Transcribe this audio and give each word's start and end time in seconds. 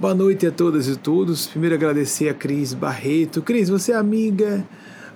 Boa 0.00 0.14
noite 0.14 0.46
a 0.46 0.52
todas 0.52 0.86
e 0.86 0.94
todos. 0.94 1.48
Primeiro 1.48 1.74
agradecer 1.74 2.28
a 2.28 2.34
Cris 2.34 2.72
Barreto. 2.72 3.42
Cris, 3.42 3.68
você 3.68 3.90
é 3.90 3.96
amiga, 3.96 4.64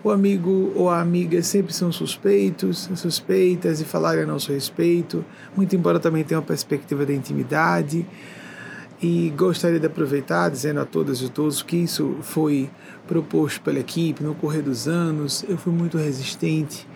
o 0.03 0.11
amigo 0.11 0.73
ou 0.75 0.91
a 0.91 1.01
amiga 1.01 1.41
sempre 1.41 1.73
são 1.73 1.93
suspeitos, 1.93 2.91
suspeitas 2.97 3.81
e 3.81 3.85
falarem 3.85 4.25
a 4.25 4.27
nosso 4.27 4.51
respeito, 4.51 5.25
muito 5.57 5.77
embora 5.77 6.01
também 6.01 6.25
tenha 6.25 6.41
uma 6.41 6.45
perspectiva 6.45 7.07
da 7.07 7.13
intimidade. 7.13 8.05
E 9.01 9.33
gostaria 9.37 9.79
de 9.79 9.87
aproveitar 9.87 10.49
dizendo 10.49 10.81
a 10.81 10.85
todas 10.85 11.23
e 11.23 11.29
todos 11.29 11.63
que 11.63 11.77
isso 11.77 12.17
foi 12.21 12.69
proposto 13.07 13.61
pela 13.61 13.79
equipe 13.79 14.21
no 14.25 14.35
correr 14.35 14.63
dos 14.63 14.89
anos. 14.89 15.45
Eu 15.49 15.57
fui 15.57 15.73
muito 15.73 15.97
resistente, 15.97 16.89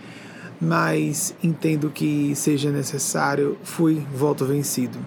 mas 0.61 1.37
entendo 1.41 1.89
que 1.89 2.35
seja 2.35 2.69
necessário, 2.69 3.57
fui 3.63 4.05
volto 4.13 4.45
vencido 4.45 4.99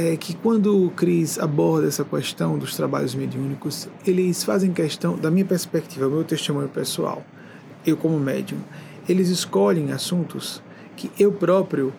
é 0.00 0.16
que 0.16 0.34
quando 0.34 0.86
o 0.86 0.90
Cris 0.90 1.38
aborda 1.38 1.86
essa 1.86 2.04
questão 2.04 2.56
dos 2.56 2.74
trabalhos 2.74 3.14
mediúnicos, 3.14 3.88
eles 4.06 4.42
fazem 4.42 4.72
questão, 4.72 5.16
da 5.16 5.30
minha 5.30 5.44
perspectiva, 5.44 6.08
meu 6.08 6.24
testemunho 6.24 6.68
pessoal, 6.68 7.22
eu 7.86 7.96
como 7.96 8.18
médium, 8.18 8.58
eles 9.08 9.28
escolhem 9.28 9.92
assuntos 9.92 10.62
que 10.96 11.10
eu 11.18 11.32
próprio, 11.32 11.92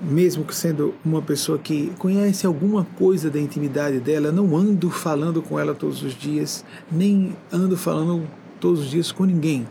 mesmo 0.00 0.44
sendo 0.52 0.94
uma 1.04 1.22
pessoa 1.22 1.58
que 1.58 1.90
conhece 1.98 2.46
alguma 2.46 2.84
coisa 2.84 3.30
da 3.30 3.40
intimidade 3.40 4.00
dela, 4.00 4.30
não 4.30 4.56
ando 4.56 4.90
falando 4.90 5.40
com 5.40 5.58
ela 5.58 5.74
todos 5.74 6.02
os 6.02 6.14
dias, 6.14 6.64
nem 6.92 7.34
ando 7.50 7.76
falando 7.76 8.26
todos 8.60 8.80
os 8.80 8.90
dias 8.90 9.10
com 9.10 9.24
ninguém. 9.24 9.66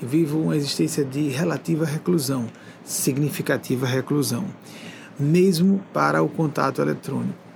Vivo 0.00 0.38
uma 0.38 0.56
existência 0.56 1.04
de 1.04 1.28
relativa 1.28 1.86
reclusão, 1.86 2.46
significativa 2.84 3.86
reclusão 3.86 4.44
mesmo 5.18 5.80
para 5.92 6.22
o 6.22 6.28
contato 6.28 6.80
eletrônico. 6.80 7.46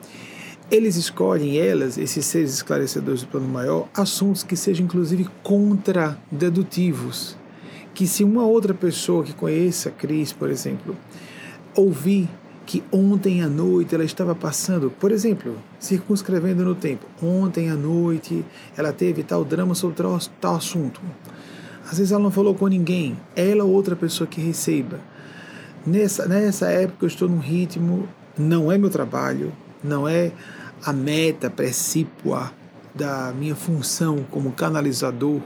Eles 0.71 0.95
escolhem, 0.97 1.59
elas, 1.59 1.99
esses 1.99 2.25
seres 2.25 2.55
esclarecedores 2.55 3.23
do 3.23 3.27
plano 3.27 3.49
maior, 3.49 3.89
assuntos 3.93 4.45
que 4.45 4.55
sejam 4.55 4.87
inclusive 4.87 5.29
contradedutivos. 5.43 7.37
Que 7.93 8.07
se 8.07 8.23
uma 8.23 8.45
outra 8.45 8.73
pessoa 8.73 9.25
que 9.25 9.33
conheça 9.33 9.91
Cris, 9.91 10.33
por 10.33 10.49
exemplo, 10.49 10.97
ouvir 11.75 12.29
que 12.65 12.85
ontem 12.93 13.43
à 13.43 13.49
noite 13.49 13.97
ela 13.97 14.05
estava 14.05 14.33
passando, 14.33 14.93
por 14.93 15.11
exemplo, 15.11 15.59
circunscrevendo 15.81 16.65
no 16.65 16.77
tempo, 16.77 17.05
ontem 17.21 17.69
à 17.69 17.75
noite 17.75 18.45
ela 18.77 18.93
teve 18.93 19.25
tal 19.25 19.45
drama 19.45 19.75
sobre 19.75 19.97
tal, 19.97 20.17
tal 20.41 20.55
assunto. 20.55 21.01
Às 21.85 21.99
vezes 21.99 22.13
ela 22.13 22.23
não 22.23 22.31
falou 22.31 22.55
com 22.55 22.69
ninguém, 22.69 23.19
ela 23.35 23.65
ou 23.65 23.73
outra 23.73 23.97
pessoa 23.97 24.29
que 24.29 24.41
receba 24.41 25.01
Nessa, 25.87 26.27
nessa 26.27 26.69
época 26.69 27.07
eu 27.07 27.09
estou 27.09 27.29
num 27.29 27.39
ritmo, 27.39 28.07
não 28.37 28.71
é 28.71 28.77
meu 28.77 28.91
trabalho, 28.91 29.53
não 29.83 30.07
é 30.07 30.31
a 30.85 30.93
meta 30.93 31.49
precípua 31.49 32.53
da 32.95 33.33
minha 33.33 33.55
função 33.55 34.25
como 34.31 34.53
canalizador 34.53 35.41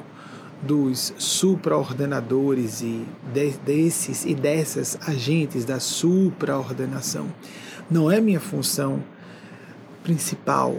dos 0.60 1.14
supraordenadores 1.18 2.80
e 2.80 3.04
de, 3.32 3.50
desses 3.64 4.24
e 4.24 4.34
dessas 4.34 4.98
agentes 5.06 5.64
da 5.64 5.78
supraordenação. 5.78 7.28
Não 7.88 8.10
é 8.10 8.20
minha 8.20 8.40
função 8.40 9.04
principal 10.02 10.76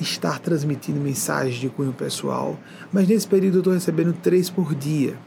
estar 0.00 0.38
transmitindo 0.38 0.98
mensagens 0.98 1.56
de 1.56 1.68
cunho 1.68 1.92
pessoal, 1.92 2.58
mas 2.90 3.06
nesse 3.06 3.26
período 3.26 3.56
eu 3.56 3.60
estou 3.60 3.72
recebendo 3.74 4.14
três 4.14 4.48
por 4.48 4.74
dia, 4.74 5.18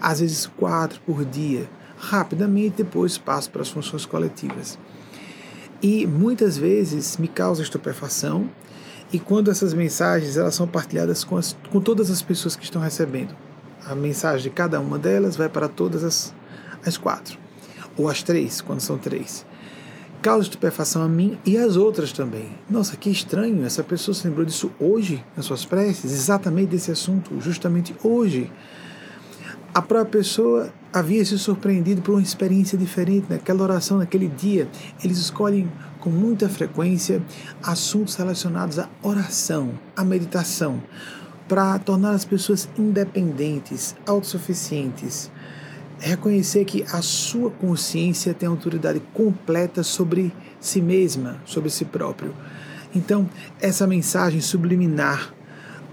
às 0.00 0.20
vezes 0.20 0.46
quatro 0.46 1.00
por 1.02 1.24
dia 1.24 1.68
rapidamente, 1.96 2.76
depois 2.78 3.18
passo 3.18 3.50
para 3.50 3.62
as 3.62 3.68
funções 3.68 4.04
coletivas. 4.06 4.78
E 5.82 6.06
muitas 6.06 6.56
vezes 6.56 7.16
me 7.16 7.28
causa 7.28 7.62
estupefação, 7.62 8.48
e 9.12 9.18
quando 9.18 9.50
essas 9.50 9.74
mensagens 9.74 10.36
elas 10.36 10.54
são 10.54 10.66
partilhadas 10.66 11.22
com, 11.22 11.36
as, 11.36 11.56
com 11.70 11.80
todas 11.80 12.10
as 12.10 12.22
pessoas 12.22 12.56
que 12.56 12.64
estão 12.64 12.82
recebendo. 12.82 13.34
A 13.86 13.94
mensagem 13.94 14.42
de 14.42 14.50
cada 14.50 14.80
uma 14.80 14.98
delas 14.98 15.36
vai 15.36 15.48
para 15.48 15.68
todas 15.68 16.02
as, 16.02 16.34
as 16.84 16.96
quatro, 16.96 17.38
ou 17.96 18.08
as 18.08 18.22
três, 18.22 18.60
quando 18.60 18.80
são 18.80 18.98
três. 18.98 19.44
Causa 20.22 20.44
estupefação 20.44 21.02
a 21.02 21.08
mim 21.08 21.38
e 21.44 21.58
às 21.58 21.76
outras 21.76 22.10
também. 22.10 22.48
Nossa, 22.68 22.96
que 22.96 23.10
estranho, 23.10 23.62
essa 23.64 23.84
pessoa 23.84 24.14
se 24.14 24.26
lembrou 24.26 24.46
disso 24.46 24.72
hoje, 24.80 25.22
nas 25.36 25.44
suas 25.44 25.66
preces, 25.66 26.12
exatamente 26.12 26.70
desse 26.70 26.90
assunto, 26.90 27.38
justamente 27.40 27.94
hoje. 28.02 28.50
A 29.74 29.82
própria 29.82 30.22
pessoa 30.22 30.72
havia 30.94 31.24
se 31.24 31.36
surpreendido 31.36 32.00
por 32.00 32.12
uma 32.12 32.22
experiência 32.22 32.78
diferente 32.78 33.26
naquela 33.28 33.64
oração, 33.64 33.98
naquele 33.98 34.28
dia. 34.28 34.68
Eles 35.02 35.18
escolhem 35.18 35.68
com 35.98 36.08
muita 36.08 36.48
frequência 36.48 37.20
assuntos 37.60 38.14
relacionados 38.14 38.78
à 38.78 38.88
oração, 39.02 39.72
à 39.96 40.04
meditação, 40.04 40.80
para 41.48 41.76
tornar 41.80 42.12
as 42.12 42.24
pessoas 42.24 42.68
independentes, 42.78 43.96
autossuficientes. 44.06 45.32
Reconhecer 45.98 46.64
que 46.64 46.84
a 46.84 47.02
sua 47.02 47.50
consciência 47.50 48.32
tem 48.32 48.48
autoridade 48.48 49.02
completa 49.12 49.82
sobre 49.82 50.32
si 50.60 50.80
mesma, 50.80 51.42
sobre 51.44 51.70
si 51.70 51.84
próprio. 51.84 52.32
Então, 52.94 53.28
essa 53.60 53.84
mensagem 53.84 54.40
subliminar, 54.40 55.34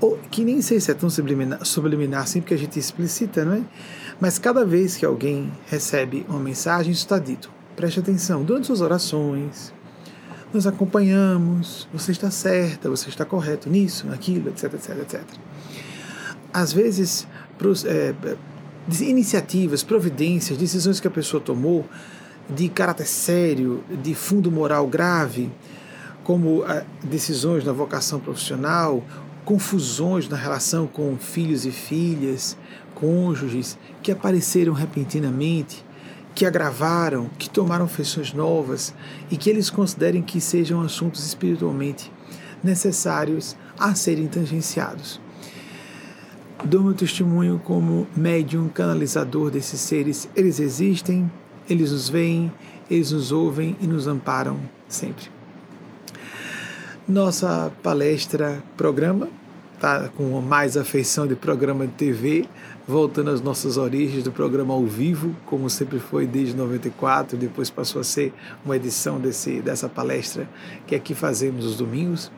ou 0.01 0.17
que 0.31 0.43
nem 0.43 0.61
sei 0.61 0.79
se 0.79 0.89
é 0.89 0.95
tão 0.95 1.09
subliminar, 1.09 1.63
subliminar 1.63 2.23
assim, 2.23 2.41
porque 2.41 2.55
a 2.55 2.57
gente 2.57 2.77
explicita, 2.79 3.45
não 3.45 3.53
é? 3.53 3.61
Mas 4.19 4.39
cada 4.39 4.65
vez 4.65 4.97
que 4.97 5.05
alguém 5.05 5.51
recebe 5.67 6.25
uma 6.27 6.39
mensagem, 6.39 6.91
isso 6.91 7.03
está 7.03 7.19
dito. 7.19 7.51
Preste 7.75 7.99
atenção, 7.99 8.43
durante 8.43 8.67
suas 8.67 8.81
orações, 8.81 9.71
nós 10.51 10.65
acompanhamos, 10.65 11.87
você 11.93 12.11
está 12.11 12.31
certa, 12.31 12.89
você 12.89 13.09
está 13.09 13.23
correto 13.23 13.69
nisso, 13.69 14.07
naquilo, 14.07 14.49
etc, 14.49 14.73
etc, 14.73 14.97
etc. 14.99 15.21
Às 16.51 16.73
vezes, 16.73 17.27
pros, 17.57 17.85
é, 17.85 18.13
iniciativas, 19.01 19.83
providências, 19.83 20.57
decisões 20.57 20.99
que 20.99 21.07
a 21.07 21.11
pessoa 21.11 21.41
tomou 21.41 21.85
de 22.49 22.67
caráter 22.69 23.05
sério, 23.05 23.83
de 24.01 24.13
fundo 24.13 24.51
moral 24.51 24.87
grave, 24.87 25.49
como 26.23 26.65
é, 26.65 26.85
decisões 27.03 27.63
na 27.63 27.71
vocação 27.71 28.19
profissional, 28.19 29.03
confusões 29.45 30.27
na 30.27 30.37
relação 30.37 30.87
com 30.87 31.17
filhos 31.17 31.65
e 31.65 31.71
filhas, 31.71 32.57
cônjuges 32.95 33.77
que 34.01 34.11
apareceram 34.11 34.73
repentinamente, 34.73 35.83
que 36.33 36.45
agravaram, 36.45 37.29
que 37.37 37.49
tomaram 37.49 37.87
feições 37.87 38.33
novas 38.33 38.93
e 39.29 39.37
que 39.37 39.49
eles 39.49 39.69
considerem 39.69 40.21
que 40.21 40.39
sejam 40.39 40.81
assuntos 40.81 41.25
espiritualmente 41.25 42.11
necessários 42.63 43.55
a 43.77 43.95
serem 43.95 44.27
tangenciados. 44.27 45.19
Dou 46.63 46.83
meu 46.83 46.93
testemunho 46.93 47.59
como 47.63 48.07
médium 48.15 48.69
canalizador 48.69 49.49
desses 49.49 49.81
seres. 49.81 50.29
Eles 50.35 50.59
existem, 50.59 51.29
eles 51.67 51.91
nos 51.91 52.07
veem, 52.07 52.51
eles 52.89 53.11
nos 53.11 53.31
ouvem 53.31 53.75
e 53.81 53.87
nos 53.87 54.05
amparam 54.05 54.59
sempre. 54.87 55.40
Nossa 57.11 57.69
palestra, 57.83 58.63
programa, 58.77 59.27
tá 59.81 60.07
com 60.15 60.39
mais 60.39 60.77
afeição 60.77 61.27
de 61.27 61.35
programa 61.35 61.85
de 61.85 61.91
TV, 61.91 62.45
voltando 62.87 63.31
às 63.31 63.41
nossas 63.41 63.75
origens 63.75 64.23
do 64.23 64.31
programa 64.31 64.73
ao 64.73 64.85
vivo, 64.85 65.35
como 65.45 65.69
sempre 65.69 65.99
foi 65.99 66.25
desde 66.25 66.55
94, 66.55 67.37
depois 67.37 67.69
passou 67.69 67.99
a 67.99 68.05
ser 68.05 68.33
uma 68.63 68.77
edição 68.77 69.19
desse, 69.19 69.61
dessa 69.61 69.89
palestra 69.89 70.47
que 70.87 70.95
aqui 70.95 71.13
fazemos 71.13 71.65
os 71.65 71.75
domingos. 71.75 72.31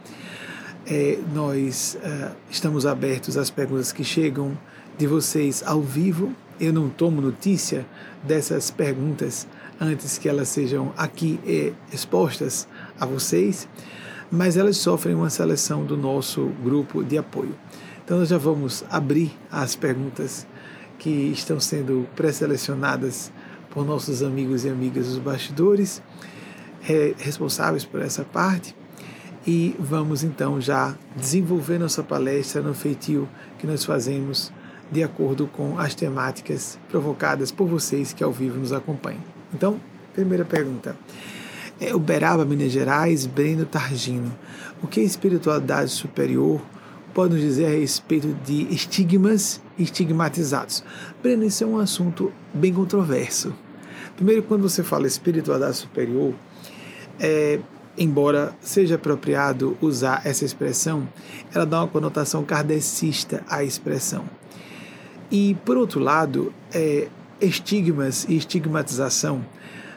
É, 0.88 1.19
nós 1.36 1.95
uh, 2.01 2.36
estamos 2.50 2.88
abertos 2.88 3.38
às 3.38 3.51
perguntas 3.51 3.92
que 3.92 4.03
chegam 4.03 4.57
de 4.97 5.06
vocês 5.06 5.62
ao 5.63 5.83
vivo. 5.83 6.33
Eu 6.59 6.74
não 6.74 6.89
tomo 6.89 7.21
notícia 7.21 7.86
dessas 8.24 8.71
perguntas 8.71 9.47
antes 9.80 10.18
que 10.18 10.27
elas 10.27 10.50
sejam 10.50 10.92
aqui 10.97 11.39
eh, 11.45 11.74
expostas 11.92 12.68
a 13.00 13.06
vocês, 13.06 13.68
mas 14.33 14.57
elas 14.57 14.77
sofrem 14.77 15.13
uma 15.13 15.30
seleção 15.30 15.85
do 15.85 15.95
nosso 15.95 16.47
grupo 16.63 17.03
de 17.03 17.19
apoio. 17.19 17.56
Então 18.03 18.18
nós 18.18 18.30
já 18.30 18.38
vamos 18.39 18.83
abrir 18.89 19.31
as 19.51 19.75
perguntas 19.75 20.47
que 20.97 21.09
estão 21.09 21.59
sendo 21.59 22.07
pré-selecionadas 22.15 23.31
por 23.69 23.85
nossos 23.85 24.24
amigos 24.24 24.65
e 24.65 24.69
amigas 24.69 25.06
dos 25.06 25.19
bastidores, 25.19 26.01
é, 26.89 27.13
responsáveis 27.19 27.85
por 27.85 28.01
essa 28.01 28.24
parte. 28.24 28.75
E 29.45 29.75
vamos 29.77 30.24
então 30.24 30.59
já 30.59 30.95
desenvolver 31.15 31.77
nossa 31.77 32.01
palestra 32.01 32.59
no 32.59 32.74
feitio 32.74 33.30
que 33.59 33.68
nós 33.68 33.85
fazemos 33.85 34.51
de 34.91 35.03
acordo 35.03 35.45
com 35.45 35.77
as 35.77 35.94
temáticas 35.94 36.80
provocadas 36.89 37.51
por 37.51 37.68
vocês 37.68 38.13
que 38.13 38.24
ao 38.24 38.31
vivo 38.31 38.59
nos 38.59 38.74
acompanham. 38.74 39.21
Então, 39.53 39.80
primeira 40.12 40.44
pergunta. 40.44 40.95
É 41.79 41.93
Uberaba, 41.95 42.45
Minas 42.45 42.71
Gerais, 42.71 43.25
Breno 43.25 43.65
Targino. 43.65 44.33
O 44.81 44.87
que 44.87 44.99
é 44.99 45.03
espiritualidade 45.03 45.91
superior 45.91 46.61
pode 47.13 47.33
nos 47.33 47.41
dizer 47.41 47.65
a 47.65 47.69
respeito 47.69 48.35
de 48.45 48.67
estigmas 48.73 49.61
estigmatizados? 49.77 50.83
Breno, 51.21 51.43
isso 51.43 51.63
é 51.63 51.67
um 51.67 51.79
assunto 51.79 52.31
bem 52.53 52.73
controverso. 52.73 53.53
Primeiro, 54.15 54.43
quando 54.43 54.61
você 54.61 54.83
fala 54.83 55.07
espiritualidade 55.07 55.77
superior, 55.77 56.33
é, 57.19 57.59
embora 57.97 58.55
seja 58.61 58.95
apropriado 58.95 59.77
usar 59.81 60.21
essa 60.25 60.45
expressão, 60.45 61.07
ela 61.53 61.65
dá 61.65 61.81
uma 61.81 61.87
conotação 61.87 62.43
kardecista 62.43 63.43
à 63.49 63.63
expressão. 63.63 64.25
E, 65.31 65.55
por 65.65 65.77
outro 65.77 65.99
lado, 65.99 66.53
é, 66.73 67.07
estigmas 67.41 68.25
e 68.29 68.37
estigmatização 68.37 69.43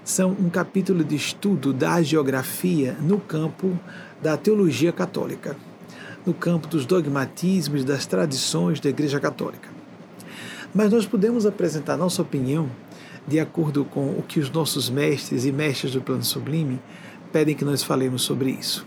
são 0.06 0.31
um 0.31 0.49
capítulo 0.49 1.03
de 1.03 1.17
estudo 1.17 1.73
da 1.73 2.00
geografia 2.00 2.97
no 3.00 3.19
campo 3.19 3.76
da 4.23 4.37
teologia 4.37 4.93
católica, 4.93 5.56
no 6.25 6.32
campo 6.32 6.69
dos 6.69 6.87
dogmatismos, 6.87 7.85
das 7.85 8.06
tradições 8.06 8.79
da 8.79 8.88
Igreja 8.88 9.19
Católica. 9.19 9.69
Mas 10.73 10.93
nós 10.93 11.05
podemos 11.05 11.44
apresentar 11.44 11.97
nossa 11.97 12.23
opinião 12.23 12.70
de 13.26 13.41
acordo 13.41 13.85
com 13.85 14.11
o 14.11 14.23
que 14.23 14.38
os 14.38 14.49
nossos 14.49 14.88
mestres 14.88 15.44
e 15.44 15.50
mestres 15.50 15.93
do 15.93 16.00
plano 16.00 16.23
sublime 16.23 16.81
pedem 17.32 17.56
que 17.56 17.64
nós 17.64 17.82
falemos 17.82 18.23
sobre 18.23 18.50
isso. 18.52 18.87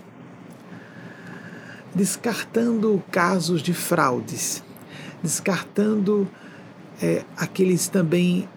Descartando 1.94 3.02
casos 3.10 3.62
de 3.62 3.74
fraudes, 3.74 4.64
descartando 5.22 6.26
é, 7.02 7.24
aqueles 7.36 7.88
também 7.88 8.48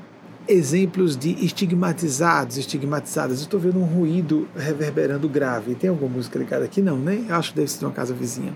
exemplos 0.47 1.15
de 1.15 1.31
estigmatizados, 1.45 2.57
estigmatizadas. 2.57 3.39
Estou 3.39 3.59
vendo 3.59 3.79
um 3.79 3.85
ruído 3.85 4.47
reverberando 4.55 5.27
grave. 5.29 5.75
Tem 5.75 5.89
alguma 5.89 6.15
música 6.15 6.37
ligada 6.37 6.65
aqui? 6.65 6.81
Não, 6.81 6.97
né? 6.97 7.25
Acho 7.29 7.51
que 7.51 7.57
deve 7.57 7.71
ser 7.71 7.79
de 7.79 7.85
uma 7.85 7.91
casa 7.91 8.13
vizinha. 8.13 8.55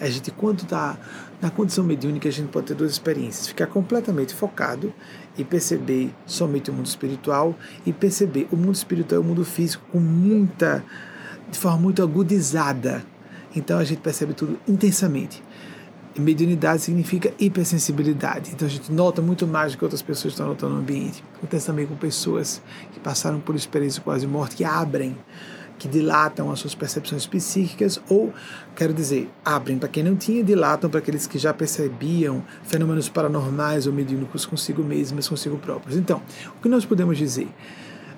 A 0.00 0.08
gente, 0.08 0.30
quando 0.30 0.62
está 0.62 0.98
na 1.40 1.50
condição 1.50 1.84
mediúnica, 1.84 2.28
a 2.28 2.32
gente 2.32 2.48
pode 2.48 2.66
ter 2.66 2.74
duas 2.74 2.92
experiências: 2.92 3.48
ficar 3.48 3.66
completamente 3.66 4.34
focado 4.34 4.92
e 5.36 5.44
perceber 5.44 6.10
somente 6.26 6.70
o 6.70 6.74
mundo 6.74 6.86
espiritual 6.86 7.54
e 7.84 7.92
perceber 7.92 8.48
o 8.50 8.56
mundo 8.56 8.74
espiritual 8.74 9.20
e 9.20 9.24
o 9.24 9.26
mundo 9.26 9.44
físico 9.44 9.84
com 9.92 9.98
muita, 9.98 10.84
de 11.50 11.58
forma 11.58 11.78
muito 11.78 12.02
agudizada. 12.02 13.04
Então 13.54 13.78
a 13.78 13.84
gente 13.84 14.00
percebe 14.00 14.34
tudo 14.34 14.58
intensamente. 14.68 15.42
E 16.16 16.20
mediunidade 16.20 16.80
significa 16.80 17.30
hipersensibilidade. 17.38 18.50
Então 18.54 18.66
a 18.66 18.70
gente 18.70 18.90
nota 18.90 19.20
muito 19.20 19.46
mais 19.46 19.72
do 19.72 19.78
que 19.78 19.84
outras 19.84 20.00
pessoas 20.00 20.32
estão 20.32 20.46
notando 20.46 20.72
no 20.72 20.80
ambiente. 20.80 21.22
Acontece 21.36 21.66
também 21.66 21.86
com 21.86 21.94
pessoas 21.94 22.62
que 22.92 22.98
passaram 22.98 23.38
por 23.38 23.54
experiência 23.54 24.00
quase 24.00 24.26
morte, 24.26 24.56
que 24.56 24.64
abrem, 24.64 25.14
que 25.78 25.86
dilatam 25.86 26.50
as 26.50 26.58
suas 26.58 26.74
percepções 26.74 27.26
psíquicas, 27.26 28.00
ou, 28.08 28.32
quero 28.74 28.94
dizer, 28.94 29.30
abrem 29.44 29.78
para 29.78 29.90
quem 29.90 30.02
não 30.02 30.16
tinha, 30.16 30.42
dilatam 30.42 30.88
para 30.88 31.00
aqueles 31.00 31.26
que 31.26 31.38
já 31.38 31.52
percebiam 31.52 32.42
fenômenos 32.64 33.10
paranormais 33.10 33.86
ou 33.86 33.92
mediúnicos 33.92 34.46
consigo 34.46 34.82
mesmos, 34.82 35.28
consigo 35.28 35.58
próprios. 35.58 35.98
Então, 35.98 36.22
o 36.58 36.62
que 36.62 36.68
nós 36.70 36.86
podemos 36.86 37.18
dizer? 37.18 37.48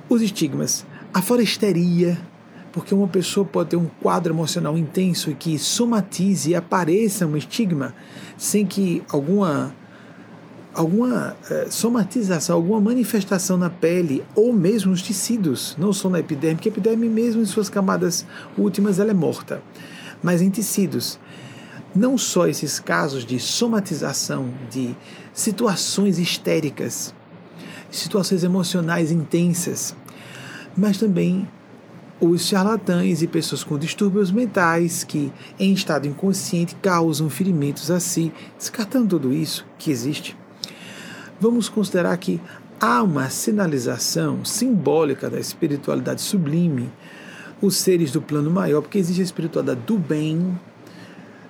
Os 0.08 0.22
estigmas, 0.22 0.86
a 1.12 1.20
foresteria, 1.20 2.16
porque 2.72 2.94
uma 2.94 3.08
pessoa 3.08 3.46
pode 3.46 3.70
ter 3.70 3.76
um 3.76 3.86
quadro 4.00 4.32
emocional 4.32 4.76
intenso 4.76 5.30
e 5.30 5.34
que 5.34 5.58
somatize 5.58 6.50
e 6.50 6.54
apareça 6.54 7.26
um 7.26 7.36
estigma 7.36 7.94
sem 8.36 8.66
que 8.66 9.02
alguma 9.08 9.74
alguma 10.74 11.36
eh, 11.50 11.66
somatização, 11.70 12.54
alguma 12.54 12.80
manifestação 12.80 13.56
na 13.56 13.68
pele 13.68 14.24
ou 14.36 14.52
mesmo 14.52 14.92
nos 14.92 15.02
tecidos, 15.02 15.74
não 15.76 15.92
só 15.92 16.08
na 16.08 16.20
epiderme, 16.20 16.54
porque 16.56 16.68
a 16.68 16.72
epiderme 16.72 17.08
mesmo 17.08 17.42
em 17.42 17.44
suas 17.44 17.68
camadas 17.68 18.24
últimas 18.56 19.00
ela 19.00 19.10
é 19.10 19.14
morta, 19.14 19.60
mas 20.22 20.40
em 20.40 20.50
tecidos. 20.50 21.18
Não 21.96 22.16
só 22.16 22.46
esses 22.46 22.78
casos 22.78 23.24
de 23.24 23.40
somatização 23.40 24.50
de 24.70 24.94
situações 25.32 26.18
histéricas, 26.18 27.12
situações 27.90 28.44
emocionais 28.44 29.10
intensas, 29.10 29.96
mas 30.76 30.96
também 30.96 31.48
os 32.20 32.46
charlatães 32.46 33.22
e 33.22 33.26
pessoas 33.26 33.62
com 33.62 33.78
distúrbios 33.78 34.30
mentais 34.30 35.04
que, 35.04 35.32
em 35.58 35.72
estado 35.72 36.06
inconsciente, 36.08 36.74
causam 36.76 37.30
ferimentos 37.30 37.90
a 37.90 38.00
si. 38.00 38.32
Descartando 38.56 39.08
tudo 39.08 39.32
isso 39.32 39.64
que 39.78 39.90
existe, 39.90 40.36
vamos 41.40 41.68
considerar 41.68 42.16
que 42.16 42.40
há 42.80 43.02
uma 43.02 43.30
sinalização 43.30 44.44
simbólica 44.44 45.30
da 45.30 45.38
espiritualidade 45.38 46.20
sublime, 46.20 46.90
os 47.60 47.76
seres 47.76 48.12
do 48.12 48.22
plano 48.22 48.50
maior, 48.50 48.82
porque 48.82 48.98
existe 48.98 49.20
a 49.20 49.24
espiritualidade 49.24 49.80
do 49.86 49.98
bem, 49.98 50.58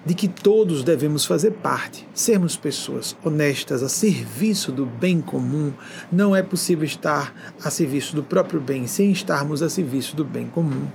de 0.05 0.15
que 0.15 0.29
todos 0.29 0.83
devemos 0.83 1.25
fazer 1.25 1.53
parte, 1.53 2.07
sermos 2.15 2.57
pessoas 2.57 3.17
honestas 3.25 3.83
a 3.83 3.89
serviço 3.89 4.73
do 4.73 4.87
bem 4.87 5.21
comum. 5.21 5.73
Não 6.11 6.35
é 6.35 6.43
possível 6.43 6.85
estar 6.85 7.35
a 7.63 7.71
serviço 7.71 8.15
do 8.15 8.23
próprio 8.23 8.61
bem 8.61 8.87
sem 8.87 9.11
estarmos 9.11 9.63
a 9.63 9.69
serviço 9.69 10.17
do 10.17 10.25
bem 10.25 10.47
comum. 10.47 10.87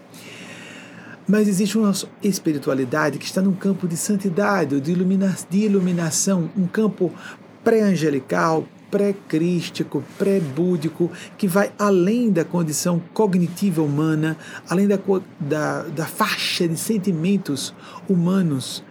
Mas 1.28 1.48
existe 1.48 1.78
uma 1.78 1.94
espiritualidade 2.22 3.18
que 3.18 3.26
está 3.26 3.42
num 3.42 3.54
campo 3.54 3.88
de 3.88 3.96
santidade, 3.96 4.82
de, 4.82 4.92
ilumina 4.92 5.36
de 5.50 5.60
iluminação, 5.60 6.50
um 6.58 6.68
campo 6.68 7.14
pré-angelical, 7.64 8.68
pré-crístico, 8.92 10.04
pré-búdico, 10.20 11.10
que 11.38 11.48
vai 11.48 11.72
além 11.80 12.30
da 12.30 12.44
condição 12.44 13.02
cognitiva 13.14 13.82
humana, 13.82 14.38
além 14.70 14.88
da, 14.88 15.00
da, 15.40 15.84
da 15.84 16.06
faixa 16.06 16.68
de 16.68 16.78
sentimentos 16.78 17.74
humanos 18.08 18.84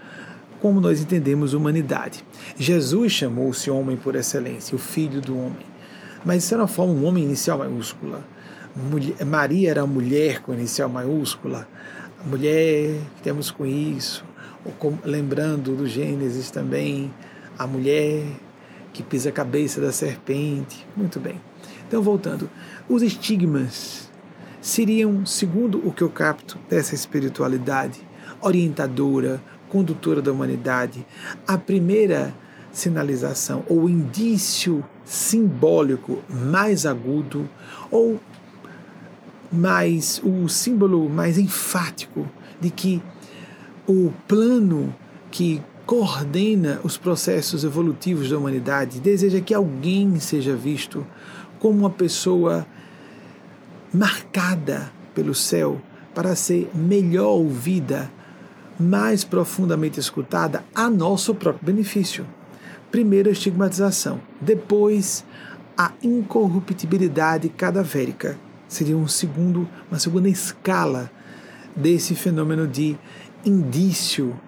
como 0.63 0.81
nós 0.81 1.01
entendemos 1.01 1.55
humanidade. 1.55 2.25
Jesus 2.57 3.11
chamou-se 3.11 3.69
homem 3.69 3.97
por 3.97 4.15
excelência, 4.15 4.77
o 4.77 4.79
filho 4.79 5.21
do 5.21 5.37
homem. 5.37 5.67
Mas 6.25 6.45
isso 6.45 6.55
era 6.55 6.63
uma 6.63 6.69
forma, 6.69 6.93
um 6.93 7.05
homem 7.05 7.25
inicial 7.25 7.59
maiúscula. 7.59 8.25
Mulher, 8.77 9.27
Maria 9.27 9.71
era 9.71 9.85
mulher 9.85 10.41
com 10.41 10.55
inicial 10.55 10.89
maiúscula. 10.89 11.67
Mulher, 12.25 12.97
temos 13.25 13.51
com 13.51 13.67
isso. 13.67 14.25
Com, 14.79 14.97
lembrando 15.05 15.75
do 15.75 15.85
Gênesis 15.85 16.49
também, 16.49 17.13
a 17.59 17.67
mulher 17.67 18.23
que 18.93 19.03
pisa 19.03 19.31
a 19.31 19.33
cabeça 19.33 19.81
da 19.81 19.91
serpente. 19.91 20.87
Muito 20.97 21.19
bem. 21.19 21.41
Então, 21.89 22.01
voltando. 22.01 22.49
Os 22.89 23.03
estigmas 23.03 24.09
seriam, 24.61 25.27
segundo 25.27 25.85
o 25.85 25.93
que 25.93 26.03
eu 26.03 26.09
capto 26.09 26.57
dessa 26.69 26.95
espiritualidade 26.95 28.01
orientadora, 28.41 29.43
condutora 29.73 30.21
da 30.21 30.31
humanidade, 30.31 31.07
a 31.49 31.57
primeira 31.57 32.35
sinalização 32.71 33.65
ou 33.67 33.89
indício 33.89 34.85
simbólico 35.03 36.23
mais 36.29 36.85
agudo 36.85 37.49
ou 37.91 38.21
mais 39.51 40.21
o 40.23 40.47
símbolo 40.47 41.09
mais 41.09 41.39
enfático 41.39 42.29
de 42.61 42.69
que 42.69 43.03
o 43.89 44.13
plano 44.29 44.95
que 45.31 45.63
coordena 45.87 46.79
os 46.85 46.99
processos 46.99 47.65
evolutivos 47.65 48.29
da 48.29 48.37
humanidade 48.37 49.01
deseja 49.01 49.41
que 49.41 49.55
alguém 49.55 50.21
seja 50.21 50.55
visto 50.55 51.07
como 51.59 51.79
uma 51.79 51.91
pessoa 51.91 52.67
marcada 53.93 54.93
pelo 55.15 55.35
céu 55.35 55.81
para 56.15 56.37
ser 56.37 56.71
melhor 56.75 57.39
ouvida 57.39 58.11
mais 58.83 59.25
profundamente 59.25 60.01
escutada 60.01 60.65
a 60.75 60.91
nosso 60.91 61.35
próprio 61.35 61.65
benefício. 61.65 62.27
Primeiro 62.91 63.29
a 63.29 63.33
estigmatização, 63.33 64.21
depois 64.41 65.25
a 65.77 65.93
incorruptibilidade 66.03 67.49
cadavérica. 67.49 68.37
Seria 68.69 68.97
um 68.97 69.09
segundo, 69.09 69.69
uma 69.91 69.99
segunda 69.99 70.29
escala 70.29 71.11
desse 71.75 72.15
fenômeno 72.15 72.67
de 72.67 72.99
indício 73.45 74.39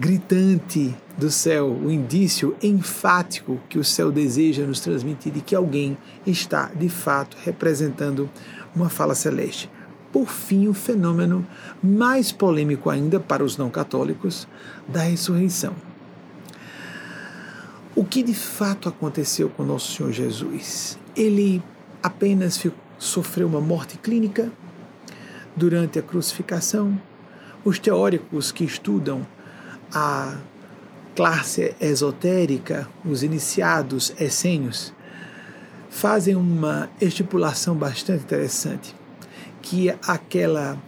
gritante 0.00 0.94
do 1.16 1.30
céu, 1.30 1.68
o 1.68 1.90
indício 1.90 2.56
enfático 2.62 3.60
que 3.68 3.78
o 3.78 3.84
céu 3.84 4.10
deseja 4.12 4.64
nos 4.64 4.80
transmitir 4.80 5.32
de 5.32 5.40
que 5.40 5.54
alguém 5.54 5.98
está 6.26 6.70
de 6.74 6.88
fato 6.88 7.36
representando 7.44 8.30
uma 8.74 8.88
fala 8.88 9.14
celeste 9.14 9.68
por 10.18 10.26
fim, 10.26 10.66
o 10.66 10.74
fenômeno 10.74 11.46
mais 11.80 12.32
polêmico 12.32 12.90
ainda 12.90 13.20
para 13.20 13.44
os 13.44 13.56
não 13.56 13.70
católicos 13.70 14.48
da 14.88 15.02
ressurreição. 15.02 15.76
O 17.94 18.04
que 18.04 18.24
de 18.24 18.34
fato 18.34 18.88
aconteceu 18.88 19.48
com 19.48 19.62
nosso 19.62 19.92
Senhor 19.92 20.10
Jesus? 20.10 20.98
Ele 21.14 21.62
apenas 22.02 22.60
sofreu 22.98 23.46
uma 23.46 23.60
morte 23.60 23.96
clínica 23.96 24.50
durante 25.54 26.00
a 26.00 26.02
crucificação. 26.02 27.00
Os 27.64 27.78
teóricos 27.78 28.50
que 28.50 28.64
estudam 28.64 29.24
a 29.94 30.36
classe 31.14 31.76
esotérica, 31.80 32.88
os 33.04 33.22
iniciados 33.22 34.12
essênios, 34.18 34.92
fazem 35.88 36.34
uma 36.34 36.90
estipulação 37.00 37.76
bastante 37.76 38.24
interessante 38.24 38.97
que 39.68 39.94
aquela 40.06 40.78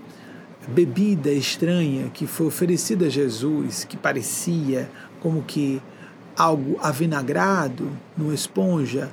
bebida 0.66 1.30
estranha 1.30 2.08
que 2.08 2.26
foi 2.26 2.46
oferecida 2.46 3.06
a 3.06 3.10
Jesus, 3.10 3.84
que 3.84 3.94
parecia 3.94 4.90
como 5.20 5.42
que 5.42 5.82
algo 6.34 6.78
avinagrado 6.82 7.90
numa 8.16 8.32
esponja 8.32 9.10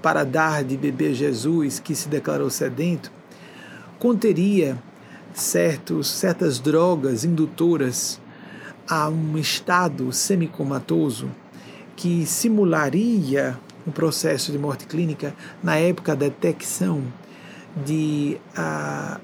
para 0.00 0.22
dar 0.22 0.62
de 0.62 0.76
beber 0.76 1.10
a 1.10 1.14
Jesus, 1.14 1.80
que 1.80 1.96
se 1.96 2.08
declarou 2.08 2.48
sedento, 2.48 3.10
conteria 3.98 4.80
certos, 5.34 6.08
certas 6.08 6.60
drogas 6.60 7.24
indutoras 7.24 8.20
a 8.88 9.08
um 9.08 9.36
estado 9.36 10.12
semicomatoso 10.12 11.28
que 11.96 12.24
simularia 12.24 13.58
um 13.84 13.90
processo 13.90 14.52
de 14.52 14.58
morte 14.58 14.86
clínica 14.86 15.34
na 15.60 15.76
época 15.76 16.14
da 16.14 16.26
detecção 16.26 17.02
de 17.84 18.38
a 18.56 19.20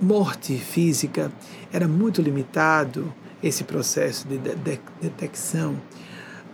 morte 0.00 0.56
física 0.56 1.30
era 1.72 1.88
muito 1.88 2.20
limitado 2.20 3.12
esse 3.42 3.64
processo 3.64 4.26
de, 4.26 4.38
de, 4.38 4.54
de 4.56 4.80
detecção. 5.00 5.76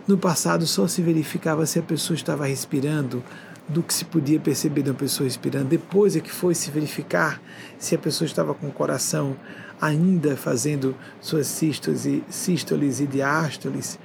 No 0.07 0.17
passado 0.17 0.65
só 0.65 0.87
se 0.87 1.01
verificava 1.01 1.65
se 1.65 1.79
a 1.79 1.83
pessoa 1.83 2.15
estava 2.15 2.45
respirando 2.45 3.23
do 3.67 3.81
que 3.81 3.93
se 3.93 4.03
podia 4.03 4.39
perceber 4.39 4.81
de 4.81 4.89
uma 4.89 4.95
pessoa 4.95 5.27
respirando. 5.27 5.65
Depois 5.65 6.15
é 6.15 6.19
que 6.19 6.31
foi 6.31 6.53
se 6.53 6.69
verificar 6.71 7.41
se 7.77 7.95
a 7.95 7.97
pessoa 7.97 8.25
estava 8.25 8.53
com 8.53 8.67
o 8.67 8.71
coração 8.71 9.37
ainda 9.79 10.35
fazendo 10.35 10.95
suas 11.19 11.47
sístoles 11.47 12.05
e, 12.05 12.23
sístoles 12.29 12.99
e 12.99 13.07
diástoles. 13.07 13.97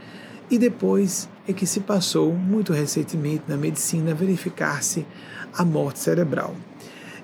E 0.50 0.58
depois 0.58 1.28
é 1.48 1.52
que 1.52 1.66
se 1.66 1.80
passou, 1.80 2.32
muito 2.32 2.72
recentemente 2.72 3.44
na 3.48 3.56
medicina, 3.56 4.14
verificar-se 4.14 5.04
a 5.52 5.64
morte 5.64 5.98
cerebral. 5.98 6.54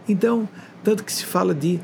Então, 0.08 0.48
tanto 0.82 1.04
que 1.04 1.12
se 1.12 1.24
fala 1.24 1.54
de 1.54 1.80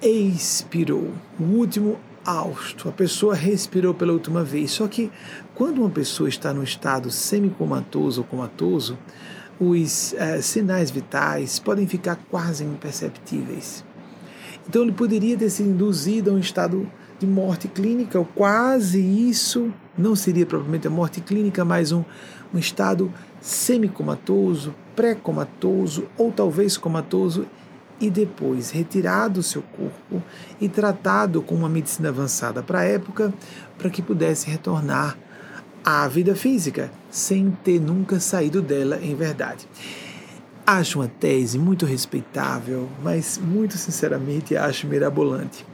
expirou, 0.00 1.12
o 1.38 1.42
último 1.42 1.98
hausto, 2.24 2.88
a 2.88 2.92
pessoa 2.92 3.34
respirou 3.34 3.94
pela 3.94 4.12
última 4.12 4.42
vez. 4.42 4.70
Só 4.72 4.86
que 4.86 5.10
quando 5.54 5.78
uma 5.78 5.90
pessoa 5.90 6.28
está 6.28 6.52
no 6.52 6.62
estado 6.62 7.10
semicomatoso 7.10 8.20
ou 8.20 8.26
comatoso, 8.26 8.98
os 9.58 10.12
eh, 10.14 10.40
sinais 10.40 10.90
vitais 10.90 11.58
podem 11.58 11.86
ficar 11.86 12.16
quase 12.30 12.64
imperceptíveis. 12.64 13.84
Então 14.68 14.82
ele 14.82 14.92
poderia 14.92 15.36
ter 15.36 15.50
sido 15.50 15.70
induzido 15.70 16.30
a 16.30 16.34
um 16.34 16.38
estado 16.38 16.88
de 17.18 17.26
morte 17.26 17.68
clínica, 17.68 18.18
ou 18.18 18.24
quase 18.24 19.00
isso, 19.00 19.72
não 19.96 20.16
seria 20.16 20.44
propriamente 20.44 20.86
a 20.86 20.90
morte 20.90 21.20
clínica, 21.20 21.64
mas 21.64 21.92
um, 21.92 22.04
um 22.52 22.58
estado 22.58 23.12
semicomatoso, 23.40 24.74
pré-comatoso 24.94 26.06
ou 26.16 26.30
talvez 26.30 26.76
comatoso 26.76 27.46
e 28.00 28.10
depois 28.10 28.70
retirado 28.70 29.34
do 29.34 29.42
seu 29.42 29.62
corpo 29.62 30.22
e 30.60 30.68
tratado 30.68 31.40
com 31.40 31.54
uma 31.54 31.68
medicina 31.68 32.08
avançada 32.08 32.62
para 32.62 32.80
a 32.80 32.84
época, 32.84 33.32
para 33.78 33.88
que 33.90 34.02
pudesse 34.02 34.50
retornar 34.50 35.16
à 35.84 36.06
vida 36.08 36.34
física, 36.34 36.90
sem 37.10 37.50
ter 37.62 37.80
nunca 37.80 38.18
saído 38.18 38.60
dela 38.60 38.98
em 39.00 39.14
verdade. 39.14 39.68
Acho 40.66 41.00
uma 41.00 41.08
tese 41.08 41.58
muito 41.58 41.86
respeitável, 41.86 42.88
mas 43.02 43.38
muito 43.38 43.76
sinceramente 43.76 44.56
acho 44.56 44.86
mirabolante. 44.86 45.66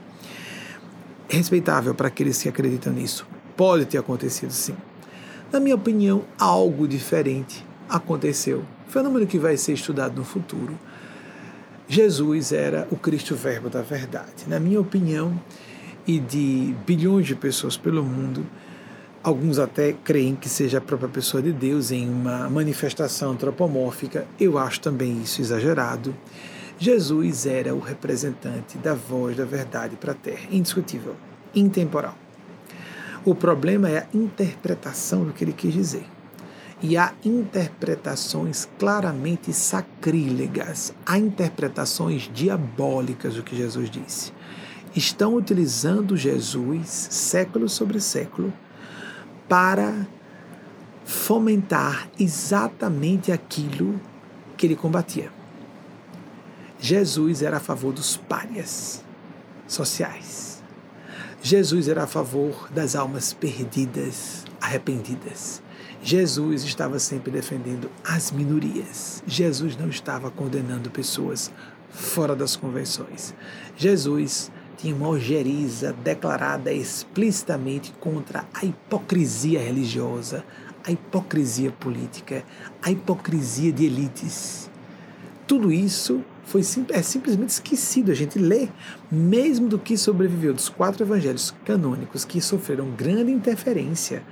Respeitável 1.27 1.93
para 1.93 2.07
aqueles 2.07 2.41
que 2.41 2.49
acreditam 2.49 2.93
nisso. 2.93 3.25
Pode 3.55 3.85
ter 3.85 3.97
acontecido 3.97 4.51
sim. 4.51 4.75
Na 5.51 5.59
minha 5.59 5.75
opinião, 5.75 6.23
algo 6.39 6.87
diferente 6.87 7.65
aconteceu. 7.87 8.63
Fenômeno 8.89 9.27
que 9.27 9.37
vai 9.37 9.55
ser 9.55 9.73
estudado 9.73 10.15
no 10.15 10.25
futuro 10.25 10.77
Jesus 11.87 12.51
era 12.51 12.87
o 12.91 12.95
Cristo 12.95 13.35
Verbo 13.35 13.69
da 13.69 13.83
verdade. 13.83 14.45
Na 14.47 14.59
minha 14.59 14.81
opinião, 14.81 15.39
e 16.07 16.19
de 16.19 16.75
bilhões 16.85 17.27
de 17.27 17.35
pessoas 17.35 17.77
pelo 17.77 18.03
mundo, 18.03 18.45
alguns 19.23 19.59
até 19.59 19.93
creem 19.93 20.35
que 20.35 20.49
seja 20.49 20.79
a 20.79 20.81
própria 20.81 21.09
pessoa 21.09 21.41
de 21.41 21.51
Deus 21.51 21.91
em 21.91 22.09
uma 22.09 22.49
manifestação 22.49 23.31
antropomórfica. 23.31 24.27
Eu 24.39 24.57
acho 24.57 24.81
também 24.81 25.21
isso 25.21 25.39
exagerado. 25.39 26.15
Jesus 26.79 27.45
era 27.45 27.75
o 27.75 27.79
representante 27.79 28.77
da 28.79 28.95
voz 28.95 29.37
da 29.37 29.45
verdade 29.45 29.95
para 29.97 30.13
a 30.13 30.15
terra, 30.15 30.47
indiscutível, 30.51 31.15
intemporal. 31.55 32.15
O 33.23 33.35
problema 33.35 33.87
é 33.89 33.99
a 33.99 34.07
interpretação 34.17 35.25
do 35.25 35.33
que 35.33 35.43
ele 35.43 35.53
quis 35.53 35.73
dizer 35.73 36.05
e 36.81 36.95
há 36.97 37.13
interpretações 37.25 38.67
claramente 38.77 39.51
sacrílegas, 39.51 40.93
há 41.05 41.17
interpretações 41.17 42.29
diabólicas 42.33 43.35
do 43.35 43.43
que 43.43 43.55
Jesus 43.55 43.89
disse. 43.89 44.31
Estão 44.95 45.35
utilizando 45.35 46.15
Jesus, 46.15 46.87
século 46.87 47.67
sobre 47.67 47.99
século, 47.99 48.53
para 49.47 50.07
fomentar 51.05 52.09
exatamente 52.19 53.31
aquilo 53.31 53.99
que 54.55 54.65
ele 54.65 54.75
combatia. 54.75 55.31
Jesus 56.79 57.41
era 57.41 57.57
a 57.57 57.59
favor 57.59 57.91
dos 57.91 58.15
párias 58.15 59.03
sociais. 59.67 60.63
Jesus 61.41 61.87
era 61.87 62.03
a 62.03 62.07
favor 62.07 62.69
das 62.71 62.95
almas 62.95 63.33
perdidas, 63.33 64.45
arrependidas. 64.61 65.61
Jesus 66.01 66.63
estava 66.63 66.97
sempre 66.97 67.31
defendendo 67.31 67.89
as 68.03 68.31
minorias. 68.31 69.21
Jesus 69.27 69.75
não 69.75 69.89
estava 69.89 70.31
condenando 70.31 70.89
pessoas 70.89 71.51
fora 71.89 72.35
das 72.35 72.55
convenções. 72.55 73.33
Jesus 73.75 74.51
tinha 74.77 74.95
uma 74.95 75.09
ojeriza 75.09 75.91
declarada 75.91 76.71
explicitamente 76.71 77.91
contra 77.99 78.45
a 78.53 78.65
hipocrisia 78.65 79.59
religiosa, 79.59 80.45
a 80.85 80.91
hipocrisia 80.91 81.71
política, 81.71 82.45
a 82.81 82.89
hipocrisia 82.89 83.73
de 83.73 83.85
elites. 83.85 84.69
Tudo 85.45 85.71
isso 85.71 86.23
foi 86.45 86.61
é 86.89 87.01
simplesmente 87.01 87.49
esquecido. 87.49 88.11
A 88.11 88.15
gente 88.15 88.39
lê, 88.39 88.69
mesmo 89.11 89.67
do 89.67 89.77
que 89.77 89.97
sobreviveu 89.97 90.53
dos 90.53 90.69
quatro 90.69 91.03
evangelhos 91.03 91.53
canônicos 91.65 92.25
que 92.25 92.41
sofreram 92.41 92.89
grande 92.91 93.31
interferência 93.31 94.23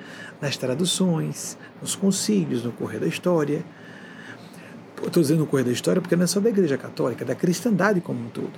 nas 0.42 0.58
traduções, 0.58 1.58
nos 1.82 1.96
concílios, 1.96 2.64
no 2.64 2.72
correr 2.72 3.00
da 3.00 3.08
história. 3.08 3.64
Estou 5.04 5.22
dizendo 5.22 5.40
no 5.40 5.48
correr 5.48 5.64
da 5.64 5.72
história 5.72 6.02
porque 6.02 6.16
não 6.16 6.24
é 6.24 6.28
só 6.28 6.40
da 6.40 6.50
Igreja 6.50 6.78
Católica, 6.78 7.24
é 7.24 7.28
da 7.28 7.36
cristandade 7.36 8.02
como 8.02 8.20
um 8.20 8.30
todo. 8.30 8.54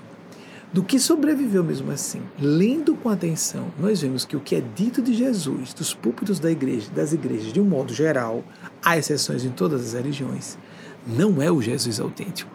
Do 0.71 0.83
que 0.83 1.00
sobreviveu 1.00 1.63
mesmo 1.63 1.91
assim, 1.91 2.21
lendo 2.39 2.93
com 2.95 3.09
atenção, 3.09 3.71
nós 3.79 4.01
vemos 4.01 4.24
que 4.24 4.36
o 4.36 4.39
que 4.39 4.55
é 4.55 4.62
dito 4.62 5.01
de 5.01 5.15
Jesus, 5.15 5.74
dos 5.74 5.95
púlpitos 5.95 6.39
da 6.39 6.51
igreja, 6.51 6.91
das 6.91 7.12
igrejas 7.12 7.51
de 7.51 7.59
um 7.59 7.63
modo 7.63 7.91
geral, 7.91 8.43
há 8.83 8.95
exceções 8.95 9.43
em 9.43 9.50
todas 9.50 9.81
as 9.83 9.93
religiões, 9.93 10.59
não 11.07 11.41
é 11.41 11.51
o 11.51 11.59
Jesus 11.59 12.00
autêntico. 12.00 12.51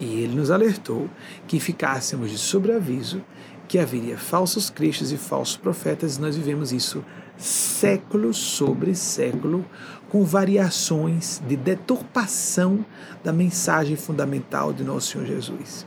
E 0.00 0.22
ele 0.22 0.34
nos 0.34 0.50
alertou 0.50 1.10
que 1.46 1.60
ficássemos 1.60 2.30
de 2.30 2.38
sobreaviso 2.38 3.20
que 3.68 3.78
haveria 3.78 4.16
falsos 4.16 4.70
cristos 4.70 5.12
e 5.12 5.18
falsos 5.18 5.58
profetas, 5.58 6.16
e 6.16 6.20
nós 6.22 6.36
vivemos 6.36 6.72
isso 6.72 7.04
século 7.40 8.34
sobre 8.34 8.94
século, 8.94 9.64
com 10.08 10.24
variações 10.24 11.40
de 11.46 11.56
deturpação 11.56 12.84
da 13.24 13.32
mensagem 13.32 13.96
fundamental 13.96 14.72
de 14.72 14.84
nosso 14.84 15.12
Senhor 15.12 15.26
Jesus. 15.26 15.86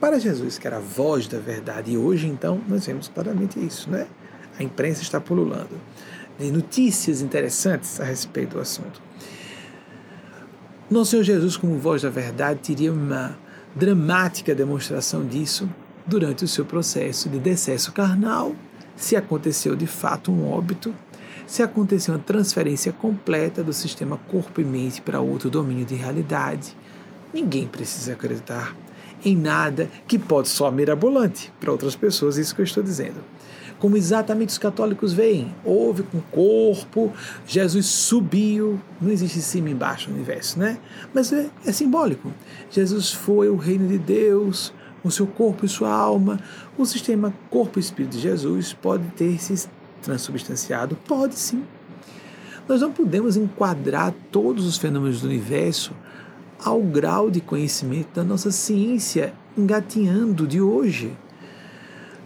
Para 0.00 0.18
Jesus, 0.18 0.58
que 0.58 0.66
era 0.66 0.76
a 0.76 0.80
voz 0.80 1.26
da 1.26 1.38
verdade, 1.38 1.92
e 1.92 1.98
hoje 1.98 2.26
então 2.26 2.60
nós 2.68 2.86
vemos 2.86 3.08
claramente 3.08 3.58
isso, 3.58 3.90
né? 3.90 4.06
A 4.58 4.62
imprensa 4.62 5.02
está 5.02 5.20
pululando 5.20 5.80
de 6.38 6.50
notícias 6.50 7.20
interessantes 7.20 8.00
a 8.00 8.04
respeito 8.04 8.56
do 8.56 8.60
assunto. 8.60 9.00
Nosso 10.90 11.12
Senhor 11.12 11.22
Jesus, 11.22 11.56
como 11.56 11.78
voz 11.78 12.02
da 12.02 12.10
verdade, 12.10 12.60
teria 12.60 12.92
uma 12.92 13.36
dramática 13.74 14.54
demonstração 14.54 15.26
disso 15.26 15.68
durante 16.06 16.44
o 16.44 16.48
seu 16.48 16.64
processo 16.64 17.28
de 17.28 17.38
decesso 17.38 17.92
carnal 17.92 18.54
se 18.96 19.16
aconteceu 19.16 19.74
de 19.74 19.86
fato 19.86 20.30
um 20.30 20.50
óbito, 20.50 20.94
se 21.46 21.62
aconteceu 21.62 22.14
uma 22.14 22.20
transferência 22.20 22.92
completa 22.92 23.62
do 23.62 23.72
sistema 23.72 24.18
corpo 24.28 24.60
e 24.60 24.64
mente 24.64 25.02
para 25.02 25.20
outro 25.20 25.50
domínio 25.50 25.84
de 25.84 25.94
realidade. 25.94 26.76
Ninguém 27.32 27.66
precisa 27.66 28.12
acreditar 28.12 28.76
em 29.24 29.36
nada 29.36 29.88
que 30.06 30.18
pode 30.18 30.48
soar 30.48 30.72
mirabolante 30.72 31.52
para 31.60 31.70
outras 31.70 31.94
pessoas, 31.94 32.36
isso 32.36 32.54
que 32.54 32.60
eu 32.60 32.64
estou 32.64 32.82
dizendo. 32.82 33.22
Como 33.78 33.96
exatamente 33.96 34.50
os 34.50 34.58
católicos 34.58 35.12
veem, 35.12 35.52
houve 35.64 36.04
com 36.04 36.18
o 36.18 36.22
corpo, 36.22 37.12
Jesus 37.46 37.86
subiu, 37.86 38.80
não 39.00 39.10
existe 39.10 39.40
cima 39.40 39.68
e 39.68 39.72
embaixo 39.72 40.08
no 40.08 40.14
universo, 40.14 40.58
né? 40.58 40.78
Mas 41.12 41.32
é, 41.32 41.50
é 41.66 41.72
simbólico. 41.72 42.32
Jesus 42.70 43.12
foi 43.12 43.48
o 43.48 43.56
reino 43.56 43.88
de 43.88 43.98
Deus, 43.98 44.72
o 45.04 45.10
seu 45.10 45.26
corpo 45.26 45.64
e 45.64 45.68
sua 45.68 45.90
alma. 45.90 46.40
O 46.76 46.84
sistema 46.84 47.32
corpo 47.50 47.78
espírito 47.78 48.12
de 48.12 48.20
Jesus 48.20 48.72
pode 48.72 49.04
ter 49.10 49.40
se 49.40 49.68
transubstanciado? 50.02 50.96
Pode 51.06 51.34
sim. 51.34 51.64
Nós 52.68 52.80
não 52.80 52.92
podemos 52.92 53.36
enquadrar 53.36 54.14
todos 54.30 54.66
os 54.66 54.76
fenômenos 54.76 55.20
do 55.20 55.26
universo 55.26 55.92
ao 56.64 56.80
grau 56.80 57.30
de 57.30 57.40
conhecimento 57.40 58.14
da 58.14 58.22
nossa 58.22 58.52
ciência 58.52 59.34
engatinhando 59.56 60.46
de 60.46 60.60
hoje, 60.60 61.12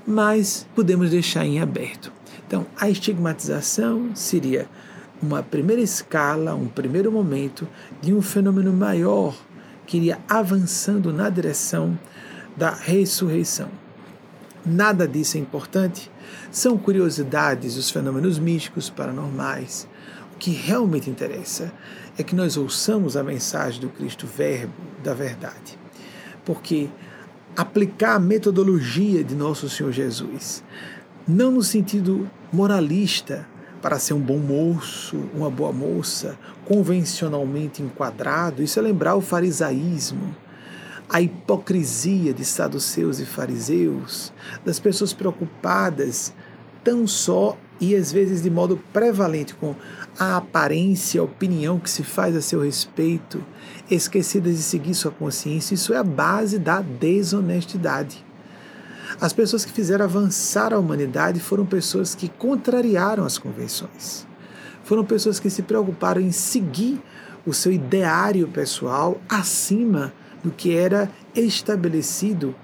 mas 0.06 0.66
podemos 0.75 1.11
deixar 1.11 1.45
em 1.45 1.61
aberto. 1.61 2.12
Então, 2.47 2.66
a 2.78 2.88
estigmatização 2.88 4.11
seria 4.14 4.68
uma 5.23 5.42
primeira 5.42 5.83
escala, 5.83 6.54
um 6.54 6.68
primeiro 6.68 7.11
momento 7.11 7.66
de 8.00 8.14
um 8.14 8.21
fenômeno 8.21 8.73
maior 8.73 9.35
que 9.87 9.97
iria 9.97 10.18
avançando 10.28 11.12
na 11.12 11.30
direção 11.30 11.99
da 12.56 12.70
ressurreição. 12.70 13.68
nada 14.64 15.06
disso 15.06 15.36
é 15.36 15.40
importante. 15.40 16.10
São 16.50 16.76
curiosidades 16.76 17.76
dos 17.76 17.90
fenômenos 17.90 18.38
místicos, 18.38 18.90
paranormais. 18.90 19.86
O 20.34 20.38
que 20.38 20.50
realmente 20.50 21.08
interessa 21.08 21.72
é 22.18 22.22
que 22.22 22.34
nós 22.34 22.56
ouçamos 22.56 23.16
a 23.16 23.22
mensagem 23.22 23.80
do 23.80 23.88
Cristo 23.88 24.26
Verbo 24.26 24.72
da 25.04 25.14
verdade. 25.14 25.78
Porque 26.44 26.88
aplicar 27.56 28.16
a 28.16 28.20
metodologia 28.20 29.22
de 29.22 29.34
nosso 29.34 29.68
Senhor 29.68 29.92
Jesus, 29.92 30.64
não 31.28 31.50
no 31.52 31.62
sentido 31.62 32.28
moralista, 32.52 33.46
para 33.80 33.98
ser 33.98 34.14
um 34.14 34.20
bom 34.20 34.38
moço, 34.38 35.16
uma 35.34 35.50
boa 35.50 35.72
moça, 35.72 36.36
convencionalmente 36.64 37.82
enquadrado, 37.82 38.62
isso 38.62 38.78
é 38.78 38.82
lembrar 38.82 39.14
o 39.14 39.20
farisaísmo, 39.20 40.34
a 41.08 41.20
hipocrisia 41.20 42.32
de 42.32 42.44
saduceus 42.44 43.20
e 43.20 43.26
fariseus, 43.26 44.32
das 44.64 44.80
pessoas 44.80 45.12
preocupadas 45.12 46.32
tão 46.82 47.06
só 47.06 47.56
e 47.80 47.94
às 47.94 48.10
vezes 48.10 48.42
de 48.42 48.50
modo 48.50 48.80
prevalente 48.92 49.54
com 49.54 49.75
a 50.18 50.36
aparência, 50.36 51.20
a 51.20 51.25
opinião 51.25 51.78
que 51.78 51.90
se 51.90 52.02
faz 52.02 52.34
a 52.34 52.40
seu 52.40 52.62
respeito, 52.62 53.44
esquecidas 53.90 54.56
de 54.56 54.62
seguir 54.62 54.94
sua 54.94 55.10
consciência, 55.10 55.75
isso 55.75 55.92
é 55.92 55.98
a 55.98 56.04
base 56.04 56.58
da 56.58 56.80
desonestidade. 56.80 58.25
As 59.20 59.32
pessoas 59.32 59.64
que 59.64 59.72
fizeram 59.72 60.04
avançar 60.04 60.72
a 60.72 60.78
humanidade 60.78 61.38
foram 61.38 61.64
pessoas 61.64 62.14
que 62.14 62.28
contrariaram 62.28 63.25
as 63.25 63.38
convenções. 63.38 64.26
Foram 64.82 65.04
pessoas 65.04 65.38
que 65.38 65.50
se 65.50 65.62
preocuparam 65.62 66.20
em 66.20 66.32
seguir 66.32 67.00
o 67.44 67.52
seu 67.52 67.72
ideário 67.72 68.48
pessoal 68.48 69.20
acima 69.28 70.12
do 70.46 70.52
que 70.52 70.76
era 70.76 71.10
estabelecido 71.34 72.54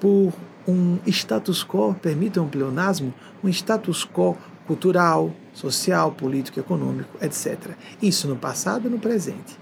por 0.00 0.32
um 0.68 0.98
status 1.04 1.64
quo, 1.64 1.92
permitam 1.92 2.44
um 2.44 2.48
pleonasmo, 2.48 3.12
um 3.42 3.48
status 3.48 4.04
quo 4.04 4.36
cultural, 4.68 5.34
social, 5.52 6.12
político, 6.12 6.60
econômico, 6.60 7.10
etc. 7.20 7.72
Isso 8.00 8.28
no 8.28 8.36
passado 8.36 8.86
e 8.86 8.90
no 8.90 9.00
presente. 9.00 9.58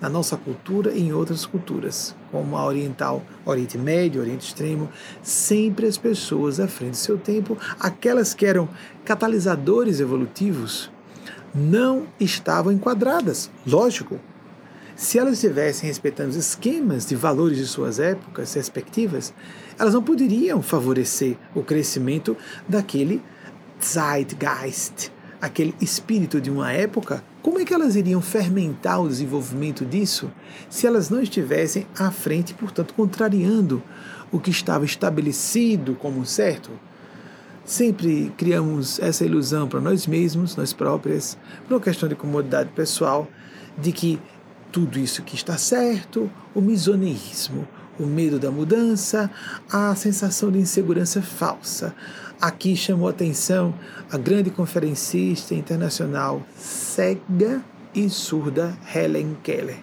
Na 0.00 0.08
nossa 0.08 0.36
cultura 0.36 0.92
e 0.92 1.08
em 1.08 1.12
outras 1.12 1.44
culturas, 1.44 2.14
como 2.30 2.56
a 2.56 2.64
oriental, 2.64 3.20
Oriente 3.44 3.76
Médio, 3.76 4.20
Oriente 4.20 4.46
Extremo, 4.46 4.88
sempre 5.20 5.88
as 5.88 5.98
pessoas 5.98 6.60
à 6.60 6.68
frente 6.68 6.92
do 6.92 6.96
seu 6.98 7.18
tempo, 7.18 7.58
aquelas 7.80 8.32
que 8.32 8.46
eram 8.46 8.68
catalisadores 9.04 9.98
evolutivos, 9.98 10.88
não 11.52 12.06
estavam 12.20 12.70
enquadradas. 12.70 13.50
Lógico, 13.66 14.20
se 14.98 15.16
elas 15.16 15.34
estivessem 15.34 15.86
respeitando 15.86 16.30
os 16.30 16.36
esquemas 16.36 17.06
de 17.06 17.14
valores 17.14 17.56
de 17.56 17.66
suas 17.68 18.00
épocas 18.00 18.52
respectivas, 18.54 19.32
elas 19.78 19.94
não 19.94 20.02
poderiam 20.02 20.60
favorecer 20.60 21.36
o 21.54 21.62
crescimento 21.62 22.36
daquele 22.68 23.22
Zeitgeist, 23.80 25.12
aquele 25.40 25.72
espírito 25.80 26.40
de 26.40 26.50
uma 26.50 26.72
época, 26.72 27.22
como 27.40 27.60
é 27.60 27.64
que 27.64 27.72
elas 27.72 27.94
iriam 27.94 28.20
fermentar 28.20 29.00
o 29.00 29.06
desenvolvimento 29.06 29.86
disso 29.86 30.32
se 30.68 30.84
elas 30.84 31.10
não 31.10 31.22
estivessem 31.22 31.86
à 31.96 32.10
frente, 32.10 32.52
portanto, 32.52 32.92
contrariando 32.92 33.80
o 34.32 34.40
que 34.40 34.50
estava 34.50 34.84
estabelecido 34.84 35.94
como 35.94 36.26
certo? 36.26 36.72
Sempre 37.64 38.32
criamos 38.36 38.98
essa 38.98 39.24
ilusão 39.24 39.68
para 39.68 39.80
nós 39.80 40.08
mesmos, 40.08 40.56
nós 40.56 40.72
próprias, 40.72 41.38
por 41.68 41.74
uma 41.74 41.80
questão 41.80 42.08
de 42.08 42.16
comodidade 42.16 42.70
pessoal, 42.70 43.28
de 43.80 43.92
que 43.92 44.18
tudo 44.70 44.98
isso 44.98 45.22
que 45.22 45.34
está 45.34 45.56
certo, 45.56 46.30
o 46.54 46.60
misoneísmo, 46.60 47.66
o 47.98 48.06
medo 48.06 48.38
da 48.38 48.50
mudança, 48.50 49.30
a 49.70 49.94
sensação 49.94 50.50
de 50.50 50.58
insegurança 50.58 51.20
falsa, 51.20 51.94
Aqui 52.40 52.76
chamou 52.76 53.08
atenção 53.08 53.74
a 54.12 54.16
grande 54.16 54.48
conferencista 54.48 55.56
internacional 55.56 56.40
cega 56.54 57.60
e 57.92 58.08
surda 58.08 58.78
Helen 58.94 59.36
Keller. 59.42 59.78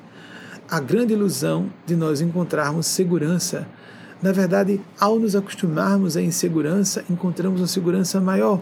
A 0.71 0.79
grande 0.79 1.11
ilusão 1.11 1.69
de 1.85 1.97
nós 1.97 2.21
encontrarmos 2.21 2.85
segurança. 2.85 3.67
Na 4.21 4.31
verdade, 4.31 4.79
ao 4.97 5.19
nos 5.19 5.35
acostumarmos 5.35 6.15
à 6.15 6.21
insegurança, 6.21 7.03
encontramos 7.09 7.59
uma 7.59 7.67
segurança 7.67 8.21
maior. 8.21 8.61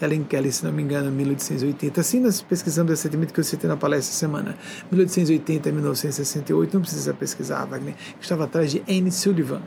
Helen 0.00 0.24
Keller, 0.24 0.52
se 0.52 0.64
não 0.64 0.72
me 0.72 0.82
engano, 0.82 1.10
1880. 1.10 2.00
Assim, 2.00 2.20
nós 2.20 2.42
pesquisamos 2.42 2.90
recentemente 2.90 3.32
que 3.32 3.40
eu 3.40 3.44
citei 3.44 3.68
na 3.68 3.76
palestra 3.76 4.10
essa 4.12 4.18
semana, 4.18 4.56
1880 4.90 5.68
a 5.68 5.72
1968, 5.72 6.74
não 6.74 6.80
precisa 6.80 7.14
pesquisar, 7.14 7.64
Wagner, 7.64 7.94
estava 8.20 8.44
atrás 8.44 8.70
de 8.70 8.82
Anne 8.88 9.10
Sullivan. 9.10 9.62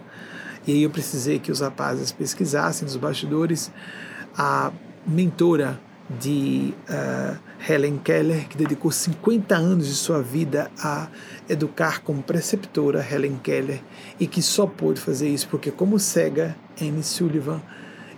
E 0.67 0.73
aí 0.73 0.83
eu 0.83 0.89
precisei 0.89 1.39
que 1.39 1.51
os 1.51 1.61
rapazes 1.61 2.11
pesquisassem 2.11 2.85
nos 2.85 2.95
bastidores 2.95 3.71
a 4.37 4.71
mentora 5.07 5.79
de 6.19 6.73
uh, 6.89 7.37
Helen 7.67 7.99
Keller, 7.99 8.47
que 8.47 8.57
dedicou 8.57 8.91
50 8.91 9.55
anos 9.55 9.87
de 9.87 9.93
sua 9.93 10.21
vida 10.21 10.71
a 10.81 11.07
educar 11.47 12.01
como 12.01 12.23
preceptora 12.23 13.05
Helen 13.07 13.39
Keller 13.43 13.81
e 14.19 14.25
que 14.25 14.41
só 14.41 14.65
pôde 14.65 14.99
fazer 14.99 15.29
isso 15.29 15.47
porque, 15.49 15.69
como 15.69 15.99
cega, 15.99 16.55
Anne 16.81 17.03
Sullivan, 17.03 17.61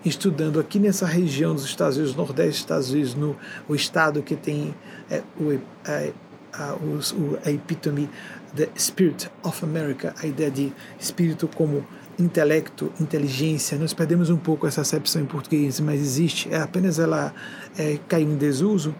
estudando 0.03 0.59
aqui 0.59 0.79
nessa 0.79 1.05
região 1.05 1.53
dos 1.53 1.65
Estados 1.65 1.97
Unidos, 1.97 2.15
Nordeste 2.15 2.51
dos 2.51 2.59
Estados 2.59 2.89
Unidos, 2.91 3.15
no 3.15 3.35
o 3.67 3.75
estado 3.75 4.21
que 4.21 4.35
tem 4.35 4.73
é, 5.09 5.21
o, 5.39 5.59
é, 5.85 6.11
a, 6.53 6.73
o, 6.73 7.37
a 7.45 7.51
epítome 7.51 8.09
the 8.55 8.69
Spirit 8.77 9.29
of 9.43 9.63
America, 9.63 10.13
a 10.21 10.25
ideia 10.25 10.51
de 10.51 10.73
espírito 10.99 11.47
como 11.47 11.85
intelecto, 12.19 12.91
inteligência, 12.99 13.77
nós 13.77 13.93
perdemos 13.93 14.29
um 14.29 14.37
pouco 14.37 14.67
essa 14.67 14.81
acepção 14.81 15.21
em 15.21 15.25
português, 15.25 15.79
mas 15.79 15.99
existe, 15.99 16.53
é 16.53 16.57
apenas 16.57 16.99
ela 16.99 17.33
é, 17.77 17.97
caiu 18.07 18.29
em 18.29 18.35
desuso 18.35 18.93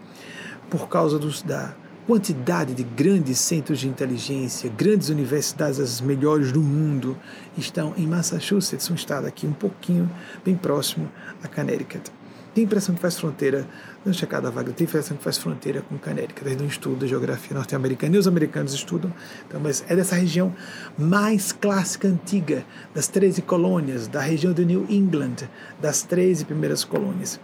por 0.70 0.88
causa 0.88 1.18
dos, 1.18 1.42
da 1.42 1.74
quantidade 2.12 2.74
de 2.74 2.82
grandes 2.82 3.38
centros 3.38 3.78
de 3.78 3.88
inteligência, 3.88 4.70
grandes 4.76 5.08
universidades, 5.08 5.80
as 5.80 5.98
melhores 5.98 6.52
do 6.52 6.60
mundo, 6.60 7.16
estão 7.56 7.94
em 7.96 8.06
Massachusetts, 8.06 8.90
um 8.90 8.94
estado 8.94 9.26
aqui 9.26 9.46
um 9.46 9.52
pouquinho 9.54 10.10
bem 10.44 10.54
próximo 10.54 11.10
a 11.42 11.48
Connecticut. 11.48 12.12
Tem 12.54 12.64
impressão 12.64 12.94
que 12.94 13.00
faz 13.00 13.18
fronteira, 13.18 13.66
não 14.04 14.12
checada 14.12 14.48
a 14.48 14.50
vaga, 14.50 14.74
tem 14.74 14.86
impressão 14.86 15.16
que 15.16 15.24
faz 15.24 15.38
fronteira 15.38 15.80
com 15.80 15.96
Connecticut, 15.96 16.44
desde 16.44 16.62
um 16.62 16.66
estudo 16.66 16.96
da 16.96 17.06
geografia 17.06 17.56
norte-americana, 17.56 18.14
e 18.14 18.18
os 18.18 18.28
americanos 18.28 18.74
estudam, 18.74 19.10
então, 19.48 19.58
mas 19.58 19.82
é 19.88 19.96
dessa 19.96 20.14
região 20.14 20.54
mais 20.98 21.50
clássica, 21.50 22.08
antiga, 22.08 22.62
das 22.94 23.08
13 23.08 23.40
colônias, 23.40 24.06
da 24.06 24.20
região 24.20 24.52
de 24.52 24.66
New 24.66 24.84
England, 24.90 25.48
das 25.80 26.02
13 26.02 26.44
primeiras 26.44 26.84
colônias. 26.84 27.40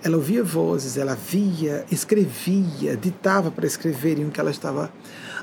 Ela 0.01 0.15
ouvia 0.15 0.41
vozes, 0.43 0.97
ela 0.97 1.15
via, 1.15 1.85
escrevia, 1.91 2.95
ditava 2.95 3.51
para 3.51 3.65
escreverem 3.65 4.25
o 4.25 4.31
que 4.31 4.39
ela 4.39 4.51
estava 4.51 4.89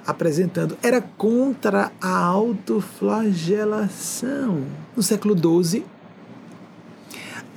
apresentando. 0.07 0.79
Era 0.83 1.03
contra 1.03 1.93
a 2.01 2.17
autoflagelação. 2.17 4.65
No 4.97 5.03
século 5.03 5.37
XII, 5.37 5.85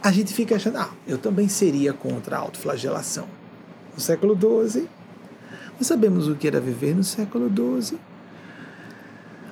a 0.01 0.11
gente 0.11 0.33
fica 0.33 0.55
achando, 0.55 0.77
ah, 0.77 0.89
eu 1.07 1.17
também 1.17 1.47
seria 1.47 1.93
contra 1.93 2.35
a 2.37 2.39
autoflagelação. 2.39 3.27
No 3.93 4.01
século 4.01 4.35
XII, 4.35 4.89
nós 5.77 5.87
sabemos 5.87 6.27
o 6.27 6.35
que 6.35 6.47
era 6.47 6.59
viver 6.59 6.95
no 6.95 7.03
século 7.03 7.49
XII. 7.49 7.99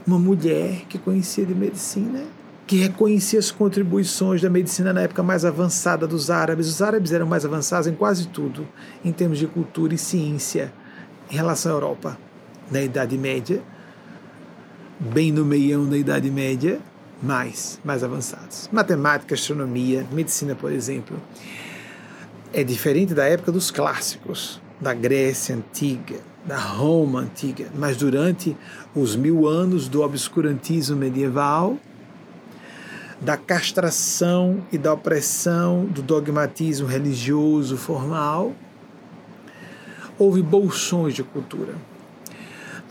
Uma 0.05 0.19
mulher 0.19 0.85
que 0.87 0.97
conhecia 0.97 1.45
de 1.45 1.53
medicina, 1.53 2.23
que 2.67 2.75
reconhecia 2.75 3.39
as 3.39 3.49
contribuições 3.49 4.41
da 4.41 4.49
medicina 4.49 4.91
na 4.91 5.01
época 5.01 5.23
mais 5.23 5.45
avançada 5.45 6.05
dos 6.05 6.29
árabes. 6.29 6.67
Os 6.67 6.81
árabes 6.81 7.13
eram 7.13 7.25
mais 7.25 7.45
avançados 7.45 7.87
em 7.87 7.95
quase 7.95 8.27
tudo, 8.27 8.67
em 9.05 9.11
termos 9.13 9.39
de 9.39 9.47
cultura 9.47 9.95
e 9.95 9.97
ciência, 9.97 10.73
em 11.31 11.35
relação 11.35 11.71
à 11.71 11.75
Europa, 11.75 12.17
na 12.69 12.81
Idade 12.81 13.17
Média, 13.17 13.63
bem 14.99 15.31
no 15.31 15.45
meião 15.45 15.87
da 15.87 15.97
Idade 15.97 16.29
Média, 16.29 16.79
mais, 17.23 17.79
mais 17.85 18.03
avançados. 18.03 18.69
Matemática, 18.69 19.33
astronomia, 19.33 20.05
medicina, 20.11 20.53
por 20.53 20.71
exemplo. 20.71 21.17
É 22.53 22.65
diferente 22.65 23.13
da 23.13 23.23
época 23.25 23.51
dos 23.51 23.71
clássicos, 23.71 24.61
da 24.79 24.93
Grécia 24.93 25.55
Antiga, 25.55 26.19
da 26.45 26.57
Roma 26.57 27.21
Antiga, 27.21 27.67
mas 27.75 27.95
durante 27.95 28.57
os 28.93 29.15
mil 29.15 29.47
anos 29.47 29.87
do 29.87 30.01
obscurantismo 30.01 30.97
medieval, 30.97 31.77
da 33.19 33.35
castração 33.35 34.63
e 34.71 34.77
da 34.77 34.93
opressão 34.93 35.85
do 35.85 36.01
dogmatismo 36.01 36.87
religioso 36.87 37.77
formal, 37.77 38.53
houve 40.17 40.41
bolsões 40.41 41.13
de 41.13 41.23
cultura 41.23 41.75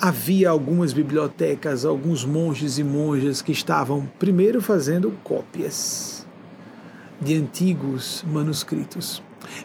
havia 0.01 0.51
algumas 0.51 0.93
bibliotecas, 0.93 1.85
alguns 1.85 2.25
monges 2.25 2.79
e 2.79 2.85
monjas 2.85 3.41
que 3.41 3.53
estavam 3.53 4.07
primeiro 4.19 4.61
fazendo 4.61 5.13
cópias 5.25 6.27
de 7.21 7.35
antigos 7.35 8.25
manuscritos. 8.27 9.23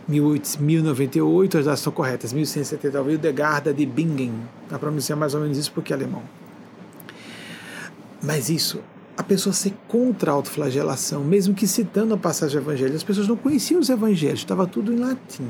1098, 0.08 1.58
as 1.58 1.66
datas 1.66 1.80
estão 1.80 1.92
corretas, 1.92 2.32
1170, 2.32 3.02
o 3.02 3.10
Hildegarda 3.10 3.74
de 3.74 3.86
Bingen, 3.86 4.34
para 4.70 4.78
pronunciar 4.78 5.18
mais 5.18 5.34
ou 5.34 5.42
menos 5.42 5.58
isso 5.58 5.72
porque 5.72 5.92
é 5.92 5.96
alemão. 5.96 6.22
Mas 8.22 8.50
isso, 8.50 8.80
a 9.22 9.24
pessoa 9.24 9.54
ser 9.54 9.74
contra 9.88 10.32
a 10.32 10.34
autoflagelação, 10.34 11.24
mesmo 11.24 11.54
que 11.54 11.68
citando 11.68 12.14
a 12.14 12.18
passagem 12.18 12.60
evangélica, 12.60 12.98
as 12.98 13.04
pessoas 13.04 13.28
não 13.28 13.38
conheciam 13.38 13.80
os 13.80 13.90
evangelhos, 13.90 14.40
estava 14.40 14.68
tudo 14.68 14.94
em 14.94 14.98
latim. 14.98 15.48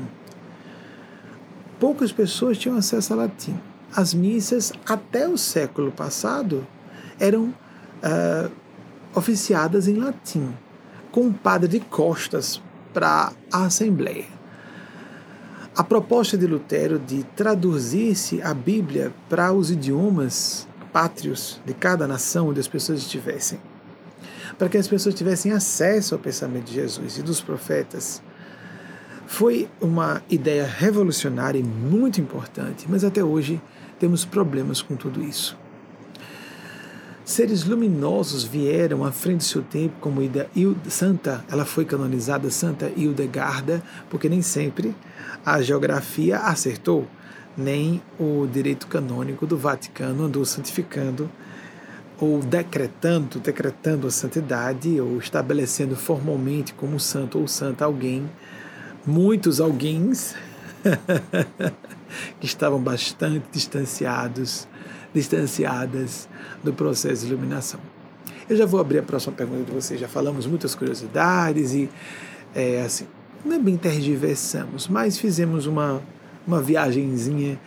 Poucas 1.80 2.12
pessoas 2.12 2.56
tinham 2.56 2.76
acesso 2.76 3.12
a 3.12 3.16
latim 3.16 3.58
as 3.94 4.14
missas 4.14 4.72
até 4.86 5.28
o 5.28 5.36
século 5.36 5.92
passado 5.92 6.66
eram 7.20 7.44
uh, 7.44 8.50
oficiadas 9.14 9.86
em 9.86 9.94
latim, 9.94 10.48
com 11.10 11.22
um 11.22 11.32
padre 11.32 11.68
de 11.68 11.80
costas 11.80 12.60
para 12.92 13.32
a 13.52 13.64
Assembleia. 13.64 14.24
A 15.76 15.84
proposta 15.84 16.36
de 16.36 16.46
Lutero 16.46 16.98
de 16.98 17.22
traduzir-se 17.36 18.42
a 18.42 18.52
Bíblia 18.52 19.12
para 19.28 19.52
os 19.52 19.70
idiomas 19.70 20.66
pátrios 20.92 21.60
de 21.64 21.72
cada 21.72 22.06
nação 22.06 22.48
onde 22.48 22.60
as 22.60 22.68
pessoas 22.68 23.00
estivessem, 23.00 23.58
para 24.58 24.68
que 24.68 24.76
as 24.76 24.86
pessoas 24.86 25.14
tivessem 25.14 25.52
acesso 25.52 26.14
ao 26.14 26.20
pensamento 26.20 26.66
de 26.66 26.74
Jesus 26.74 27.18
e 27.18 27.22
dos 27.22 27.40
profetas, 27.40 28.22
foi 29.26 29.68
uma 29.80 30.22
ideia 30.28 30.66
revolucionária 30.66 31.58
e 31.58 31.62
muito 31.62 32.20
importante, 32.20 32.86
mas 32.88 33.02
até 33.02 33.24
hoje 33.24 33.60
temos 33.98 34.24
problemas 34.24 34.82
com 34.82 34.94
tudo 34.94 35.22
isso. 35.22 35.56
Seres 37.24 37.64
luminosos 37.64 38.42
vieram 38.42 39.04
à 39.04 39.12
frente 39.12 39.38
do 39.38 39.44
seu 39.44 39.62
tempo, 39.62 39.94
como 40.00 40.20
Ida, 40.20 40.50
Santa, 40.88 41.44
ela 41.48 41.64
foi 41.64 41.84
canonizada 41.84 42.50
Santa 42.50 42.92
Hildegarda, 42.94 43.82
porque 44.10 44.28
nem 44.28 44.42
sempre 44.42 44.94
a 45.46 45.62
geografia 45.62 46.38
acertou, 46.38 47.06
nem 47.56 48.02
o 48.18 48.46
direito 48.46 48.86
canônico 48.86 49.46
do 49.46 49.56
Vaticano 49.56 50.24
andou 50.24 50.44
santificando 50.44 51.30
ou 52.20 52.38
decretando, 52.38 53.40
decretando 53.40 54.06
a 54.06 54.10
santidade 54.10 55.00
ou 55.00 55.18
estabelecendo 55.18 55.96
formalmente 55.96 56.72
como 56.72 57.00
santo 57.00 57.38
ou 57.38 57.48
santa 57.48 57.84
alguém, 57.84 58.30
muitos 59.04 59.60
alguéms 59.60 60.34
que 62.38 62.46
estavam 62.46 62.80
bastante 62.80 63.44
distanciados, 63.50 64.68
distanciadas 65.12 66.28
do 66.62 66.72
processo 66.72 67.26
de 67.26 67.32
iluminação. 67.32 67.80
Eu 68.48 68.56
já 68.56 68.66
vou 68.66 68.80
abrir 68.80 68.98
a 68.98 69.02
próxima 69.02 69.34
pergunta 69.34 69.64
de 69.64 69.72
vocês. 69.72 70.00
Já 70.00 70.08
falamos 70.08 70.46
muitas 70.46 70.74
curiosidades 70.74 71.74
e, 71.74 71.88
é, 72.54 72.82
assim, 72.82 73.06
não 73.44 73.56
é 73.56 73.58
bem 73.58 73.76
tergiversamos, 73.76 74.88
mas 74.88 75.18
fizemos 75.18 75.66
uma, 75.66 76.02
uma 76.46 76.60
viagenzinha 76.60 77.58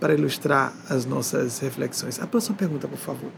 para 0.00 0.14
ilustrar 0.14 0.72
as 0.88 1.04
nossas 1.04 1.58
reflexões. 1.58 2.20
A 2.20 2.26
próxima 2.26 2.56
pergunta, 2.56 2.86
por 2.86 2.98
favor 2.98 3.30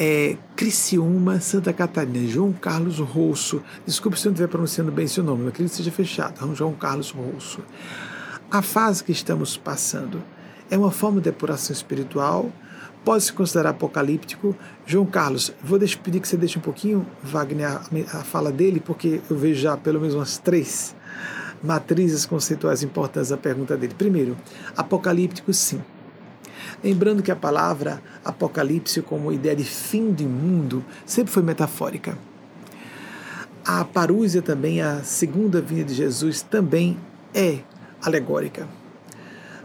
é, 0.00 0.38
Criciúma, 0.56 1.40
Santa 1.40 1.74
Catarina, 1.74 2.26
João 2.26 2.54
Carlos 2.54 2.98
Rosso. 2.98 3.62
Desculpe 3.86 4.18
se 4.18 4.26
eu 4.26 4.30
não 4.30 4.34
estiver 4.34 4.48
pronunciando 4.48 4.90
bem 4.90 5.06
seu 5.06 5.22
nome, 5.22 5.42
não 5.42 5.48
acredito 5.50 5.72
que 5.72 5.76
seja 5.76 5.90
fechado. 5.90 6.56
João 6.56 6.72
Carlos 6.72 7.10
Rosso. 7.10 7.60
A 8.50 8.62
fase 8.62 9.04
que 9.04 9.12
estamos 9.12 9.58
passando 9.58 10.22
é 10.70 10.78
uma 10.78 10.90
forma 10.90 11.20
de 11.20 11.24
depuração 11.24 11.74
espiritual, 11.74 12.50
pode 13.04 13.24
se 13.24 13.32
considerar 13.34 13.70
apocalíptico. 13.70 14.56
João 14.86 15.04
Carlos, 15.04 15.52
vou 15.62 15.78
pedir 15.78 16.18
que 16.18 16.26
você 16.26 16.36
deixe 16.38 16.58
um 16.58 16.62
pouquinho, 16.62 17.06
Wagner, 17.22 17.68
a, 17.68 17.80
a 18.18 18.24
fala 18.24 18.50
dele, 18.50 18.80
porque 18.80 19.20
eu 19.28 19.36
vejo 19.36 19.60
já 19.60 19.76
pelo 19.76 20.00
menos 20.00 20.14
umas 20.14 20.38
três 20.38 20.96
matrizes 21.62 22.26
conceituais 22.26 22.82
importantes 22.82 23.30
da 23.30 23.36
pergunta 23.36 23.76
dele. 23.76 23.94
Primeiro, 23.96 24.36
apocalíptico, 24.76 25.52
sim 25.52 25.80
Lembrando 26.82 27.22
que 27.22 27.30
a 27.30 27.36
palavra 27.36 28.02
Apocalipse, 28.24 29.02
como 29.02 29.32
ideia 29.32 29.56
de 29.56 29.64
fim 29.64 30.10
do 30.12 30.24
mundo, 30.24 30.84
sempre 31.04 31.32
foi 31.32 31.42
metafórica. 31.42 32.16
A 33.64 33.84
parúzia 33.84 34.40
também, 34.40 34.80
a 34.80 35.02
segunda 35.02 35.60
vinda 35.60 35.84
de 35.84 35.94
Jesus, 35.94 36.42
também 36.42 36.96
é 37.34 37.58
alegórica. 38.02 38.66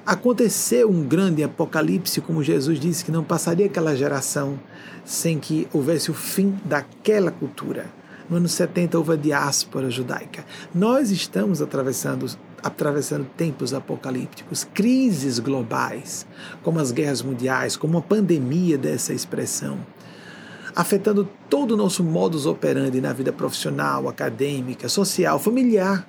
Aconteceu 0.06 0.90
um 0.90 1.04
grande 1.04 1.44
apocalipse, 1.44 2.22
como 2.22 2.44
Jesus 2.44 2.80
disse, 2.80 3.04
que 3.04 3.12
não 3.12 3.24
passaria 3.24 3.66
aquela 3.66 3.96
geração 3.96 4.60
sem 5.04 5.40
que 5.40 5.68
houvesse 5.74 6.12
o 6.12 6.14
fim 6.14 6.56
daquela 6.64 7.32
cultura. 7.32 7.86
No 8.30 8.38
ano 8.38 8.48
70 8.48 8.98
houve 8.98 9.14
a 9.14 9.16
diáspora 9.16 9.90
judaica. 9.90 10.46
Nós 10.74 11.12
estamos 11.12 11.62
atravessando 11.62 12.28
atravessando 12.66 13.28
tempos 13.38 13.76
apocalípticos, 13.76 14.68
crises 14.74 15.38
globais, 15.38 16.26
como 16.64 16.80
as 16.80 16.92
guerras 16.92 17.22
mundiais, 17.22 17.78
como 17.78 18.00
a 18.00 18.02
pandemia 18.02 18.76
dessa 18.76 19.14
expressão, 19.14 19.78
afetando 20.76 21.30
todo 21.48 21.74
o 21.74 21.78
nosso 21.78 22.04
modus 22.04 22.48
operandi 22.48 23.00
na 23.00 23.14
vida 23.14 23.32
profissional, 23.32 24.10
acadêmica, 24.10 24.90
social, 24.90 25.38
familiar, 25.38 26.08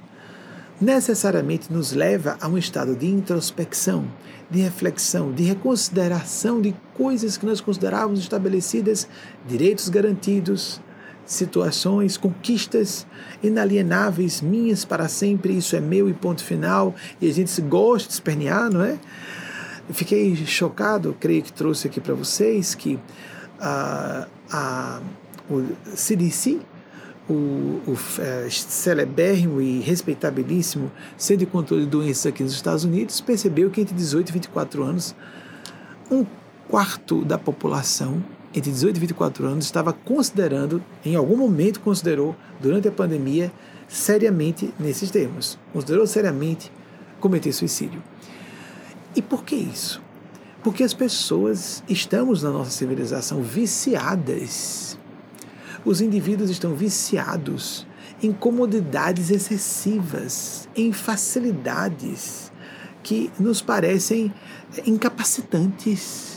necessariamente 0.80 1.70
nos 1.70 1.92
leva 1.92 2.38
a 2.40 2.48
um 2.48 2.56
estado 2.56 2.96
de 2.96 3.06
introspecção, 3.06 4.10
de 4.50 4.60
reflexão, 4.60 5.32
de 5.32 5.42
reconsideração 5.42 6.62
de 6.62 6.74
coisas 6.94 7.36
que 7.36 7.44
nós 7.44 7.60
considerávamos 7.60 8.20
estabelecidas, 8.20 9.06
direitos 9.46 9.90
garantidos, 9.90 10.80
situações, 11.26 12.16
conquistas 12.16 13.06
inalienáveis, 13.42 14.40
minhas 14.40 14.84
para 14.84 15.08
sempre, 15.08 15.56
isso 15.56 15.74
é 15.74 15.80
meu 15.80 16.08
e 16.08 16.14
ponto 16.14 16.42
final, 16.42 16.94
e 17.20 17.28
a 17.28 17.32
gente 17.32 17.50
se 17.50 17.60
gosta 17.60 18.08
de 18.08 18.14
espernear, 18.14 18.70
não 18.70 18.82
é? 18.82 18.98
Fiquei 19.90 20.34
chocado, 20.46 21.16
creio 21.18 21.42
que 21.42 21.52
trouxe 21.52 21.88
aqui 21.88 22.00
para 22.00 22.14
vocês 22.14 22.74
que 22.74 22.98
a, 23.60 24.26
a, 24.50 25.00
o 25.50 25.64
CDC, 25.94 26.60
o, 27.28 27.32
o 27.86 27.98
é, 28.20 28.48
celebérrimo 28.50 29.60
e 29.60 29.80
respeitabilíssimo 29.80 30.92
Centro 31.16 31.44
de 31.44 31.50
Controle 31.50 31.84
de 31.84 31.90
Doenças 31.90 32.26
aqui 32.26 32.42
nos 32.42 32.52
Estados 32.52 32.84
Unidos 32.84 33.20
percebeu 33.20 33.68
que 33.70 33.80
entre 33.80 33.94
18 33.94 34.28
e 34.28 34.32
24 34.32 34.82
anos, 34.84 35.14
um 36.10 36.24
quarto 36.68 37.24
da 37.24 37.38
população 37.38 38.22
entre 38.56 38.72
18 38.72 38.96
e 38.96 39.00
24 39.00 39.46
anos 39.46 39.66
estava 39.66 39.92
considerando, 39.92 40.82
em 41.04 41.14
algum 41.14 41.36
momento 41.36 41.78
considerou, 41.80 42.34
durante 42.58 42.88
a 42.88 42.92
pandemia, 42.92 43.52
seriamente 43.86 44.72
nesses 44.80 45.10
termos. 45.10 45.58
Considerou 45.74 46.06
seriamente 46.06 46.72
cometer 47.20 47.52
suicídio. 47.52 48.02
E 49.14 49.20
por 49.20 49.44
que 49.44 49.54
isso? 49.54 50.00
Porque 50.64 50.82
as 50.82 50.94
pessoas 50.94 51.84
estamos 51.86 52.42
na 52.42 52.50
nossa 52.50 52.70
civilização 52.70 53.42
viciadas. 53.42 54.98
Os 55.84 56.00
indivíduos 56.00 56.48
estão 56.48 56.74
viciados 56.74 57.86
em 58.22 58.32
comodidades 58.32 59.30
excessivas, 59.30 60.66
em 60.74 60.92
facilidades 60.92 62.50
que 63.02 63.30
nos 63.38 63.60
parecem 63.60 64.32
incapacitantes 64.86 66.35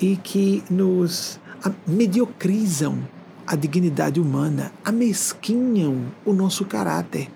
e 0.00 0.16
que 0.16 0.62
nos 0.70 1.40
mediocrizam 1.86 2.98
a 3.46 3.56
dignidade 3.56 4.20
humana, 4.20 4.72
amesquinham 4.84 6.04
o 6.24 6.32
nosso 6.32 6.64
caráter. 6.64 7.28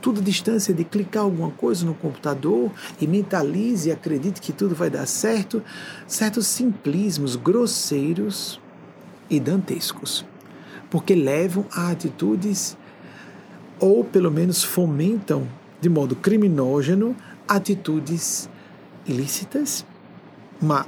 Tudo 0.00 0.20
a 0.20 0.24
distância 0.24 0.74
de 0.74 0.84
clicar 0.84 1.22
alguma 1.22 1.50
coisa 1.50 1.84
no 1.84 1.94
computador 1.94 2.70
e 3.00 3.06
mentalize 3.06 3.88
e 3.88 3.92
acredite 3.92 4.40
que 4.40 4.52
tudo 4.52 4.74
vai 4.74 4.90
dar 4.90 5.06
certo, 5.06 5.62
certos 6.06 6.46
simplismos 6.46 7.36
grosseiros 7.36 8.60
e 9.30 9.40
dantescos, 9.40 10.24
porque 10.90 11.14
levam 11.14 11.66
a 11.72 11.90
atitudes 11.90 12.76
ou 13.78 14.04
pelo 14.04 14.30
menos 14.30 14.62
fomentam 14.62 15.46
de 15.80 15.88
modo 15.88 16.16
criminógeno 16.16 17.14
atitudes 17.46 18.48
ilícitas, 19.06 19.84
uma 20.60 20.86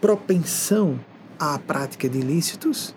propensão 0.00 0.98
à 1.38 1.58
prática 1.58 2.08
de 2.08 2.18
ilícitos, 2.18 2.94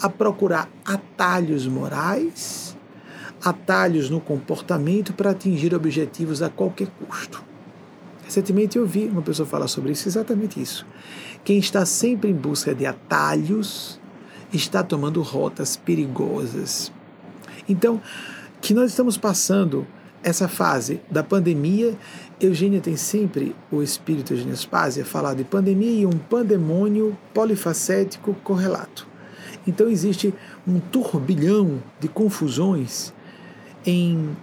a 0.00 0.08
procurar 0.08 0.68
atalhos 0.84 1.66
morais, 1.66 2.76
atalhos 3.44 4.10
no 4.10 4.20
comportamento 4.20 5.12
para 5.12 5.30
atingir 5.30 5.74
objetivos 5.74 6.42
a 6.42 6.48
qualquer 6.48 6.88
custo. 6.88 7.42
Recentemente 8.24 8.76
eu 8.76 8.86
vi 8.86 9.06
uma 9.06 9.22
pessoa 9.22 9.46
falar 9.46 9.68
sobre 9.68 9.92
isso, 9.92 10.08
exatamente 10.08 10.60
isso. 10.60 10.86
Quem 11.44 11.58
está 11.58 11.86
sempre 11.86 12.30
em 12.30 12.34
busca 12.34 12.74
de 12.74 12.84
atalhos 12.84 13.98
está 14.52 14.82
tomando 14.82 15.22
rotas 15.22 15.76
perigosas. 15.76 16.92
Então, 17.68 18.00
que 18.60 18.74
nós 18.74 18.90
estamos 18.90 19.16
passando 19.16 19.86
essa 20.22 20.48
fase 20.48 21.00
da 21.10 21.22
pandemia, 21.22 21.96
Eugênia 22.40 22.80
tem 22.80 22.96
sempre, 22.96 23.54
o 23.70 23.82
espírito 23.82 24.32
Eugênia 24.32 24.54
Spazia, 24.54 25.04
falar 25.04 25.34
de 25.34 25.42
pandemia 25.42 26.02
e 26.02 26.06
um 26.06 26.18
pandemônio 26.18 27.18
polifacético 27.34 28.32
correlato. 28.44 29.08
Então 29.66 29.88
existe 29.88 30.32
um 30.66 30.78
turbilhão 30.78 31.82
de 31.98 32.06
confusões 32.06 33.12
em 33.84 34.36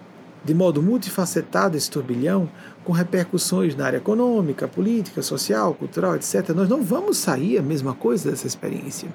de 0.44 0.54
modo 0.54 0.80
multifacetado 0.80 1.76
esse 1.76 1.90
turbilhão, 1.90 2.48
com 2.84 2.94
repercussões 2.94 3.76
na 3.76 3.88
área 3.88 3.98
econômica, 3.98 4.68
política, 4.68 5.24
social, 5.24 5.74
cultural, 5.74 6.16
etc. 6.16 6.50
Nós 6.50 6.70
não 6.70 6.84
vamos 6.84 7.18
sair 7.18 7.58
a 7.58 7.64
mesma 7.64 7.96
coisa 7.96 8.30
dessa 8.30 8.46
experiência. 8.46 9.10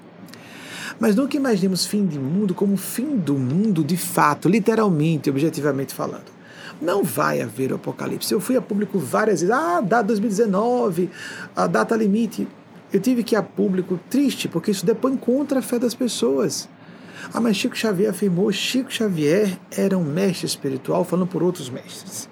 Mas 0.98 1.14
nunca 1.14 1.36
imaginemos 1.36 1.86
fim 1.86 2.04
de 2.04 2.18
mundo 2.18 2.52
como 2.52 2.76
fim 2.76 3.16
do 3.16 3.34
mundo 3.34 3.84
de 3.84 3.96
fato, 3.96 4.48
literalmente, 4.48 5.30
objetivamente 5.30 5.94
falando. 5.94 6.39
Não 6.80 7.04
vai 7.04 7.42
haver 7.42 7.72
o 7.72 7.74
apocalipse. 7.74 8.32
Eu 8.32 8.40
fui 8.40 8.56
a 8.56 8.62
público 8.62 8.98
várias 8.98 9.40
vezes. 9.40 9.54
Ah, 9.54 9.80
data 9.80 10.04
2019, 10.04 11.10
a 11.54 11.66
data 11.66 11.94
limite. 11.94 12.48
Eu 12.92 12.98
tive 12.98 13.22
que 13.22 13.34
ir 13.34 13.38
a 13.38 13.42
público 13.42 14.00
triste, 14.08 14.48
porque 14.48 14.70
isso 14.70 14.86
depois 14.86 15.16
contra 15.20 15.58
a 15.58 15.62
fé 15.62 15.78
das 15.78 15.94
pessoas. 15.94 16.68
Ah, 17.34 17.40
mas 17.40 17.56
Chico 17.56 17.76
Xavier 17.76 18.10
afirmou: 18.10 18.50
Chico 18.50 18.90
Xavier 18.90 19.58
era 19.70 19.96
um 19.96 20.04
mestre 20.04 20.46
espiritual, 20.46 21.04
falando 21.04 21.28
por 21.28 21.42
outros 21.42 21.68
mestres. 21.68 22.28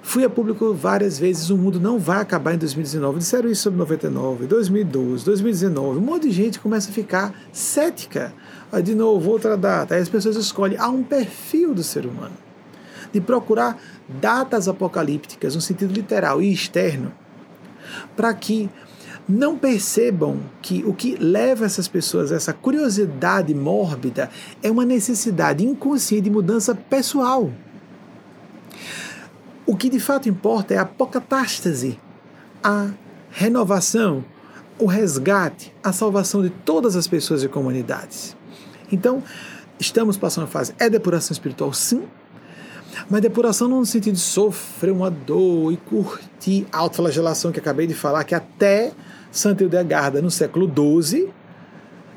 Fui 0.00 0.24
a 0.24 0.30
público 0.30 0.74
várias 0.74 1.18
vezes, 1.18 1.48
o 1.50 1.56
mundo 1.56 1.80
não 1.80 1.98
vai 1.98 2.20
acabar 2.20 2.54
em 2.54 2.58
2019. 2.58 3.18
Disseram 3.18 3.50
isso 3.50 3.62
sobre 3.62 3.78
99, 3.78 4.46
2012, 4.46 5.24
2019. 5.24 5.98
Um 5.98 6.02
monte 6.02 6.28
de 6.28 6.30
gente 6.30 6.60
começa 6.60 6.90
a 6.90 6.92
ficar 6.92 7.34
cética. 7.52 8.32
Aí, 8.70 8.82
de 8.82 8.94
novo, 8.94 9.30
outra 9.30 9.56
data. 9.56 9.94
Aí 9.94 10.00
as 10.00 10.08
pessoas 10.08 10.36
escolhem. 10.36 10.76
Há 10.78 10.88
um 10.88 11.02
perfil 11.02 11.74
do 11.74 11.82
ser 11.82 12.06
humano 12.06 12.43
de 13.14 13.20
procurar 13.20 13.80
datas 14.20 14.68
apocalípticas 14.68 15.54
no 15.54 15.60
sentido 15.60 15.94
literal 15.94 16.42
e 16.42 16.52
externo, 16.52 17.12
para 18.16 18.34
que 18.34 18.68
não 19.26 19.56
percebam 19.56 20.40
que 20.60 20.84
o 20.84 20.92
que 20.92 21.16
leva 21.16 21.64
essas 21.64 21.88
pessoas 21.88 22.30
a 22.30 22.36
essa 22.36 22.52
curiosidade 22.52 23.54
mórbida 23.54 24.28
é 24.62 24.70
uma 24.70 24.84
necessidade 24.84 25.64
inconsciente 25.64 26.24
de 26.24 26.30
mudança 26.30 26.74
pessoal. 26.74 27.50
O 29.64 29.76
que 29.76 29.88
de 29.88 30.00
fato 30.00 30.28
importa 30.28 30.74
é 30.74 30.76
a 30.76 30.82
apocatástase, 30.82 31.98
a 32.62 32.90
renovação, 33.30 34.24
o 34.78 34.86
resgate, 34.86 35.72
a 35.82 35.92
salvação 35.92 36.42
de 36.42 36.50
todas 36.50 36.96
as 36.96 37.06
pessoas 37.06 37.42
e 37.42 37.48
comunidades. 37.48 38.36
Então, 38.92 39.22
estamos 39.78 40.16
passando 40.16 40.44
a 40.44 40.48
fase. 40.48 40.74
É 40.78 40.90
depuração 40.90 41.32
espiritual? 41.32 41.72
Sim. 41.72 42.02
Mas 43.08 43.20
depuração 43.20 43.68
não 43.68 43.80
no 43.80 43.86
sentido 43.86 44.14
de 44.14 44.20
sofrer 44.20 44.92
uma 44.92 45.10
dor 45.10 45.72
e 45.72 45.76
curtir 45.76 46.66
a 46.72 46.78
autoflagelação 46.78 47.52
que 47.52 47.58
acabei 47.58 47.86
de 47.86 47.94
falar, 47.94 48.24
que 48.24 48.34
até 48.34 48.92
Santa 49.30 49.64
Hildegarda, 49.64 50.22
no 50.22 50.30
século 50.30 50.70
XII, 51.02 51.28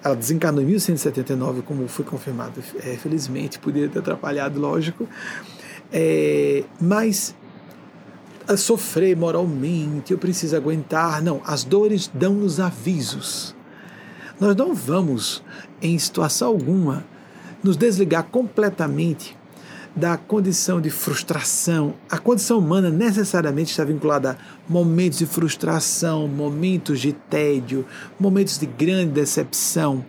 ela 0.03 0.15
desencarnou 0.15 0.61
em 0.61 0.65
1179, 0.65 1.61
como 1.63 1.87
foi 1.87 2.05
confirmado, 2.05 2.61
é, 2.83 2.95
felizmente, 2.95 3.59
poderia 3.59 3.89
ter 3.89 3.99
atrapalhado, 3.99 4.59
lógico. 4.59 5.07
É, 5.91 6.63
mas 6.79 7.35
sofrer 8.55 9.15
moralmente, 9.17 10.13
eu 10.13 10.17
preciso 10.17 10.55
aguentar. 10.55 11.21
Não, 11.21 11.41
as 11.45 11.63
dores 11.63 12.09
dão-nos 12.13 12.59
avisos. 12.59 13.55
Nós 14.39 14.55
não 14.55 14.73
vamos, 14.73 15.43
em 15.81 15.97
situação 15.97 16.49
alguma, 16.49 17.03
nos 17.63 17.75
desligar 17.75 18.23
completamente 18.25 19.36
da 19.97 20.15
condição 20.15 20.79
de 20.79 20.91
frustração. 20.91 21.95
A 22.07 22.19
condição 22.19 22.59
humana 22.59 22.91
necessariamente 22.91 23.71
está 23.71 23.83
vinculada 23.83 24.31
a 24.31 24.71
momentos 24.71 25.17
de 25.17 25.25
frustração, 25.25 26.27
momentos 26.27 26.99
de 26.99 27.13
tédio, 27.13 27.83
momentos 28.19 28.59
de 28.59 28.67
grande 28.67 29.11
decepção, 29.13 30.05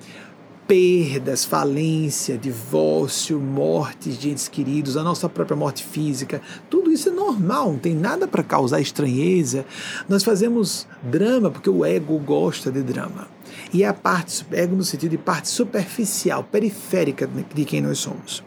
perdas, 0.67 1.47
falência, 1.47 2.37
divórcio, 2.37 3.41
mortes 3.41 4.19
de 4.19 4.29
entes 4.29 4.47
queridos, 4.47 4.99
a 4.99 5.03
nossa 5.03 5.27
própria 5.27 5.57
morte 5.57 5.83
física. 5.83 6.43
Tudo 6.69 6.93
isso 6.93 7.09
é 7.09 7.13
normal, 7.13 7.73
não 7.73 7.79
tem 7.79 7.95
nada 7.95 8.29
para 8.29 8.43
causar 8.43 8.83
estranheza. 8.83 9.65
Nós 10.07 10.23
fazemos 10.23 10.87
drama 11.03 11.51
porque 11.51 11.71
o 11.71 11.83
ego 11.83 12.19
gosta 12.19 12.71
de 12.71 12.83
drama. 12.83 13.27
E 13.73 13.83
é 13.83 13.89
a 13.89 13.95
parte, 13.95 14.45
ego 14.53 14.77
no 14.77 14.85
sentido 14.85 15.13
de 15.13 15.19
parte 15.19 15.49
superficial, 15.49 16.45
periférica 16.45 17.27
de 17.27 17.65
quem 17.65 17.81
nós 17.81 17.99
somos. 17.99 18.47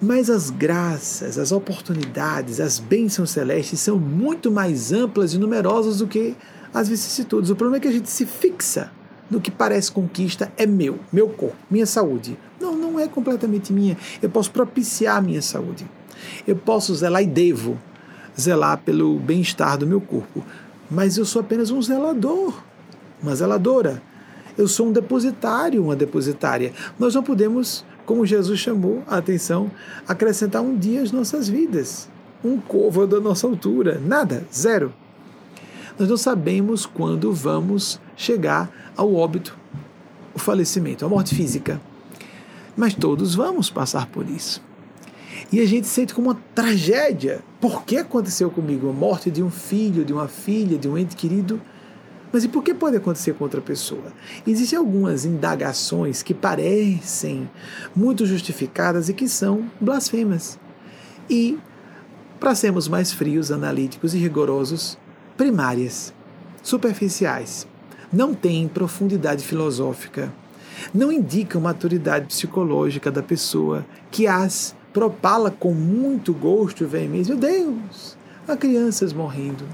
Mas 0.00 0.30
as 0.30 0.48
graças, 0.48 1.38
as 1.38 1.52
oportunidades, 1.52 2.58
as 2.58 2.78
bênçãos 2.78 3.30
celestes 3.30 3.80
são 3.80 3.98
muito 3.98 4.50
mais 4.50 4.92
amplas 4.92 5.34
e 5.34 5.38
numerosas 5.38 5.98
do 5.98 6.06
que 6.06 6.34
as 6.72 6.88
vicissitudes. 6.88 7.50
O 7.50 7.56
problema 7.56 7.76
é 7.76 7.80
que 7.80 7.88
a 7.88 7.92
gente 7.92 8.08
se 8.08 8.24
fixa 8.24 8.90
no 9.30 9.40
que 9.40 9.50
parece 9.50 9.92
conquista 9.92 10.50
é 10.56 10.64
meu, 10.64 10.98
meu 11.12 11.28
corpo, 11.28 11.56
minha 11.70 11.84
saúde. 11.84 12.38
Não, 12.58 12.74
não 12.74 12.98
é 12.98 13.06
completamente 13.06 13.74
minha. 13.74 13.96
Eu 14.22 14.30
posso 14.30 14.50
propiciar 14.50 15.18
a 15.18 15.20
minha 15.20 15.42
saúde. 15.42 15.86
Eu 16.46 16.56
posso 16.56 16.94
zelar 16.94 17.22
e 17.22 17.26
devo 17.26 17.78
zelar 18.38 18.78
pelo 18.78 19.18
bem-estar 19.18 19.76
do 19.76 19.86
meu 19.86 20.00
corpo. 20.00 20.44
Mas 20.90 21.18
eu 21.18 21.26
sou 21.26 21.40
apenas 21.40 21.70
um 21.70 21.80
zelador, 21.80 22.58
uma 23.22 23.36
zeladora. 23.36 24.02
Eu 24.56 24.66
sou 24.66 24.88
um 24.88 24.92
depositário, 24.92 25.84
uma 25.84 25.94
depositária. 25.94 26.72
Nós 26.98 27.14
não 27.14 27.22
podemos 27.22 27.84
como 28.04 28.26
Jesus 28.26 28.58
chamou 28.58 29.02
a 29.06 29.16
atenção, 29.18 29.70
acrescentar 30.06 30.62
um 30.62 30.76
dia 30.76 31.02
às 31.02 31.12
nossas 31.12 31.48
vidas, 31.48 32.08
um 32.44 32.58
covo 32.58 33.06
da 33.06 33.20
nossa 33.20 33.46
altura, 33.46 34.00
nada, 34.04 34.44
zero. 34.52 34.92
Nós 35.98 36.08
não 36.08 36.16
sabemos 36.16 36.86
quando 36.86 37.32
vamos 37.32 38.00
chegar 38.16 38.70
ao 38.96 39.14
óbito, 39.14 39.56
o 40.34 40.38
falecimento, 40.38 41.04
a 41.04 41.08
morte 41.08 41.34
física, 41.34 41.80
mas 42.76 42.94
todos 42.94 43.34
vamos 43.34 43.68
passar 43.68 44.06
por 44.06 44.28
isso. 44.28 44.62
E 45.52 45.60
a 45.60 45.66
gente 45.66 45.86
sente 45.86 46.14
como 46.14 46.28
uma 46.28 46.40
tragédia. 46.54 47.40
Por 47.60 47.84
que 47.84 47.96
aconteceu 47.96 48.50
comigo 48.50 48.88
a 48.88 48.92
morte 48.92 49.30
de 49.30 49.42
um 49.42 49.50
filho, 49.50 50.04
de 50.04 50.12
uma 50.12 50.28
filha, 50.28 50.78
de 50.78 50.88
um 50.88 50.96
ente 50.96 51.16
querido? 51.16 51.60
Mas 52.32 52.44
e 52.44 52.48
por 52.48 52.62
que 52.62 52.72
pode 52.72 52.96
acontecer 52.96 53.34
com 53.34 53.44
outra 53.44 53.60
pessoa? 53.60 54.12
Existem 54.46 54.78
algumas 54.78 55.24
indagações 55.24 56.22
que 56.22 56.32
parecem 56.32 57.50
muito 57.94 58.24
justificadas 58.24 59.08
e 59.08 59.14
que 59.14 59.28
são 59.28 59.68
blasfemas. 59.80 60.58
E, 61.28 61.58
para 62.38 62.54
sermos 62.54 62.86
mais 62.88 63.12
frios, 63.12 63.50
analíticos 63.50 64.14
e 64.14 64.18
rigorosos, 64.18 64.96
primárias, 65.36 66.14
superficiais, 66.62 67.66
não 68.12 68.34
têm 68.34 68.68
profundidade 68.68 69.44
filosófica, 69.44 70.32
não 70.94 71.10
indicam 71.10 71.60
maturidade 71.60 72.26
psicológica 72.26 73.10
da 73.10 73.22
pessoa, 73.22 73.84
que 74.10 74.26
as 74.26 74.74
propala 74.92 75.50
com 75.50 75.72
muito 75.72 76.32
gosto 76.32 76.84
e 76.84 76.86
veemência. 76.86 77.34
Meu 77.34 77.40
Deus, 77.50 78.16
há 78.46 78.56
crianças 78.56 79.12
morrendo. 79.12 79.64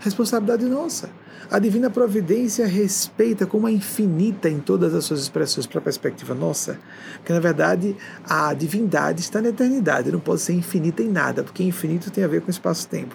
Responsabilidade 0.00 0.64
nossa. 0.66 1.10
A 1.50 1.58
divina 1.58 1.90
providência 1.90 2.66
respeita 2.66 3.46
como 3.46 3.66
a 3.66 3.70
infinita 3.70 4.48
em 4.48 4.58
todas 4.58 4.94
as 4.94 5.04
suas 5.04 5.20
expressões 5.20 5.66
para 5.66 5.78
a 5.78 5.82
perspectiva 5.82 6.34
nossa, 6.34 6.78
que 7.24 7.32
na 7.32 7.40
verdade 7.40 7.94
a 8.24 8.54
divindade 8.54 9.20
está 9.20 9.42
na 9.42 9.50
eternidade, 9.50 10.10
não 10.10 10.20
pode 10.20 10.40
ser 10.40 10.54
infinita 10.54 11.02
em 11.02 11.08
nada, 11.08 11.44
porque 11.44 11.62
infinito 11.62 12.10
tem 12.10 12.24
a 12.24 12.28
ver 12.28 12.40
com 12.40 12.50
espaço-tempo. 12.50 13.14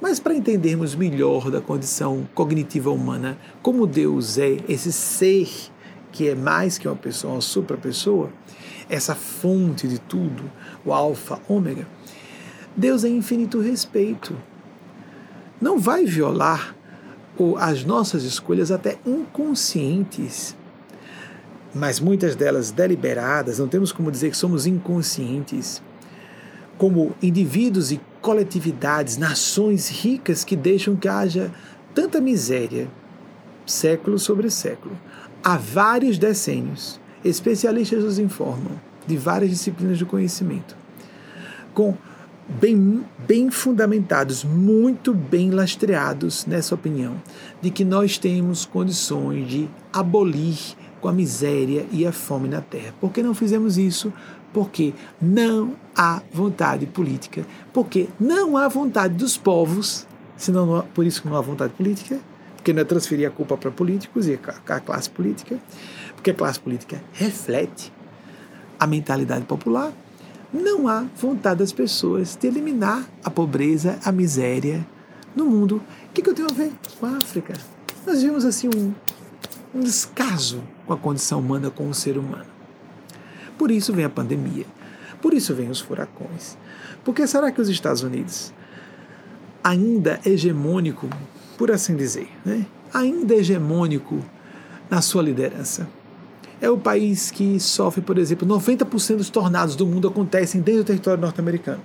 Mas 0.00 0.18
para 0.18 0.34
entendermos 0.34 0.94
melhor 0.94 1.50
da 1.50 1.60
condição 1.60 2.28
cognitiva 2.34 2.90
humana, 2.90 3.38
como 3.62 3.86
Deus 3.86 4.38
é 4.38 4.56
esse 4.68 4.92
ser 4.92 5.48
que 6.10 6.28
é 6.28 6.34
mais 6.34 6.76
que 6.76 6.88
uma 6.88 6.96
pessoa, 6.96 7.34
uma 7.34 7.40
supra-pessoa, 7.40 8.30
essa 8.88 9.14
fonte 9.14 9.86
de 9.86 9.98
tudo, 9.98 10.50
o 10.84 10.92
alfa, 10.92 11.40
ômega, 11.48 11.86
Deus 12.76 13.04
é 13.04 13.08
infinito 13.08 13.60
respeito. 13.60 14.36
Não 15.60 15.78
vai 15.78 16.04
violar 16.04 16.74
as 17.58 17.84
nossas 17.84 18.24
escolhas 18.24 18.70
até 18.70 18.98
inconscientes, 19.06 20.56
mas 21.74 22.00
muitas 22.00 22.36
delas 22.36 22.70
deliberadas, 22.70 23.58
não 23.58 23.68
temos 23.68 23.92
como 23.92 24.10
dizer 24.10 24.30
que 24.30 24.36
somos 24.36 24.66
inconscientes, 24.66 25.82
como 26.76 27.14
indivíduos 27.22 27.92
e 27.92 28.00
coletividades, 28.20 29.16
nações 29.16 29.88
ricas 29.88 30.44
que 30.44 30.56
deixam 30.56 30.96
que 30.96 31.08
haja 31.08 31.50
tanta 31.94 32.20
miséria, 32.20 32.88
século 33.66 34.18
sobre 34.18 34.50
século, 34.50 34.96
há 35.42 35.56
vários 35.56 36.18
decênios. 36.18 37.00
Especialistas 37.24 38.02
nos 38.02 38.18
informam 38.18 38.80
de 39.06 39.16
várias 39.16 39.50
disciplinas 39.50 39.98
de 39.98 40.04
conhecimento, 40.04 40.76
com 41.72 41.96
bem, 42.48 43.04
bem 43.26 43.50
fundamentados, 43.50 44.44
muito 44.44 45.14
bem 45.14 45.50
lastreados 45.50 46.46
nessa 46.46 46.74
opinião, 46.74 47.20
de 47.60 47.70
que 47.70 47.84
nós 47.84 48.18
temos 48.18 48.64
condições 48.64 49.48
de 49.48 49.68
abolir 49.92 50.58
com 51.00 51.08
a 51.08 51.12
miséria 51.12 51.86
e 51.90 52.06
a 52.06 52.12
fome 52.12 52.48
na 52.48 52.60
terra. 52.60 52.94
Por 53.00 53.12
que 53.12 53.22
não 53.22 53.34
fizemos 53.34 53.78
isso? 53.78 54.12
Porque 54.52 54.92
não 55.20 55.74
há 55.96 56.22
vontade 56.32 56.86
política, 56.86 57.44
porque 57.72 58.08
não 58.20 58.56
há 58.56 58.68
vontade 58.68 59.14
dos 59.14 59.36
povos, 59.36 60.06
senão 60.36 60.76
há, 60.76 60.82
por 60.82 61.06
isso 61.06 61.22
que 61.22 61.28
não 61.28 61.36
há 61.36 61.40
vontade 61.40 61.72
política, 61.72 62.20
porque 62.56 62.72
não 62.72 62.82
é 62.82 62.84
transferir 62.84 63.26
a 63.26 63.30
culpa 63.30 63.56
para 63.56 63.70
políticos 63.70 64.28
e 64.28 64.38
a 64.68 64.80
classe 64.80 65.10
política, 65.10 65.58
porque 66.14 66.30
a 66.30 66.34
classe 66.34 66.60
política 66.60 67.02
reflete 67.12 67.92
a 68.78 68.86
mentalidade 68.86 69.44
popular 69.44 69.92
não 70.52 70.86
há 70.86 71.06
vontade 71.16 71.60
das 71.60 71.72
pessoas 71.72 72.36
de 72.36 72.46
eliminar 72.46 73.08
a 73.24 73.30
pobreza, 73.30 73.98
a 74.04 74.12
miséria 74.12 74.86
no 75.34 75.46
mundo. 75.46 75.82
O 76.08 76.12
que, 76.12 76.20
que 76.20 76.28
eu 76.28 76.34
tenho 76.34 76.48
a 76.50 76.54
ver 76.54 76.72
com 77.00 77.06
a 77.06 77.16
África? 77.16 77.54
Nós 78.06 78.22
vimos 78.22 78.44
assim 78.44 78.68
um, 78.68 78.92
um 79.74 79.80
descaso 79.80 80.62
com 80.86 80.92
a 80.92 80.96
condição 80.96 81.40
humana, 81.40 81.70
com 81.70 81.88
o 81.88 81.94
ser 81.94 82.18
humano. 82.18 82.46
Por 83.56 83.70
isso 83.70 83.92
vem 83.92 84.04
a 84.04 84.10
pandemia, 84.10 84.66
por 85.20 85.32
isso 85.32 85.54
vem 85.54 85.70
os 85.70 85.80
furacões. 85.80 86.58
Porque 87.04 87.26
será 87.26 87.50
que 87.50 87.60
os 87.60 87.68
Estados 87.68 88.02
Unidos, 88.02 88.52
ainda 89.64 90.20
hegemônico, 90.24 91.08
por 91.56 91.70
assim 91.70 91.96
dizer, 91.96 92.28
né? 92.44 92.66
ainda 92.92 93.34
hegemônico 93.34 94.22
na 94.90 95.00
sua 95.00 95.22
liderança, 95.22 95.88
é 96.62 96.70
o 96.70 96.78
país 96.78 97.28
que 97.32 97.58
sofre, 97.58 98.00
por 98.00 98.16
exemplo, 98.16 98.46
90% 98.46 99.16
dos 99.16 99.28
tornados 99.28 99.74
do 99.74 99.84
mundo 99.84 100.06
acontecem 100.06 100.60
dentro 100.60 100.84
do 100.84 100.86
território 100.86 101.20
norte-americano. 101.20 101.80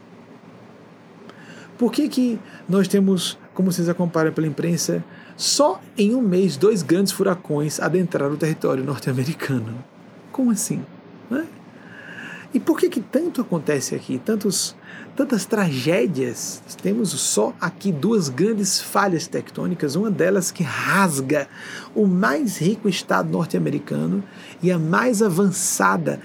Por 1.79 1.91
que, 1.91 2.07
que 2.07 2.39
nós 2.69 2.87
temos, 2.87 3.39
como 3.55 3.71
vocês 3.71 3.89
acompanham 3.89 4.31
pela 4.31 4.45
imprensa, 4.45 5.03
só 5.35 5.81
em 5.97 6.13
um 6.13 6.21
mês 6.21 6.57
dois 6.57 6.83
grandes 6.83 7.11
furacões 7.11 7.79
adentraram 7.79 8.35
o 8.35 8.37
território 8.37 8.83
norte-americano? 8.83 9.83
Como 10.31 10.51
assim? 10.51 10.85
Né? 11.29 11.47
E 12.57 12.59
por 12.59 12.79
que, 12.79 12.89
que 12.89 12.99
tanto 12.99 13.39
acontece 13.39 13.93
aqui? 13.93 14.17
Tantos 14.17 14.75
tantas 15.15 15.45
tragédias. 15.45 16.59
Temos 16.81 17.09
só 17.11 17.53
aqui 17.61 17.91
duas 17.91 18.29
grandes 18.29 18.81
falhas 18.81 19.27
tectônicas, 19.27 19.93
uma 19.93 20.09
delas 20.09 20.49
que 20.49 20.63
rasga 20.63 21.47
o 21.93 22.07
mais 22.07 22.57
rico 22.57 22.89
estado 22.89 23.29
norte-americano 23.29 24.23
e 24.59 24.71
a 24.71 24.79
mais 24.79 25.21
avançada 25.21 26.19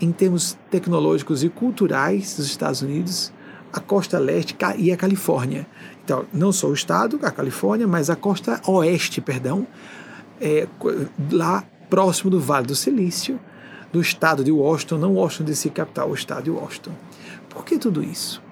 em 0.00 0.10
termos 0.10 0.58
tecnológicos 0.68 1.44
e 1.44 1.48
culturais 1.48 2.34
dos 2.34 2.46
Estados 2.46 2.82
Unidos, 2.82 3.32
a 3.72 3.78
costa 3.78 4.18
leste 4.18 4.56
e 4.78 4.90
a 4.90 4.96
Califórnia. 4.96 5.64
Então, 6.04 6.26
não 6.32 6.50
só 6.50 6.66
o 6.66 6.74
estado, 6.74 7.20
a 7.22 7.30
Califórnia, 7.30 7.86
mas 7.86 8.10
a 8.10 8.16
costa 8.16 8.60
oeste, 8.66 9.20
perdão, 9.20 9.64
é, 10.40 10.66
lá 11.30 11.62
próximo 11.88 12.32
do 12.32 12.40
Vale 12.40 12.66
do 12.66 12.74
Silício, 12.74 13.38
do 13.92 14.00
estado 14.00 14.44
de 14.44 14.52
Washington, 14.52 14.98
não 14.98 15.14
Washington 15.14 15.44
DC 15.44 15.70
capital, 15.70 16.10
o 16.10 16.14
estado 16.14 16.44
de 16.44 16.50
Washington. 16.50 16.92
Por 17.48 17.64
que 17.64 17.78
tudo 17.78 18.02
isso? 18.02 18.42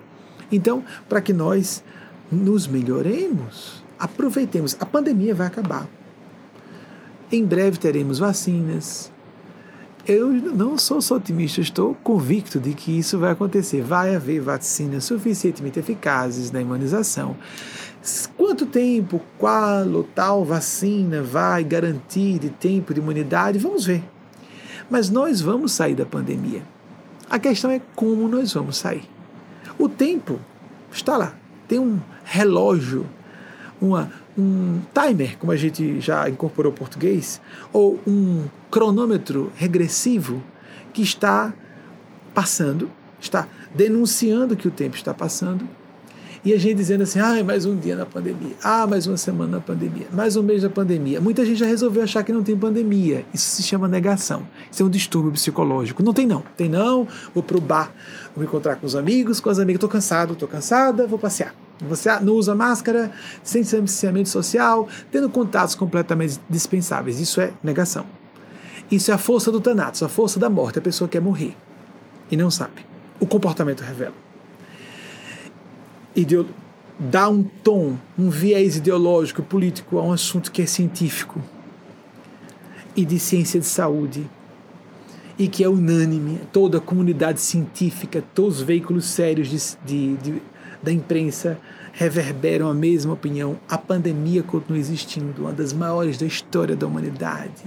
Então, 0.51 0.85
para 1.09 1.21
que 1.21 1.33
nós 1.33 1.83
nos 2.31 2.67
melhoremos, 2.67 3.83
aproveitemos. 3.99 4.77
A 4.81 4.87
pandemia 4.87 5.35
vai 5.35 5.47
acabar. 5.47 5.89
Em 7.31 7.45
breve 7.45 7.79
teremos 7.79 8.19
vacinas. 8.19 9.13
Eu 10.07 10.33
não 10.33 10.79
sou 10.79 11.03
só 11.03 11.17
otimista, 11.17 11.61
estou 11.61 11.97
convicto 11.97 12.61
de 12.61 12.75
que 12.75 12.97
isso 12.97 13.19
vai 13.19 13.33
acontecer. 13.33 13.83
Vai 13.83 14.15
haver 14.15 14.41
vacinas 14.41 15.05
suficientemente 15.05 15.81
eficazes 15.81 16.53
na 16.53 16.61
imunização. 16.61 17.37
Quanto 18.37 18.67
tempo, 18.67 19.21
qual 19.37 19.89
ou 19.89 20.05
tal 20.05 20.45
vacina 20.45 21.23
vai 21.23 21.65
garantir 21.65 22.39
de 22.39 22.51
tempo 22.51 22.95
de 22.95 23.01
imunidade? 23.01 23.59
Vamos 23.59 23.85
ver. 23.85 24.05
Mas 24.91 25.11
nós 25.11 25.41
vamos 25.41 25.73
sair 25.73 25.95
da 25.95 26.07
pandemia. 26.07 26.63
A 27.29 27.39
questão 27.39 27.71
é 27.71 27.81
como 27.95 28.29
nós 28.29 28.53
vamos 28.53 28.77
sair. 28.77 29.05
O 29.79 29.89
tempo 29.89 30.39
está 30.93 31.17
lá. 31.17 31.35
Tem 31.67 31.79
um 31.79 31.99
relógio, 32.25 33.07
uma, 33.81 34.11
um 34.39 34.81
timer, 34.95 35.37
como 35.39 35.53
a 35.53 35.57
gente 35.57 36.01
já 36.01 36.29
incorporou 36.29 36.73
português, 36.73 37.41
ou 37.73 38.01
um 38.07 38.45
cronômetro 38.71 39.53
regressivo 39.57 40.43
que 40.93 41.03
está 41.03 41.53
passando, 42.33 42.91
está 43.21 43.49
denunciando 43.75 44.57
que 44.57 44.69
o 44.69 44.71
tempo 44.71 44.97
está 44.97 45.13
passando 45.13 45.69
e 46.47 46.53
a 46.53 46.59
gente 46.61 46.77
dizendo 46.77 47.03
assim, 47.03 47.19
ah, 47.19 47.43
mais 47.43 47.67
um 47.67 47.75
dia 47.75 47.97
na 47.97 48.07
pandemia, 48.07 48.55
ah, 48.63 48.87
mais 48.87 49.05
uma 49.09 49.17
semana 49.17 49.57
na 49.57 49.61
pandemia, 49.61 50.07
mais 50.13 50.37
um 50.37 50.45
mês 50.45 50.63
na 50.63 50.71
pandemia. 50.71 51.21
Muita 51.21 51.45
gente 51.45 51.59
já 51.59 51.67
resolveu 51.67 52.05
achar 52.05 52.23
que 52.23 52.33
não 52.33 52.45
tem 52.45 52.57
pandemia. 52.57 53.27
Isso 53.35 53.57
se 53.57 53.65
chama 53.65 53.89
negação. 53.89 54.47
Isso 54.71 54.81
é 54.81 54.87
um 54.87 54.89
distúrbio 54.89 55.33
psicológico. 55.33 56.05
Não 56.05 56.13
tem 56.13 56.25
não. 56.25 56.45
Tem 56.57 56.69
não, 56.69 57.09
vou 57.35 57.43
pro 57.43 57.61
bar, 57.61 57.93
vou 58.33 58.43
me 58.43 58.47
encontrar 58.47 58.77
com 58.77 58.87
os 58.87 58.95
amigos, 58.95 59.41
com 59.41 59.51
as 59.51 59.59
amigas, 59.59 59.81
tô 59.81 59.89
cansado, 59.89 60.37
tô 60.37 60.47
cansada, 60.47 61.05
vou 61.09 61.19
passear. 61.19 61.53
Você 61.81 62.09
não 62.21 62.35
usa 62.35 62.55
máscara, 62.55 63.11
sem 63.43 63.63
distanciamento 63.63 64.29
social, 64.29 64.87
tendo 65.11 65.29
contatos 65.29 65.75
completamente 65.75 66.39
dispensáveis. 66.49 67.19
Isso 67.19 67.41
é 67.41 67.53
negação. 67.61 68.07
Isso 68.89 69.11
é 69.11 69.15
a 69.15 69.19
força 69.19 69.51
do 69.51 69.61
Thanatos, 69.61 70.01
a 70.01 70.09
força 70.09 70.39
da 70.39 70.49
morte. 70.49 70.79
A 70.79 70.83
pessoa 70.83 71.09
quer 71.09 71.21
morrer 71.21 71.57
e 72.31 72.37
não 72.37 72.53
sabe. 72.53 72.87
O 73.19 73.27
comportamento 73.27 73.81
revela 73.81 74.26
ideo, 76.17 76.47
dá 76.99 77.29
um 77.29 77.43
tom, 77.43 77.97
um 78.19 78.31
viés 78.31 78.77
ideológico, 78.77 79.43
político 79.43 79.99
a 79.99 80.03
um 80.03 80.13
assunto 80.13 80.51
que 80.51 80.63
é 80.63 80.67
científico 80.67 81.41
e 82.97 83.05
de 83.05 83.19
ciência 83.19 83.61
de 83.61 83.67
saúde 83.67 84.27
e 85.39 85.47
que 85.49 85.63
é 85.63 85.69
unânime, 85.69 86.41
toda 86.51 86.79
a 86.79 86.81
comunidade 86.81 87.43
científica, 87.43 88.25
todos 88.35 88.59
os 88.59 88.63
veículos 88.63 89.05
sérios 89.05 89.49
de, 89.85 90.17
de, 90.17 90.17
de, 90.17 90.43
da 90.83 90.91
imprensa 90.91 91.59
reverberam 91.93 92.69
a 92.69 92.75
mesma 92.75 93.13
opinião. 93.13 93.59
A 93.69 93.77
pandemia 93.77 94.43
continua 94.43 94.79
existindo, 94.79 95.43
uma 95.43 95.53
das 95.53 95.75
maiores 95.75 96.17
da 96.17 96.25
história 96.25 96.75
da 96.75 96.87
humanidade 96.87 97.65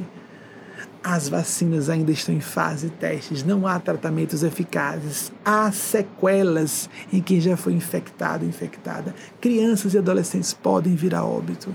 as 1.04 1.30
vacinas 1.30 1.90
ainda 1.90 2.12
estão 2.12 2.36
em 2.36 2.42
fase 2.42 2.90
de 2.90 2.96
testes, 2.96 3.44
não 3.44 3.66
há 3.66 3.80
tratamentos 3.80 4.44
eficazes, 4.44 5.32
há 5.44 5.72
sequelas 5.72 6.90
em 7.12 7.22
quem 7.22 7.40
já 7.40 7.56
foi 7.56 7.74
infectado, 7.74 8.46
infectada. 8.46 9.16
Crianças 9.40 9.94
e 9.94 9.98
adolescentes 9.98 10.54
podem 10.54 10.96
vir 10.96 11.16
a 11.16 11.24
óbito. 11.24 11.74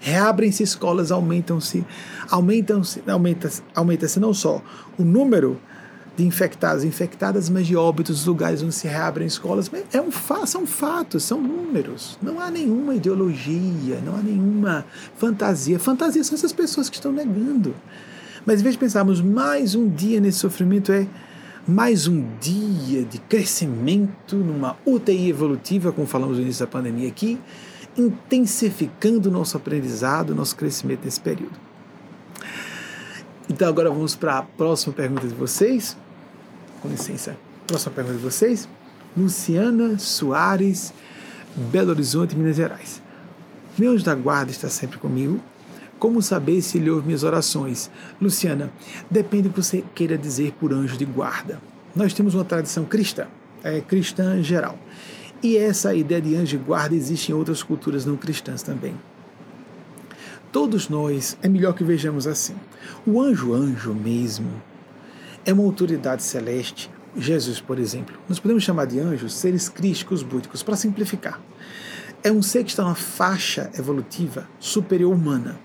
Reabrem-se 0.00 0.62
escolas, 0.62 1.12
aumentam-se, 1.12 1.84
aumentam-se, 2.30 3.02
aumenta-se 3.06 3.62
aumenta 3.74 4.06
não 4.18 4.32
só 4.32 4.62
o 4.98 5.04
número 5.04 5.60
de 6.16 6.24
infectados 6.24 6.82
e 6.82 6.86
infectadas, 6.86 7.50
mas 7.50 7.66
de 7.66 7.76
óbitos, 7.76 8.24
lugares 8.24 8.62
onde 8.62 8.74
se 8.74 8.88
reabrem 8.88 9.26
escolas. 9.26 9.70
É 9.92 10.00
um 10.00 10.10
são 10.46 10.66
fatos, 10.66 11.24
são 11.24 11.40
números. 11.40 12.18
Não 12.22 12.40
há 12.40 12.50
nenhuma 12.50 12.94
ideologia, 12.94 14.00
não 14.02 14.16
há 14.16 14.22
nenhuma 14.22 14.84
fantasia. 15.18 15.78
Fantasia 15.78 16.24
são 16.24 16.34
essas 16.34 16.54
pessoas 16.54 16.88
que 16.88 16.96
estão 16.96 17.12
negando. 17.12 17.74
Mas 18.46 18.60
em 18.60 18.62
vez 18.62 18.76
de 18.76 18.78
pensarmos 18.78 19.20
mais 19.20 19.74
um 19.74 19.88
dia 19.88 20.20
nesse 20.20 20.38
sofrimento, 20.38 20.92
é 20.92 21.04
mais 21.66 22.06
um 22.06 22.24
dia 22.40 23.04
de 23.04 23.18
crescimento 23.18 24.36
numa 24.36 24.76
UTI 24.86 25.28
evolutiva, 25.30 25.90
como 25.90 26.06
falamos 26.06 26.36
no 26.36 26.44
início 26.44 26.64
da 26.64 26.70
pandemia 26.70 27.08
aqui, 27.08 27.40
intensificando 27.98 29.32
nosso 29.32 29.56
aprendizado, 29.56 30.32
nosso 30.32 30.54
crescimento 30.54 31.04
nesse 31.04 31.20
período. 31.20 31.58
Então 33.50 33.68
agora 33.68 33.90
vamos 33.90 34.14
para 34.14 34.38
a 34.38 34.42
próxima 34.42 34.94
pergunta 34.94 35.26
de 35.26 35.34
vocês. 35.34 35.96
Com 36.80 36.88
licença. 36.88 37.36
Próxima 37.66 37.94
pergunta 37.94 38.16
de 38.16 38.22
vocês. 38.22 38.68
Luciana 39.16 39.98
Soares, 39.98 40.94
Belo 41.72 41.90
Horizonte, 41.90 42.36
Minas 42.36 42.54
Gerais. 42.54 43.02
Meu 43.76 43.90
anjo 43.90 44.04
da 44.04 44.14
guarda 44.14 44.52
está 44.52 44.68
sempre 44.68 44.98
comigo. 44.98 45.40
Como 45.98 46.20
saber 46.20 46.60
se 46.60 46.76
ele 46.76 46.90
ouve 46.90 47.06
minhas 47.06 47.22
orações? 47.22 47.90
Luciana, 48.20 48.70
depende 49.10 49.44
do 49.44 49.50
que 49.50 49.62
você 49.62 49.82
queira 49.94 50.18
dizer 50.18 50.52
por 50.60 50.72
anjo 50.72 50.96
de 50.96 51.06
guarda. 51.06 51.60
Nós 51.94 52.12
temos 52.12 52.34
uma 52.34 52.44
tradição 52.44 52.84
cristã, 52.84 53.26
é 53.64 53.80
cristã 53.80 54.42
geral. 54.42 54.78
E 55.42 55.56
essa 55.56 55.94
ideia 55.94 56.20
de 56.20 56.36
anjo 56.36 56.58
de 56.58 56.64
guarda 56.64 56.94
existe 56.94 57.32
em 57.32 57.34
outras 57.34 57.62
culturas 57.62 58.04
não 58.04 58.16
cristãs 58.16 58.62
também. 58.62 58.94
Todos 60.52 60.88
nós, 60.88 61.36
é 61.42 61.48
melhor 61.48 61.72
que 61.74 61.84
vejamos 61.84 62.26
assim. 62.26 62.54
O 63.06 63.20
anjo, 63.20 63.54
anjo 63.54 63.94
mesmo, 63.94 64.50
é 65.44 65.52
uma 65.52 65.64
autoridade 65.64 66.22
celeste. 66.22 66.90
Jesus, 67.16 67.60
por 67.60 67.78
exemplo, 67.78 68.16
nós 68.28 68.38
podemos 68.38 68.62
chamar 68.62 68.86
de 68.86 69.00
anjos 69.00 69.32
seres 69.32 69.68
crísticos 69.68 70.22
búdicos, 70.22 70.62
para 70.62 70.76
simplificar. 70.76 71.40
É 72.22 72.30
um 72.30 72.42
ser 72.42 72.64
que 72.64 72.70
está 72.70 72.84
na 72.84 72.94
faixa 72.94 73.70
evolutiva 73.78 74.46
superior 74.58 75.14
humana 75.14 75.58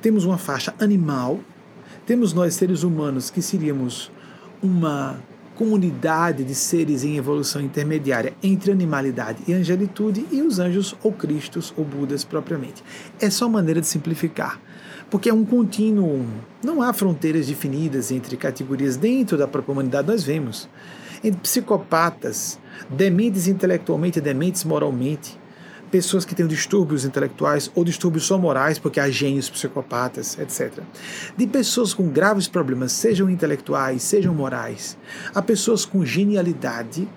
temos 0.00 0.24
uma 0.24 0.38
faixa 0.38 0.74
animal, 0.78 1.40
temos 2.06 2.32
nós 2.32 2.54
seres 2.54 2.82
humanos 2.82 3.30
que 3.30 3.42
seríamos 3.42 4.10
uma 4.62 5.18
comunidade 5.54 6.44
de 6.44 6.54
seres 6.54 7.02
em 7.02 7.16
evolução 7.16 7.60
intermediária 7.60 8.32
entre 8.42 8.70
animalidade 8.70 9.42
e 9.48 9.52
angelitude 9.52 10.24
e 10.30 10.40
os 10.40 10.60
anjos 10.60 10.94
ou 11.02 11.12
cristos 11.12 11.74
ou 11.76 11.84
budas 11.84 12.22
propriamente. 12.24 12.82
É 13.20 13.28
só 13.28 13.48
maneira 13.48 13.80
de 13.80 13.86
simplificar, 13.86 14.60
porque 15.10 15.28
é 15.28 15.34
um 15.34 15.44
contínuo, 15.44 16.24
não 16.62 16.80
há 16.80 16.92
fronteiras 16.92 17.48
definidas 17.48 18.12
entre 18.12 18.36
categorias 18.36 18.96
dentro 18.96 19.36
da 19.36 19.48
própria 19.48 19.72
humanidade, 19.72 20.06
nós 20.06 20.22
vemos 20.22 20.68
entre 21.24 21.40
psicopatas, 21.40 22.58
dementes 22.88 23.48
intelectualmente, 23.48 24.20
dementes 24.20 24.64
moralmente, 24.64 25.37
pessoas 25.90 26.24
que 26.24 26.34
têm 26.34 26.46
distúrbios 26.46 27.04
intelectuais 27.04 27.70
ou 27.74 27.84
distúrbios 27.84 28.24
só 28.24 28.38
morais, 28.38 28.78
porque 28.78 29.00
há 29.00 29.08
gênios 29.10 29.48
psicopatas, 29.48 30.38
etc. 30.38 30.82
De 31.36 31.46
pessoas 31.46 31.92
com 31.94 32.08
graves 32.08 32.46
problemas, 32.46 32.92
sejam 32.92 33.28
intelectuais, 33.28 34.02
sejam 34.02 34.34
morais, 34.34 34.96
a 35.34 35.42
pessoas 35.42 35.84
com 35.84 36.04
genialidade, 36.04 37.08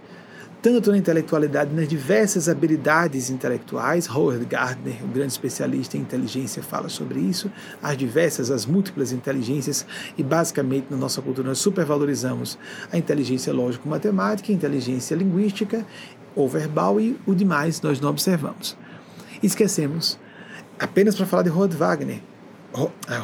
tanto 0.62 0.92
na 0.92 0.98
intelectualidade, 0.98 1.74
nas 1.74 1.88
diversas 1.88 2.48
habilidades 2.48 3.32
intelectuais. 3.32 4.08
Howard 4.08 4.46
Gardner, 4.46 5.04
um 5.04 5.08
grande 5.08 5.32
especialista 5.32 5.98
em 5.98 6.02
inteligência, 6.02 6.62
fala 6.62 6.88
sobre 6.88 7.20
isso, 7.20 7.52
as 7.82 7.98
diversas, 7.98 8.52
as 8.52 8.66
múltiplas 8.66 9.12
inteligências, 9.12 9.86
e 10.16 10.22
basicamente 10.22 10.86
na 10.92 10.98
nossa 10.98 11.20
cultura 11.22 11.48
nós 11.48 11.58
supervalorizamos 11.58 12.60
a 12.92 12.98
inteligência 12.98 13.52
lógico-matemática, 13.52 14.52
a 14.52 14.56
inteligência 14.56 15.16
linguística 15.16 15.84
ou 16.36 16.48
verbal 16.48 17.00
e 17.00 17.20
o 17.26 17.34
demais 17.34 17.82
nós 17.82 18.00
não 18.00 18.10
observamos. 18.10 18.78
Esquecemos, 19.42 20.20
apenas 20.80 21.16
para 21.16 21.26
falar 21.26 21.44
de 21.44 21.50
Howard 21.50 21.76
Wagner, 21.76 22.22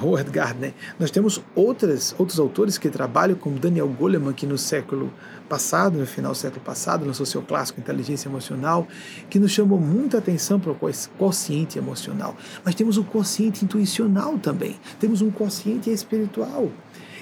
Howard 0.01 0.29
Gardner, 0.29 0.73
nós 0.99 1.09
temos 1.09 1.41
outras, 1.55 2.13
outros 2.17 2.39
autores 2.39 2.77
que 2.77 2.89
trabalham, 2.89 3.37
como 3.37 3.57
Daniel 3.57 3.87
Goleman, 3.87 4.33
que 4.33 4.45
no 4.45 4.57
século 4.57 5.11
passado, 5.47 5.97
no 5.97 6.05
final 6.05 6.33
do 6.33 6.37
século 6.37 6.61
passado, 6.61 7.05
lançou 7.05 7.25
seu 7.25 7.41
clássico 7.41 7.79
Inteligência 7.79 8.27
Emocional, 8.27 8.85
que 9.29 9.39
nos 9.39 9.51
chamou 9.51 9.79
muita 9.79 10.17
atenção 10.17 10.59
para 10.59 10.71
o 10.71 10.77
quociente 11.17 11.77
emocional. 11.77 12.35
Mas 12.63 12.75
temos 12.75 12.97
o 12.97 13.03
quociente 13.03 13.63
intuicional 13.63 14.37
também, 14.37 14.75
temos 14.99 15.21
um 15.21 15.31
quociente 15.31 15.89
espiritual. 15.89 16.69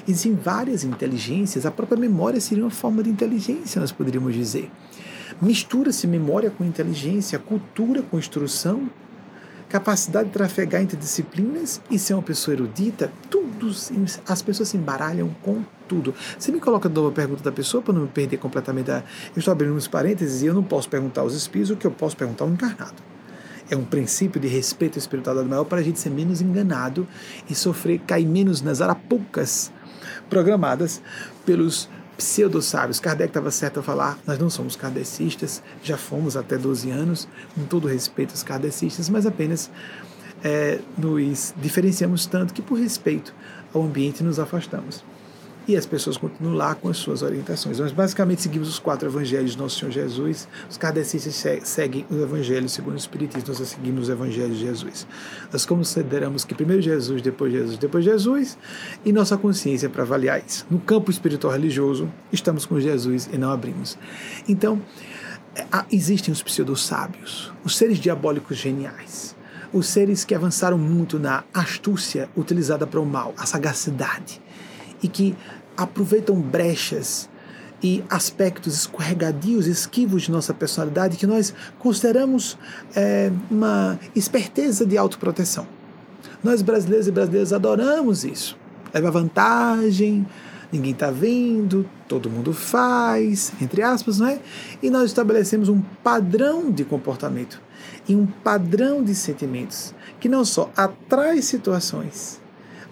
Existem 0.08 0.36
várias 0.36 0.84
inteligências, 0.84 1.66
a 1.66 1.72
própria 1.72 1.98
memória 1.98 2.40
seria 2.42 2.64
uma 2.64 2.72
forma 2.72 3.04
de 3.04 3.10
inteligência, 3.10 3.80
nós 3.80 3.92
poderíamos 3.92 4.34
dizer. 4.34 4.72
Mistura-se 5.42 6.08
memória 6.08 6.50
com 6.50 6.64
inteligência, 6.64 7.38
cultura 7.38 8.02
com 8.02 8.18
instrução, 8.18 8.90
capacidade 9.68 10.28
de 10.28 10.34
trafegar 10.34 10.82
entre 10.82 10.96
disciplinas 10.96 11.82
e 11.92 12.00
ser 12.00 12.14
uma 12.14 12.24
pessoa 12.24 12.56
erudita, 12.56 13.12
tudo, 13.30 13.70
as 14.28 14.42
pessoas 14.42 14.70
se 14.70 14.78
embaralham 14.78 15.30
com 15.42 15.64
tudo. 15.88 16.14
Você 16.38 16.52
me 16.52 16.60
coloca 16.60 16.88
de 16.88 17.00
a 17.00 17.12
pergunta 17.12 17.44
da 17.44 17.52
pessoa 17.52 17.84
para 17.84 17.94
não 17.94 18.04
me 18.04 18.08
perder 18.08 18.38
completamente. 18.38 18.88
Da... 18.88 19.04
Eu 19.36 19.40
estou 19.40 19.52
abrindo 19.52 19.74
uns 19.74 19.88
parênteses 19.88 20.42
e 20.42 20.46
eu 20.46 20.54
não 20.54 20.64
posso 20.64 20.90
perguntar 20.90 21.22
aos 21.22 21.34
espíritos 21.34 21.72
o 21.72 21.76
que 21.76 21.86
eu 21.86 21.92
posso 21.92 22.16
perguntar 22.16 22.46
ao 22.46 22.50
encarnado. 22.50 22.96
É 23.70 23.76
um 23.76 23.84
princípio 23.84 24.40
de 24.40 24.48
respeito 24.48 25.00
espiritual 25.00 25.44
maior 25.44 25.64
para 25.64 25.80
a 25.80 25.84
gente 25.84 26.00
ser 26.00 26.12
menos 26.12 26.40
enganado 26.40 27.08
e 27.50 27.56
sofrer, 27.56 28.00
cair 28.06 28.28
menos 28.28 28.62
nas 28.62 28.80
arapucas 28.80 29.72
programadas 30.30 31.02
pelos 31.46 31.90
pseudo-sábios. 32.18 33.00
Kardec 33.00 33.30
estava 33.30 33.52
certo 33.52 33.80
a 33.80 33.84
falar, 33.84 34.18
nós 34.26 34.38
não 34.40 34.50
somos 34.50 34.76
kardecistas, 34.76 35.62
já 35.84 35.98
fomos 35.98 36.38
até 36.38 36.58
12 36.58 36.92
anos, 36.92 37.28
com 37.54 37.64
todo 37.66 37.88
respeito 37.88 38.32
aos 38.32 38.44
kardecistas, 38.44 39.10
mas 39.10 39.26
apenas 39.26 39.70
é, 40.44 40.80
nos 40.98 41.54
diferenciamos 41.58 42.26
tanto 42.26 42.54
que, 42.54 42.62
por 42.62 42.80
respeito 42.80 43.34
ao 43.74 43.84
ambiente, 43.84 44.24
nos 44.24 44.40
afastamos 44.40 45.04
e 45.68 45.76
as 45.76 45.86
pessoas 45.86 46.18
continuam 46.18 46.56
lá 46.56 46.76
com 46.76 46.90
as 46.90 46.98
suas 46.98 47.22
orientações. 47.22 47.80
Nós 47.80 47.92
basicamente 47.92 48.42
seguimos 48.42 48.70
os 48.70 48.80
quatro 48.80 49.08
evangelhos 49.10 49.52
de 49.52 49.58
Nosso 49.58 49.80
Senhor 49.80 49.92
Jesus. 49.92 50.48
Os 50.70 50.78
kardecistas 50.78 51.44
seguem 51.64 52.06
os 52.10 52.22
evangelhos 52.22 52.72
segundo 52.72 52.94
o 52.94 52.98
Espiritismo, 52.98 53.48
nós 53.48 53.68
seguimos 53.68 54.04
os 54.04 54.10
evangelhos 54.10 54.58
de 54.58 54.66
Jesus. 54.66 55.08
Nós 55.52 55.66
consideramos 55.66 56.46
que 56.46 56.54
primeiro 56.54 56.82
Jesus, 56.82 57.22
depois 57.22 57.52
Jesus, 57.52 57.78
depois 57.78 58.06
Jesus, 58.06 58.58
e 59.04 59.12
nossa 59.12 59.38
consciência 59.38 59.90
para 59.90 60.04
avaliar 60.04 60.42
isso. 60.46 60.66
No 60.70 60.80
campo 60.80 61.10
espiritual 61.10 61.54
religioso, 61.54 62.12
estamos 62.32 62.66
com 62.66 62.80
Jesus 62.80 63.30
e 63.32 63.38
não 63.38 63.52
abrimos. 63.52 63.98
Então, 64.48 64.82
é, 65.56 65.66
existem 65.92 66.32
os 66.32 66.44
pseudo-sábios, 66.44 67.52
os 67.64 67.78
seres 67.78 67.98
diabólicos 67.98 68.58
geniais, 68.58 69.36
os 69.74 69.88
seres 69.88 70.24
que 70.24 70.36
avançaram 70.36 70.78
muito 70.78 71.18
na 71.18 71.44
astúcia 71.54 72.30
utilizada 72.36 72.86
para 72.86 73.00
o 73.00 73.06
mal, 73.06 73.34
a 73.38 73.46
sagacidade 73.46 74.45
e 75.02 75.08
que 75.08 75.36
aproveitam 75.78 76.40
brechas 76.40 77.30
e 77.84 78.04
aspectos 78.10 78.74
escorregadios, 78.74 79.68
esquivos 79.68 80.24
de 80.24 80.32
nossa 80.32 80.54
personalidade 80.54 81.18
que 81.18 81.28
nós 81.28 81.54
consideramos 81.78 82.58
é, 82.96 83.32
uma 83.52 84.00
esperteza 84.16 84.86
de 84.86 84.98
autoproteção. 84.98 85.68
Nós 86.44 86.62
brasileiros 86.62 87.08
e 87.08 87.12
brasileiras 87.12 87.54
adoramos 87.54 88.24
isso. 88.24 88.58
Leva 88.94 89.12
vantagem, 89.12 90.26
ninguém 90.72 90.92
está 90.92 91.12
vendo, 91.12 91.88
todo 92.08 92.30
mundo 92.30 92.54
faz, 92.54 93.52
entre 93.62 93.82
aspas, 93.82 94.20
não 94.20 94.28
é? 94.28 94.40
E 94.82 94.90
nós 94.90 95.06
estabelecemos 95.06 95.70
um 95.70 95.82
padrão 96.04 96.72
de 96.72 96.84
comportamento 96.86 97.62
e 98.08 98.16
um 98.16 98.26
padrão 98.26 99.04
de 99.04 99.14
sentimentos 99.14 99.94
que 100.20 100.30
não 100.30 100.46
só 100.46 100.72
atrai 100.76 101.42
situações, 101.42 102.40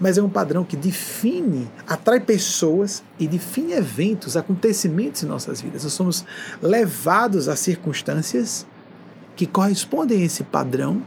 mas 0.03 0.17
é 0.17 0.21
um 0.21 0.27
padrão 0.27 0.65
que 0.65 0.75
define, 0.75 1.71
atrai 1.87 2.19
pessoas 2.19 3.01
e 3.17 3.25
define 3.25 3.71
eventos, 3.71 4.35
acontecimentos 4.35 5.23
em 5.23 5.25
nossas 5.25 5.61
vidas. 5.61 5.85
Nós 5.85 5.93
somos 5.93 6.25
levados 6.61 7.47
a 7.47 7.55
circunstâncias 7.55 8.67
que 9.33 9.47
correspondem 9.47 10.21
a 10.21 10.25
esse 10.25 10.43
padrão 10.43 11.01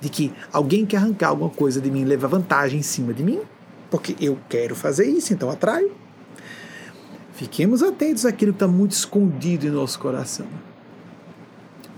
de 0.00 0.08
que 0.08 0.32
alguém 0.50 0.86
quer 0.86 0.96
arrancar 0.96 1.28
alguma 1.28 1.50
coisa 1.50 1.78
de 1.78 1.90
mim, 1.90 2.04
leva 2.04 2.26
vantagem 2.26 2.80
em 2.80 2.82
cima 2.82 3.12
de 3.12 3.22
mim, 3.22 3.38
porque 3.90 4.16
eu 4.18 4.38
quero 4.48 4.74
fazer 4.74 5.04
isso, 5.04 5.34
então 5.34 5.50
atraio. 5.50 5.92
Fiquemos 7.34 7.82
atentos 7.82 8.24
àquilo 8.24 8.54
que 8.54 8.56
está 8.56 8.66
muito 8.66 8.92
escondido 8.92 9.66
em 9.66 9.70
nosso 9.70 9.98
coração. 9.98 10.46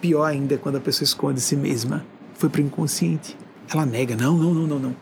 Pior 0.00 0.24
ainda 0.24 0.56
é 0.56 0.58
quando 0.58 0.78
a 0.78 0.80
pessoa 0.80 1.04
esconde 1.04 1.40
si 1.40 1.54
mesma. 1.54 2.04
Foi 2.34 2.48
para 2.48 2.60
o 2.60 2.64
inconsciente. 2.64 3.38
Ela 3.72 3.86
nega, 3.86 4.16
não, 4.16 4.36
não, 4.36 4.52
não, 4.52 4.66
não, 4.66 4.78
não. 4.80 4.96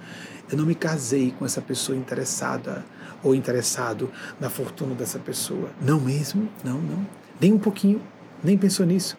Eu 0.50 0.56
não 0.56 0.64
me 0.64 0.74
casei 0.74 1.34
com 1.38 1.44
essa 1.44 1.60
pessoa 1.60 1.96
interessada 1.96 2.84
ou 3.22 3.34
interessado 3.34 4.10
na 4.40 4.48
fortuna 4.48 4.94
dessa 4.94 5.18
pessoa. 5.18 5.70
Não 5.80 6.00
mesmo? 6.00 6.48
Não, 6.64 6.78
não. 6.80 7.06
Nem 7.40 7.52
um 7.52 7.58
pouquinho. 7.58 8.00
Nem 8.42 8.56
pensou 8.56 8.86
nisso. 8.86 9.16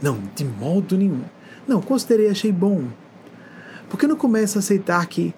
Não, 0.00 0.18
de 0.34 0.44
modo 0.44 0.96
nenhum. 0.96 1.22
Não, 1.66 1.80
considerei, 1.80 2.28
achei 2.28 2.50
bom. 2.50 2.84
Por 3.88 3.98
que 3.98 4.06
não 4.06 4.16
começa 4.16 4.58
a 4.58 4.60
aceitar 4.60 5.04
que 5.06 5.34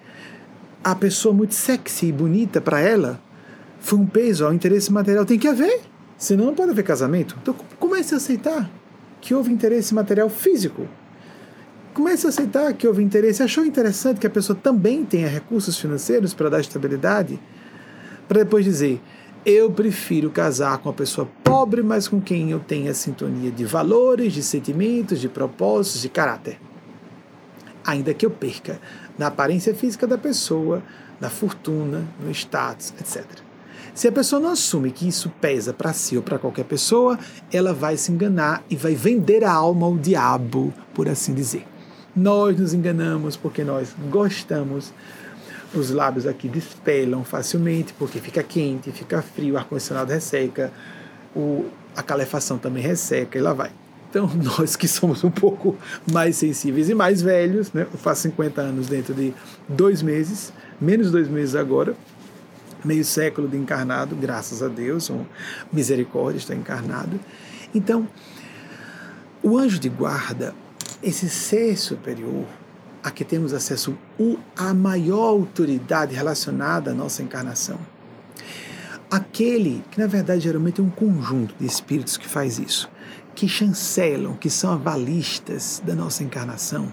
a 0.82 0.94
pessoa 0.94 1.34
muito 1.34 1.54
sexy 1.54 2.06
e 2.06 2.12
bonita 2.12 2.60
para 2.60 2.80
ela 2.80 3.20
foi 3.80 3.98
um 3.98 4.06
peso 4.06 4.46
ao 4.46 4.54
interesse 4.54 4.92
material? 4.92 5.24
Tem 5.24 5.38
que 5.38 5.48
haver, 5.48 5.80
senão 6.16 6.46
não 6.46 6.54
pode 6.54 6.70
haver 6.70 6.84
casamento. 6.84 7.36
Então 7.42 7.54
comece 7.78 8.14
a 8.14 8.18
aceitar 8.18 8.70
que 9.20 9.34
houve 9.34 9.52
interesse 9.52 9.94
material 9.94 10.28
físico. 10.28 10.86
Comece 11.94 12.26
a 12.26 12.30
aceitar 12.30 12.72
que 12.72 12.88
houve 12.88 13.04
interesse. 13.04 13.40
Achou 13.40 13.64
interessante 13.64 14.18
que 14.18 14.26
a 14.26 14.30
pessoa 14.30 14.58
também 14.60 15.04
tenha 15.04 15.28
recursos 15.28 15.78
financeiros 15.78 16.34
para 16.34 16.50
dar 16.50 16.60
estabilidade? 16.60 17.38
Para 18.26 18.42
depois 18.42 18.64
dizer, 18.64 19.00
eu 19.46 19.70
prefiro 19.70 20.28
casar 20.28 20.78
com 20.78 20.88
uma 20.88 20.94
pessoa 20.94 21.28
pobre, 21.44 21.84
mas 21.84 22.08
com 22.08 22.20
quem 22.20 22.50
eu 22.50 22.58
tenha 22.58 22.92
sintonia 22.92 23.52
de 23.52 23.64
valores, 23.64 24.32
de 24.32 24.42
sentimentos, 24.42 25.20
de 25.20 25.28
propósitos, 25.28 26.02
de 26.02 26.08
caráter. 26.08 26.58
Ainda 27.86 28.12
que 28.12 28.26
eu 28.26 28.30
perca 28.30 28.80
na 29.16 29.28
aparência 29.28 29.72
física 29.72 30.04
da 30.04 30.18
pessoa, 30.18 30.82
na 31.20 31.30
fortuna, 31.30 32.02
no 32.18 32.28
status, 32.32 32.92
etc. 32.98 33.24
Se 33.94 34.08
a 34.08 34.12
pessoa 34.12 34.40
não 34.40 34.50
assume 34.50 34.90
que 34.90 35.06
isso 35.06 35.30
pesa 35.40 35.72
para 35.72 35.92
si 35.92 36.16
ou 36.16 36.24
para 36.24 36.40
qualquer 36.40 36.64
pessoa, 36.64 37.16
ela 37.52 37.72
vai 37.72 37.96
se 37.96 38.10
enganar 38.10 38.64
e 38.68 38.74
vai 38.74 38.96
vender 38.96 39.44
a 39.44 39.52
alma 39.52 39.86
ao 39.86 39.96
diabo, 39.96 40.74
por 40.92 41.08
assim 41.08 41.32
dizer. 41.32 41.64
Nós 42.14 42.58
nos 42.58 42.72
enganamos 42.72 43.36
porque 43.36 43.64
nós 43.64 43.94
gostamos 44.10 44.92
os 45.74 45.90
lábios 45.90 46.26
aqui 46.26 46.48
despelam 46.48 47.24
facilmente, 47.24 47.92
porque 47.94 48.20
fica 48.20 48.42
quente, 48.42 48.92
fica 48.92 49.20
frio, 49.20 49.54
o 49.54 49.58
ar-condicionado 49.58 50.12
resseca, 50.12 50.72
o, 51.34 51.66
a 51.96 52.02
calefação 52.02 52.58
também 52.58 52.82
resseca, 52.82 53.36
e 53.36 53.40
lá 53.40 53.52
vai. 53.52 53.72
Então, 54.08 54.30
nós 54.40 54.76
que 54.76 54.86
somos 54.86 55.24
um 55.24 55.30
pouco 55.30 55.76
mais 56.10 56.36
sensíveis 56.36 56.88
e 56.88 56.94
mais 56.94 57.20
velhos, 57.20 57.72
né? 57.72 57.86
eu 57.92 57.98
faço 57.98 58.22
50 58.22 58.60
anos 58.60 58.86
dentro 58.86 59.12
de 59.12 59.34
dois 59.68 60.02
meses, 60.02 60.52
menos 60.80 61.10
dois 61.10 61.28
meses 61.28 61.56
agora, 61.56 61.96
meio 62.84 63.04
século 63.04 63.48
de 63.48 63.56
encarnado, 63.56 64.14
graças 64.14 64.62
a 64.62 64.68
Deus, 64.68 65.10
um 65.10 65.24
misericórdia 65.72 66.38
está 66.38 66.54
encarnado. 66.54 67.18
Então, 67.74 68.06
o 69.42 69.58
anjo 69.58 69.78
de 69.80 69.88
guarda, 69.88 70.54
esse 71.04 71.28
ser 71.28 71.76
superior, 71.76 72.46
a 73.02 73.10
que 73.10 73.24
temos 73.24 73.52
acesso 73.52 73.96
a 74.56 74.72
maior 74.72 75.28
autoridade 75.28 76.14
relacionada 76.14 76.92
à 76.92 76.94
nossa 76.94 77.22
encarnação. 77.22 77.78
Aquele 79.10 79.84
que, 79.90 80.00
na 80.00 80.06
verdade, 80.06 80.40
geralmente 80.40 80.80
é 80.80 80.84
um 80.84 80.88
conjunto 80.88 81.54
de 81.60 81.66
espíritos 81.66 82.16
que 82.16 82.26
faz 82.26 82.58
isso, 82.58 82.90
que 83.34 83.46
chancelam, 83.46 84.34
que 84.34 84.48
são 84.48 84.72
avalistas 84.72 85.82
da 85.84 85.94
nossa 85.94 86.24
encarnação 86.24 86.90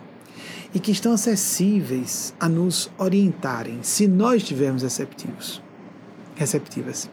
e 0.73 0.79
que 0.79 0.91
estão 0.91 1.13
acessíveis 1.13 2.33
a 2.37 2.49
nos 2.49 2.91
orientarem, 2.97 3.79
se 3.81 4.07
nós 4.07 4.41
estivermos 4.41 4.83
receptivos, 4.83 5.61
receptivas. 6.35 7.09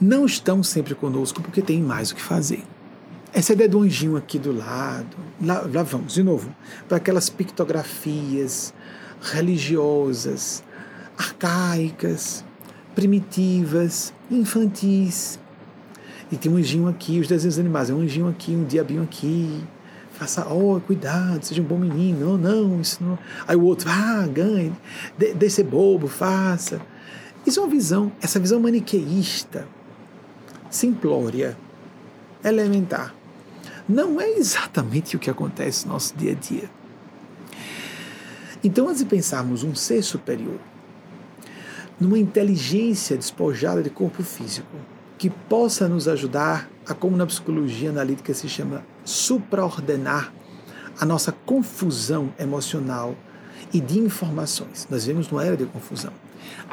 Não 0.00 0.26
estão 0.26 0.62
sempre 0.62 0.94
conosco 0.94 1.40
porque 1.40 1.62
têm 1.62 1.80
mais 1.80 2.10
o 2.10 2.16
que 2.16 2.22
fazer. 2.22 2.64
Essa 3.30 3.52
ideia 3.52 3.68
do 3.68 3.80
anjinho 3.80 4.16
aqui 4.16 4.38
do 4.38 4.56
lado, 4.56 5.16
lá, 5.40 5.60
lá 5.72 5.82
vamos 5.82 6.14
de 6.14 6.22
novo, 6.22 6.54
para 6.88 6.96
aquelas 6.96 7.28
pictografias 7.28 8.72
religiosas, 9.20 10.64
arcaicas, 11.16 12.42
primitivas, 12.94 14.14
infantis. 14.30 15.38
E 16.32 16.36
tem 16.36 16.50
um 16.50 16.56
anjinho 16.56 16.88
aqui, 16.88 17.20
os 17.20 17.28
desenhos 17.28 17.58
animais, 17.58 17.90
é 17.90 17.94
um 17.94 18.00
anjinho 18.00 18.28
aqui, 18.28 18.52
um 18.52 18.64
diabinho 18.64 19.02
aqui. 19.02 19.62
Faça, 20.12 20.48
oh, 20.48 20.80
cuidado, 20.80 21.44
seja 21.44 21.60
um 21.60 21.64
bom 21.64 21.78
menino. 21.78 22.38
Não, 22.38 22.38
não, 22.38 22.80
isso 22.80 23.04
não. 23.04 23.18
Aí 23.46 23.56
o 23.56 23.62
outro, 23.62 23.90
ah, 23.90 24.26
ganhe, 24.26 24.72
de, 25.18 25.34
de 25.34 25.50
ser 25.50 25.64
bobo, 25.64 26.08
faça. 26.08 26.80
Isso 27.46 27.60
é 27.60 27.62
uma 27.62 27.70
visão, 27.70 28.10
essa 28.22 28.40
visão 28.40 28.58
maniqueísta, 28.58 29.68
simplória, 30.70 31.56
elementar 32.42 33.17
não 33.88 34.20
é 34.20 34.30
exatamente 34.30 35.16
o 35.16 35.18
que 35.18 35.30
acontece 35.30 35.86
no 35.86 35.94
nosso 35.94 36.14
dia 36.16 36.32
a 36.32 36.34
dia. 36.34 36.70
Então, 38.62 38.88
antes 38.88 38.98
de 38.98 39.06
pensarmos 39.06 39.62
um 39.62 39.74
ser 39.74 40.02
superior, 40.02 40.58
numa 41.98 42.18
inteligência 42.18 43.16
despojada 43.16 43.82
de 43.82 43.90
corpo 43.90 44.22
físico, 44.22 44.76
que 45.16 45.30
possa 45.30 45.88
nos 45.88 46.06
ajudar 46.06 46.68
a, 46.86 46.94
como 46.94 47.16
na 47.16 47.26
psicologia 47.26 47.90
analítica 47.90 48.34
se 48.34 48.48
chama, 48.48 48.84
supraordenar 49.04 50.32
a 51.00 51.04
nossa 51.04 51.32
confusão 51.32 52.32
emocional 52.38 53.16
e 53.72 53.80
de 53.80 53.98
informações. 53.98 54.86
Nós 54.90 55.04
vivemos 55.04 55.28
numa 55.28 55.44
era 55.44 55.56
de 55.56 55.66
confusão. 55.66 56.12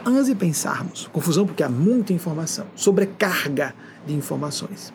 Antes 0.05 0.27
de 0.27 0.35
pensarmos, 0.35 1.09
confusão 1.11 1.45
porque 1.45 1.63
há 1.63 1.69
muita 1.69 2.13
informação, 2.13 2.67
sobrecarga 2.75 3.73
de 4.05 4.13
informações. 4.13 4.93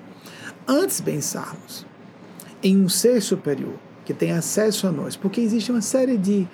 Antes 0.67 0.99
de 0.99 1.03
pensarmos 1.03 1.87
em 2.63 2.77
um 2.77 2.89
ser 2.89 3.21
superior 3.21 3.75
que 4.05 4.15
tem 4.15 4.33
acesso 4.33 4.87
a 4.87 4.93
nós, 4.93 5.17
porque 5.17 5.41
existe 5.41 5.71
uma 5.71 5.81
série 5.81 6.17
de 6.17 6.47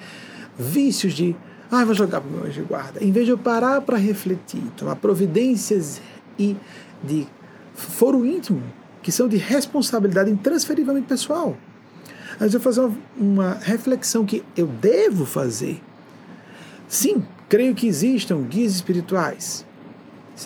vícios 0.59 1.15
de 1.15 1.35
ah, 1.71 1.85
vou 1.85 1.95
jogar 1.95 2.21
para 2.21 2.29
o 2.29 2.33
meu 2.33 2.45
anjo 2.45 2.63
de 2.63 2.63
guarda. 2.63 3.03
Em 3.03 3.11
vez 3.11 3.27
de 3.27 3.33
eu 3.33 3.39
parar 3.39 3.81
para 3.81 3.97
refletir, 3.97 4.63
tomar 4.77 4.97
providências 4.97 6.01
e 6.39 6.57
de 7.03 7.27
foro 7.75 8.25
íntimo, 8.25 8.63
que 9.03 9.11
são 9.11 9.29
de 9.29 9.37
responsabilidade 9.37 10.31
intransferivelmente 10.31 11.07
pessoal. 11.07 11.57
Mas 12.39 12.55
eu 12.55 12.61
fazer 12.61 12.81
uma, 12.81 12.97
uma 13.17 13.55
reflexão 13.55 14.25
que 14.25 14.45
eu 14.57 14.67
devo 14.67 15.27
fazer. 15.27 15.83
Sim, 16.87 17.25
creio 17.49 17.75
que 17.75 17.87
existam 17.87 18.43
guias 18.43 18.75
espirituais, 18.75 19.67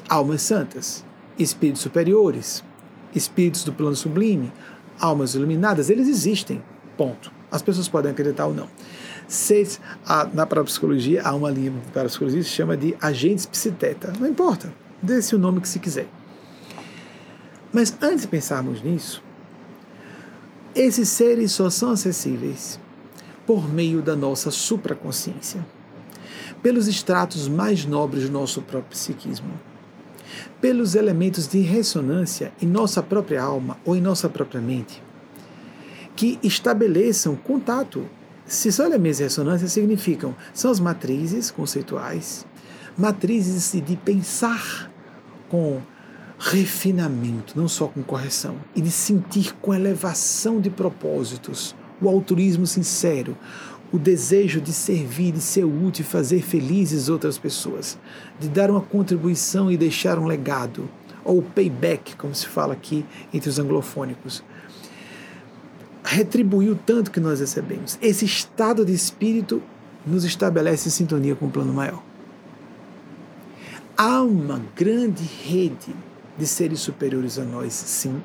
almas 0.08 0.42
santas, 0.42 1.04
espíritos 1.38 1.82
superiores, 1.82 2.64
espíritos 3.14 3.64
do 3.64 3.72
plano 3.72 3.96
sublime, 3.96 4.52
almas 5.00 5.34
iluminadas, 5.34 5.90
eles 5.90 6.08
existem. 6.08 6.62
Ponto. 6.96 7.32
As 7.50 7.62
pessoas 7.62 7.88
podem 7.88 8.12
acreditar 8.12 8.46
ou 8.46 8.54
não. 8.54 8.68
Seis, 9.26 9.80
a, 10.06 10.24
na 10.24 10.46
parapsicologia, 10.46 11.22
há 11.22 11.34
uma 11.34 11.50
linha 11.50 11.70
de 11.70 11.92
parapsicologia 11.92 12.40
que 12.40 12.48
se 12.48 12.54
chama 12.54 12.76
de 12.76 12.96
agentes 13.00 13.46
psiteta. 13.46 14.12
Não 14.18 14.28
importa, 14.28 14.72
dê-se 15.02 15.34
o 15.34 15.38
nome 15.38 15.60
que 15.60 15.68
se 15.68 15.78
quiser. 15.78 16.08
Mas 17.72 17.96
antes 18.02 18.22
de 18.22 18.28
pensarmos 18.28 18.82
nisso, 18.82 19.22
esses 20.74 21.08
seres 21.08 21.52
só 21.52 21.70
são 21.70 21.90
acessíveis 21.90 22.78
por 23.46 23.68
meio 23.68 24.02
da 24.02 24.14
nossa 24.14 24.50
supraconsciência, 24.50 25.64
pelos 26.62 26.86
estratos 26.86 27.48
mais 27.48 27.84
nobres 27.84 28.24
do 28.24 28.32
nosso 28.32 28.62
próprio 28.62 28.90
psiquismo 28.90 29.52
pelos 30.60 30.94
elementos 30.94 31.46
de 31.46 31.60
ressonância 31.60 32.52
em 32.60 32.66
nossa 32.66 33.02
própria 33.02 33.42
alma 33.42 33.78
ou 33.84 33.96
em 33.96 34.00
nossa 34.00 34.28
própria 34.28 34.60
mente, 34.60 35.02
que 36.16 36.38
estabeleçam 36.42 37.36
contato. 37.36 38.06
Se 38.46 38.72
são 38.72 38.86
elementos 38.86 39.18
de 39.18 39.24
ressonância, 39.24 39.68
significam, 39.68 40.34
são 40.52 40.70
as 40.70 40.80
matrizes 40.80 41.50
conceituais, 41.50 42.46
matrizes 42.96 43.72
de 43.80 43.96
pensar 43.96 44.90
com 45.48 45.80
refinamento, 46.38 47.52
não 47.54 47.68
só 47.68 47.86
com 47.86 48.02
correção, 48.02 48.56
e 48.74 48.80
de 48.80 48.90
sentir 48.90 49.54
com 49.60 49.74
elevação 49.74 50.58
de 50.60 50.70
propósitos, 50.70 51.76
o 52.00 52.08
altruísmo 52.08 52.66
sincero, 52.66 53.36
o 53.92 53.98
desejo 53.98 54.60
de 54.60 54.72
servir, 54.72 55.32
de 55.32 55.40
ser 55.40 55.64
útil, 55.64 56.04
fazer 56.04 56.42
felizes 56.42 57.08
outras 57.08 57.36
pessoas, 57.36 57.98
de 58.38 58.48
dar 58.48 58.70
uma 58.70 58.80
contribuição 58.80 59.70
e 59.70 59.76
deixar 59.76 60.18
um 60.18 60.26
legado, 60.26 60.88
ou 61.24 61.42
payback, 61.42 62.16
como 62.16 62.34
se 62.34 62.46
fala 62.46 62.72
aqui 62.72 63.04
entre 63.32 63.50
os 63.50 63.58
anglofônicos. 63.58 64.42
Retribuir 66.04 66.70
o 66.70 66.76
tanto 66.76 67.10
que 67.10 67.20
nós 67.20 67.40
recebemos. 67.40 67.98
Esse 68.00 68.24
estado 68.24 68.84
de 68.84 68.92
espírito 68.92 69.62
nos 70.06 70.24
estabelece 70.24 70.88
em 70.88 70.92
sintonia 70.92 71.34
com 71.34 71.46
o 71.46 71.50
plano 71.50 71.72
maior. 71.72 72.02
Há 73.96 74.22
uma 74.22 74.62
grande 74.74 75.24
rede 75.24 75.94
de 76.38 76.46
seres 76.46 76.80
superiores 76.80 77.38
a 77.38 77.44
nós, 77.44 77.74
sim. 77.74 78.22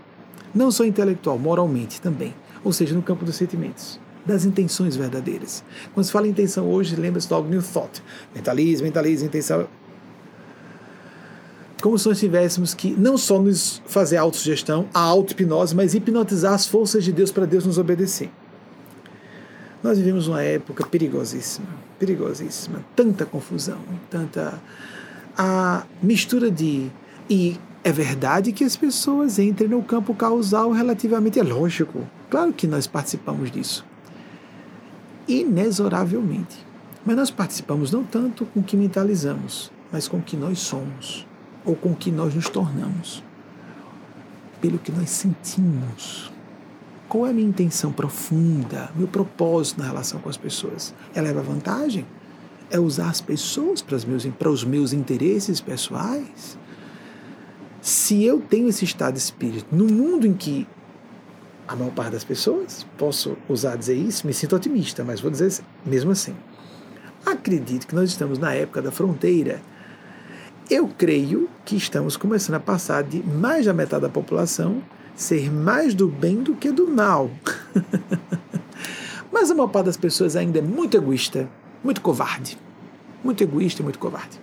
Não 0.53 0.71
só 0.71 0.85
intelectual, 0.85 1.37
moralmente 1.37 1.99
também. 1.99 2.33
Ou 2.63 2.71
seja, 2.71 2.95
no 2.95 3.01
campo 3.01 3.25
dos 3.25 3.35
sentimentos 3.35 3.99
das 4.25 4.43
intenções 4.43 4.95
verdadeiras. 4.95 5.63
Quando 5.93 6.05
se 6.05 6.11
fala 6.11 6.27
em 6.27 6.31
intenção 6.31 6.67
hoje, 6.67 6.95
lembra-se 6.95 7.29
do 7.29 7.43
New 7.43 7.61
Thought. 7.61 8.01
Mentalismo, 8.33 8.85
mentalismo, 8.85 9.27
intenção. 9.27 9.67
Como 11.81 11.99
se 11.99 12.07
nós 12.07 12.19
tivéssemos 12.19 12.73
que 12.73 12.89
não 12.91 13.17
só 13.17 13.39
nos 13.39 13.81
fazer 13.85 14.17
autossugestão, 14.17 14.87
a 14.93 14.99
auto-hipnose, 14.99 15.75
mas 15.75 15.93
hipnotizar 15.93 16.53
as 16.53 16.65
forças 16.65 17.03
de 17.03 17.11
Deus 17.11 17.31
para 17.31 17.45
Deus 17.45 17.65
nos 17.65 17.77
obedecer. 17.77 18.31
Nós 19.83 19.99
vivemos 19.99 20.27
uma 20.27 20.41
época 20.41 20.83
perigosíssima, 20.87 21.67
perigosíssima, 21.99 22.83
tanta 22.95 23.23
confusão, 23.23 23.77
tanta 24.09 24.59
a 25.37 25.85
mistura 26.01 26.49
de 26.49 26.89
e 27.29 27.59
é 27.83 27.91
verdade 27.91 28.51
que 28.51 28.63
as 28.63 28.75
pessoas 28.75 29.37
entrem 29.37 29.69
no 29.69 29.83
campo 29.83 30.15
causal 30.15 30.71
relativamente 30.71 31.39
é 31.39 31.43
lógico. 31.43 32.07
Claro 32.31 32.51
que 32.51 32.65
nós 32.65 32.87
participamos 32.87 33.51
disso 33.51 33.85
inexoravelmente. 35.27 36.65
Mas 37.05 37.15
nós 37.15 37.31
participamos 37.31 37.91
não 37.91 38.03
tanto 38.03 38.45
com 38.47 38.59
o 38.59 38.63
que 38.63 38.75
mentalizamos, 38.75 39.71
mas 39.91 40.07
com 40.07 40.17
o 40.17 40.21
que 40.21 40.35
nós 40.35 40.59
somos, 40.59 41.27
ou 41.63 41.75
com 41.75 41.91
o 41.91 41.95
que 41.95 42.11
nós 42.11 42.33
nos 42.33 42.49
tornamos, 42.49 43.23
pelo 44.59 44.79
que 44.79 44.91
nós 44.91 45.09
sentimos. 45.09 46.31
Qual 47.07 47.27
é 47.27 47.29
a 47.29 47.33
minha 47.33 47.47
intenção 47.47 47.91
profunda, 47.91 48.89
meu 48.95 49.07
propósito 49.07 49.79
na 49.79 49.85
relação 49.85 50.19
com 50.19 50.29
as 50.29 50.37
pessoas? 50.37 50.93
É 51.13 51.21
levar 51.21 51.43
vantagem? 51.43 52.05
É 52.71 52.79
usar 52.79 53.09
as 53.09 53.21
pessoas 53.21 53.81
para 53.81 53.95
os 53.95 54.03
meus, 54.03 54.25
para 54.25 54.49
os 54.49 54.63
meus 54.63 54.91
interesses 54.91 55.61
pessoais? 55.61 56.57
Se 57.79 58.23
eu 58.23 58.41
tenho 58.41 58.67
esse 58.67 58.83
estado 58.83 59.13
de 59.13 59.19
espírito 59.19 59.67
no 59.73 59.85
mundo 59.85 60.25
em 60.25 60.33
que 60.33 60.67
a 61.67 61.75
maior 61.75 61.91
parte 61.91 62.11
das 62.11 62.23
pessoas, 62.23 62.85
posso 62.97 63.37
usar 63.49 63.75
dizer 63.75 63.95
isso, 63.95 64.25
me 64.25 64.33
sinto 64.33 64.55
otimista, 64.55 65.03
mas 65.03 65.19
vou 65.19 65.31
dizer 65.31 65.63
mesmo 65.85 66.11
assim. 66.11 66.35
Acredito 67.25 67.87
que 67.87 67.95
nós 67.95 68.09
estamos 68.09 68.37
na 68.37 68.53
época 68.53 68.81
da 68.81 68.91
fronteira. 68.91 69.61
Eu 70.69 70.87
creio 70.87 71.49
que 71.63 71.75
estamos 71.75 72.15
começando 72.15 72.55
a 72.55 72.59
passar 72.59 73.03
de 73.03 73.23
mais 73.23 73.65
da 73.65 73.73
metade 73.73 74.03
da 74.03 74.09
população 74.09 74.81
ser 75.15 75.51
mais 75.51 75.93
do 75.93 76.07
bem 76.07 76.43
do 76.43 76.55
que 76.55 76.71
do 76.71 76.87
mal. 76.87 77.31
mas 79.31 79.49
a 79.49 79.55
maior 79.55 79.69
parte 79.69 79.85
das 79.85 79.97
pessoas 79.97 80.35
ainda 80.35 80.59
é 80.59 80.61
muito 80.61 80.97
egoísta, 80.97 81.49
muito 81.83 82.01
covarde. 82.01 82.57
Muito 83.23 83.41
egoísta 83.41 83.81
e 83.81 83.83
muito 83.83 83.97
covarde. 83.97 84.39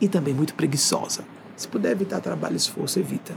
E 0.00 0.08
também 0.08 0.32
muito 0.32 0.54
preguiçosa. 0.54 1.24
Se 1.56 1.68
puder 1.68 1.92
evitar 1.92 2.20
trabalho 2.20 2.54
e 2.54 2.56
esforço, 2.56 2.98
evita. 2.98 3.34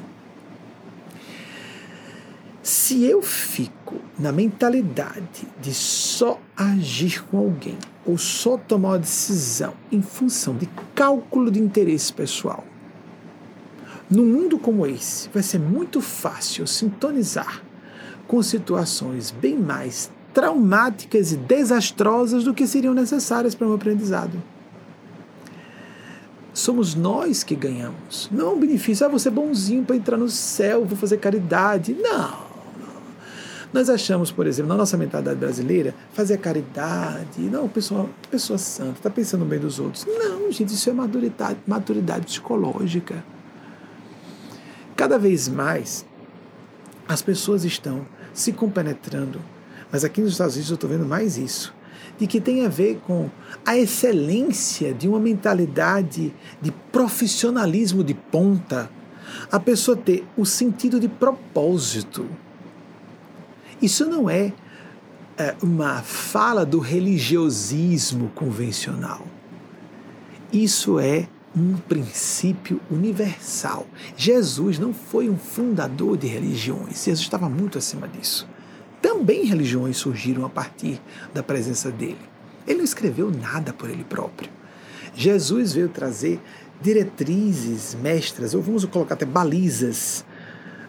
Se 2.65 3.03
eu 3.03 3.21
fico 3.21 4.01
na 4.17 4.31
mentalidade 4.31 5.47
de 5.61 5.71
só 5.71 6.39
agir 6.57 7.23
com 7.25 7.37
alguém 7.37 7.77
ou 8.03 8.17
só 8.17 8.57
tomar 8.57 8.89
uma 8.89 8.97
decisão 8.97 9.75
em 9.91 10.01
função 10.01 10.55
de 10.55 10.67
cálculo 10.95 11.51
de 11.51 11.59
interesse 11.59 12.11
pessoal, 12.11 12.65
num 14.09 14.25
mundo 14.25 14.57
como 14.57 14.87
esse, 14.87 15.29
vai 15.29 15.43
ser 15.43 15.59
muito 15.59 16.01
fácil 16.01 16.65
sintonizar 16.65 17.61
com 18.27 18.41
situações 18.41 19.29
bem 19.29 19.59
mais 19.59 20.09
traumáticas 20.33 21.33
e 21.33 21.37
desastrosas 21.37 22.45
do 22.45 22.53
que 22.55 22.65
seriam 22.65 22.95
necessárias 22.95 23.53
para 23.53 23.67
um 23.67 23.75
aprendizado. 23.75 24.41
Somos 26.51 26.95
nós 26.95 27.43
que 27.43 27.53
ganhamos. 27.53 28.27
Não 28.31 28.47
é 28.47 28.49
um 28.55 28.59
benefício, 28.59 29.05
ah, 29.05 29.09
você 29.09 29.27
é 29.27 29.31
bonzinho 29.31 29.83
para 29.83 29.95
entrar 29.95 30.17
no 30.17 30.29
céu, 30.29 30.83
vou 30.83 30.97
fazer 30.97 31.17
caridade. 31.17 31.93
Não. 31.93 32.54
Nós 33.75 33.89
achamos, 33.89 34.31
por 34.31 34.47
exemplo, 34.47 34.69
na 34.69 34.77
nossa 34.77 34.95
mentalidade 34.95 35.37
brasileira, 35.37 35.93
fazer 36.13 36.37
caridade, 36.37 37.41
não, 37.41 37.67
pessoa, 37.67 38.09
pessoa 38.31 38.57
santa, 38.57 38.93
está 38.93 39.09
pensando 39.09 39.43
bem 39.43 39.59
dos 39.59 39.81
outros. 39.81 40.05
Não, 40.07 40.49
gente, 40.49 40.73
isso 40.73 40.89
é 40.89 40.93
maturidade, 40.93 41.59
maturidade 41.67 42.25
psicológica. 42.25 43.21
Cada 44.95 45.19
vez 45.19 45.49
mais 45.49 46.05
as 47.05 47.21
pessoas 47.21 47.65
estão 47.65 48.07
se 48.33 48.53
compenetrando, 48.53 49.41
mas 49.91 50.05
aqui 50.05 50.21
nos 50.21 50.31
Estados 50.31 50.55
Unidos 50.55 50.71
eu 50.71 50.75
estou 50.75 50.89
vendo 50.89 51.05
mais 51.05 51.37
isso, 51.37 51.73
de 52.17 52.27
que 52.27 52.39
tem 52.39 52.65
a 52.65 52.69
ver 52.69 53.01
com 53.05 53.29
a 53.65 53.75
excelência 53.75 54.93
de 54.93 55.05
uma 55.05 55.19
mentalidade 55.19 56.33
de 56.61 56.71
profissionalismo 56.93 58.05
de 58.05 58.13
ponta, 58.13 58.89
a 59.51 59.59
pessoa 59.59 59.97
ter 59.97 60.25
o 60.37 60.45
sentido 60.45 60.97
de 60.97 61.09
propósito 61.09 62.25
isso 63.85 64.05
não 64.05 64.29
é, 64.29 64.51
é 65.37 65.55
uma 65.61 66.01
fala 66.01 66.65
do 66.65 66.79
religiosismo 66.79 68.31
convencional. 68.33 69.25
Isso 70.51 70.99
é 70.99 71.27
um 71.55 71.77
princípio 71.77 72.81
universal. 72.89 73.87
Jesus 74.17 74.77
não 74.77 74.93
foi 74.93 75.29
um 75.29 75.37
fundador 75.37 76.17
de 76.17 76.27
religiões, 76.27 77.03
Jesus 77.03 77.19
estava 77.21 77.47
muito 77.47 77.77
acima 77.77 78.07
disso. 78.07 78.47
Também 79.01 79.45
religiões 79.45 79.97
surgiram 79.97 80.45
a 80.45 80.49
partir 80.49 80.99
da 81.33 81.43
presença 81.43 81.91
dele. 81.91 82.17
Ele 82.67 82.79
não 82.79 82.85
escreveu 82.85 83.29
nada 83.29 83.71
por 83.71 83.89
ele 83.89 84.03
próprio. 84.03 84.49
Jesus 85.15 85.73
veio 85.73 85.89
trazer 85.89 86.41
diretrizes 86.81 87.95
mestras, 88.01 88.53
ou 88.53 88.61
vamos 88.61 88.83
colocar 88.85 89.13
até 89.13 89.25
balizas, 89.25 90.25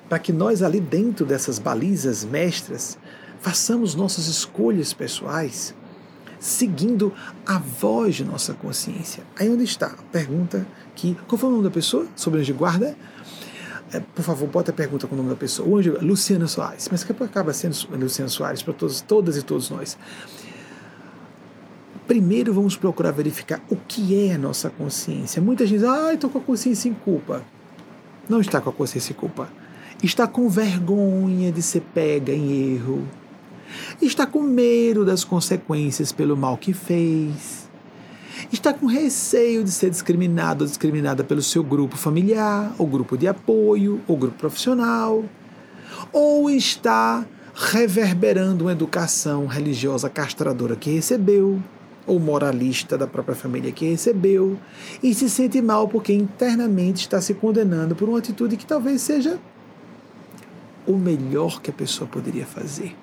para 0.09 0.19
que 0.19 0.33
nós, 0.33 0.63
ali 0.63 0.81
dentro 0.81 1.27
dessas 1.27 1.59
balizas 1.59 2.25
mestras, 2.25 2.99
façamos 3.41 3.95
nossas 3.95 4.27
escolhas 4.27 4.93
pessoais, 4.93 5.75
seguindo 6.39 7.13
a 7.45 7.59
voz 7.59 8.17
de 8.17 8.25
nossa 8.25 8.55
consciência. 8.55 9.25
Aí 9.39 9.49
onde 9.49 9.65
está 9.65 9.95
pergunta 10.13 10.67
que. 10.95 11.17
Qual 11.27 11.39
foi 11.39 11.49
o 11.49 11.53
nome 11.53 11.65
da 11.65 11.71
pessoa? 11.71 12.07
Sobre 12.15 12.43
de 12.43 12.53
guarda? 12.53 12.97
É, 13.93 14.01
por 14.01 14.23
favor, 14.23 14.49
bota 14.49 14.71
a 14.71 14.75
pergunta 14.75 15.07
com 15.07 15.15
o 15.15 15.19
nome 15.19 15.31
da 15.31 15.37
pessoa. 15.37 15.81
Luciana 16.01 16.47
Soares. 16.47 16.89
Mas 16.91 17.05
que 17.05 17.13
acaba 17.23 17.53
sendo 17.53 17.77
Luciana 17.97 18.29
Soares 18.29 18.63
para 18.63 18.75
todos, 18.75 19.01
todas 19.01 19.37
e 19.37 19.43
todos 19.43 19.71
nós. 19.71 19.97
Primeiro 22.07 22.55
vamos 22.55 22.77
procurar 22.77 23.11
verificar 23.11 23.61
o 23.69 23.77
que 23.77 24.29
é 24.29 24.35
a 24.35 24.39
nossa 24.39 24.71
consciência. 24.71 25.43
Muita 25.43 25.67
gente 25.67 25.81
diz, 25.81 25.89
ah, 25.89 26.15
estou 26.15 26.31
com 26.31 26.39
a 26.39 26.41
consciência 26.41 26.89
em 26.89 26.95
culpa. 26.95 27.45
Não 28.29 28.41
está 28.41 28.61
com 28.61 28.71
a 28.71 28.73
consciência 28.73 29.13
em 29.13 29.17
culpa 29.17 29.49
está 30.03 30.27
com 30.27 30.49
vergonha 30.49 31.51
de 31.51 31.63
ser 31.63 31.83
pega 31.95 32.33
em 32.33 32.75
erro, 32.75 33.07
está 34.01 34.27
com 34.27 34.43
medo 34.43 35.05
das 35.05 35.25
consequências 35.25 36.13
pelo 36.13 36.37
mal 36.37 36.57
que 36.57 36.73
fez, 36.73 37.69
está 38.53 38.73
com 38.73 38.87
receio 38.87 39.65
de 39.65 39.71
ser 39.71 39.91
discriminado 39.91 40.65
ou 40.65 40.69
discriminada 40.69 41.25
pelo 41.25 41.43
seu 41.43 41.63
grupo 41.63 41.97
familiar, 41.97 42.75
ou 42.79 42.87
grupo 42.87 43.17
de 43.17 43.27
apoio, 43.27 44.01
ou 44.07 44.17
grupo 44.17 44.37
profissional, 44.37 45.25
ou 46.13 46.51
está 46.51 47.25
reverberando 47.55 48.65
uma 48.65 48.73
educação 48.73 49.47
religiosa 49.47 50.11
castradora 50.11 50.77
que 50.77 50.91
recebeu, 50.91 51.61
ou 52.07 52.21
moralista 52.21 52.97
da 52.97 53.07
própria 53.07 53.35
família 53.35 53.73
que 53.73 53.89
recebeu, 53.89 54.59
e 55.03 55.15
se 55.15 55.29
sente 55.29 55.61
mal 55.63 55.89
porque 55.89 56.13
internamente 56.13 57.01
está 57.01 57.21
se 57.21 57.35
condenando 57.35 57.97
por 57.97 58.09
uma 58.09 58.19
atitude 58.19 58.57
que 58.57 58.67
talvez 58.67 59.01
seja 59.01 59.41
o 60.87 60.97
melhor 60.97 61.61
que 61.61 61.70
a 61.70 61.74
pessoa 61.74 62.09
poderia 62.09 62.47
fazer. 62.47 62.97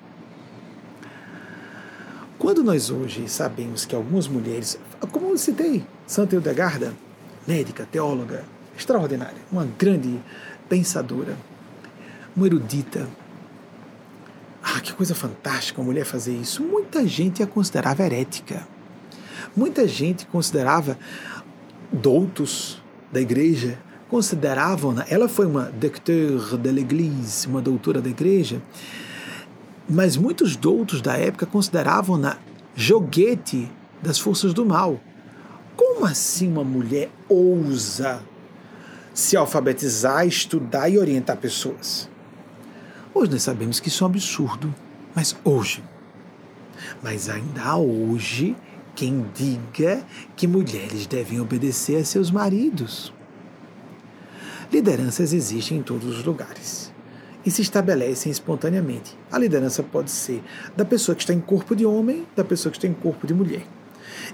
Quando 2.38 2.62
nós 2.62 2.90
hoje 2.90 3.28
sabemos 3.28 3.84
que 3.84 3.94
algumas 3.94 4.28
mulheres, 4.28 4.78
como 5.12 5.30
eu 5.30 5.38
citei, 5.38 5.84
Santa 6.06 6.34
Hildegarda, 6.34 6.94
médica, 7.46 7.88
teóloga, 7.90 8.44
extraordinária, 8.76 9.38
uma 9.50 9.66
grande 9.78 10.20
pensadora, 10.68 11.36
uma 12.36 12.46
erudita, 12.46 13.08
ah, 14.62 14.80
que 14.80 14.92
coisa 14.92 15.14
fantástica 15.14 15.80
uma 15.80 15.86
mulher 15.86 16.04
fazer 16.04 16.34
isso. 16.34 16.62
Muita 16.62 17.06
gente 17.06 17.42
a 17.42 17.46
considerava 17.46 18.02
herética. 18.02 18.66
Muita 19.54 19.86
gente 19.86 20.26
considerava 20.26 20.98
doutos 21.92 22.82
da 23.12 23.20
igreja 23.20 23.78
consideravam, 24.14 24.94
ela 25.08 25.28
foi 25.28 25.44
uma 25.44 25.64
docteur 25.72 26.56
de 26.56 26.70
l'Église, 26.70 27.48
uma 27.48 27.60
doutora 27.60 28.00
da 28.00 28.08
igreja, 28.08 28.62
mas 29.90 30.16
muitos 30.16 30.54
doutos 30.54 31.02
da 31.02 31.16
época 31.16 31.44
consideravam-na 31.44 32.38
joguete 32.76 33.68
das 34.00 34.16
forças 34.16 34.54
do 34.54 34.64
mal. 34.64 35.00
Como 35.76 36.06
assim 36.06 36.46
uma 36.46 36.62
mulher 36.62 37.10
ousa 37.28 38.22
se 39.12 39.36
alfabetizar, 39.36 40.24
estudar 40.24 40.88
e 40.88 40.96
orientar 40.96 41.36
pessoas? 41.36 42.08
Hoje 43.12 43.32
nós 43.32 43.42
sabemos 43.42 43.80
que 43.80 43.88
isso 43.88 44.04
é 44.04 44.06
um 44.06 44.10
absurdo, 44.10 44.72
mas 45.12 45.34
hoje. 45.42 45.82
Mas 47.02 47.28
ainda 47.28 47.78
hoje 47.78 48.54
quem 48.94 49.26
diga 49.34 50.04
que 50.36 50.46
mulheres 50.46 51.04
devem 51.04 51.40
obedecer 51.40 51.96
a 51.96 52.04
seus 52.04 52.30
maridos. 52.30 53.12
Lideranças 54.74 55.32
existem 55.32 55.78
em 55.78 55.82
todos 55.84 56.18
os 56.18 56.24
lugares 56.24 56.92
e 57.46 57.50
se 57.52 57.62
estabelecem 57.62 58.32
espontaneamente. 58.32 59.16
A 59.30 59.38
liderança 59.38 59.84
pode 59.84 60.10
ser 60.10 60.42
da 60.76 60.84
pessoa 60.84 61.14
que 61.14 61.22
está 61.22 61.32
em 61.32 61.40
corpo 61.40 61.76
de 61.76 61.86
homem, 61.86 62.26
da 62.34 62.42
pessoa 62.42 62.72
que 62.72 62.78
está 62.78 62.88
em 62.88 62.92
corpo 62.92 63.24
de 63.24 63.32
mulher. 63.32 63.62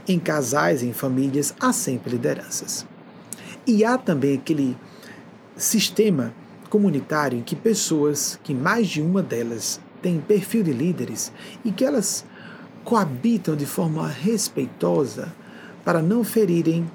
Em 0.08 0.18
casais, 0.18 0.82
em 0.82 0.94
famílias, 0.94 1.54
há 1.60 1.74
sempre 1.74 2.12
lideranças. 2.12 2.86
E 3.66 3.84
há 3.84 3.98
também 3.98 4.38
aquele 4.38 4.78
sistema 5.58 6.32
comunitário 6.70 7.38
em 7.38 7.42
que 7.42 7.54
pessoas, 7.54 8.40
que 8.42 8.54
mais 8.54 8.88
de 8.88 9.02
uma 9.02 9.22
delas 9.22 9.78
tem 10.00 10.22
perfil 10.22 10.62
de 10.62 10.72
líderes 10.72 11.30
e 11.62 11.70
que 11.70 11.84
elas 11.84 12.24
coabitam 12.82 13.54
de 13.54 13.66
forma 13.66 14.08
respeitosa 14.08 15.34
para 15.84 16.00
não 16.00 16.24
ferirem 16.24 16.90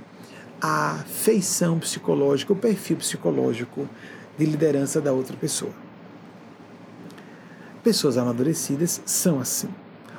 a 0.67 1.03
feição 1.05 1.77
psicológica, 1.77 2.51
o 2.51 2.55
perfil 2.55 2.97
psicológico 2.97 3.87
de 4.35 4.45
liderança 4.47 4.99
da 4.99 5.13
outra 5.13 5.37
pessoa. 5.37 5.71
Pessoas 7.83 8.17
amadurecidas 8.17 8.99
são 9.05 9.39
assim. 9.39 9.69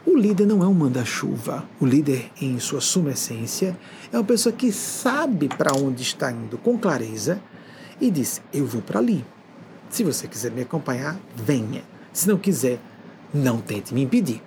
O 0.06 0.16
líder 0.16 0.46
não 0.46 0.62
é 0.62 0.68
um 0.68 0.72
manda-chuva. 0.72 1.64
O 1.80 1.84
líder, 1.84 2.30
em 2.40 2.60
sua 2.60 2.80
suma 2.80 3.10
essência, 3.10 3.76
é 4.12 4.16
uma 4.16 4.22
pessoa 4.22 4.52
que 4.52 4.70
sabe 4.70 5.48
para 5.48 5.76
onde 5.76 6.02
está 6.02 6.30
indo 6.30 6.56
com 6.58 6.78
clareza 6.78 7.42
e 8.00 8.08
diz: 8.08 8.40
Eu 8.52 8.66
vou 8.66 8.80
para 8.80 9.00
ali. 9.00 9.24
Se 9.90 10.04
você 10.04 10.28
quiser 10.28 10.52
me 10.52 10.62
acompanhar, 10.62 11.18
venha. 11.34 11.82
Se 12.12 12.28
não 12.28 12.38
quiser, 12.38 12.78
não 13.34 13.60
tente 13.60 13.92
me 13.92 14.02
impedir, 14.02 14.40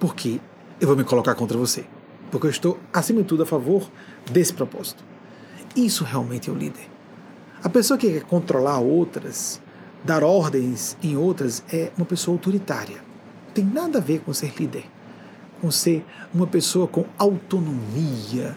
porque 0.00 0.40
eu 0.80 0.88
vou 0.88 0.96
me 0.96 1.04
colocar 1.04 1.34
contra 1.34 1.58
você. 1.58 1.84
Porque 2.30 2.46
eu 2.46 2.50
estou, 2.50 2.80
acima 2.90 3.20
de 3.20 3.28
tudo, 3.28 3.42
a 3.42 3.46
favor 3.46 3.86
desse 4.30 4.54
propósito. 4.54 5.11
Isso 5.74 6.04
realmente 6.04 6.50
é 6.50 6.52
o 6.52 6.56
líder. 6.56 6.90
A 7.62 7.68
pessoa 7.68 7.96
que 7.96 8.10
quer 8.10 8.24
controlar 8.24 8.78
outras, 8.80 9.60
dar 10.04 10.22
ordens 10.22 10.96
em 11.02 11.16
outras, 11.16 11.62
é 11.72 11.90
uma 11.96 12.04
pessoa 12.04 12.34
autoritária. 12.34 12.96
Não 13.46 13.54
tem 13.54 13.64
nada 13.64 13.98
a 13.98 14.00
ver 14.00 14.20
com 14.20 14.34
ser 14.34 14.52
líder, 14.58 14.84
com 15.60 15.70
ser 15.70 16.04
uma 16.34 16.46
pessoa 16.46 16.86
com 16.86 17.04
autonomia 17.16 18.56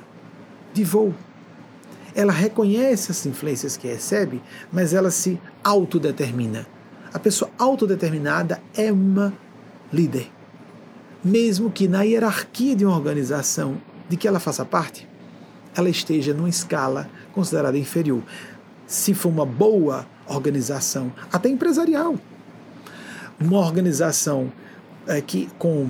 de 0.74 0.84
voo. 0.84 1.14
Ela 2.14 2.34
reconhece 2.34 3.12
as 3.12 3.26
influências 3.26 3.78
que 3.78 3.88
recebe, 3.88 4.42
mas 4.72 4.94
ela 4.94 5.12
se 5.12 5.40
autodetermina. 5.64 6.66
A 7.14 7.20
pessoa 7.20 7.52
autodeterminada 7.58 8.62
é 8.76 8.92
uma 8.92 9.34
líder. 9.92 10.32
Mesmo 11.24 11.72
que 11.72 11.88
na 11.88 12.04
hierarquia 12.04 12.76
de 12.76 12.86
uma 12.86 12.96
organização 12.96 13.78
de 14.10 14.18
que 14.18 14.28
ela 14.28 14.40
faça 14.40 14.66
parte, 14.66 15.08
ela 15.76 15.90
esteja 15.90 16.34
numa 16.34 16.50
escala 16.50 17.10
considerada 17.34 17.78
inferior 17.78 18.24
se 18.88 19.14
for 19.14 19.30
uma 19.30 19.46
boa 19.46 20.06
organização, 20.28 21.12
até 21.32 21.50
empresarial, 21.50 22.16
uma 23.40 23.60
organização 23.60 24.52
é, 25.08 25.22
que 25.22 25.50
com 25.58 25.90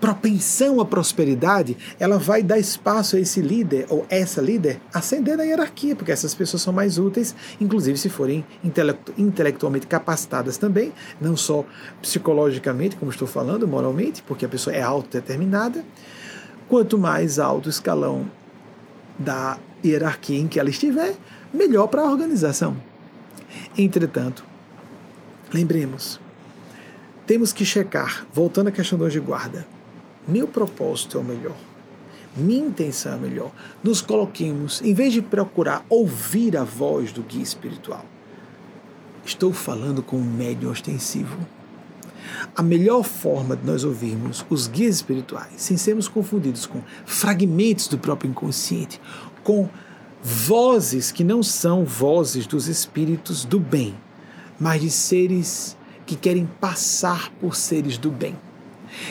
propensão 0.00 0.80
à 0.80 0.84
prosperidade, 0.84 1.76
ela 1.98 2.18
vai 2.18 2.40
dar 2.40 2.56
espaço 2.56 3.16
a 3.16 3.18
esse 3.18 3.40
líder 3.40 3.84
ou 3.88 4.06
essa 4.08 4.40
líder 4.40 4.80
ascender 4.94 5.36
na 5.36 5.42
hierarquia, 5.42 5.96
porque 5.96 6.12
essas 6.12 6.36
pessoas 6.36 6.62
são 6.62 6.72
mais 6.72 6.98
úteis, 6.98 7.34
inclusive 7.60 7.98
se 7.98 8.08
forem 8.08 8.46
intelectu 8.62 9.12
intelectualmente 9.18 9.88
capacitadas 9.88 10.56
também, 10.56 10.92
não 11.20 11.36
só 11.36 11.64
psicologicamente, 12.00 12.94
como 12.94 13.10
estou 13.10 13.26
falando, 13.26 13.66
moralmente, 13.66 14.22
porque 14.22 14.44
a 14.44 14.48
pessoa 14.48 14.74
é 14.74 14.82
autodeterminada. 14.82 15.84
Quanto 16.68 16.96
mais 16.96 17.40
alto 17.40 17.66
o 17.66 17.70
escalão 17.70 18.30
da 19.18 19.58
hierarquia 19.84 20.38
em 20.38 20.46
que 20.46 20.60
ela 20.60 20.70
estiver, 20.70 21.16
melhor 21.52 21.88
para 21.88 22.02
a 22.02 22.10
organização. 22.10 22.76
Entretanto, 23.76 24.44
lembremos, 25.52 26.20
temos 27.26 27.52
que 27.52 27.64
checar, 27.64 28.26
voltando 28.32 28.68
à 28.68 28.72
questão 28.72 28.98
do 28.98 29.04
anjo 29.04 29.20
de 29.20 29.26
guarda, 29.26 29.66
meu 30.26 30.46
propósito 30.46 31.18
é 31.18 31.20
o 31.20 31.24
melhor, 31.24 31.56
minha 32.36 32.66
intenção 32.66 33.12
é 33.12 33.14
a 33.14 33.18
melhor. 33.18 33.50
Nos 33.82 34.00
coloquemos, 34.00 34.80
em 34.82 34.94
vez 34.94 35.12
de 35.12 35.22
procurar 35.22 35.84
ouvir 35.88 36.56
a 36.56 36.64
voz 36.64 37.12
do 37.12 37.22
guia 37.22 37.42
espiritual, 37.42 38.04
estou 39.24 39.52
falando 39.52 40.02
com 40.02 40.16
um 40.16 40.24
médium 40.24 40.70
ostensivo. 40.70 41.38
A 42.54 42.62
melhor 42.62 43.04
forma 43.04 43.56
de 43.56 43.66
nós 43.66 43.84
ouvirmos 43.84 44.44
os 44.50 44.66
guias 44.66 44.96
espirituais, 44.96 45.54
sem 45.56 45.76
sermos 45.76 46.08
confundidos 46.08 46.66
com 46.66 46.82
fragmentos 47.06 47.88
do 47.88 47.98
próprio 47.98 48.30
inconsciente, 48.30 49.00
com 49.42 49.68
vozes 50.22 51.12
que 51.12 51.24
não 51.24 51.42
são 51.42 51.84
vozes 51.84 52.46
dos 52.46 52.66
espíritos 52.68 53.44
do 53.44 53.60
bem, 53.60 53.94
mas 54.58 54.80
de 54.80 54.90
seres 54.90 55.76
que 56.04 56.16
querem 56.16 56.48
passar 56.60 57.30
por 57.40 57.54
seres 57.54 57.98
do 57.98 58.10
bem. 58.10 58.36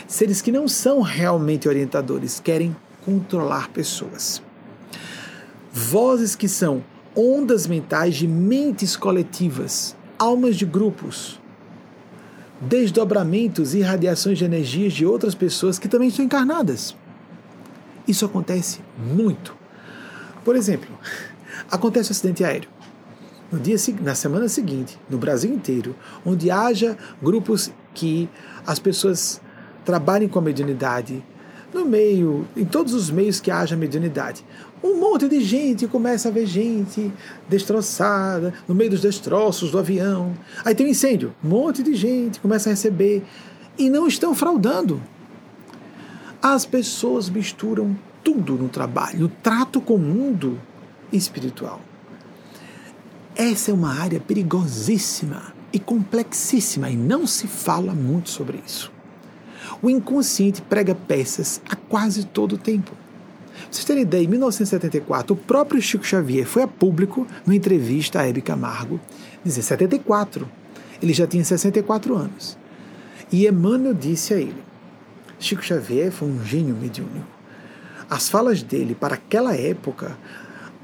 Seres 0.07 0.41
que 0.41 0.51
não 0.51 0.67
são 0.67 1.01
realmente 1.01 1.67
orientadores, 1.67 2.39
querem 2.39 2.75
controlar 3.05 3.69
pessoas. 3.69 4.41
Vozes 5.71 6.35
que 6.35 6.49
são 6.49 6.83
ondas 7.15 7.67
mentais 7.67 8.15
de 8.15 8.27
mentes 8.27 8.95
coletivas, 8.95 9.95
almas 10.17 10.55
de 10.55 10.65
grupos, 10.65 11.39
desdobramentos 12.61 13.73
e 13.75 13.81
radiações 13.81 14.37
de 14.37 14.45
energias 14.45 14.93
de 14.93 15.05
outras 15.05 15.35
pessoas 15.35 15.77
que 15.77 15.87
também 15.87 16.07
estão 16.07 16.25
encarnadas. 16.25 16.95
Isso 18.07 18.25
acontece 18.25 18.79
muito 18.97 19.57
por 20.47 20.55
exemplo, 20.55 20.87
acontece 21.69 22.09
um 22.09 22.13
acidente 22.13 22.41
aéreo. 22.41 22.69
No 23.51 23.59
dia, 23.59 23.75
na 24.01 24.15
semana 24.15 24.47
seguinte, 24.47 24.97
no 25.09 25.17
Brasil 25.17 25.53
inteiro, 25.53 25.93
onde 26.25 26.49
haja 26.49 26.97
grupos 27.21 27.69
que 27.93 28.29
as 28.65 28.79
pessoas 28.79 29.41
trabalhem 29.83 30.29
com 30.29 30.39
a 30.39 30.41
mediunidade, 30.41 31.21
no 31.73 31.85
meio, 31.85 32.47
em 32.55 32.63
todos 32.63 32.93
os 32.93 33.11
meios 33.11 33.41
que 33.41 33.51
haja 33.51 33.75
mediunidade, 33.75 34.45
um 34.83 34.99
monte 34.99 35.27
de 35.27 35.41
gente 35.41 35.87
começa 35.87 36.29
a 36.29 36.31
ver 36.31 36.45
gente 36.45 37.11
destroçada, 37.49 38.53
no 38.67 38.75
meio 38.75 38.91
dos 38.91 39.01
destroços 39.01 39.71
do 39.71 39.79
avião. 39.79 40.33
Aí 40.63 40.75
tem 40.75 40.85
um 40.85 40.89
incêndio, 40.89 41.33
um 41.43 41.49
monte 41.49 41.81
de 41.81 41.95
gente 41.95 42.39
começa 42.39 42.69
a 42.69 42.71
receber 42.71 43.23
e 43.77 43.89
não 43.89 44.07
estão 44.07 44.35
fraudando. 44.35 45.01
As 46.41 46.65
pessoas 46.65 47.29
misturam 47.29 47.97
tudo 48.23 48.53
no 48.53 48.69
trabalho, 48.69 49.21
no 49.21 49.29
trato 49.29 49.81
com 49.81 49.95
o 49.95 49.99
mundo 49.99 50.59
espiritual. 51.11 51.81
Essa 53.35 53.71
é 53.71 53.73
uma 53.73 53.93
área 53.93 54.19
perigosíssima 54.19 55.53
e 55.71 55.79
complexíssima 55.79 56.89
e 56.89 56.95
não 56.95 57.27
se 57.27 57.47
fala 57.47 57.93
muito 57.93 58.29
sobre 58.29 58.61
isso. 58.65 58.91
O 59.81 59.89
inconsciente 59.89 60.61
prega 60.61 60.95
peças 60.95 61.61
a 61.69 61.75
quase 61.75 62.25
todo 62.25 62.53
o 62.53 62.57
tempo. 62.57 62.91
Pra 63.57 63.71
vocês 63.71 63.85
terem 63.85 64.03
ideia, 64.03 64.23
em 64.23 64.27
1974, 64.27 65.33
o 65.33 65.37
próprio 65.37 65.81
Chico 65.81 66.05
Xavier 66.05 66.45
foi 66.45 66.63
a 66.63 66.67
público, 66.67 67.27
numa 67.45 67.55
entrevista 67.55 68.19
a 68.19 68.27
Hebe 68.27 68.41
Camargo, 68.41 68.99
dizer 69.43 69.61
74. 69.61 70.47
Ele 71.01 71.13
já 71.13 71.27
tinha 71.27 71.43
64 71.43 72.15
anos. 72.15 72.57
E 73.31 73.47
Emmanuel 73.47 73.93
disse 73.93 74.33
a 74.33 74.37
ele: 74.37 74.63
Chico 75.39 75.63
Xavier 75.63 76.11
foi 76.11 76.27
um 76.27 76.43
gênio 76.43 76.75
mediúnico. 76.75 77.27
As 78.09 78.29
falas 78.29 78.63
dele 78.63 78.95
para 78.95 79.15
aquela 79.15 79.53
época, 79.55 80.17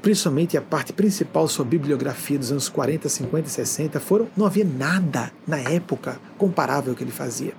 principalmente 0.02 0.56
a 0.58 0.62
parte 0.62 0.92
principal, 0.92 1.48
sua 1.48 1.64
bibliografia 1.64 2.38
dos 2.38 2.52
anos 2.52 2.68
40, 2.68 3.08
50 3.08 3.48
e 3.48 3.50
60, 3.50 4.00
foram, 4.00 4.28
não 4.36 4.44
havia 4.44 4.64
nada 4.64 5.32
na 5.46 5.58
época 5.58 6.20
comparável 6.36 6.92
ao 6.92 6.96
que 6.96 7.02
ele 7.02 7.10
fazia. 7.10 7.54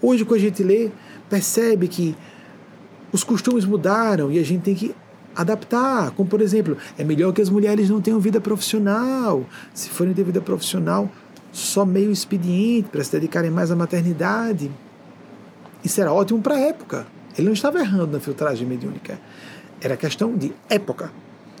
Hoje, 0.00 0.24
quando 0.24 0.40
a 0.40 0.42
gente 0.44 0.62
lê, 0.62 0.90
percebe 1.28 1.88
que 1.88 2.16
os 3.14 3.22
costumes 3.22 3.64
mudaram 3.64 4.32
e 4.32 4.40
a 4.40 4.42
gente 4.42 4.62
tem 4.62 4.74
que 4.74 4.92
adaptar. 5.36 6.10
Como, 6.10 6.28
por 6.28 6.40
exemplo, 6.40 6.76
é 6.98 7.04
melhor 7.04 7.32
que 7.32 7.40
as 7.40 7.48
mulheres 7.48 7.88
não 7.88 8.00
tenham 8.00 8.18
vida 8.18 8.40
profissional. 8.40 9.46
Se 9.72 9.88
forem 9.88 10.12
ter 10.12 10.24
vida 10.24 10.40
profissional, 10.40 11.08
só 11.52 11.86
meio 11.86 12.10
expediente 12.10 12.88
para 12.88 13.04
se 13.04 13.12
dedicarem 13.12 13.52
mais 13.52 13.70
à 13.70 13.76
maternidade. 13.76 14.68
Isso 15.84 16.00
era 16.00 16.12
ótimo 16.12 16.42
para 16.42 16.56
a 16.56 16.58
época. 16.58 17.06
Ele 17.38 17.46
não 17.46 17.54
estava 17.54 17.78
errando 17.78 18.08
na 18.08 18.18
filtragem 18.18 18.66
mediúnica. 18.66 19.20
Era 19.80 19.96
questão 19.96 20.36
de 20.36 20.52
época. 20.68 21.12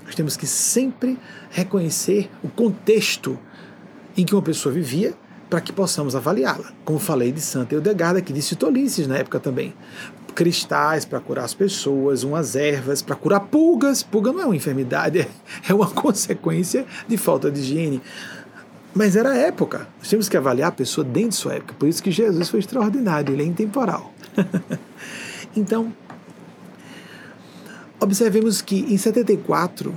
Nós 0.04 0.16
temos 0.16 0.36
que 0.36 0.48
sempre 0.48 1.16
reconhecer 1.52 2.28
o 2.42 2.48
contexto 2.48 3.38
em 4.16 4.24
que 4.24 4.34
uma 4.34 4.42
pessoa 4.42 4.74
vivia 4.74 5.14
para 5.48 5.60
que 5.60 5.72
possamos 5.72 6.16
avaliá-la. 6.16 6.72
Como 6.84 6.98
falei 6.98 7.32
de 7.32 7.40
Santa 7.40 7.74
Eudegarda, 7.74 8.20
que 8.20 8.32
disse 8.32 8.56
tolices 8.56 9.06
na 9.06 9.16
época 9.16 9.38
também. 9.38 9.74
Cristais 10.34 11.04
para 11.04 11.20
curar 11.20 11.44
as 11.44 11.54
pessoas, 11.54 12.24
umas 12.24 12.56
ervas 12.56 13.00
para 13.02 13.14
curar 13.14 13.40
pulgas. 13.40 14.02
Pulga 14.02 14.32
não 14.32 14.40
é 14.40 14.46
uma 14.46 14.56
enfermidade, 14.56 15.28
é 15.68 15.72
uma 15.74 15.88
consequência 15.88 16.84
de 17.06 17.16
falta 17.16 17.50
de 17.50 17.60
higiene. 17.60 18.02
Mas 18.94 19.16
era 19.16 19.30
a 19.30 19.36
época. 19.36 19.88
Nós 19.98 20.08
temos 20.08 20.28
que 20.28 20.36
avaliar 20.36 20.68
a 20.68 20.72
pessoa 20.72 21.04
dentro 21.04 21.30
de 21.30 21.36
sua 21.36 21.54
época. 21.54 21.74
Por 21.78 21.88
isso 21.88 22.02
que 22.02 22.10
Jesus 22.10 22.48
foi 22.48 22.60
extraordinário, 22.60 23.34
ele 23.34 23.42
é 23.42 23.46
intemporal. 23.46 24.12
Então, 25.56 25.92
observemos 28.00 28.60
que 28.60 28.92
em 28.92 28.98
74, 28.98 29.94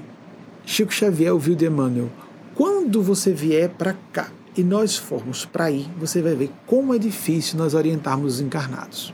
Chico 0.64 0.94
Xavier 0.94 1.34
ouviu 1.34 1.56
de 1.56 1.66
Emmanuel: 1.66 2.12
quando 2.54 3.02
você 3.02 3.34
vier 3.34 3.70
para 3.70 3.96
cá 4.14 4.30
e 4.58 4.64
nós 4.64 4.98
formos 4.98 5.46
para 5.46 5.66
aí, 5.66 5.88
você 6.00 6.22
vai 6.22 6.34
ver 6.34 6.52
como 6.66 6.94
é 6.94 6.98
difícil 6.98 7.60
nós 7.60 7.76
orientarmos 7.76 8.36
os 8.36 8.42
encarnados. 8.42 9.14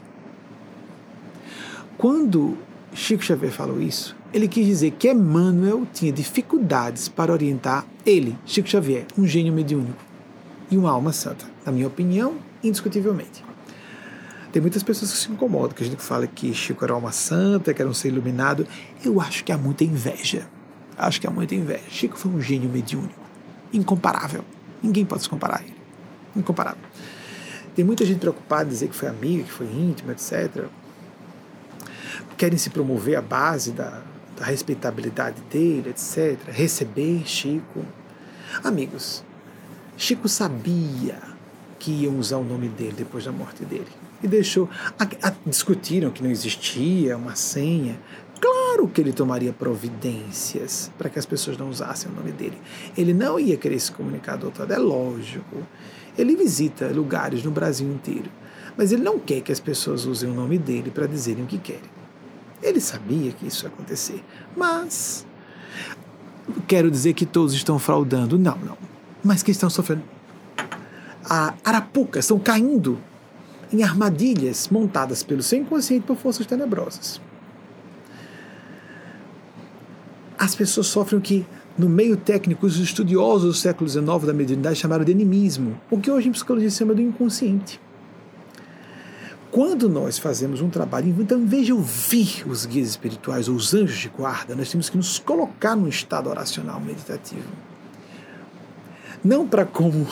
Quando 1.98 2.58
Chico 2.94 3.24
Xavier 3.24 3.52
falou 3.52 3.82
isso, 3.82 4.16
ele 4.34 4.48
quis 4.48 4.66
dizer 4.66 4.92
que 4.92 5.12
Emmanuel 5.12 5.86
tinha 5.94 6.12
dificuldades 6.12 7.10
para 7.10 7.32
orientar 7.32 7.86
ele, 8.06 8.38
Chico 8.46 8.70
Xavier, 8.70 9.06
um 9.18 9.28
gênio 9.28 9.54
mediúnico 9.54 10.02
e 10.72 10.78
uma 10.78 10.92
alma 10.92 11.12
santa, 11.12 11.46
na 11.66 11.72
minha 11.72 11.88
opinião, 11.88 12.36
indiscutivelmente. 12.64 13.44
Tem 14.52 14.62
muitas 14.62 14.84
pessoas 14.84 15.12
que 15.12 15.18
se 15.18 15.32
incomodam, 15.32 15.76
que 15.76 15.84
a 15.84 15.86
gente 15.86 16.02
fala 16.02 16.26
que 16.26 16.54
Chico 16.54 16.86
era 16.86 16.96
uma 16.96 17.12
santa, 17.12 17.74
que 17.74 17.82
era 17.82 17.90
um 17.90 17.94
ser 17.94 18.10
iluminado. 18.10 18.68
Eu 19.04 19.20
acho 19.20 19.44
que 19.44 19.52
há 19.52 19.58
muita 19.58 19.84
inveja. 19.84 20.48
Acho 20.96 21.20
que 21.20 21.26
há 21.26 21.32
muita 21.32 21.56
inveja. 21.56 21.84
Chico 21.90 22.18
foi 22.18 22.32
um 22.32 22.40
gênio 22.40 22.70
mediúnico, 22.70 23.20
incomparável. 23.74 24.46
Ninguém 24.84 25.06
pode 25.06 25.24
se 25.24 25.30
comparar 25.30 25.62
a 25.62 25.64
ele. 25.64 25.76
Incomparável. 26.36 26.84
Tem 27.76 27.84
muita 27.84 28.06
gente 28.06 28.20
preocupada 28.20 28.66
em 28.66 28.70
dizer 28.70 28.90
que 28.90 28.96
foi 28.96 29.08
amiga, 29.08 29.44
que 29.44 29.52
foi 29.52 29.66
íntima, 29.66 30.12
etc. 30.12 30.66
querem 32.38 32.58
se 32.58 32.70
promover 32.70 33.16
à 33.16 33.22
base 33.22 33.72
da, 33.72 34.02
da 34.38 34.46
respeitabilidade 34.46 35.42
dele, 35.50 35.90
etc. 35.90 36.38
Receber 36.48 37.24
Chico. 37.26 37.86
Amigos, 38.64 39.24
Chico 39.98 40.28
sabia 40.28 41.18
que 41.80 41.92
iam 41.92 42.18
usar 42.18 42.38
o 42.38 42.44
nome 42.44 42.68
dele 42.70 42.94
depois 42.98 43.26
da 43.26 43.32
morte 43.32 43.66
dele. 43.66 43.88
E 44.22 44.28
deixou. 44.28 44.70
A, 44.98 45.04
a, 45.28 45.34
discutiram 45.46 46.12
que 46.12 46.24
não 46.24 46.30
existia 46.30 47.18
uma 47.18 47.36
senha. 47.36 48.00
Claro 48.44 48.90
que 48.90 49.00
ele 49.00 49.14
tomaria 49.14 49.54
providências 49.54 50.92
para 50.98 51.10
que 51.10 51.18
as 51.18 51.26
pessoas 51.26 51.58
não 51.58 51.70
usassem 51.70 52.12
o 52.12 52.14
nome 52.14 52.34
dele. 52.34 52.58
Ele 52.98 53.14
não 53.14 53.40
ia 53.40 53.56
querer 53.56 53.80
se 53.80 53.90
comunicar 53.90 54.36
do 54.36 54.48
outro 54.48 54.64
lado, 54.64 54.74
é 54.74 54.78
lógico. 54.78 55.66
Ele 56.18 56.36
visita 56.36 56.88
lugares 56.88 57.42
no 57.42 57.52
Brasil 57.52 57.90
inteiro, 57.90 58.30
mas 58.76 58.92
ele 58.92 59.02
não 59.02 59.18
quer 59.18 59.40
que 59.40 59.50
as 59.54 59.62
pessoas 59.62 60.06
usem 60.06 60.30
o 60.30 60.34
nome 60.34 60.58
dele 60.58 60.92
para 60.92 61.08
dizerem 61.08 61.46
o 61.46 61.48
que 61.48 61.58
querem. 61.58 61.90
Ele 62.62 62.82
sabia 62.82 63.32
que 63.32 63.48
isso 63.48 63.64
ia 63.64 63.70
acontecer, 63.70 64.22
mas 64.58 65.26
quero 66.68 66.92
dizer 66.92 67.14
que 67.14 67.26
todos 67.26 67.54
estão 67.54 67.80
fraudando. 67.80 68.38
Não, 68.38 68.58
não. 68.58 68.78
Mas 69.24 69.42
que 69.42 69.52
estão 69.52 69.70
sofrendo. 69.70 70.04
A 71.24 71.54
arapuca 71.64 72.20
estão 72.20 72.38
caindo 72.38 73.00
em 73.72 73.84
armadilhas 73.84 74.68
montadas 74.68 75.24
pelo 75.24 75.42
seu 75.42 75.60
inconsciente 75.60 76.06
por 76.06 76.18
forças 76.18 76.46
tenebrosas. 76.46 77.22
As 80.44 80.54
pessoas 80.54 80.88
sofrem 80.88 81.18
o 81.18 81.22
que 81.22 81.46
no 81.78 81.88
meio 81.88 82.18
técnico, 82.18 82.66
os 82.66 82.78
estudiosos 82.78 83.44
do 83.44 83.54
século 83.54 83.90
XIX 83.90 84.26
da 84.26 84.34
mediunidade 84.34 84.76
chamaram 84.76 85.06
de 85.06 85.14
animismo, 85.14 85.80
o 85.90 85.98
que 85.98 86.12
hoje 86.12 86.28
em 86.28 86.34
psicologia 86.34 86.70
se 86.70 86.80
chama 86.80 86.94
do 86.94 87.02
inconsciente. 87.02 87.80
Quando 89.50 89.88
nós 89.88 90.20
fazemos 90.20 90.60
um 90.60 90.70
trabalho, 90.70 91.16
então, 91.18 91.40
em 91.40 91.46
vez 91.46 91.68
de 91.68 91.72
ouvir 91.72 92.44
os 92.46 92.66
guias 92.66 92.90
espirituais 92.90 93.48
ou 93.48 93.56
os 93.56 93.74
anjos 93.74 93.98
de 93.98 94.10
guarda, 94.10 94.54
nós 94.54 94.70
temos 94.70 94.90
que 94.90 94.98
nos 94.98 95.18
colocar 95.18 95.78
num 95.78 95.88
estado 95.88 96.30
oracional 96.30 96.82
meditativo. 96.82 97.48
Não 99.24 99.48
para 99.48 99.66
como 99.66 100.06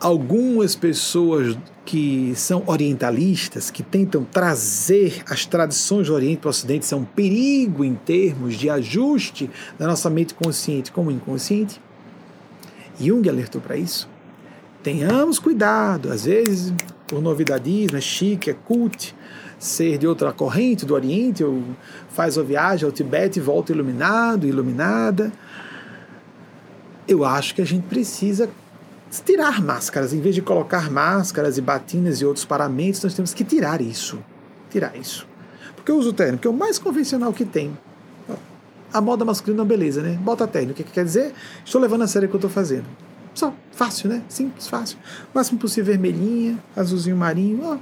algumas 0.00 0.74
pessoas 0.74 1.56
que 1.84 2.32
são 2.36 2.62
orientalistas, 2.66 3.70
que 3.70 3.82
tentam 3.82 4.22
trazer 4.24 5.22
as 5.28 5.46
tradições 5.46 6.08
do 6.08 6.14
Oriente 6.14 6.38
para 6.38 6.48
o 6.48 6.50
Ocidente, 6.50 6.86
são 6.86 7.00
um 7.00 7.04
perigo 7.04 7.84
em 7.84 7.94
termos 7.94 8.54
de 8.54 8.68
ajuste 8.68 9.50
da 9.78 9.86
nossa 9.86 10.10
mente 10.10 10.34
consciente 10.34 10.92
como 10.92 11.10
inconsciente. 11.10 11.80
Jung 13.00 13.26
alertou 13.28 13.60
para 13.60 13.76
isso. 13.76 14.08
Tenhamos 14.82 15.38
cuidado, 15.38 16.12
às 16.12 16.24
vezes, 16.24 16.72
por 17.06 17.22
novidadismo, 17.22 17.96
é 17.96 18.00
chique, 18.00 18.50
é 18.50 18.54
cult, 18.54 19.14
ser 19.58 19.98
de 19.98 20.06
outra 20.06 20.32
corrente 20.32 20.84
do 20.84 20.94
Oriente, 20.94 21.42
ou 21.42 21.62
faz 22.10 22.38
a 22.38 22.42
viagem 22.42 22.84
ao 22.86 22.92
Tibete 22.92 23.38
e 23.38 23.42
volta 23.42 23.72
iluminado, 23.72 24.46
iluminada. 24.46 25.32
Eu 27.08 27.24
acho 27.24 27.54
que 27.54 27.62
a 27.62 27.64
gente 27.64 27.86
precisa 27.86 28.48
tirar 29.24 29.62
máscaras. 29.62 30.12
Em 30.12 30.20
vez 30.20 30.34
de 30.34 30.42
colocar 30.42 30.90
máscaras 30.90 31.58
e 31.58 31.60
batinas 31.60 32.20
e 32.20 32.24
outros 32.24 32.44
paramentos, 32.44 33.02
nós 33.02 33.14
temos 33.14 33.32
que 33.32 33.44
tirar 33.44 33.80
isso. 33.80 34.18
Tirar 34.70 34.96
isso. 34.96 35.26
Porque 35.74 35.90
eu 35.90 35.96
uso 35.96 36.12
terno, 36.12 36.38
que 36.38 36.46
é 36.46 36.50
o 36.50 36.54
mais 36.54 36.78
convencional 36.78 37.32
que 37.32 37.44
tem. 37.44 37.76
A 38.92 39.00
moda 39.00 39.24
masculina 39.24 39.62
é 39.62 39.66
beleza, 39.66 40.02
né? 40.02 40.18
Bota 40.22 40.46
terno. 40.46 40.72
O 40.72 40.74
que, 40.74 40.82
que 40.82 40.92
quer 40.92 41.04
dizer? 41.04 41.32
Estou 41.64 41.80
levando 41.80 42.02
a 42.02 42.06
sério 42.06 42.26
o 42.26 42.30
que 42.30 42.36
eu 42.36 42.38
estou 42.38 42.50
fazendo. 42.50 42.86
Só, 43.34 43.54
fácil, 43.72 44.08
né? 44.08 44.22
Simples, 44.28 44.66
fácil. 44.66 44.98
máximo 45.32 45.58
possível 45.58 45.92
vermelhinha, 45.92 46.58
azulzinho 46.74 47.16
marinho, 47.16 47.60
ó, 47.64 47.78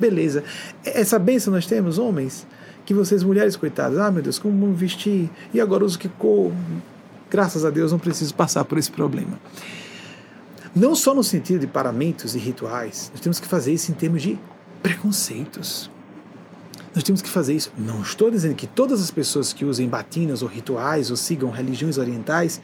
beleza. 0.00 0.42
Essa 0.84 1.18
benção 1.18 1.52
nós 1.52 1.66
temos, 1.66 1.98
homens, 1.98 2.46
que 2.84 2.94
vocês 2.94 3.22
mulheres, 3.22 3.54
coitadas, 3.54 3.98
ah 3.98 4.10
meu 4.10 4.22
Deus, 4.22 4.38
como 4.38 4.72
vestir? 4.72 5.30
E 5.52 5.60
agora 5.60 5.84
uso 5.84 5.98
que 5.98 6.08
cor? 6.08 6.52
Graças 7.30 7.64
a 7.64 7.70
Deus 7.70 7.92
não 7.92 7.98
preciso 7.98 8.34
passar 8.34 8.64
por 8.64 8.78
esse 8.78 8.90
problema. 8.90 9.38
Não 10.76 10.94
só 10.94 11.14
no 11.14 11.24
sentido 11.24 11.60
de 11.60 11.66
paramentos 11.66 12.34
e 12.34 12.38
rituais, 12.38 13.10
nós 13.10 13.20
temos 13.22 13.40
que 13.40 13.48
fazer 13.48 13.72
isso 13.72 13.90
em 13.90 13.94
termos 13.94 14.20
de 14.20 14.38
preconceitos. 14.82 15.90
Nós 16.94 17.02
temos 17.02 17.22
que 17.22 17.30
fazer 17.30 17.54
isso. 17.54 17.72
Não 17.78 18.02
estou 18.02 18.30
dizendo 18.30 18.54
que 18.54 18.66
todas 18.66 19.00
as 19.00 19.10
pessoas 19.10 19.54
que 19.54 19.64
usem 19.64 19.88
batinas 19.88 20.42
ou 20.42 20.48
rituais 20.48 21.10
ou 21.10 21.16
sigam 21.16 21.48
religiões 21.48 21.96
orientais 21.96 22.60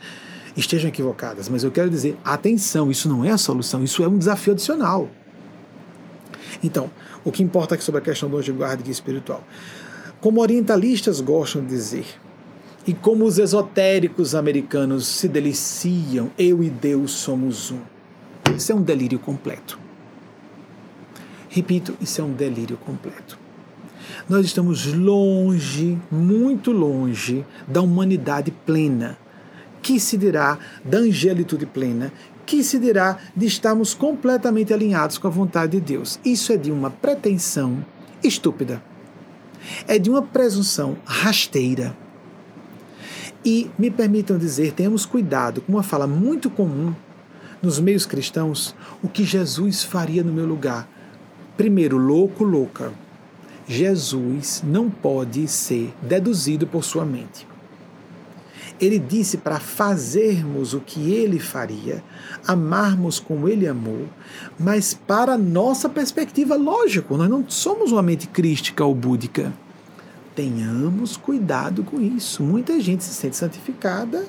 estejam 0.54 0.90
equivocadas, 0.90 1.48
mas 1.48 1.64
eu 1.64 1.70
quero 1.70 1.88
dizer, 1.88 2.14
atenção, 2.22 2.90
isso 2.90 3.08
não 3.08 3.24
é 3.24 3.30
a 3.30 3.38
solução, 3.38 3.82
isso 3.82 4.04
é 4.04 4.08
um 4.08 4.18
desafio 4.18 4.52
adicional. 4.52 5.08
Então, 6.62 6.90
o 7.24 7.32
que 7.32 7.42
importa 7.42 7.76
aqui 7.76 7.82
sobre 7.82 8.02
a 8.02 8.04
questão 8.04 8.28
do 8.28 8.36
anjo 8.36 8.52
guarda 8.52 8.82
e 8.86 8.90
espiritual? 8.90 9.42
Como 10.20 10.42
orientalistas 10.42 11.18
gostam 11.22 11.62
de 11.62 11.68
dizer, 11.68 12.04
e 12.86 12.92
como 12.92 13.24
os 13.24 13.38
esotéricos 13.38 14.34
americanos 14.34 15.06
se 15.06 15.26
deliciam, 15.28 16.30
eu 16.38 16.62
e 16.62 16.68
Deus 16.68 17.12
somos 17.12 17.70
um. 17.70 17.80
Isso 18.56 18.72
é 18.72 18.74
um 18.74 18.82
delírio 18.82 19.18
completo. 19.18 19.78
Repito, 21.48 21.94
isso 22.00 22.20
é 22.20 22.24
um 22.24 22.32
delírio 22.32 22.76
completo. 22.78 23.38
Nós 24.28 24.46
estamos 24.46 24.86
longe, 24.86 25.98
muito 26.10 26.72
longe 26.72 27.44
da 27.66 27.82
humanidade 27.82 28.50
plena. 28.50 29.18
Que 29.82 29.98
se 29.98 30.16
dirá 30.16 30.58
da 30.84 30.98
angelitude 30.98 31.66
plena? 31.66 32.12
Que 32.46 32.62
se 32.62 32.78
dirá 32.78 33.18
de 33.36 33.46
estarmos 33.46 33.94
completamente 33.94 34.72
alinhados 34.72 35.18
com 35.18 35.26
a 35.26 35.30
vontade 35.30 35.72
de 35.72 35.80
Deus? 35.80 36.18
Isso 36.24 36.52
é 36.52 36.56
de 36.56 36.70
uma 36.70 36.90
pretensão 36.90 37.84
estúpida. 38.22 38.82
É 39.86 39.98
de 39.98 40.08
uma 40.08 40.22
presunção 40.22 40.96
rasteira. 41.04 41.96
E 43.44 43.70
me 43.76 43.90
permitam 43.90 44.38
dizer, 44.38 44.72
tenhamos 44.72 45.04
cuidado 45.04 45.60
com 45.60 45.72
uma 45.72 45.82
fala 45.82 46.06
muito 46.06 46.48
comum 46.48 46.94
nos 47.62 47.78
meios 47.78 48.04
cristãos, 48.04 48.74
o 49.02 49.08
que 49.08 49.24
Jesus 49.24 49.84
faria 49.84 50.24
no 50.24 50.32
meu 50.32 50.44
lugar. 50.44 50.88
Primeiro, 51.56 51.96
louco, 51.96 52.42
louca. 52.42 52.92
Jesus 53.68 54.62
não 54.66 54.90
pode 54.90 55.46
ser 55.46 55.94
deduzido 56.02 56.66
por 56.66 56.82
sua 56.82 57.04
mente. 57.04 57.46
Ele 58.80 58.98
disse 58.98 59.36
para 59.36 59.60
fazermos 59.60 60.74
o 60.74 60.80
que 60.80 61.12
ele 61.12 61.38
faria, 61.38 62.02
amarmos 62.44 63.20
como 63.20 63.48
ele 63.48 63.68
amou, 63.68 64.08
mas 64.58 64.92
para 64.92 65.38
nossa 65.38 65.88
perspectiva, 65.88 66.56
lógico, 66.56 67.16
nós 67.16 67.30
não 67.30 67.48
somos 67.48 67.92
uma 67.92 68.02
mente 68.02 68.26
crística 68.26 68.84
ou 68.84 68.92
búdica. 68.92 69.52
Tenhamos 70.34 71.16
cuidado 71.16 71.84
com 71.84 72.00
isso. 72.00 72.42
Muita 72.42 72.80
gente 72.80 73.04
se 73.04 73.14
sente 73.14 73.36
santificada 73.36 74.26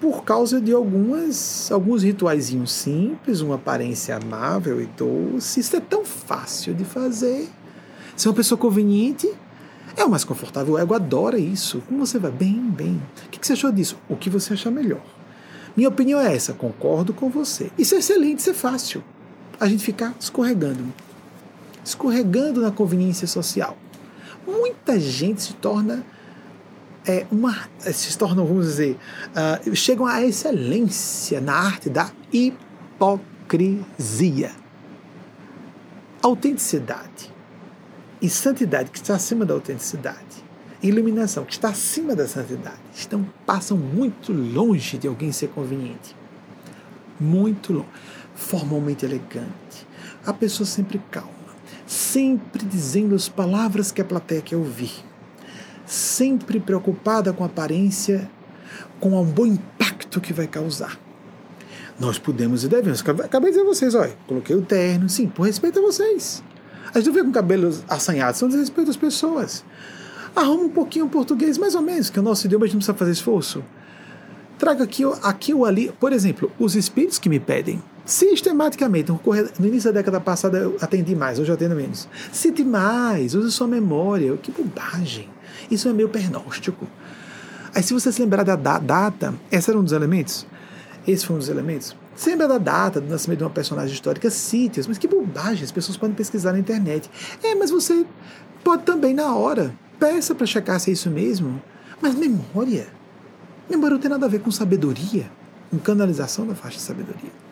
por 0.00 0.24
causa 0.24 0.60
de 0.60 0.72
algumas 0.72 1.70
alguns 1.72 2.02
rituaizinhos 2.02 2.72
simples, 2.72 3.40
uma 3.40 3.54
aparência 3.56 4.16
amável 4.16 4.80
e 4.80 4.86
doce. 4.86 5.60
Isso 5.60 5.76
é 5.76 5.80
tão 5.80 6.04
fácil 6.04 6.74
de 6.74 6.84
fazer. 6.84 7.48
Se 8.16 8.26
é 8.26 8.30
uma 8.30 8.36
pessoa 8.36 8.58
conveniente, 8.58 9.32
é 9.96 10.04
o 10.04 10.10
mais 10.10 10.24
confortável. 10.24 10.74
O 10.74 10.78
ego 10.78 10.94
adora 10.94 11.38
isso. 11.38 11.82
Como 11.86 12.04
você 12.04 12.18
vai? 12.18 12.30
Bem, 12.30 12.60
bem. 12.70 13.00
O 13.26 13.30
que 13.30 13.46
você 13.46 13.54
achou 13.54 13.72
disso? 13.72 13.96
O 14.08 14.16
que 14.16 14.28
você 14.28 14.52
achar 14.52 14.70
melhor. 14.70 15.02
Minha 15.76 15.88
opinião 15.88 16.18
é 16.18 16.34
essa, 16.34 16.54
concordo 16.54 17.12
com 17.12 17.28
você. 17.28 17.70
Isso 17.76 17.94
é 17.94 17.98
excelente, 17.98 18.38
isso 18.38 18.50
é 18.50 18.54
fácil. 18.54 19.04
A 19.60 19.68
gente 19.68 19.84
ficar 19.84 20.14
escorregando. 20.18 20.84
Escorregando 21.84 22.62
na 22.62 22.70
conveniência 22.70 23.26
social. 23.26 23.76
Muita 24.46 24.98
gente 24.98 25.42
se 25.42 25.54
torna 25.54 26.04
é 27.06 27.24
uma 27.30 27.68
se 27.92 28.18
tornam, 28.18 28.44
vamos 28.44 28.66
dizer, 28.66 28.98
uh, 29.64 29.76
chegam 29.76 30.06
à 30.06 30.24
excelência 30.24 31.40
na 31.40 31.54
arte 31.54 31.88
da 31.88 32.10
hipocrisia. 32.32 34.50
Autenticidade 36.20 37.32
e 38.20 38.28
santidade 38.28 38.90
que 38.90 38.98
está 38.98 39.14
acima 39.14 39.44
da 39.44 39.54
autenticidade, 39.54 40.44
iluminação 40.82 41.44
que 41.44 41.52
está 41.52 41.68
acima 41.68 42.16
da 42.16 42.26
santidade, 42.26 42.80
estão 42.92 43.24
passam 43.44 43.76
muito 43.76 44.32
longe 44.32 44.98
de 44.98 45.06
alguém 45.06 45.30
ser 45.30 45.48
conveniente. 45.48 46.16
Muito 47.20 47.72
longe, 47.72 47.88
formalmente 48.34 49.06
elegante. 49.06 49.86
A 50.26 50.32
pessoa 50.32 50.66
sempre 50.66 51.00
calma, 51.10 51.30
sempre 51.86 52.66
dizendo 52.66 53.14
as 53.14 53.28
palavras 53.28 53.92
que 53.92 54.00
a 54.00 54.04
plateia 54.04 54.42
quer 54.42 54.56
ouvir 54.56 55.05
sempre 55.86 56.60
preocupada 56.60 57.32
com 57.32 57.44
a 57.44 57.46
aparência, 57.46 58.28
com 59.00 59.20
o 59.20 59.24
bom 59.24 59.46
impacto 59.46 60.20
que 60.20 60.32
vai 60.32 60.46
causar. 60.46 60.98
Nós 61.98 62.18
podemos 62.18 62.64
e 62.64 62.68
devemos. 62.68 63.00
Acabei 63.00 63.50
de 63.50 63.56
dizer 63.56 63.62
a 63.62 63.72
vocês, 63.72 63.94
olha, 63.94 64.14
coloquei 64.26 64.54
o 64.54 64.62
terno, 64.62 65.08
sim, 65.08 65.28
por 65.28 65.46
respeito 65.46 65.78
a 65.78 65.82
vocês. 65.82 66.42
A 66.92 66.98
gente 66.98 67.06
não 67.06 67.14
vê 67.14 67.24
com 67.24 67.32
cabelos 67.32 67.82
assanhados, 67.88 68.38
são 68.38 68.48
desrespeito 68.48 68.90
às 68.90 68.96
pessoas. 68.96 69.64
Arruma 70.34 70.64
um 70.64 70.68
pouquinho 70.68 71.06
o 71.06 71.08
português, 71.08 71.56
mais 71.56 71.74
ou 71.74 71.80
menos, 71.80 72.10
que 72.10 72.18
é 72.18 72.22
o 72.22 72.24
nosso 72.24 72.46
idioma 72.46 72.64
a 72.64 72.68
gente 72.68 72.74
não 72.74 72.80
precisa 72.80 72.96
fazer 72.96 73.12
esforço. 73.12 73.64
Traga 74.58 74.84
aqui, 74.84 75.02
aqui 75.22 75.54
ou 75.54 75.64
ali, 75.64 75.92
por 75.98 76.12
exemplo, 76.12 76.50
os 76.58 76.74
espíritos 76.74 77.18
que 77.18 77.28
me 77.28 77.40
pedem. 77.40 77.82
Sistematicamente, 78.04 79.10
no 79.10 79.66
início 79.66 79.92
da 79.92 79.98
década 79.98 80.20
passada 80.20 80.58
eu 80.58 80.76
atendi 80.80 81.16
mais, 81.16 81.38
hoje 81.38 81.50
eu 81.50 81.54
atendo 81.54 81.74
menos. 81.74 82.08
Cite 82.32 82.64
mais, 82.64 83.34
use 83.34 83.50
sua 83.50 83.66
memória. 83.66 84.36
Que 84.36 84.52
bobagem. 84.52 85.28
Isso 85.70 85.88
é 85.88 85.92
meio 85.92 86.08
pernóstico. 86.08 86.86
Aí 87.74 87.82
se 87.82 87.92
você 87.92 88.10
se 88.10 88.22
lembrar 88.22 88.42
da 88.42 88.56
data, 88.56 89.34
esse 89.50 89.70
era 89.70 89.78
um 89.78 89.82
dos 89.82 89.92
elementos? 89.92 90.46
Esse 91.06 91.26
foi 91.26 91.36
um 91.36 91.38
dos 91.38 91.48
elementos? 91.48 91.96
Se 92.14 92.30
lembra 92.30 92.48
da 92.48 92.58
data 92.58 93.00
do 93.00 93.08
nascimento 93.08 93.38
de 93.38 93.44
uma 93.44 93.50
personagem 93.50 93.92
histórica, 93.92 94.30
cite 94.30 94.80
Mas 94.88 94.96
que 94.96 95.06
bobagem, 95.06 95.62
as 95.62 95.70
pessoas 95.70 95.98
podem 95.98 96.16
pesquisar 96.16 96.52
na 96.52 96.58
internet. 96.58 97.10
É, 97.42 97.54
mas 97.54 97.70
você 97.70 98.06
pode 98.64 98.84
também 98.84 99.12
na 99.12 99.34
hora. 99.34 99.74
Peça 99.98 100.34
para 100.34 100.46
checar 100.46 100.80
se 100.80 100.90
é 100.90 100.94
isso 100.94 101.10
mesmo. 101.10 101.62
Mas 102.00 102.14
memória. 102.14 102.88
Memória 103.68 103.94
não 103.94 104.00
tem 104.00 104.10
nada 104.10 104.26
a 104.26 104.28
ver 104.28 104.40
com 104.40 104.50
sabedoria, 104.50 105.30
com 105.70 105.78
canalização 105.78 106.46
da 106.46 106.54
faixa 106.54 106.76
de 106.76 106.82
sabedoria. 106.82 107.45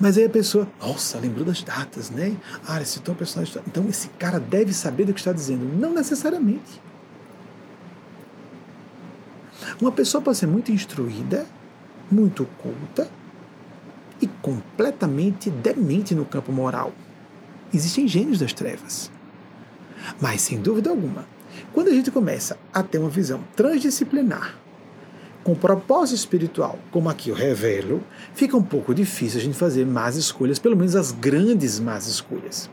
Mas 0.00 0.16
aí 0.16 0.24
a 0.24 0.30
pessoa, 0.30 0.66
nossa, 0.80 1.18
lembrou 1.18 1.44
das 1.44 1.62
datas, 1.62 2.10
né? 2.10 2.34
Ah, 2.66 2.82
citou 2.82 3.14
um 3.14 3.18
personagem. 3.18 3.60
Então 3.66 3.86
esse 3.86 4.08
cara 4.10 4.40
deve 4.40 4.72
saber 4.72 5.04
do 5.04 5.12
que 5.12 5.20
está 5.20 5.32
dizendo. 5.32 5.64
Não 5.78 5.92
necessariamente. 5.92 6.80
Uma 9.78 9.92
pessoa 9.92 10.22
pode 10.22 10.38
ser 10.38 10.46
muito 10.46 10.72
instruída, 10.72 11.46
muito 12.10 12.46
culta 12.62 13.10
e 14.22 14.26
completamente 14.26 15.50
demente 15.50 16.14
no 16.14 16.24
campo 16.24 16.50
moral. 16.50 16.92
Existem 17.72 18.08
gênios 18.08 18.38
das 18.38 18.54
trevas. 18.54 19.10
Mas, 20.18 20.40
sem 20.40 20.60
dúvida 20.60 20.90
alguma, 20.90 21.26
quando 21.72 21.88
a 21.88 21.92
gente 21.92 22.10
começa 22.10 22.58
a 22.72 22.82
ter 22.82 22.98
uma 22.98 23.10
visão 23.10 23.44
transdisciplinar 23.54 24.59
com 25.42 25.54
propósito 25.54 26.16
espiritual, 26.16 26.78
como 26.90 27.08
aqui 27.08 27.30
eu 27.30 27.34
revelo, 27.34 28.02
fica 28.34 28.56
um 28.56 28.62
pouco 28.62 28.94
difícil 28.94 29.40
a 29.40 29.42
gente 29.42 29.56
fazer 29.56 29.86
más 29.86 30.16
escolhas, 30.16 30.58
pelo 30.58 30.76
menos 30.76 30.94
as 30.94 31.12
grandes 31.12 31.80
más 31.80 32.06
escolhas. 32.06 32.70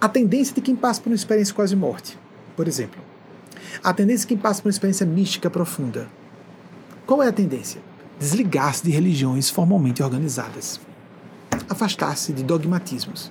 A 0.00 0.08
tendência 0.08 0.54
de 0.54 0.62
quem 0.62 0.74
passa 0.74 1.00
por 1.00 1.10
uma 1.10 1.14
experiência 1.14 1.54
quase 1.54 1.76
morte, 1.76 2.18
por 2.56 2.66
exemplo. 2.66 3.00
A 3.82 3.92
tendência 3.92 4.22
de 4.22 4.28
quem 4.28 4.38
passa 4.38 4.62
por 4.62 4.68
uma 4.68 4.72
experiência 4.72 5.04
mística 5.04 5.50
profunda. 5.50 6.08
Qual 7.06 7.22
é 7.22 7.28
a 7.28 7.32
tendência? 7.32 7.82
Desligar-se 8.18 8.82
de 8.82 8.90
religiões 8.90 9.50
formalmente 9.50 10.02
organizadas. 10.02 10.80
Afastar-se 11.68 12.32
de 12.32 12.42
dogmatismos. 12.42 13.30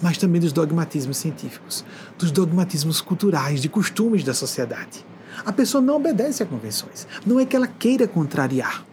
Mas 0.00 0.16
também 0.16 0.40
dos 0.40 0.52
dogmatismos 0.52 1.18
científicos, 1.18 1.84
dos 2.18 2.30
dogmatismos 2.30 3.00
culturais, 3.00 3.60
de 3.60 3.68
costumes 3.68 4.24
da 4.24 4.32
sociedade 4.32 5.04
a 5.44 5.52
pessoa 5.52 5.82
não 5.82 5.96
obedece 5.96 6.42
a 6.42 6.46
convenções. 6.46 7.06
Não 7.26 7.40
é 7.40 7.46
que 7.46 7.56
ela 7.56 7.66
queira 7.66 8.06
contrariar. 8.06 8.84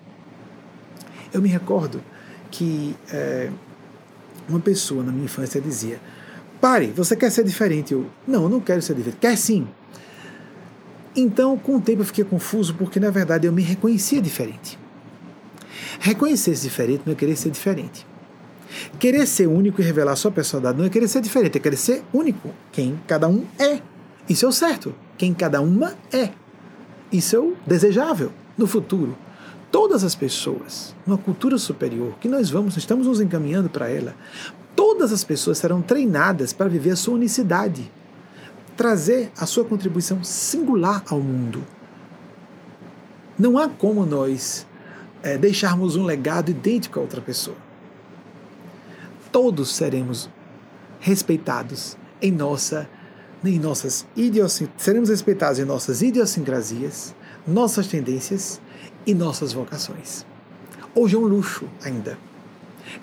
Eu 1.33 1.41
me 1.41 1.49
recordo 1.49 2.01
que 2.49 2.95
é, 3.11 3.49
uma 4.47 4.59
pessoa 4.59 5.03
na 5.03 5.11
minha 5.11 5.25
infância 5.25 5.61
dizia: 5.61 5.99
Pare, 6.59 6.87
você 6.87 7.15
quer 7.15 7.31
ser 7.31 7.43
diferente? 7.43 7.93
Eu, 7.93 8.07
não, 8.27 8.43
eu 8.43 8.49
não 8.49 8.59
quero 8.59 8.81
ser 8.81 8.95
diferente. 8.95 9.19
Quer 9.19 9.37
sim. 9.37 9.67
Então, 11.15 11.57
com 11.57 11.77
o 11.77 11.81
tempo, 11.81 12.01
eu 12.01 12.05
fiquei 12.05 12.23
confuso 12.23 12.73
porque, 12.75 12.99
na 12.99 13.09
verdade, 13.09 13.45
eu 13.45 13.51
me 13.51 13.61
reconhecia 13.61 14.21
diferente. 14.21 14.77
Reconhecer-se 15.99 16.63
diferente 16.63 17.03
não 17.05 17.13
é 17.13 17.15
querer 17.15 17.35
ser 17.35 17.49
diferente. 17.49 18.07
Querer 18.99 19.25
ser 19.25 19.47
único 19.47 19.81
e 19.81 19.83
revelar 19.83 20.15
sua 20.15 20.31
personalidade 20.31 20.77
não 20.77 20.85
é 20.85 20.89
querer 20.89 21.07
ser 21.07 21.21
diferente, 21.21 21.57
é 21.57 21.59
querer 21.59 21.75
ser 21.75 22.03
único. 22.13 22.53
Quem 22.71 22.99
cada 23.07 23.27
um 23.27 23.43
é. 23.57 23.81
Isso 24.29 24.45
é 24.45 24.47
o 24.47 24.51
certo 24.51 24.93
quem 25.19 25.33
cada 25.33 25.59
uma 25.59 25.95
é. 26.13 26.29
Isso 27.11 27.35
é 27.35 27.39
o 27.39 27.57
desejável 27.67 28.31
no 28.57 28.65
futuro. 28.65 29.17
Todas 29.69 30.03
as 30.03 30.15
pessoas, 30.15 30.95
numa 31.05 31.17
cultura 31.17 31.57
superior, 31.57 32.17
que 32.21 32.29
nós 32.29 32.49
vamos, 32.49 32.77
estamos 32.77 33.05
nos 33.05 33.19
encaminhando 33.19 33.69
para 33.69 33.89
ela, 33.89 34.15
todas 34.75 35.11
as 35.11 35.23
pessoas 35.23 35.57
serão 35.57 35.81
treinadas 35.81 36.53
para 36.53 36.69
viver 36.69 36.91
a 36.91 36.95
sua 36.95 37.15
unicidade, 37.15 37.91
trazer 38.77 39.29
a 39.37 39.45
sua 39.45 39.65
contribuição 39.65 40.23
singular 40.23 41.03
ao 41.09 41.19
mundo. 41.19 41.63
Não 43.37 43.57
há 43.57 43.67
como 43.67 44.05
nós 44.05 44.65
é, 45.21 45.37
deixarmos 45.37 45.97
um 45.97 46.05
legado 46.05 46.49
idêntico 46.49 46.97
a 46.97 47.01
outra 47.01 47.19
pessoa. 47.19 47.57
Todos 49.33 49.75
seremos 49.75 50.29
respeitados 51.01 51.97
em 52.21 52.31
nossa 52.31 52.89
em 53.43 53.57
nossas 53.57 54.05
seremos 54.77 55.09
respeitados 55.09 55.59
em 55.59 55.65
nossas 55.65 56.01
idiosincrasias, 56.01 57.15
nossas 57.47 57.87
tendências 57.87 58.59
e 59.05 59.13
nossas 59.13 59.53
vocações. 59.53 60.25
Hoje 60.93 61.15
é 61.15 61.19
um 61.19 61.25
luxo 61.25 61.65
ainda. 61.83 62.17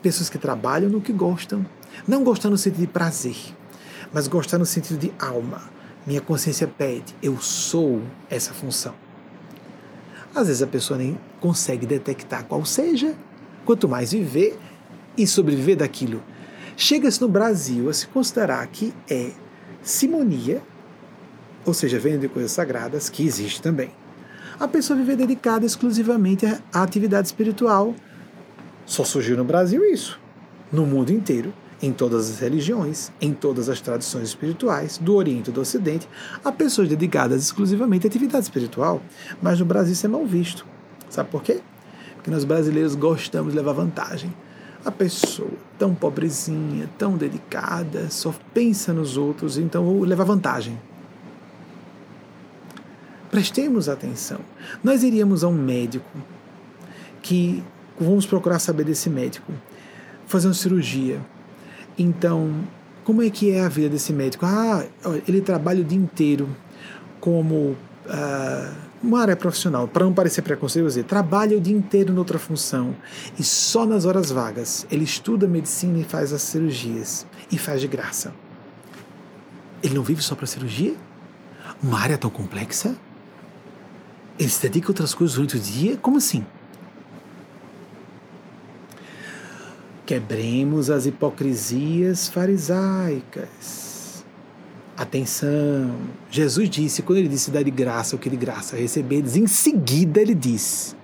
Pessoas 0.03 0.29
que 0.29 0.39
trabalham 0.39 0.91
no 0.91 1.01
que 1.01 1.13
gostam, 1.13 1.65
não 2.07 2.23
gostam 2.23 2.51
no 2.51 2.59
sentido 2.59 2.81
de 2.81 2.87
prazer, 2.87 3.37
mas 4.13 4.29
gostam 4.29 4.59
no 4.59 4.67
sentido 4.67 4.99
de 4.99 5.13
alma. 5.19 5.63
Minha 6.07 6.21
consciência 6.21 6.67
pede, 6.67 7.15
eu 7.23 7.41
sou 7.41 8.03
essa 8.29 8.53
função. 8.53 8.95
Às 10.35 10.49
vezes 10.49 10.63
a 10.63 10.67
pessoa 10.67 10.99
nem 10.99 11.19
consegue 11.41 11.87
detectar 11.87 12.45
qual 12.45 12.65
seja, 12.65 13.15
quanto 13.65 13.89
mais 13.89 14.13
viver 14.13 14.59
e 15.17 15.27
sobreviver 15.27 15.79
daquilo. 15.79 16.23
Chega-se 16.77 17.23
no 17.23 17.29
Brasil 17.29 17.89
a 17.89 17.95
se 17.95 18.07
considerar 18.07 18.67
que 18.67 18.93
é 19.09 19.33
simonia, 19.87 20.61
ou 21.65 21.73
seja, 21.73 21.97
vendo 21.99 22.23
de 22.23 22.29
coisas 22.29 22.51
sagradas, 22.51 23.09
que 23.09 23.25
existe 23.25 23.63
também. 23.63 23.93
A 24.59 24.67
pessoa 24.67 24.99
viver 24.99 25.17
dedicada 25.17 25.65
exclusivamente 25.65 26.45
à 26.73 26.83
atividade 26.83 27.29
espiritual. 27.29 27.95
Só 28.85 29.05
surgiu 29.05 29.37
no 29.37 29.45
Brasil 29.45 29.85
isso. 29.85 30.19
No 30.73 30.85
mundo 30.85 31.13
inteiro, 31.13 31.55
em 31.81 31.93
todas 31.93 32.31
as 32.31 32.41
religiões, 32.41 33.13
em 33.21 33.33
todas 33.33 33.69
as 33.69 33.81
tradições 33.81 34.29
espirituais, 34.29 34.99
do 34.99 35.15
Oriente 35.15 35.51
e 35.51 35.53
do 35.53 35.61
Ocidente, 35.61 36.09
há 36.45 36.51
pessoas 36.51 36.89
dedicadas 36.89 37.43
exclusivamente 37.43 38.07
à 38.07 38.09
atividade 38.09 38.45
espiritual. 38.45 39.01
Mas 39.41 39.61
no 39.61 39.67
Brasil 39.67 39.93
isso 39.93 40.07
é 40.07 40.09
mal 40.09 40.27
visto. 40.27 40.67
Sabe 41.09 41.31
por 41.31 41.45
quê? 41.45 41.61
Porque 42.17 42.31
nós 42.31 42.45
brasileiros 42.45 42.97
gostamos 42.97 43.53
de 43.53 43.59
levar 43.59 43.73
vantagem 43.73 44.35
a 44.87 44.91
pessoa 44.93 45.51
tão 45.77 45.93
pobrezinha, 45.93 46.89
tão 46.97 47.17
dedicada, 47.17 48.09
só 48.09 48.33
pensa 48.55 48.93
nos 48.93 49.17
outros, 49.17 49.59
então 49.59 49.85
vou 49.85 50.05
levar 50.05 50.23
vantagem. 50.23 50.79
Prestemos 53.29 53.89
atenção. 53.89 54.39
Nós 54.85 55.03
iríamos 55.03 55.43
a 55.43 55.49
um 55.49 55.53
médico 55.53 56.09
que 57.21 57.65
vamos 57.99 58.27
procurar 58.27 58.61
saber 58.61 58.85
desse 58.85 59.11
médico, 59.11 59.53
fazer 60.25 60.47
uma 60.47 60.55
cirurgia. 60.55 61.21
Então, 61.99 62.55
como 63.03 63.23
é 63.23 63.29
que 63.29 63.51
é 63.51 63.63
a 63.63 63.69
vida 63.69 63.89
desse 63.89 64.13
médico? 64.13 64.47
Ah, 64.47 64.87
ele 65.27 65.41
trabalha 65.41 65.81
o 65.81 65.85
dia 65.85 65.99
inteiro 65.99 66.49
como 67.21 67.77
ah, 68.09 68.73
uma 69.03 69.21
área 69.21 69.37
profissional, 69.37 69.87
para 69.87 70.05
não 70.05 70.13
parecer 70.13 70.43
preconceituoso, 70.43 71.03
trabalha 71.05 71.57
o 71.57 71.61
dia 71.61 71.77
inteiro 71.77 72.13
noutra 72.13 72.39
função 72.39 72.95
e 73.39 73.45
só 73.45 73.87
nas 73.87 74.05
horas 74.05 74.31
vagas 74.31 74.87
ele 74.91 75.05
estuda 75.05 75.47
medicina 75.47 75.99
e 75.99 76.05
faz 76.05 76.33
as 76.33 76.43
cirurgias 76.43 77.27
e 77.51 77.59
faz 77.59 77.81
de 77.81 77.89
graça. 77.89 78.35
Ele 79.83 79.95
não 79.95 80.03
vive 80.03 80.23
só 80.23 80.35
para 80.35 80.47
cirurgia? 80.47 80.95
Uma 81.83 82.01
área 82.01 82.19
tão 82.19 82.31
complexa? 82.31 82.97
Ele 84.39 84.49
se 84.49 84.63
dedica 84.63 84.89
a 84.89 84.91
outras 84.91 85.15
coisas 85.15 85.37
durante 85.37 85.57
o 85.57 85.61
dia? 85.61 85.97
Como 85.99 86.17
assim? 86.17 86.45
Quebremos 90.05 90.91
as 90.91 91.07
hipocrisias 91.07 92.29
farisaicas 92.29 93.86
Atenção! 94.97 95.95
Jesus 96.31 96.71
disse, 96.71 97.03
quando 97.03 97.19
ele 97.19 97.29
disse 97.29 97.51
dar 97.51 97.63
de 97.63 97.71
graça 97.71 98.17
o 98.17 98.19
que 98.19 98.31
de 98.31 98.37
graça 98.37 98.77
receberes, 98.77 99.37
em 99.37 99.47
seguida 99.47 100.21
ele 100.21 100.35
disse: 100.35 100.97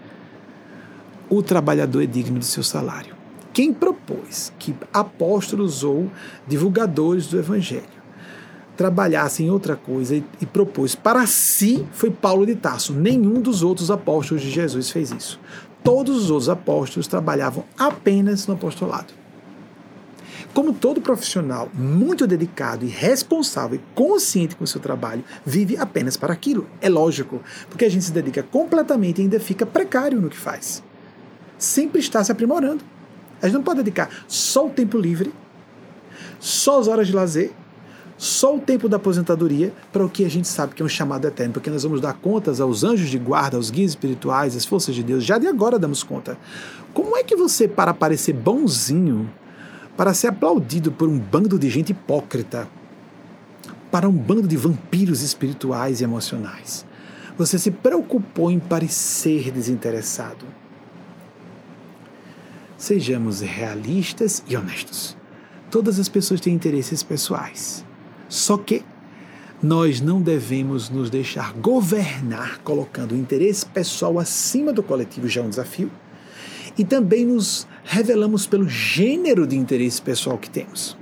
o 1.28 1.42
trabalhador 1.42 2.02
é 2.02 2.06
digno 2.06 2.38
do 2.38 2.44
seu 2.44 2.62
salário. 2.62 3.14
Quem 3.52 3.72
propôs 3.72 4.52
que 4.58 4.74
apóstolos 4.92 5.84
ou 5.84 6.10
divulgadores 6.46 7.26
do 7.26 7.38
evangelho 7.38 8.02
trabalhassem 8.76 9.50
outra 9.50 9.76
coisa 9.76 10.16
e, 10.16 10.24
e 10.40 10.46
propôs 10.46 10.94
para 10.94 11.26
si 11.26 11.86
foi 11.92 12.10
Paulo 12.10 12.46
de 12.46 12.54
Tarso. 12.54 12.92
Nenhum 12.92 13.40
dos 13.40 13.62
outros 13.62 13.90
apóstolos 13.90 14.42
de 14.42 14.50
Jesus 14.50 14.90
fez 14.90 15.10
isso. 15.10 15.38
Todos 15.84 16.16
os 16.16 16.30
outros 16.30 16.48
apóstolos 16.48 17.06
trabalhavam 17.06 17.64
apenas 17.78 18.46
no 18.46 18.54
apostolado. 18.54 19.21
Como 20.54 20.74
todo 20.74 21.00
profissional 21.00 21.70
muito 21.72 22.26
dedicado 22.26 22.84
e 22.84 22.88
responsável 22.88 23.78
e 23.78 23.94
consciente 23.94 24.54
com 24.54 24.64
o 24.64 24.66
seu 24.66 24.80
trabalho 24.80 25.24
vive 25.46 25.78
apenas 25.78 26.16
para 26.16 26.32
aquilo. 26.32 26.68
É 26.80 26.90
lógico, 26.90 27.40
porque 27.70 27.86
a 27.86 27.90
gente 27.90 28.04
se 28.04 28.12
dedica 28.12 28.42
completamente 28.42 29.18
e 29.18 29.22
ainda 29.22 29.40
fica 29.40 29.64
precário 29.64 30.20
no 30.20 30.28
que 30.28 30.36
faz. 30.36 30.82
Sempre 31.56 32.00
está 32.00 32.22
se 32.22 32.30
aprimorando. 32.30 32.84
A 33.40 33.46
gente 33.46 33.54
não 33.54 33.62
pode 33.62 33.78
dedicar 33.78 34.10
só 34.28 34.66
o 34.66 34.70
tempo 34.70 34.98
livre, 34.98 35.32
só 36.38 36.78
as 36.78 36.86
horas 36.86 37.06
de 37.06 37.14
lazer, 37.14 37.50
só 38.18 38.54
o 38.54 38.60
tempo 38.60 38.88
da 38.88 38.98
aposentadoria 38.98 39.72
para 39.90 40.04
o 40.04 40.08
que 40.08 40.24
a 40.24 40.28
gente 40.28 40.46
sabe 40.46 40.74
que 40.74 40.82
é 40.82 40.84
um 40.84 40.88
chamado 40.88 41.26
eterno, 41.26 41.54
porque 41.54 41.70
nós 41.70 41.82
vamos 41.82 42.00
dar 42.00 42.12
contas 42.12 42.60
aos 42.60 42.84
anjos 42.84 43.08
de 43.08 43.18
guarda, 43.18 43.56
aos 43.56 43.70
guias 43.70 43.92
espirituais, 43.92 44.54
às 44.54 44.64
forças 44.64 44.94
de 44.94 45.02
Deus, 45.02 45.24
já 45.24 45.38
de 45.38 45.46
agora 45.46 45.78
damos 45.78 46.02
conta. 46.02 46.38
Como 46.92 47.16
é 47.16 47.24
que 47.24 47.34
você, 47.34 47.66
para 47.66 47.92
parecer 47.92 48.34
bonzinho, 48.34 49.28
para 49.96 50.14
ser 50.14 50.28
aplaudido 50.28 50.90
por 50.90 51.08
um 51.08 51.18
bando 51.18 51.58
de 51.58 51.68
gente 51.68 51.92
hipócrita, 51.92 52.68
para 53.90 54.08
um 54.08 54.12
bando 54.12 54.48
de 54.48 54.56
vampiros 54.56 55.22
espirituais 55.22 56.00
e 56.00 56.04
emocionais, 56.04 56.86
você 57.36 57.58
se 57.58 57.70
preocupou 57.70 58.50
em 58.50 58.58
parecer 58.58 59.50
desinteressado? 59.50 60.46
Sejamos 62.76 63.40
realistas 63.40 64.42
e 64.48 64.56
honestos. 64.56 65.16
Todas 65.70 65.98
as 65.98 66.08
pessoas 66.08 66.40
têm 66.40 66.54
interesses 66.54 67.02
pessoais. 67.02 67.84
Só 68.28 68.56
que 68.56 68.82
nós 69.62 70.00
não 70.00 70.20
devemos 70.20 70.90
nos 70.90 71.08
deixar 71.08 71.52
governar 71.52 72.58
colocando 72.64 73.12
o 73.12 73.16
interesse 73.16 73.64
pessoal 73.64 74.18
acima 74.18 74.72
do 74.72 74.82
coletivo, 74.82 75.28
já 75.28 75.40
é 75.40 75.44
um 75.44 75.48
desafio. 75.48 75.90
E 76.76 76.84
também 76.84 77.24
nos 77.24 77.66
revelamos 77.84 78.46
pelo 78.46 78.68
gênero 78.68 79.46
de 79.46 79.56
interesse 79.56 80.00
pessoal 80.00 80.38
que 80.38 80.48
temos. 80.48 80.96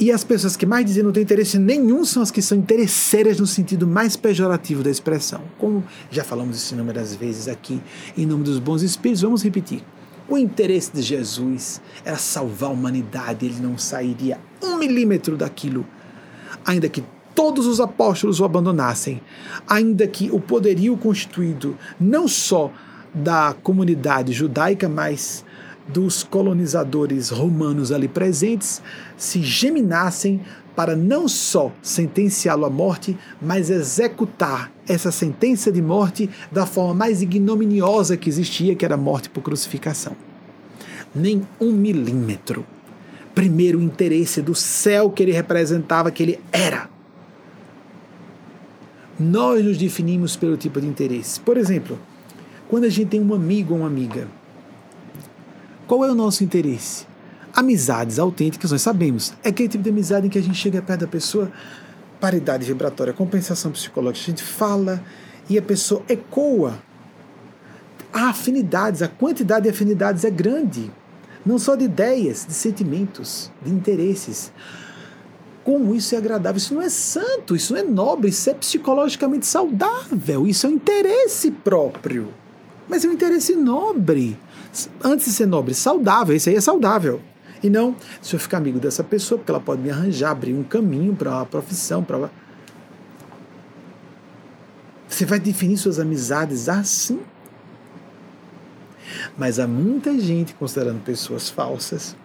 E 0.00 0.12
as 0.12 0.22
pessoas 0.22 0.56
que 0.56 0.64
mais 0.64 0.86
dizem 0.86 1.02
não 1.02 1.10
têm 1.10 1.24
interesse 1.24 1.58
nenhum 1.58 2.04
são 2.04 2.22
as 2.22 2.30
que 2.30 2.40
são 2.40 2.56
interesseiras 2.56 3.40
no 3.40 3.46
sentido 3.48 3.84
mais 3.84 4.14
pejorativo 4.14 4.80
da 4.80 4.90
expressão. 4.90 5.42
Como 5.58 5.82
já 6.08 6.22
falamos 6.22 6.56
isso 6.56 6.72
inúmeras 6.72 7.16
vezes 7.16 7.48
aqui, 7.48 7.80
em 8.16 8.24
nome 8.24 8.44
dos 8.44 8.60
bons 8.60 8.82
espíritos, 8.82 9.22
vamos 9.22 9.42
repetir. 9.42 9.82
O 10.28 10.38
interesse 10.38 10.92
de 10.92 11.02
Jesus 11.02 11.80
era 12.04 12.16
salvar 12.16 12.70
a 12.70 12.72
humanidade, 12.72 13.46
ele 13.46 13.60
não 13.60 13.76
sairia 13.76 14.38
um 14.62 14.76
milímetro 14.76 15.36
daquilo, 15.36 15.84
ainda 16.64 16.88
que 16.88 17.02
todos 17.34 17.66
os 17.66 17.80
apóstolos 17.80 18.38
o 18.38 18.44
abandonassem, 18.44 19.20
ainda 19.66 20.06
que 20.06 20.30
o 20.30 20.38
poderio 20.38 20.96
constituído 20.96 21.76
não 21.98 22.28
só 22.28 22.70
da 23.14 23.54
comunidade 23.62 24.32
judaica, 24.32 24.88
mas 24.88 25.44
dos 25.88 26.22
colonizadores 26.22 27.30
romanos 27.30 27.90
ali 27.90 28.08
presentes 28.08 28.82
se 29.16 29.42
geminassem 29.42 30.40
para 30.76 30.94
não 30.94 31.26
só 31.26 31.72
sentenciá-lo 31.82 32.64
à 32.64 32.70
morte, 32.70 33.18
mas 33.42 33.68
executar 33.68 34.70
essa 34.86 35.10
sentença 35.10 35.72
de 35.72 35.82
morte 35.82 36.30
da 36.52 36.66
forma 36.66 36.94
mais 36.94 37.20
ignominiosa 37.20 38.16
que 38.16 38.28
existia, 38.28 38.76
que 38.76 38.84
era 38.84 38.94
a 38.94 38.98
morte 38.98 39.28
por 39.28 39.42
crucificação. 39.42 40.14
Nem 41.12 41.42
um 41.60 41.72
milímetro. 41.72 42.64
Primeiro, 43.34 43.78
o 43.78 43.82
interesse 43.82 44.40
do 44.40 44.54
céu 44.54 45.10
que 45.10 45.22
ele 45.22 45.32
representava, 45.32 46.12
que 46.12 46.22
ele 46.22 46.40
era. 46.52 46.88
Nós 49.18 49.64
nos 49.64 49.76
definimos 49.76 50.36
pelo 50.36 50.56
tipo 50.56 50.80
de 50.80 50.86
interesse. 50.86 51.40
Por 51.40 51.56
exemplo, 51.56 51.98
quando 52.68 52.84
a 52.84 52.88
gente 52.88 53.08
tem 53.08 53.22
um 53.22 53.34
amigo 53.34 53.72
ou 53.72 53.80
uma 53.80 53.86
amiga, 53.86 54.28
qual 55.86 56.04
é 56.04 56.10
o 56.10 56.14
nosso 56.14 56.44
interesse? 56.44 57.06
Amizades 57.54 58.18
autênticas, 58.18 58.70
nós 58.70 58.82
sabemos. 58.82 59.32
É 59.42 59.48
aquele 59.48 59.70
tipo 59.70 59.82
de 59.82 59.90
amizade 59.90 60.26
em 60.26 60.30
que 60.30 60.38
a 60.38 60.42
gente 60.42 60.56
chega 60.56 60.82
perto 60.82 61.00
da 61.00 61.06
pessoa, 61.06 61.50
paridade 62.20 62.66
vibratória, 62.66 63.12
compensação 63.12 63.72
psicológica, 63.72 64.26
a 64.26 64.30
gente 64.30 64.42
fala 64.42 65.02
e 65.48 65.56
a 65.56 65.62
pessoa 65.62 66.02
ecoa. 66.08 66.78
Há 68.12 68.28
afinidades, 68.28 69.00
a 69.00 69.08
quantidade 69.08 69.62
de 69.64 69.70
afinidades 69.70 70.24
é 70.24 70.30
grande. 70.30 70.90
Não 71.44 71.58
só 71.58 71.74
de 71.74 71.84
ideias, 71.84 72.44
de 72.46 72.52
sentimentos, 72.52 73.50
de 73.64 73.70
interesses. 73.70 74.52
Como 75.64 75.94
isso 75.94 76.14
é 76.14 76.18
agradável? 76.18 76.58
Isso 76.58 76.74
não 76.74 76.82
é 76.82 76.90
santo, 76.90 77.56
isso 77.56 77.72
não 77.72 77.80
é 77.80 77.84
nobre, 77.84 78.28
isso 78.28 78.50
é 78.50 78.54
psicologicamente 78.54 79.46
saudável, 79.46 80.46
isso 80.46 80.66
é 80.66 80.70
um 80.70 80.74
interesse 80.74 81.50
próprio. 81.50 82.28
Mas 82.88 83.04
é 83.04 83.08
um 83.08 83.12
interesse 83.12 83.54
nobre. 83.54 84.38
Antes 85.02 85.26
de 85.26 85.32
ser 85.32 85.46
nobre, 85.46 85.74
saudável, 85.74 86.34
isso 86.34 86.48
aí 86.48 86.56
é 86.56 86.60
saudável. 86.60 87.20
E 87.62 87.68
não, 87.68 87.94
se 88.22 88.34
eu 88.34 88.40
ficar 88.40 88.58
amigo 88.58 88.78
dessa 88.78 89.02
pessoa, 89.02 89.38
porque 89.38 89.50
ela 89.50 89.60
pode 89.60 89.82
me 89.82 89.90
arranjar, 89.90 90.30
abrir 90.30 90.54
um 90.54 90.62
caminho 90.62 91.14
para 91.14 91.30
uma 91.30 91.46
profissão, 91.46 92.04
para. 92.04 92.30
Você 95.08 95.24
vai 95.24 95.40
definir 95.40 95.76
suas 95.76 95.98
amizades 95.98 96.68
assim. 96.68 97.20
Mas 99.36 99.58
há 99.58 99.66
muita 99.66 100.18
gente 100.18 100.54
considerando 100.54 101.02
pessoas 101.02 101.48
falsas 101.48 102.16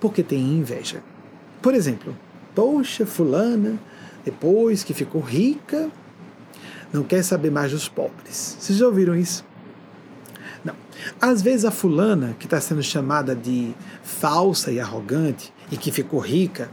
porque 0.00 0.22
tem 0.22 0.40
inveja. 0.40 1.02
Por 1.62 1.74
exemplo, 1.74 2.14
poxa, 2.54 3.06
fulana, 3.06 3.78
depois 4.22 4.84
que 4.84 4.92
ficou 4.92 5.22
rica, 5.22 5.90
não 6.92 7.02
quer 7.02 7.22
saber 7.22 7.50
mais 7.50 7.72
dos 7.72 7.88
pobres. 7.88 8.56
Vocês 8.60 8.78
já 8.78 8.86
ouviram 8.86 9.14
isso? 9.14 9.44
Às 11.20 11.42
vezes 11.42 11.64
a 11.64 11.70
fulana, 11.70 12.36
que 12.38 12.46
está 12.46 12.60
sendo 12.60 12.82
chamada 12.82 13.34
de 13.34 13.74
falsa 14.02 14.70
e 14.70 14.80
arrogante, 14.80 15.52
e 15.70 15.76
que 15.76 15.90
ficou 15.90 16.20
rica, 16.20 16.70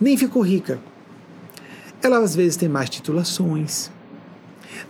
nem 0.00 0.16
ficou 0.16 0.42
rica. 0.42 0.80
Ela 2.02 2.18
às 2.18 2.34
vezes 2.34 2.56
tem 2.56 2.68
mais 2.68 2.90
titulações, 2.90 3.90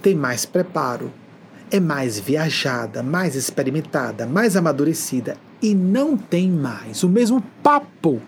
tem 0.01 0.15
mais 0.15 0.47
preparo, 0.47 1.13
é 1.71 1.81
mais 1.81 2.19
viajada, 2.19 3.03
mais 3.03 3.35
experimentada, 3.35 4.27
mais 4.27 4.57
amadurecida 4.57 5.37
e 5.61 5.75
não 5.75 6.17
tem 6.17 6.51
mais 6.51 7.03
o 7.03 7.09
mesmo 7.09 7.43
papo, 7.63 8.21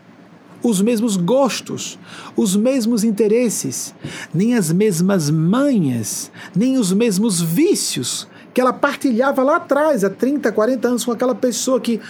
os 0.62 0.80
mesmos 0.80 1.16
gostos, 1.16 1.98
os 2.36 2.56
mesmos 2.56 3.04
interesses, 3.04 3.94
nem 4.32 4.54
as 4.54 4.72
mesmas 4.72 5.28
manhas, 5.28 6.30
nem 6.56 6.78
os 6.78 6.92
mesmos 6.92 7.40
vícios 7.40 8.26
que 8.54 8.60
ela 8.60 8.72
partilhava 8.72 9.42
lá 9.42 9.56
atrás, 9.56 10.04
há 10.04 10.08
30, 10.08 10.52
40 10.52 10.88
anos, 10.88 11.04
com 11.04 11.10
aquela 11.10 11.34
pessoa 11.34 11.80
que, 11.80 12.00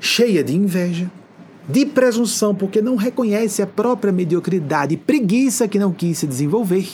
cheia 0.00 0.42
de 0.42 0.56
inveja, 0.56 1.10
de 1.68 1.84
presunção, 1.84 2.54
porque 2.54 2.80
não 2.80 2.96
reconhece 2.96 3.60
a 3.60 3.66
própria 3.66 4.10
mediocridade, 4.10 4.96
preguiça 4.96 5.68
que 5.68 5.78
não 5.78 5.92
quis 5.92 6.18
se 6.18 6.26
desenvolver. 6.26 6.88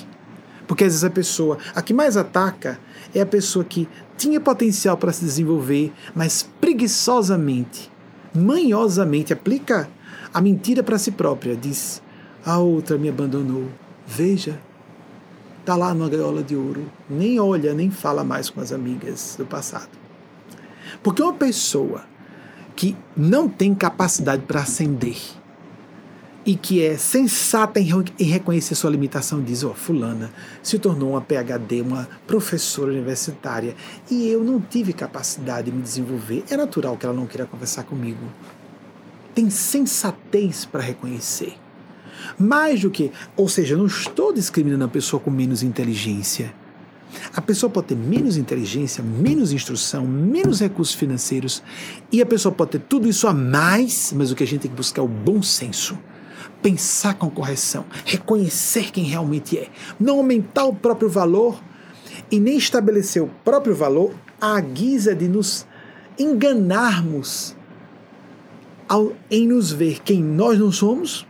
Porque 0.66 0.82
às 0.82 0.92
vezes 0.92 1.04
a 1.04 1.10
pessoa, 1.10 1.58
a 1.76 1.80
que 1.80 1.94
mais 1.94 2.16
ataca, 2.16 2.78
é 3.14 3.20
a 3.20 3.26
pessoa 3.26 3.64
que 3.64 3.88
tinha 4.18 4.40
potencial 4.40 4.96
para 4.96 5.12
se 5.12 5.24
desenvolver, 5.24 5.92
mas 6.12 6.42
preguiçosamente, 6.60 7.88
manhosamente 8.34 9.32
aplica 9.32 9.88
a 10.34 10.40
mentira 10.40 10.82
para 10.82 10.98
si 10.98 11.12
própria. 11.12 11.54
Diz: 11.54 12.02
a 12.44 12.58
outra 12.58 12.98
me 12.98 13.08
abandonou. 13.08 13.68
Veja, 14.06 14.60
está 15.66 15.74
lá 15.74 15.92
numa 15.92 16.08
gaiola 16.08 16.44
de 16.44 16.54
ouro, 16.54 16.88
nem 17.10 17.40
olha, 17.40 17.74
nem 17.74 17.90
fala 17.90 18.22
mais 18.22 18.48
com 18.48 18.60
as 18.60 18.70
amigas 18.70 19.34
do 19.36 19.44
passado. 19.44 19.88
Porque 21.02 21.20
uma 21.20 21.32
pessoa 21.32 22.04
que 22.76 22.96
não 23.16 23.48
tem 23.48 23.74
capacidade 23.74 24.44
para 24.44 24.60
ascender 24.60 25.16
e 26.44 26.54
que 26.54 26.84
é 26.84 26.96
sensata 26.96 27.80
em, 27.80 27.90
reconhecer 28.20 28.76
sua 28.76 28.90
limitação, 28.90 29.42
diz: 29.42 29.64
Ó, 29.64 29.72
oh, 29.72 29.74
Fulana 29.74 30.32
se 30.62 30.78
tornou 30.78 31.10
uma 31.10 31.20
PhD, 31.20 31.80
uma 31.80 32.08
professora 32.28 32.92
universitária, 32.92 33.74
e 34.08 34.28
eu 34.28 34.44
não 34.44 34.60
tive 34.60 34.92
capacidade 34.92 35.68
de 35.68 35.76
me 35.76 35.82
desenvolver. 35.82 36.44
É 36.48 36.56
natural 36.56 36.96
que 36.96 37.04
ela 37.04 37.14
não 37.14 37.26
queira 37.26 37.44
conversar 37.44 37.82
comigo. 37.82 38.24
Tem 39.34 39.50
sensatez 39.50 40.64
para 40.64 40.80
reconhecer. 40.80 41.54
Mais 42.38 42.80
do 42.80 42.90
que, 42.90 43.10
ou 43.36 43.48
seja, 43.48 43.74
eu 43.74 43.78
não 43.78 43.86
estou 43.86 44.32
discriminando 44.32 44.84
a 44.84 44.88
pessoa 44.88 45.20
com 45.20 45.30
menos 45.30 45.62
inteligência. 45.62 46.52
A 47.34 47.40
pessoa 47.40 47.70
pode 47.70 47.88
ter 47.88 47.96
menos 47.96 48.36
inteligência, 48.36 49.02
menos 49.02 49.52
instrução, 49.52 50.06
menos 50.06 50.60
recursos 50.60 50.94
financeiros, 50.94 51.62
e 52.10 52.20
a 52.20 52.26
pessoa 52.26 52.52
pode 52.52 52.72
ter 52.72 52.80
tudo 52.80 53.08
isso 53.08 53.26
a 53.26 53.32
mais, 53.32 54.12
mas 54.14 54.30
o 54.30 54.34
que 54.34 54.42
a 54.42 54.46
gente 54.46 54.62
tem 54.62 54.70
que 54.70 54.76
buscar 54.76 55.02
é 55.02 55.04
o 55.04 55.08
bom 55.08 55.42
senso. 55.42 55.98
Pensar 56.62 57.14
com 57.14 57.30
correção, 57.30 57.84
reconhecer 58.04 58.90
quem 58.90 59.04
realmente 59.04 59.56
é, 59.58 59.68
não 60.00 60.18
aumentar 60.18 60.64
o 60.64 60.74
próprio 60.74 61.08
valor 61.08 61.60
e 62.30 62.40
nem 62.40 62.56
estabelecer 62.56 63.22
o 63.22 63.30
próprio 63.44 63.74
valor 63.74 64.14
à 64.40 64.60
guisa 64.60 65.14
de 65.14 65.28
nos 65.28 65.66
enganarmos 66.18 67.54
ao, 68.88 69.12
em 69.30 69.46
nos 69.46 69.70
ver 69.70 70.00
quem 70.02 70.22
nós 70.22 70.58
não 70.58 70.72
somos 70.72 71.26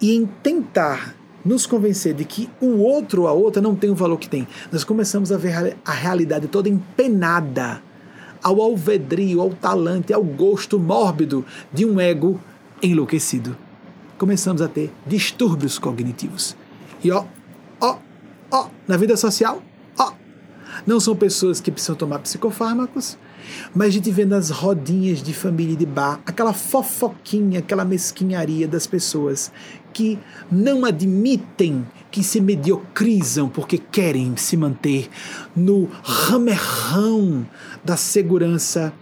e 0.00 0.14
em 0.14 0.26
tentar 0.26 1.14
nos 1.44 1.64
convencer 1.64 2.12
de 2.12 2.24
que 2.24 2.50
o 2.60 2.78
outro 2.78 3.22
ou 3.22 3.28
a 3.28 3.32
outra 3.32 3.62
não 3.62 3.76
tem 3.76 3.88
o 3.88 3.94
valor 3.94 4.18
que 4.18 4.28
tem, 4.28 4.46
nós 4.72 4.82
começamos 4.82 5.30
a 5.30 5.36
ver 5.36 5.76
a 5.84 5.92
realidade 5.92 6.48
toda 6.48 6.68
empenada 6.68 7.80
ao 8.42 8.60
alvedrio, 8.60 9.40
ao 9.40 9.50
talante, 9.50 10.12
ao 10.12 10.22
gosto 10.22 10.78
mórbido 10.78 11.44
de 11.72 11.84
um 11.86 12.00
ego 12.00 12.40
enlouquecido. 12.82 13.56
Começamos 14.18 14.60
a 14.60 14.68
ter 14.68 14.92
distúrbios 15.06 15.78
cognitivos. 15.78 16.56
E 17.02 17.10
ó, 17.10 17.24
ó, 17.80 17.98
ó, 18.50 18.68
na 18.88 18.96
vida 18.96 19.16
social, 19.16 19.62
ó, 19.98 20.12
não 20.86 20.98
são 20.98 21.14
pessoas 21.14 21.60
que 21.60 21.70
precisam 21.70 21.94
tomar 21.94 22.18
psicofármacos 22.18 23.16
Mas 23.74 23.88
a 23.88 23.90
gente 23.90 24.10
vê 24.10 24.24
nas 24.24 24.50
rodinhas 24.50 25.22
de 25.22 25.32
família 25.32 25.76
de 25.76 25.86
bar 25.86 26.20
aquela 26.26 26.52
fofoquinha, 26.52 27.60
aquela 27.60 27.84
mesquinharia 27.84 28.66
das 28.66 28.86
pessoas 28.86 29.52
que 29.92 30.18
não 30.50 30.84
admitem 30.84 31.86
que 32.10 32.22
se 32.22 32.40
mediocrizam 32.40 33.48
porque 33.48 33.78
querem 33.78 34.36
se 34.36 34.56
manter 34.56 35.08
no 35.54 35.88
ramerrão 36.02 37.46
da 37.82 37.96
segurança, 37.96 38.92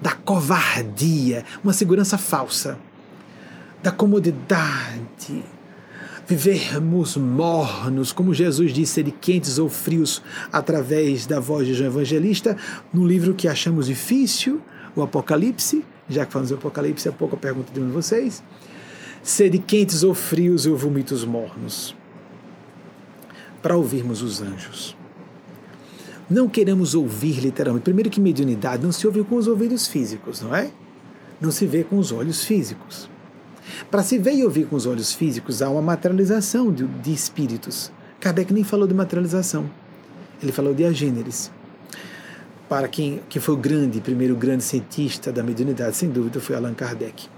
da 0.00 0.12
covardia, 0.12 1.44
uma 1.62 1.72
segurança 1.72 2.16
falsa, 2.16 2.78
da 3.82 3.90
comodidade 3.90 5.44
vivermos 6.28 7.16
mornos, 7.16 8.12
como 8.12 8.34
Jesus 8.34 8.74
disse, 8.74 9.02
de 9.02 9.10
quentes 9.10 9.58
ou 9.58 9.70
frios, 9.70 10.22
através 10.52 11.24
da 11.24 11.40
voz 11.40 11.66
de 11.66 11.72
João 11.72 11.88
Evangelista, 11.88 12.54
no 12.92 13.06
livro 13.06 13.32
que 13.32 13.48
achamos 13.48 13.86
difícil, 13.86 14.60
o 14.94 15.00
Apocalipse, 15.00 15.82
já 16.06 16.26
que 16.26 16.32
falamos 16.32 16.50
do 16.50 16.56
Apocalipse, 16.56 17.08
há 17.08 17.12
pouco 17.12 17.34
a 17.34 17.38
pergunta 17.38 17.72
de 17.72 17.80
um 17.80 17.86
de 17.86 17.92
vocês, 17.92 18.42
sede 19.22 19.58
quentes 19.58 20.02
ou 20.02 20.12
frios 20.12 20.66
ou 20.66 20.76
vomitos 20.76 21.24
mornos, 21.24 21.96
para 23.62 23.74
ouvirmos 23.74 24.20
os 24.20 24.42
anjos. 24.42 24.94
Não 26.28 26.46
queremos 26.46 26.94
ouvir 26.94 27.40
literalmente. 27.40 27.84
Primeiro 27.84 28.10
que 28.10 28.20
mediunidade 28.20 28.82
não 28.82 28.92
se 28.92 29.06
ouve 29.06 29.24
com 29.24 29.36
os 29.36 29.46
ouvidos 29.46 29.86
físicos, 29.86 30.42
não 30.42 30.54
é? 30.54 30.70
Não 31.40 31.50
se 31.50 31.64
vê 31.66 31.82
com 31.82 31.98
os 31.98 32.12
olhos 32.12 32.44
físicos. 32.44 33.08
Para 33.90 34.02
se 34.02 34.18
ver 34.18 34.34
e 34.34 34.44
ouvir 34.44 34.66
com 34.66 34.76
os 34.76 34.86
olhos 34.86 35.12
físicos, 35.12 35.62
há 35.62 35.68
uma 35.68 35.82
materialização 35.82 36.72
de, 36.72 36.86
de 36.86 37.12
espíritos. 37.12 37.90
Kardec 38.20 38.52
nem 38.52 38.64
falou 38.64 38.86
de 38.86 38.94
materialização, 38.94 39.70
ele 40.42 40.52
falou 40.52 40.74
de 40.74 40.84
agêneres. 40.84 41.50
Para 42.68 42.88
quem 42.88 43.20
que 43.28 43.40
foi 43.40 43.54
o 43.54 43.56
grande, 43.56 44.00
primeiro 44.00 44.36
grande 44.36 44.62
cientista 44.62 45.32
da 45.32 45.42
mediunidade, 45.42 45.96
sem 45.96 46.10
dúvida, 46.10 46.40
foi 46.40 46.54
Allan 46.54 46.74
Kardec. 46.74 47.28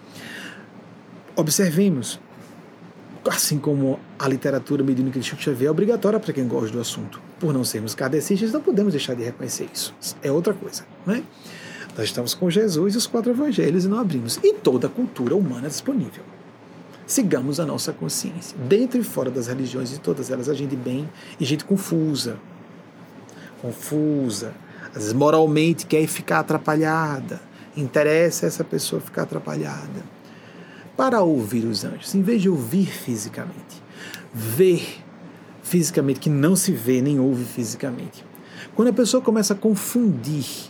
Observemos, 1.37 2.19
assim 3.29 3.59
como 3.59 4.01
a 4.19 4.27
literatura 4.27 4.83
mediúnica 4.83 5.21
de 5.21 5.27
Chico 5.27 5.41
Xavier 5.41 5.69
é 5.69 5.71
obrigatória 5.71 6.19
para 6.19 6.33
quem 6.33 6.49
gosta 6.49 6.71
do 6.71 6.81
assunto. 6.81 7.21
Por 7.39 7.53
não 7.53 7.63
sermos 7.63 7.95
kardecistas, 7.95 8.53
não 8.53 8.61
podemos 8.61 8.93
deixar 8.93 9.15
de 9.15 9.23
reconhecer 9.23 9.69
isso. 9.73 9.95
É 10.23 10.33
outra 10.33 10.53
coisa, 10.53 10.85
não 11.07 11.15
é? 11.15 11.23
Nós 11.97 12.07
estamos 12.07 12.35
com 12.35 12.49
Jesus 12.49 12.95
e 12.95 12.99
os 12.99 13.07
quatro 13.07 13.31
evangelhos 13.31 13.85
e 13.85 13.89
não 13.89 13.99
abrimos. 13.99 14.39
E 14.43 14.55
toda 14.55 14.87
a 14.87 14.91
cultura 14.91 15.35
humana 15.35 15.67
é 15.67 15.71
disponível. 15.71 16.23
Sigamos 17.07 17.59
a 17.59 17.67
nossa 17.67 17.93
consciência. 17.93 18.57
Dentro 18.57 19.01
e 19.01 19.03
fora 19.03 19.31
das 19.31 19.49
religiões, 19.49 19.91
de 19.91 19.99
todas 19.99 20.31
elas, 20.31 20.49
a 20.49 20.55
gente 20.55 20.77
bem 20.77 21.09
e 21.41 21.45
gente 21.45 21.65
confusa. 21.65 22.39
Confusa. 23.61 24.55
Às 24.91 24.95
vezes, 24.95 25.13
moralmente 25.13 25.87
quer 25.87 26.07
ficar 26.07 26.39
atrapalhada. 26.39 27.41
Interessa 27.77 28.47
essa 28.47 28.63
pessoa 28.63 29.01
ficar 29.01 29.23
atrapalhada. 29.23 30.05
Para 30.97 31.21
ouvir 31.21 31.65
os 31.65 31.85
anjos, 31.85 32.15
em 32.15 32.23
vez 32.23 32.43
de 32.43 32.49
ouvir 32.49 32.87
fisicamente, 32.87 33.83
ver 34.33 35.01
fisicamente, 35.63 36.21
que 36.21 36.31
não 36.31 36.55
se 36.55 36.73
vê 36.73 37.01
nem 37.01 37.19
ouve 37.19 37.45
fisicamente. 37.45 38.25
Quando 38.77 38.89
a 38.89 38.93
pessoa 38.93 39.23
começa 39.23 39.55
a 39.55 39.57
confundir 39.57 40.70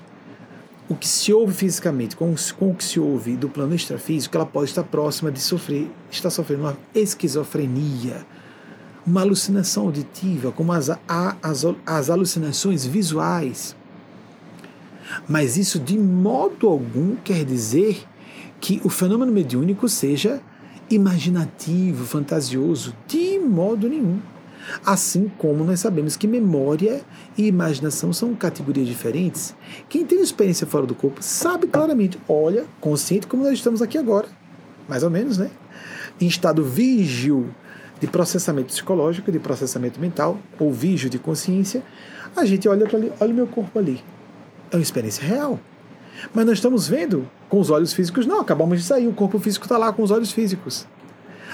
o 0.90 0.96
que 0.96 1.06
se 1.06 1.32
ouve 1.32 1.54
fisicamente 1.54 2.16
com, 2.16 2.34
com 2.58 2.70
o 2.72 2.74
que 2.74 2.82
se 2.82 2.98
ouve 2.98 3.36
do 3.36 3.48
plano 3.48 3.72
extrafísico, 3.76 4.36
ela 4.36 4.44
pode 4.44 4.70
estar 4.70 4.82
próxima 4.82 5.30
de 5.30 5.40
sofrer, 5.40 5.88
estar 6.10 6.30
sofrendo 6.30 6.62
uma 6.62 6.76
esquizofrenia, 6.92 8.26
uma 9.06 9.20
alucinação 9.20 9.84
auditiva, 9.84 10.50
como 10.50 10.72
as, 10.72 10.90
as, 11.06 11.64
as 11.86 12.10
alucinações 12.10 12.84
visuais. 12.84 13.76
Mas 15.28 15.56
isso 15.56 15.78
de 15.78 15.96
modo 15.96 16.66
algum 16.66 17.14
quer 17.14 17.44
dizer 17.44 18.04
que 18.60 18.80
o 18.82 18.88
fenômeno 18.88 19.30
mediúnico 19.30 19.88
seja 19.88 20.42
imaginativo, 20.90 22.04
fantasioso, 22.04 22.96
de 23.06 23.38
modo 23.38 23.88
nenhum. 23.88 24.18
Assim 24.84 25.30
como 25.38 25.64
nós 25.64 25.80
sabemos 25.80 26.16
que 26.16 26.26
memória 26.26 27.02
e 27.36 27.46
imaginação 27.46 28.12
são 28.12 28.34
categorias 28.34 28.86
diferentes, 28.86 29.54
quem 29.88 30.04
tem 30.04 30.20
experiência 30.20 30.66
fora 30.66 30.86
do 30.86 30.94
corpo 30.94 31.22
sabe 31.22 31.66
claramente, 31.66 32.18
olha, 32.28 32.66
consciente 32.80 33.26
como 33.26 33.44
nós 33.44 33.54
estamos 33.54 33.82
aqui 33.82 33.98
agora, 33.98 34.28
mais 34.88 35.02
ou 35.02 35.10
menos, 35.10 35.38
né? 35.38 35.50
Em 36.20 36.26
estado 36.26 36.62
vígio 36.64 37.54
de 38.00 38.06
processamento 38.06 38.68
psicológico, 38.68 39.30
de 39.30 39.38
processamento 39.38 40.00
mental, 40.00 40.38
ou 40.58 40.72
vígio 40.72 41.10
de 41.10 41.18
consciência, 41.18 41.82
a 42.34 42.44
gente 42.44 42.68
olha 42.68 42.86
para 42.86 42.98
ali, 42.98 43.12
olha 43.20 43.32
o 43.32 43.34
meu 43.34 43.46
corpo 43.46 43.78
ali. 43.78 44.02
É 44.70 44.76
uma 44.76 44.82
experiência 44.82 45.24
real. 45.24 45.58
Mas 46.34 46.46
nós 46.46 46.54
estamos 46.58 46.88
vendo 46.88 47.28
com 47.48 47.60
os 47.60 47.70
olhos 47.70 47.92
físicos, 47.92 48.26
não, 48.26 48.40
acabamos 48.40 48.78
de 48.78 48.84
sair, 48.84 49.06
o 49.06 49.12
corpo 49.12 49.38
físico 49.38 49.64
está 49.64 49.76
lá 49.76 49.92
com 49.92 50.02
os 50.02 50.10
olhos 50.10 50.32
físicos. 50.32 50.86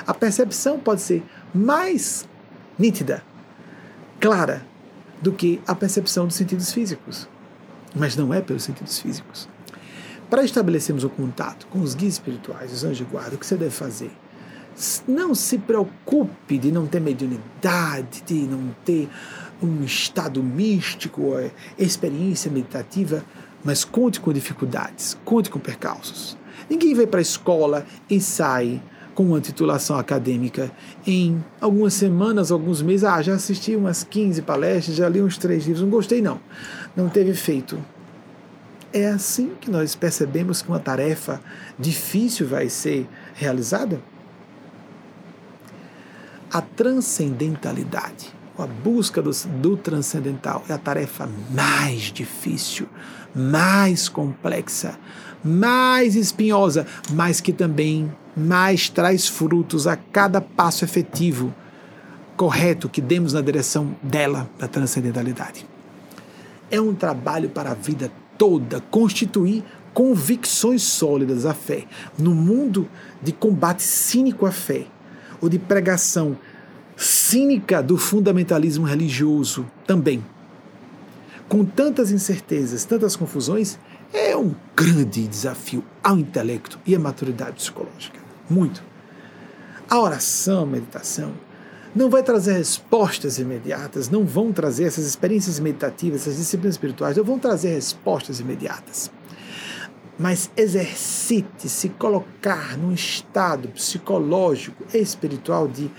A 0.06 0.12
percepção 0.12 0.78
pode 0.78 1.00
ser 1.00 1.22
mais 1.54 2.28
nítida, 2.78 3.22
clara, 4.20 4.64
do 5.20 5.32
que 5.32 5.60
a 5.66 5.74
percepção 5.74 6.26
dos 6.26 6.36
sentidos 6.36 6.72
físicos. 6.72 7.28
Mas 7.94 8.16
não 8.16 8.32
é 8.32 8.40
pelos 8.40 8.64
sentidos 8.64 8.98
físicos. 8.98 9.48
Para 10.28 10.44
estabelecermos 10.44 11.04
o 11.04 11.08
contato 11.08 11.66
com 11.68 11.80
os 11.80 11.94
guias 11.94 12.14
espirituais, 12.14 12.72
os 12.72 12.84
anjos 12.84 12.98
de 12.98 13.04
guarda, 13.04 13.36
o 13.36 13.38
que 13.38 13.46
você 13.46 13.56
deve 13.56 13.70
fazer? 13.70 14.10
Não 15.06 15.34
se 15.34 15.56
preocupe 15.56 16.58
de 16.58 16.70
não 16.70 16.86
ter 16.86 17.00
mediunidade, 17.00 18.22
de 18.26 18.34
não 18.34 18.74
ter 18.84 19.08
um 19.62 19.82
estado 19.82 20.42
místico, 20.42 21.32
experiência 21.78 22.50
meditativa, 22.50 23.24
mas 23.64 23.84
conte 23.84 24.20
com 24.20 24.32
dificuldades, 24.32 25.16
conte 25.24 25.48
com 25.48 25.58
percalços. 25.58 26.36
Ninguém 26.68 26.94
vai 26.94 27.06
para 27.06 27.20
a 27.20 27.22
escola 27.22 27.86
e 28.10 28.20
sai 28.20 28.82
com 29.16 29.24
uma 29.24 29.40
titulação 29.40 29.98
acadêmica 29.98 30.70
em 31.06 31.42
algumas 31.58 31.94
semanas, 31.94 32.52
alguns 32.52 32.82
meses. 32.82 33.02
Ah, 33.02 33.22
já 33.22 33.34
assisti 33.34 33.74
umas 33.74 34.04
15 34.04 34.42
palestras, 34.42 34.94
já 34.94 35.08
li 35.08 35.22
uns 35.22 35.38
três 35.38 35.64
livros, 35.64 35.82
não 35.82 35.90
gostei 35.90 36.20
não. 36.20 36.38
Não 36.94 37.08
teve 37.08 37.30
efeito. 37.30 37.82
É 38.92 39.08
assim 39.08 39.52
que 39.58 39.70
nós 39.70 39.94
percebemos 39.94 40.60
que 40.60 40.68
uma 40.68 40.78
tarefa 40.78 41.40
difícil 41.78 42.46
vai 42.46 42.68
ser 42.68 43.08
realizada? 43.34 44.00
A 46.52 46.60
transcendentalidade, 46.60 48.32
a 48.58 48.66
busca 48.66 49.22
do, 49.22 49.30
do 49.60 49.78
transcendental 49.78 50.62
é 50.68 50.74
a 50.74 50.78
tarefa 50.78 51.26
mais 51.50 52.12
difícil, 52.12 52.86
mais 53.34 54.10
complexa, 54.10 54.98
mais 55.42 56.14
espinhosa, 56.14 56.86
mas 57.12 57.40
que 57.40 57.52
também 57.52 58.10
mais 58.36 58.90
traz 58.90 59.26
frutos 59.26 59.86
a 59.86 59.96
cada 59.96 60.40
passo 60.42 60.84
efetivo, 60.84 61.54
correto 62.36 62.88
que 62.88 63.00
demos 63.00 63.32
na 63.32 63.40
direção 63.40 63.96
dela, 64.02 64.50
da 64.58 64.68
transcendentalidade. 64.68 65.66
É 66.70 66.78
um 66.78 66.94
trabalho 66.94 67.48
para 67.48 67.70
a 67.70 67.74
vida 67.74 68.12
toda 68.36 68.80
constituir 68.90 69.64
convicções 69.94 70.82
sólidas 70.82 71.46
à 71.46 71.54
fé. 71.54 71.84
No 72.18 72.34
mundo 72.34 72.86
de 73.22 73.32
combate 73.32 73.82
cínico 73.82 74.44
à 74.44 74.52
fé, 74.52 74.86
ou 75.40 75.48
de 75.48 75.58
pregação 75.58 76.36
cínica 76.96 77.82
do 77.82 77.96
fundamentalismo 77.96 78.84
religioso 78.84 79.66
também. 79.86 80.22
Com 81.48 81.64
tantas 81.64 82.10
incertezas, 82.10 82.84
tantas 82.84 83.16
confusões, 83.16 83.78
é 84.12 84.36
um 84.36 84.54
grande 84.74 85.26
desafio 85.26 85.84
ao 86.02 86.18
intelecto 86.18 86.78
e 86.86 86.94
à 86.94 86.98
maturidade 86.98 87.56
psicológica 87.56 88.25
muito. 88.48 88.82
A 89.88 90.00
oração, 90.00 90.62
a 90.62 90.66
meditação, 90.66 91.32
não 91.94 92.10
vai 92.10 92.22
trazer 92.22 92.52
respostas 92.54 93.38
imediatas, 93.38 94.10
não 94.10 94.24
vão 94.24 94.52
trazer 94.52 94.84
essas 94.84 95.06
experiências 95.06 95.58
meditativas, 95.58 96.22
essas 96.22 96.36
disciplinas 96.36 96.74
espirituais, 96.74 97.16
não 97.16 97.24
vão 97.24 97.38
trazer 97.38 97.70
respostas 97.74 98.40
imediatas. 98.40 99.10
Mas 100.18 100.50
exercite 100.56 101.68
se 101.68 101.88
colocar 101.90 102.76
num 102.76 102.92
estado 102.92 103.68
psicológico 103.68 104.84
e 104.92 104.98
espiritual 104.98 105.68
de 105.68 105.90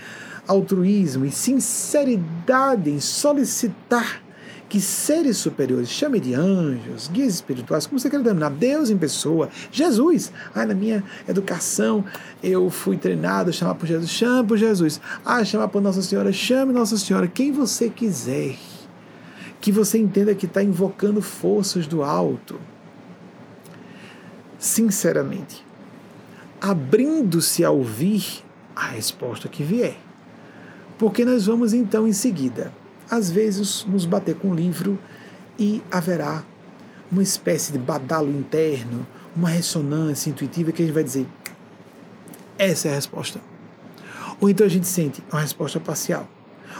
altruísmo 0.46 1.24
e 1.24 1.30
sinceridade 1.30 2.90
em 2.90 3.00
solicitar 3.00 4.22
que 4.68 4.80
seres 4.80 5.38
superiores, 5.38 5.88
chame 5.88 6.20
de 6.20 6.34
anjos, 6.34 7.08
guias 7.08 7.34
espirituais, 7.34 7.86
como 7.86 7.98
você 7.98 8.10
quer 8.10 8.18
denominar, 8.18 8.50
Deus 8.50 8.90
em 8.90 8.98
pessoa, 8.98 9.48
Jesus. 9.72 10.30
Ah, 10.54 10.66
na 10.66 10.74
minha 10.74 11.02
educação 11.26 12.04
eu 12.42 12.68
fui 12.68 12.98
treinado 12.98 13.48
a 13.48 13.52
chamar 13.52 13.74
por 13.76 13.86
Jesus, 13.86 14.10
chame 14.10 14.46
por 14.46 14.58
Jesus. 14.58 15.00
Ah, 15.24 15.42
chamar 15.42 15.68
por 15.68 15.80
Nossa 15.80 16.02
Senhora, 16.02 16.32
chame 16.32 16.72
Nossa 16.72 16.98
Senhora, 16.98 17.26
quem 17.26 17.50
você 17.50 17.88
quiser. 17.88 18.56
Que 19.60 19.72
você 19.72 19.98
entenda 19.98 20.34
que 20.34 20.46
está 20.46 20.62
invocando 20.62 21.22
forças 21.22 21.86
do 21.86 22.02
alto. 22.02 22.60
Sinceramente, 24.58 25.64
abrindo-se 26.60 27.64
a 27.64 27.70
ouvir 27.70 28.44
a 28.76 28.88
resposta 28.88 29.48
que 29.48 29.64
vier. 29.64 29.96
Porque 30.98 31.24
nós 31.24 31.46
vamos 31.46 31.72
então 31.72 32.06
em 32.06 32.12
seguida 32.12 32.72
às 33.10 33.30
vezes 33.30 33.84
nos 33.86 34.04
bater 34.04 34.34
com 34.34 34.50
o 34.50 34.54
livro 34.54 34.98
e 35.58 35.82
haverá 35.90 36.44
uma 37.10 37.22
espécie 37.22 37.72
de 37.72 37.78
badalo 37.78 38.30
interno, 38.30 39.06
uma 39.34 39.48
ressonância 39.48 40.30
intuitiva 40.30 40.72
que 40.72 40.82
a 40.82 40.86
gente 40.86 40.94
vai 40.94 41.04
dizer: 41.04 41.26
essa 42.58 42.88
é 42.88 42.92
a 42.92 42.94
resposta. 42.94 43.40
Ou 44.40 44.48
então 44.48 44.66
a 44.66 44.70
gente 44.70 44.86
sente 44.86 45.22
uma 45.32 45.40
resposta 45.40 45.80
parcial. 45.80 46.28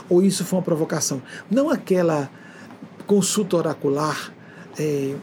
Ou 0.09 0.21
isso 0.21 0.45
foi 0.45 0.57
uma 0.57 0.63
provocação. 0.63 1.21
Não 1.49 1.69
aquela 1.69 2.29
consulta 3.05 3.57
oracular, 3.57 4.31
é, 4.77 5.15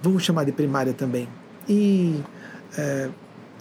vamos 0.00 0.24
chamar 0.24 0.44
de 0.44 0.52
primária 0.52 0.92
também, 0.92 1.28
e 1.68 2.20
é, 2.76 3.08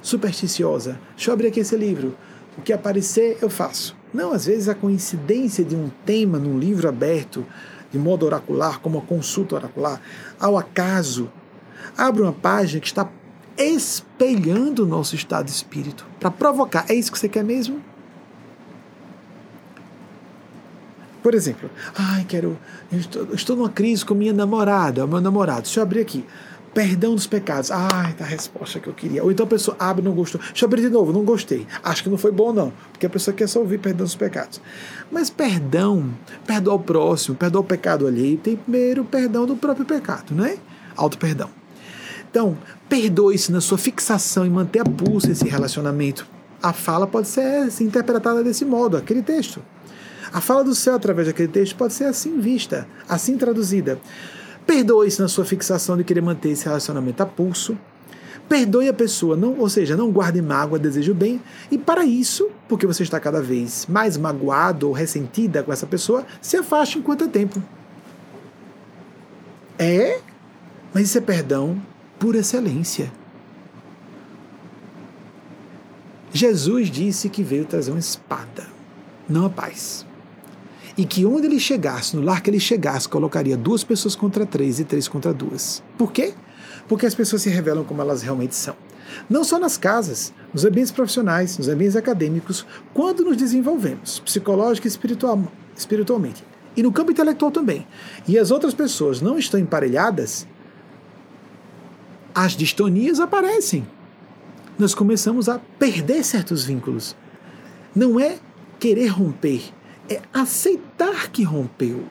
supersticiosa. 0.02 1.00
Deixa 1.16 1.30
eu 1.30 1.34
abrir 1.34 1.48
aqui 1.48 1.60
esse 1.60 1.76
livro. 1.76 2.16
O 2.58 2.62
que 2.62 2.74
aparecer, 2.74 3.38
eu 3.42 3.50
faço. 3.50 3.96
Não, 4.14 4.34
às 4.34 4.46
vezes 4.46 4.68
a 4.68 4.76
coincidência 4.76 5.64
de 5.64 5.76
um 5.76 5.90
tema 6.06 6.38
num 6.38 6.60
livro 6.60 6.88
aberto, 6.88 7.46
de 7.92 7.98
modo 7.98 8.26
oracular, 8.26 8.80
como 8.80 9.00
a 9.00 9.02
consulta 9.02 9.56
oracular, 9.56 10.02
ao 10.40 10.58
acaso, 10.58 11.30
abre 11.98 12.22
uma 12.22 12.34
página 12.34 12.82
que 12.82 12.88
está 12.88 13.10
espelhando 13.58 14.84
o 14.84 14.88
nosso 14.88 15.16
estado 15.16 15.46
de 15.46 15.52
espírito 15.52 16.06
para 16.20 16.32
provocar. 16.32 16.86
É 16.90 16.94
isso 16.94 17.12
que 17.12 17.20
você 17.20 17.30
quer 17.30 17.44
mesmo? 17.44 17.82
Por 21.22 21.36
exemplo, 21.36 21.70
ai, 21.96 22.26
quero. 22.28 22.58
Estou, 22.92 23.28
estou 23.34 23.56
numa 23.56 23.70
crise 23.70 24.04
com 24.04 24.16
minha 24.16 24.34
namorada, 24.34 25.06
meu 25.06 25.22
namorado. 25.22 25.62
Deixa 25.62 25.80
eu 25.80 25.84
abrir 25.84 26.02
aqui. 26.02 26.26
Perdão 26.74 27.16
dos 27.16 27.28
pecados. 27.28 27.70
Ai, 27.70 28.14
tá 28.14 28.24
a 28.24 28.28
resposta 28.28 28.80
que 28.80 28.88
eu 28.88 28.94
queria. 28.94 29.24
Ou 29.24 29.32
então 29.32 29.46
a 29.46 29.50
pessoa 29.50 29.76
abre 29.78 30.04
não 30.04 30.14
gostou. 30.14 30.40
Deixa 30.40 30.64
eu 30.64 30.68
abrir 30.68 30.82
de 30.82 30.90
novo, 30.90 31.12
não 31.12 31.26
gostei. 31.26 31.68
Acho 31.84 32.04
que 32.04 32.10
não 32.10 32.18
foi 32.18 32.32
bom, 32.32 32.54
não. 32.54 32.72
Porque 32.92 33.06
a 33.06 33.10
pessoa 33.10 33.36
quer 33.36 33.48
só 33.48 33.60
ouvir 33.60 33.78
perdão 33.78 34.06
dos 34.06 34.16
pecados. 34.16 34.62
Mas 35.12 35.30
perdão, 35.30 36.14
perdoar 36.48 36.76
o 36.76 36.80
próximo, 36.80 37.36
perdoar 37.36 37.62
o 37.62 37.66
pecado 37.66 38.08
alheio, 38.08 38.38
tem 38.38 38.56
primeiro 38.56 39.02
o 39.02 39.06
perdão 39.06 39.46
do 39.46 39.58
próprio 39.58 39.86
pecado, 39.86 40.34
né? 40.34 40.58
Auto 40.96 41.18
perdão. 41.18 41.50
Então, 42.30 42.58
perdoe-se 42.88 43.52
na 43.52 43.60
sua 43.60 43.78
fixação 43.78 44.46
e 44.46 44.50
manter 44.50 44.80
a 44.80 44.86
pulso 44.86 45.30
esse 45.30 45.48
relacionamento. 45.50 46.26
A 46.64 46.72
fala 46.72 47.06
pode 47.06 47.28
ser 47.28 47.68
interpretada 47.82 48.42
desse 48.42 48.64
modo, 48.64 48.96
aquele 48.96 49.22
texto. 49.22 49.62
A 50.32 50.40
fala 50.40 50.64
do 50.64 50.74
céu 50.74 50.96
através 50.96 51.28
daquele 51.28 51.50
texto 51.50 51.76
pode 51.76 51.94
ser 51.94 52.06
assim 52.06 52.40
vista, 52.40 52.88
assim 53.10 53.36
traduzida. 53.36 54.00
Perdoe-se 54.72 55.22
na 55.22 55.28
sua 55.28 55.44
fixação 55.44 55.98
de 55.98 56.04
querer 56.06 56.22
manter 56.22 56.52
esse 56.52 56.64
relacionamento 56.64 57.22
a 57.22 57.26
pulso. 57.26 57.78
Perdoe 58.48 58.88
a 58.88 58.94
pessoa, 58.94 59.36
não, 59.36 59.60
ou 59.60 59.68
seja, 59.68 59.98
não 59.98 60.10
guarde 60.10 60.42
mágoa, 60.42 60.80
desejo 60.80 61.14
bem. 61.14 61.42
E 61.70 61.78
para 61.78 62.06
isso, 62.06 62.50
porque 62.70 62.88
você 62.88 63.04
está 63.04 63.20
cada 63.20 63.42
vez 63.42 63.86
mais 63.86 64.16
magoado 64.16 64.88
ou 64.88 64.94
ressentida 64.94 65.62
com 65.62 65.74
essa 65.74 65.86
pessoa, 65.86 66.26
se 66.42 66.56
afaste 66.56 67.00
enquanto 67.00 67.26
é 67.26 67.28
tempo. 67.28 67.62
É, 69.78 70.22
mas 70.94 71.04
isso 71.04 71.18
é 71.18 71.22
perdão 71.22 71.76
por 72.18 72.34
excelência. 72.36 73.12
Jesus 76.32 76.90
disse 76.90 77.28
que 77.28 77.44
veio 77.44 77.66
trazer 77.66 77.92
uma 77.92 78.00
espada, 78.00 78.66
não 79.28 79.48
a 79.48 79.50
paz 79.50 80.06
e 81.02 81.06
que 81.06 81.26
onde 81.26 81.48
ele 81.48 81.60
chegasse, 81.60 82.16
no 82.16 82.22
lar 82.22 82.44
que 82.44 82.50
ele 82.52 82.60
chegasse, 82.60 83.10
colocaria 83.10 83.58
duas 83.58 83.84
pessoas 83.84 84.16
contra 84.16 84.46
três 84.46 84.80
e 84.80 84.84
três 84.84 85.08
contra 85.08 85.34
duas. 85.34 85.82
Por 85.98 86.12
quê? 86.12 86.36
Porque 86.88 87.08
as 87.08 87.16
pessoas 87.16 87.42
se 87.42 87.50
revelam 87.50 87.84
como 87.84 88.04
elas 88.04 88.22
realmente 88.22 88.54
são. 88.54 88.76
Não 89.28 89.44
só 89.44 89.58
nas 89.58 89.78
casas, 89.78 90.32
nos 90.54 90.64
ambientes 90.64 90.92
profissionais, 90.92 91.58
nos 91.58 91.68
ambientes 91.68 91.96
acadêmicos, 91.96 92.68
quando 92.94 93.26
nos 93.26 93.36
desenvolvemos, 93.36 94.20
psicológica 94.20 94.86
e 94.86 94.90
espiritual, 94.90 95.42
espiritualmente. 95.76 96.44
E 96.78 96.84
no 96.84 96.92
campo 96.92 97.10
intelectual 97.10 97.50
também. 97.50 97.88
E 98.28 98.38
as 98.38 98.52
outras 98.52 98.76
pessoas 98.76 99.22
não 99.22 99.40
estão 99.40 99.60
emparelhadas, 99.60 100.46
as 102.36 102.56
distonias 102.56 103.20
aparecem. 103.20 103.88
Nós 104.78 104.94
começamos 104.94 105.50
a 105.50 105.58
perder 105.80 106.24
certos 106.24 106.64
vínculos. 106.64 107.16
Não 107.96 108.20
é 108.20 108.38
querer 108.80 109.08
romper, 109.08 109.64
é 110.12 110.22
aceitar 110.34 111.30
que 111.30 111.44
rompeu. 111.44 112.04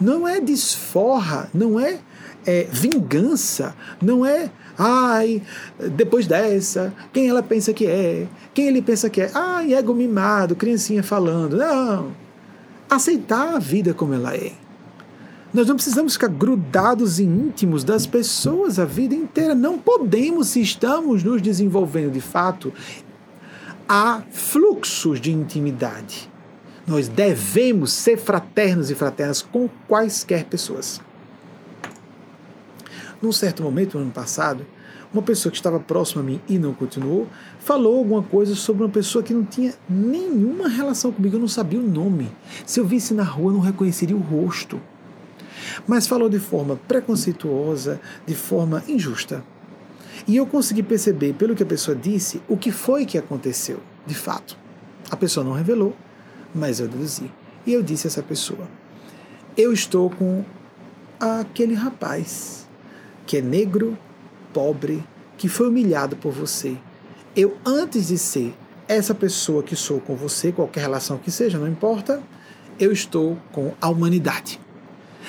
Não 0.00 0.26
é 0.26 0.40
desforra, 0.40 1.50
não 1.52 1.78
é, 1.78 1.98
é 2.46 2.64
vingança, 2.70 3.74
não 4.00 4.24
é 4.24 4.50
ai, 4.78 5.42
depois 5.90 6.26
dessa, 6.26 6.94
quem 7.12 7.28
ela 7.28 7.42
pensa 7.42 7.72
que 7.72 7.84
é, 7.84 8.28
quem 8.54 8.68
ele 8.68 8.80
pensa 8.80 9.10
que 9.10 9.20
é, 9.20 9.30
ai, 9.34 9.74
ego 9.74 9.92
mimado, 9.92 10.54
criancinha 10.54 11.02
falando. 11.02 11.56
Não. 11.56 12.12
Aceitar 12.88 13.56
a 13.56 13.58
vida 13.58 13.92
como 13.92 14.14
ela 14.14 14.34
é. 14.34 14.52
Nós 15.52 15.66
não 15.66 15.74
precisamos 15.74 16.12
ficar 16.12 16.28
grudados 16.28 17.18
e 17.18 17.24
íntimos 17.24 17.82
das 17.82 18.06
pessoas 18.06 18.78
a 18.78 18.84
vida 18.84 19.14
inteira. 19.14 19.54
Não 19.54 19.78
podemos, 19.78 20.48
se 20.48 20.60
estamos 20.60 21.24
nos 21.24 21.42
desenvolvendo 21.42 22.12
de 22.12 22.20
fato, 22.20 22.72
há 23.88 24.22
fluxos 24.30 25.20
de 25.20 25.32
intimidade. 25.32 26.30
Nós 26.88 27.06
devemos 27.06 27.92
ser 27.92 28.16
fraternos 28.16 28.90
e 28.90 28.94
fraternas 28.94 29.42
com 29.42 29.68
quaisquer 29.86 30.46
pessoas. 30.46 31.02
Num 33.20 33.30
certo 33.30 33.62
momento, 33.62 33.98
no 33.98 34.04
ano 34.04 34.10
passado, 34.10 34.64
uma 35.12 35.22
pessoa 35.22 35.50
que 35.50 35.58
estava 35.58 35.78
próxima 35.78 36.22
a 36.22 36.24
mim 36.24 36.40
e 36.48 36.58
não 36.58 36.72
continuou, 36.72 37.26
falou 37.58 37.98
alguma 37.98 38.22
coisa 38.22 38.54
sobre 38.54 38.84
uma 38.84 38.88
pessoa 38.88 39.22
que 39.22 39.34
não 39.34 39.44
tinha 39.44 39.74
nenhuma 39.88 40.66
relação 40.66 41.12
comigo, 41.12 41.36
eu 41.36 41.40
não 41.40 41.48
sabia 41.48 41.78
o 41.78 41.82
nome. 41.82 42.30
Se 42.64 42.80
eu 42.80 42.86
visse 42.86 43.12
na 43.12 43.22
rua, 43.22 43.50
eu 43.50 43.56
não 43.56 43.60
reconheceria 43.60 44.16
o 44.16 44.20
rosto. 44.20 44.80
Mas 45.86 46.06
falou 46.06 46.30
de 46.30 46.38
forma 46.38 46.76
preconceituosa, 46.88 48.00
de 48.26 48.34
forma 48.34 48.82
injusta. 48.88 49.44
E 50.26 50.36
eu 50.36 50.46
consegui 50.46 50.82
perceber, 50.82 51.34
pelo 51.34 51.54
que 51.54 51.62
a 51.62 51.66
pessoa 51.66 51.94
disse, 51.94 52.40
o 52.48 52.56
que 52.56 52.72
foi 52.72 53.04
que 53.04 53.18
aconteceu, 53.18 53.80
de 54.06 54.14
fato. 54.14 54.56
A 55.10 55.16
pessoa 55.16 55.44
não 55.44 55.52
revelou, 55.52 55.94
mas 56.58 56.80
eu 56.80 56.88
deduzi. 56.88 57.30
E 57.66 57.72
eu 57.72 57.82
disse 57.82 58.06
a 58.06 58.08
essa 58.08 58.22
pessoa: 58.22 58.68
Eu 59.56 59.72
estou 59.72 60.10
com 60.10 60.44
aquele 61.18 61.74
rapaz 61.74 62.68
que 63.26 63.36
é 63.36 63.42
negro, 63.42 63.96
pobre, 64.52 65.04
que 65.36 65.48
foi 65.48 65.68
humilhado 65.68 66.16
por 66.16 66.32
você. 66.32 66.76
Eu, 67.36 67.56
antes 67.64 68.08
de 68.08 68.18
ser 68.18 68.54
essa 68.88 69.14
pessoa 69.14 69.62
que 69.62 69.76
sou 69.76 70.00
com 70.00 70.16
você, 70.16 70.50
qualquer 70.50 70.80
relação 70.80 71.18
que 71.18 71.30
seja, 71.30 71.58
não 71.58 71.68
importa, 71.68 72.22
eu 72.80 72.90
estou 72.90 73.36
com 73.52 73.74
a 73.80 73.88
humanidade. 73.88 74.58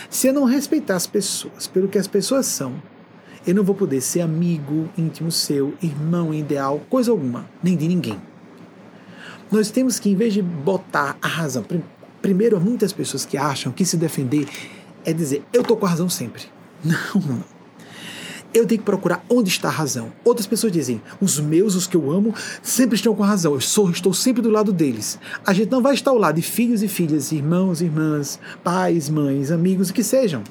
Se 0.10 0.28
eu 0.28 0.34
não 0.34 0.46
respeitar 0.46 0.96
as 0.96 1.06
pessoas 1.06 1.68
pelo 1.68 1.90
que 1.90 1.98
as 1.98 2.08
pessoas 2.08 2.46
são, 2.46 2.82
eu 3.46 3.54
não 3.54 3.64
vou 3.64 3.76
poder 3.76 4.02
ser 4.02 4.22
amigo 4.22 4.90
íntimo 4.98 5.32
seu, 5.32 5.74
irmão 5.82 6.34
ideal, 6.34 6.82
coisa 6.90 7.12
alguma, 7.12 7.50
nem 7.62 7.76
de 7.76 7.88
ninguém. 7.88 8.20
Nós 9.52 9.72
temos 9.72 10.00
que, 10.00 10.10
em 10.10 10.16
vez 10.16 10.34
de 10.34 10.42
botar 10.42 11.18
a 11.22 11.28
razão, 11.28 11.66
primeiro, 12.22 12.60
muitas 12.60 12.94
pessoas 12.94 13.26
que 13.26 13.38
acham 13.38 13.72
que 13.72 13.86
se 13.86 13.98
defender 13.98 14.48
é 15.04 15.14
dizer 15.14 15.44
eu 15.52 15.62
estou 15.62 15.76
com 15.76 15.86
a 15.86 15.90
razão 15.90 16.10
sempre. 16.10 16.44
Não, 16.84 16.96
não, 17.16 17.36
não. 17.36 17.60
Eu 18.54 18.66
tenho 18.66 18.80
que 18.80 18.86
procurar 18.86 19.24
onde 19.30 19.50
está 19.50 19.68
a 19.68 19.72
razão. 19.72 20.12
Outras 20.24 20.48
pessoas 20.48 20.74
dizem, 20.74 21.02
os 21.22 21.40
meus, 21.40 21.76
os 21.76 21.86
que 21.86 21.96
eu 21.96 22.10
amo, 22.10 22.34
sempre 22.64 22.96
estão 22.96 23.14
com 23.14 23.24
a 23.24 23.28
razão. 23.28 23.54
Eu 23.54 23.62
sou, 23.62 23.92
estou 23.92 24.14
sempre 24.14 24.42
do 24.42 24.50
lado 24.50 24.74
deles. 24.74 25.20
A 25.46 25.54
gente 25.54 25.70
não 25.70 25.82
vai 25.82 25.94
estar 25.94 26.12
ao 26.12 26.18
lado 26.18 26.36
de 26.36 26.42
filhos 26.42 26.82
e 26.82 26.88
filhas, 26.88 27.32
irmãos, 27.32 27.82
irmãs, 27.82 28.40
pais, 28.64 29.08
mães, 29.10 29.52
amigos, 29.52 29.90
o 29.90 29.94
que 29.94 30.04
sejam. 30.04 30.44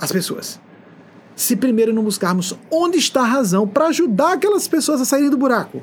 As 0.00 0.10
pessoas. 0.10 0.58
Se 1.36 1.54
primeiro 1.54 1.92
não 1.92 2.02
buscarmos 2.02 2.56
onde 2.70 2.96
está 2.98 3.22
a 3.22 3.26
razão 3.26 3.66
para 3.68 3.88
ajudar 3.88 4.34
aquelas 4.34 4.66
pessoas 4.66 5.00
a 5.00 5.04
saírem 5.04 5.30
do 5.30 5.36
buraco. 5.36 5.82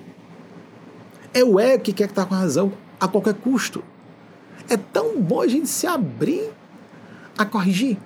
É 1.33 1.43
o 1.43 1.59
ego 1.59 1.83
que 1.83 1.93
quer 1.93 2.09
estar 2.09 2.25
com 2.25 2.35
a 2.35 2.39
razão 2.39 2.71
a 2.99 3.07
qualquer 3.07 3.35
custo. 3.35 3.83
É 4.69 4.77
tão 4.77 5.19
bom 5.19 5.41
a 5.41 5.47
gente 5.47 5.67
se 5.67 5.87
abrir 5.87 6.51
a 7.37 7.45
corrigir. 7.45 7.97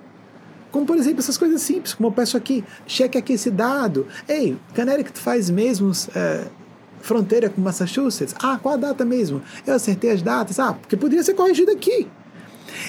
Como, 0.70 0.86
por 0.86 0.96
exemplo, 0.96 1.20
essas 1.20 1.38
coisas 1.38 1.62
simples, 1.62 1.94
como 1.94 2.08
eu 2.08 2.12
peço 2.12 2.36
aqui, 2.36 2.64
cheque 2.86 3.16
aqui 3.16 3.34
esse 3.34 3.50
dado. 3.50 4.06
Ei, 4.28 4.56
Canérica, 4.74 5.10
tu 5.12 5.20
faz 5.20 5.48
mesmo 5.48 5.92
é, 6.14 6.46
fronteira 7.00 7.48
com 7.48 7.60
Massachusetts? 7.60 8.34
Ah, 8.42 8.58
qual 8.60 8.74
a 8.74 8.76
data 8.78 9.04
mesmo? 9.04 9.40
Eu 9.66 9.74
acertei 9.74 10.10
as 10.10 10.22
datas. 10.22 10.58
Ah, 10.58 10.72
porque 10.72 10.96
poderia 10.96 11.22
ser 11.22 11.34
corrigido 11.34 11.70
aqui. 11.70 12.08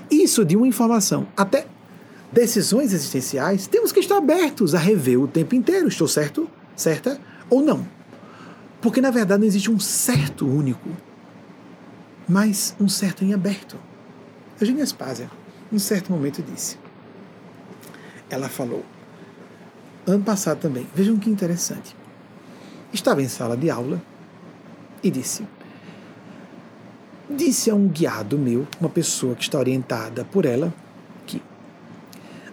Isso 0.10 0.44
de 0.44 0.56
uma 0.56 0.68
informação 0.68 1.28
até 1.38 1.68
decisões 2.32 2.91
existenciais, 2.91 3.68
temos 3.68 3.91
que 3.91 3.99
estar 3.99 4.18
abertos 4.18 4.76
a 4.76 4.80
rever 4.80 5.20
o 5.22 5.28
tempo 5.28 5.56
inteiro. 5.56 5.88
Estou 5.88 6.07
certo? 6.07 6.49
Certa? 6.76 7.20
Ou 7.49 7.62
não? 7.62 7.88
Porque 8.86 9.02
na 9.02 9.10
verdade 9.10 9.40
não 9.40 9.48
existe 9.48 9.72
um 9.72 9.80
certo 9.80 10.48
único, 10.48 10.88
mas 12.30 12.76
um 12.80 12.88
certo 12.88 13.26
em 13.26 13.34
aberto. 13.34 13.80
Eugênia 14.62 14.84
Aspásia, 14.84 15.28
em 15.74 15.80
certo 15.80 16.12
momento, 16.12 16.44
disse. 16.44 16.78
Ela 18.30 18.48
falou, 18.48 18.86
ano 20.06 20.24
passado 20.24 20.60
também, 20.60 20.86
vejam 20.94 21.18
que 21.18 21.32
interessante. 21.32 21.95
Estava 22.94 23.24
em 23.24 23.28
sala 23.28 23.57
de 23.57 23.72
aula 23.72 23.99
e 25.02 25.10
disse: 25.10 25.48
Disse 27.28 27.72
a 27.72 27.74
um 27.74 27.88
guiado 27.88 28.38
meu, 28.38 28.68
uma 28.80 28.90
pessoa 28.90 29.34
que 29.34 29.41
está 29.41 29.57
orientada 29.57 30.24
por 30.26 30.45
ela, 30.45 30.72
que 31.26 31.41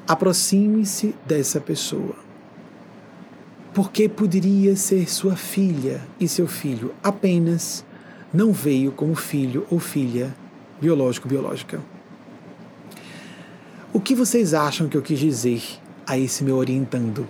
Aproxime-se 0.09 1.15
dessa 1.27 1.61
pessoa. 1.61 2.32
Porque 3.74 4.09
poderia 4.09 4.77
ser 4.77 5.11
sua 5.11 5.35
filha 5.35 6.01
e 6.20 6.28
seu 6.28 6.47
filho, 6.47 6.94
apenas 7.03 7.85
não 8.32 8.53
veio 8.53 8.93
como 8.93 9.15
filho 9.15 9.66
ou 9.70 9.78
filha 9.78 10.35
biológico 10.81 11.28
biológica. 11.28 11.81
O 13.93 14.01
que 14.01 14.15
vocês 14.15 14.55
acham 14.55 14.89
que 14.89 14.97
eu 14.97 15.03
quis 15.03 15.19
dizer 15.19 15.62
a 16.07 16.19
esse 16.19 16.43
meu 16.43 16.57
orientando? 16.57 17.27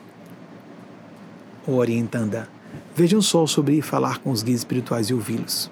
Ou 1.66 1.76
orientanda? 1.76 2.48
Vejam 2.94 3.20
só 3.20 3.46
sobre 3.46 3.82
falar 3.82 4.18
com 4.18 4.30
os 4.30 4.42
guias 4.42 4.60
espirituais 4.60 5.10
e 5.10 5.14
ouvi-los. 5.14 5.70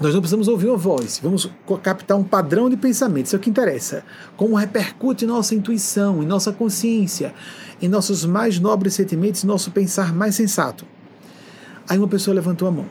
Nós 0.00 0.14
não 0.14 0.20
precisamos 0.20 0.48
ouvir 0.48 0.68
uma 0.68 0.76
voz, 0.76 1.18
vamos 1.22 1.50
captar 1.82 2.16
um 2.16 2.24
padrão 2.24 2.70
de 2.70 2.76
pensamento, 2.76 3.26
isso 3.26 3.36
é 3.36 3.38
o 3.38 3.42
que 3.42 3.50
interessa. 3.50 4.04
Como 4.36 4.54
repercute 4.54 5.24
em 5.24 5.28
nossa 5.28 5.54
intuição, 5.54 6.22
em 6.22 6.26
nossa 6.26 6.52
consciência, 6.52 7.34
em 7.84 7.88
nossos 7.88 8.24
mais 8.24 8.58
nobres 8.58 8.94
sentimentos, 8.94 9.44
nosso 9.44 9.70
pensar 9.70 10.14
mais 10.14 10.34
sensato. 10.34 10.86
Aí 11.86 11.98
uma 11.98 12.08
pessoa 12.08 12.34
levantou 12.34 12.66
a 12.66 12.70
mão 12.70 12.86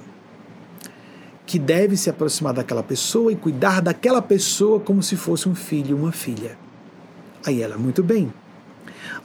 que 1.48 1.58
deve 1.58 1.98
se 1.98 2.12
aproximar 2.12 2.54
daquela 2.54 2.84
pessoa 2.84 3.32
e 3.32 3.36
cuidar 3.36 3.82
daquela 3.82 4.22
pessoa 4.22 4.80
como 4.80 5.02
se 5.02 5.16
fosse 5.16 5.50
um 5.50 5.56
filho 5.56 5.98
uma 5.98 6.12
filha. 6.12 6.58
Aí 7.44 7.62
ela, 7.62 7.76
muito 7.76 8.04
bem. 8.04 8.32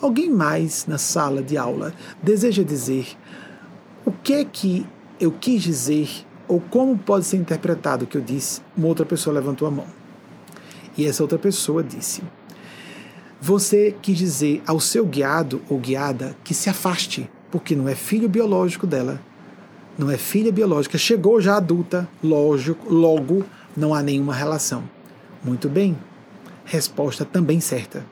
Alguém 0.01 0.31
mais 0.31 0.87
na 0.87 0.97
sala 0.97 1.43
de 1.43 1.59
aula 1.59 1.93
deseja 2.23 2.63
dizer 2.63 3.07
o 4.07 4.11
que 4.11 4.33
é 4.33 4.45
que 4.47 4.87
eu 5.21 5.31
quis 5.31 5.63
dizer 5.63 6.09
ou 6.49 6.61
como 6.61 6.97
pode 6.97 7.27
ser 7.27 7.37
interpretado 7.37 8.07
o 8.07 8.09
que 8.09 8.17
eu 8.17 8.23
disse? 8.23 8.63
Uma 8.75 8.89
outra 8.89 9.05
pessoa 9.05 9.35
levantou 9.35 9.69
a 9.69 9.71
mão. 9.71 9.87
E 10.97 11.05
essa 11.05 11.23
outra 11.23 11.39
pessoa 11.39 11.85
disse: 11.85 12.23
Você 13.41 13.95
quis 14.03 14.19
dizer 14.19 14.63
ao 14.67 14.81
seu 14.81 15.07
guiado 15.07 15.63
ou 15.69 15.79
guiada 15.79 16.37
que 16.43 16.53
se 16.53 16.69
afaste, 16.69 17.31
porque 17.51 17.77
não 17.77 17.89
é 17.89 17.95
filho 17.95 18.29
biológico 18.29 18.87
dela, 18.87 19.21
não 19.97 20.11
é 20.11 20.17
filha 20.17 20.53
biológica, 20.53 20.99
chegou 20.99 21.41
já 21.41 21.57
adulta, 21.57 22.09
lógico, 22.23 22.93
logo 22.93 23.45
não 23.77 23.95
há 23.95 24.03
nenhuma 24.03 24.35
relação. 24.35 24.83
Muito 25.43 25.69
bem, 25.69 25.97
resposta 26.65 27.25
também 27.25 27.61
certa, 27.61 28.05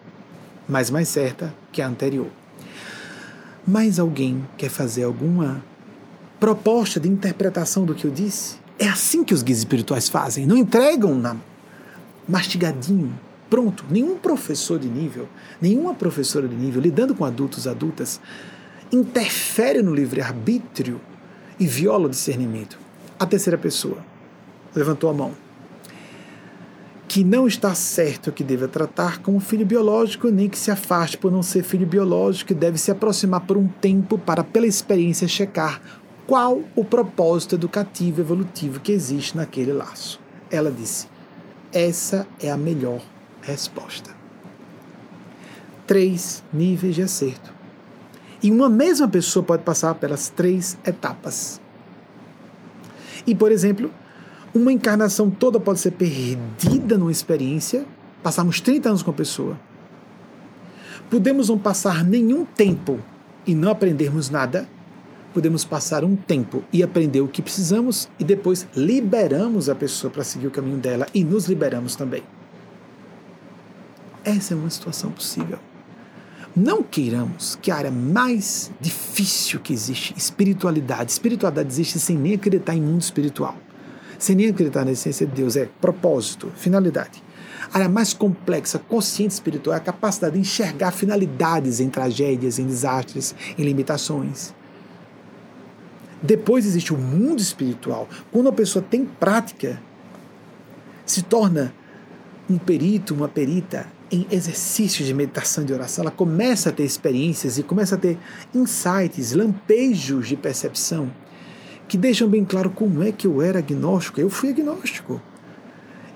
mas 0.69 0.90
mais 0.90 1.09
certa 1.09 1.53
que 1.73 1.82
a 1.82 1.89
anterior. 1.89 2.28
Mais 3.66 3.98
alguém 3.98 4.47
quer 4.57 4.70
fazer 4.70 5.03
alguma 5.03 5.62
proposta 6.39 7.01
de 7.01 7.09
interpretação 7.09 7.85
do 7.85 7.94
que 7.94 8.05
eu 8.05 8.11
disse? 8.12 8.57
É 8.78 8.89
assim 8.89 9.24
que 9.24 9.35
os 9.35 9.43
guias 9.43 9.59
espirituais 9.59 10.09
fazem, 10.09 10.47
não 10.47 10.57
entregam 10.57 11.16
na 11.16 11.36
mastigadinho, 12.28 13.12
pronto. 13.56 13.86
Nenhum 13.88 14.18
professor 14.18 14.78
de 14.78 14.86
nível, 14.86 15.26
nenhuma 15.62 15.94
professora 15.94 16.46
de 16.46 16.54
nível 16.54 16.82
lidando 16.82 17.14
com 17.14 17.24
adultos, 17.24 17.66
adultas, 17.66 18.20
interfere 18.92 19.80
no 19.80 19.94
livre-arbítrio 19.94 21.00
e 21.58 21.66
viola 21.66 22.04
o 22.04 22.10
discernimento. 22.10 22.78
A 23.18 23.24
terceira 23.24 23.56
pessoa 23.56 23.96
levantou 24.74 25.08
a 25.08 25.14
mão 25.14 25.32
que 27.08 27.24
não 27.24 27.46
está 27.46 27.74
certo 27.74 28.30
que 28.30 28.44
deva 28.44 28.68
tratar 28.68 29.22
como 29.22 29.40
filho 29.40 29.64
biológico, 29.64 30.28
nem 30.28 30.50
que 30.50 30.58
se 30.58 30.70
afaste 30.70 31.16
por 31.16 31.32
não 31.32 31.42
ser 31.42 31.62
filho 31.62 31.86
biológico, 31.86 32.52
e 32.52 32.54
deve 32.54 32.76
se 32.76 32.90
aproximar 32.90 33.40
por 33.46 33.56
um 33.56 33.68
tempo 33.68 34.18
para, 34.18 34.44
pela 34.44 34.66
experiência, 34.66 35.26
checar 35.26 35.80
qual 36.26 36.60
o 36.74 36.84
propósito 36.84 37.54
educativo 37.54 38.20
evolutivo 38.20 38.80
que 38.80 38.92
existe 38.92 39.34
naquele 39.34 39.72
laço. 39.72 40.20
Ela 40.50 40.70
disse: 40.70 41.06
essa 41.72 42.26
é 42.38 42.50
a 42.50 42.56
melhor 42.56 43.00
resposta. 43.47 44.10
Três 45.86 46.43
níveis 46.52 46.94
de 46.94 47.02
acerto. 47.02 47.55
E 48.43 48.51
uma 48.51 48.68
mesma 48.68 49.09
pessoa 49.09 49.43
pode 49.43 49.62
passar 49.62 49.94
pelas 49.94 50.28
três 50.28 50.77
etapas. 50.85 51.60
E, 53.27 53.35
por 53.35 53.51
exemplo, 53.51 53.90
uma 54.55 54.73
encarnação 54.73 55.31
toda 55.31 55.60
pode 55.60 55.78
ser 55.78 55.93
perdida 55.93 56.98
numa 56.98 57.12
experiência, 57.12 57.86
passarmos 58.23 58.60
30 58.60 58.89
anos 58.89 59.02
com 59.02 59.10
a 59.10 59.14
pessoa. 59.14 59.59
Podemos 61.09 61.48
não 61.48 61.59
passar 61.59 62.05
nenhum 62.05 62.44
tempo 62.44 62.98
e 63.47 63.55
não 63.55 63.70
aprendermos 63.70 64.28
nada. 64.28 64.68
Podemos 65.32 65.64
passar 65.64 66.02
um 66.02 66.16
tempo 66.16 66.64
e 66.73 66.82
aprender 66.82 67.20
o 67.20 67.28
que 67.28 67.43
precisamos 67.43 68.09
e 68.18 68.24
depois 68.24 68.66
liberamos 68.74 69.68
a 69.68 69.74
pessoa 69.74 70.10
para 70.10 70.24
seguir 70.24 70.47
o 70.47 70.51
caminho 70.51 70.78
dela 70.78 71.06
e 71.14 71.23
nos 71.23 71.47
liberamos 71.47 71.94
também. 71.94 72.23
Essa 74.27 74.53
é 74.53 74.57
uma 74.57 74.69
situação 74.69 75.11
possível. 75.11 75.59
Não 76.55 76.82
queiramos 76.82 77.57
que 77.62 77.70
a 77.70 77.77
área 77.77 77.90
mais 77.90 78.70
difícil 78.81 79.61
que 79.61 79.73
existe, 79.73 80.15
espiritualidade, 80.16 81.12
espiritualidade 81.12 81.69
existe 81.69 81.98
sem 81.98 82.16
nem 82.16 82.35
acreditar 82.35 82.74
em 82.74 82.82
mundo 82.82 83.01
espiritual 83.01 83.57
sem 84.19 84.36
nem 84.36 84.48
acreditar 84.48 84.85
na 84.85 84.93
essência 84.93 85.27
de 85.27 85.32
Deus, 85.32 85.57
é 85.57 85.69
propósito, 85.81 86.51
finalidade. 86.57 87.23
A 87.73 87.78
área 87.78 87.89
mais 87.89 88.12
complexa, 88.12 88.78
consciente 88.78 89.35
espiritual, 89.35 89.74
é 89.74 89.78
a 89.78 89.81
capacidade 89.81 90.35
de 90.35 90.40
enxergar 90.40 90.93
finalidades 90.93 91.81
em 91.81 91.89
tragédias, 91.89 92.59
em 92.59 92.66
desastres, 92.66 93.35
em 93.59 93.62
limitações. 93.62 94.55
Depois 96.23 96.65
existe 96.65 96.94
o 96.94 96.98
mundo 96.98 97.40
espiritual. 97.40 98.09
Quando 98.32 98.48
a 98.48 98.53
pessoa 98.53 98.85
tem 98.89 99.05
prática, 99.05 99.81
se 101.05 101.23
torna 101.23 101.74
um 102.48 102.59
perito, 102.59 103.15
uma 103.15 103.28
perita 103.28 103.86
em 104.10 104.26
exercícios 104.30 105.06
de 105.06 105.14
meditação 105.14 105.64
e 105.64 105.66
de 105.66 105.72
oração, 105.72 106.02
ela 106.02 106.10
começa 106.10 106.70
a 106.70 106.72
ter 106.72 106.84
experiências 106.84 107.58
e 107.58 107.62
começa 107.62 107.96
a 107.96 107.98
ter 107.98 108.18
insights, 108.54 109.32
lampejos 109.32 110.28
de 110.28 110.36
percepção 110.36 111.10
que 111.88 111.96
deixam 111.96 112.28
bem 112.28 112.44
claro 112.44 112.70
como 112.70 113.02
é 113.02 113.12
que 113.12 113.26
eu 113.26 113.40
era 113.40 113.58
agnóstico. 113.58 114.20
Eu 114.20 114.28
fui 114.28 114.50
agnóstico. 114.50 115.20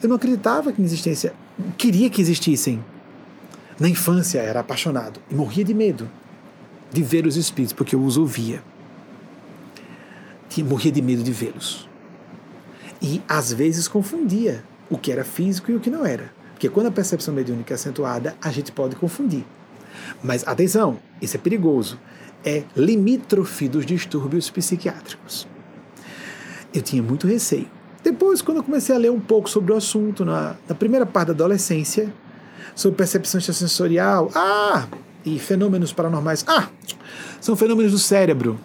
Eu 0.03 0.09
não 0.09 0.17
acreditava 0.17 0.73
que 0.73 0.83
existência. 0.83 1.33
Queria 1.77 2.11
que 2.11 2.21
existissem. 2.21 2.83
Na 3.79 3.89
infância 3.89 4.41
era 4.41 4.61
apaixonado 4.61 5.21
e 5.31 5.35
morria 5.35 5.65
de 5.65 5.73
medo 5.73 6.11
de 6.93 7.03
ver 7.03 7.27
os 7.27 7.37
espíritos, 7.37 7.73
porque 7.73 7.95
eu 7.95 8.03
os 8.03 8.17
ouvia. 8.17 8.63
Morria 10.59 10.93
de 10.93 11.01
medo 11.01 11.23
de 11.23 11.33
vê-los. 11.33 11.89
E 13.01 13.23
às 13.27 13.53
vezes 13.53 13.89
confundia 13.89 14.63
o 14.91 14.99
que 14.99 15.11
era 15.11 15.25
físico 15.25 15.71
e 15.71 15.77
o 15.77 15.81
que 15.81 15.89
não 15.89 16.05
era. 16.05 16.31
Porque 16.61 16.69
quando 16.69 16.89
a 16.89 16.93
percepção 16.93 17.33
mediúnica 17.33 17.73
é 17.73 17.77
acentuada, 17.77 18.37
a 18.43 18.51
gente 18.51 18.71
pode 18.71 18.95
confundir. 18.95 19.47
Mas 20.23 20.47
atenção, 20.47 20.99
isso 21.21 21.35
é 21.35 21.41
perigoso. 21.41 21.99
É 22.45 22.65
limítrofe 22.77 23.67
dos 23.67 23.87
distúrbios 23.87 24.51
psiquiátricos 24.51 25.49
eu 26.73 26.83
tinha 26.83 27.03
muito 27.03 27.27
receio. 27.27 27.69
Depois, 28.03 28.41
quando 28.41 28.59
eu 28.59 28.63
comecei 28.63 28.95
a 28.95 28.99
ler 28.99 29.11
um 29.11 29.21
pouco 29.21 29.49
sobre 29.51 29.73
o 29.73 29.77
assunto, 29.77 30.25
na, 30.25 30.57
na 30.69 30.75
primeira 30.75 31.05
parte 31.05 31.29
da 31.29 31.35
adolescência, 31.35 32.13
sobre 32.75 32.97
percepção 32.97 33.41
sensorial, 33.41 34.31
ah, 34.35 34.87
e 35.25 35.39
fenômenos 35.39 35.93
paranormais, 35.93 36.45
ah, 36.49 36.69
são 37.41 37.57
fenômenos 37.57 37.93
do 37.93 37.99
cérebro. 37.99 38.59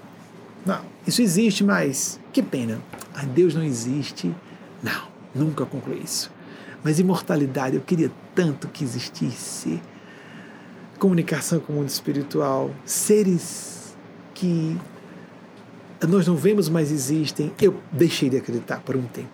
Não, 0.65 0.79
isso 1.05 1.21
existe, 1.21 1.63
mas 1.63 2.19
que 2.31 2.41
pena. 2.41 2.79
Ah, 3.13 3.25
Deus 3.25 3.53
não 3.53 3.63
existe. 3.63 4.33
Não, 4.81 5.07
nunca 5.33 5.65
concluí 5.65 6.01
isso. 6.03 6.31
Mas 6.85 6.99
imortalidade, 6.99 7.75
eu 7.75 7.81
queria 7.81 8.11
tanto 8.35 8.67
que 8.67 8.83
existisse. 8.83 9.81
Comunicação 10.99 11.59
com 11.59 11.73
o 11.73 11.75
mundo 11.77 11.89
espiritual, 11.89 12.69
seres 12.85 13.97
que 14.35 14.77
nós 16.07 16.27
não 16.27 16.35
vemos, 16.35 16.69
mas 16.69 16.91
existem. 16.91 17.51
Eu 17.59 17.81
deixei 17.91 18.29
de 18.29 18.37
acreditar 18.37 18.81
por 18.81 18.95
um 18.95 19.01
tempo. 19.01 19.33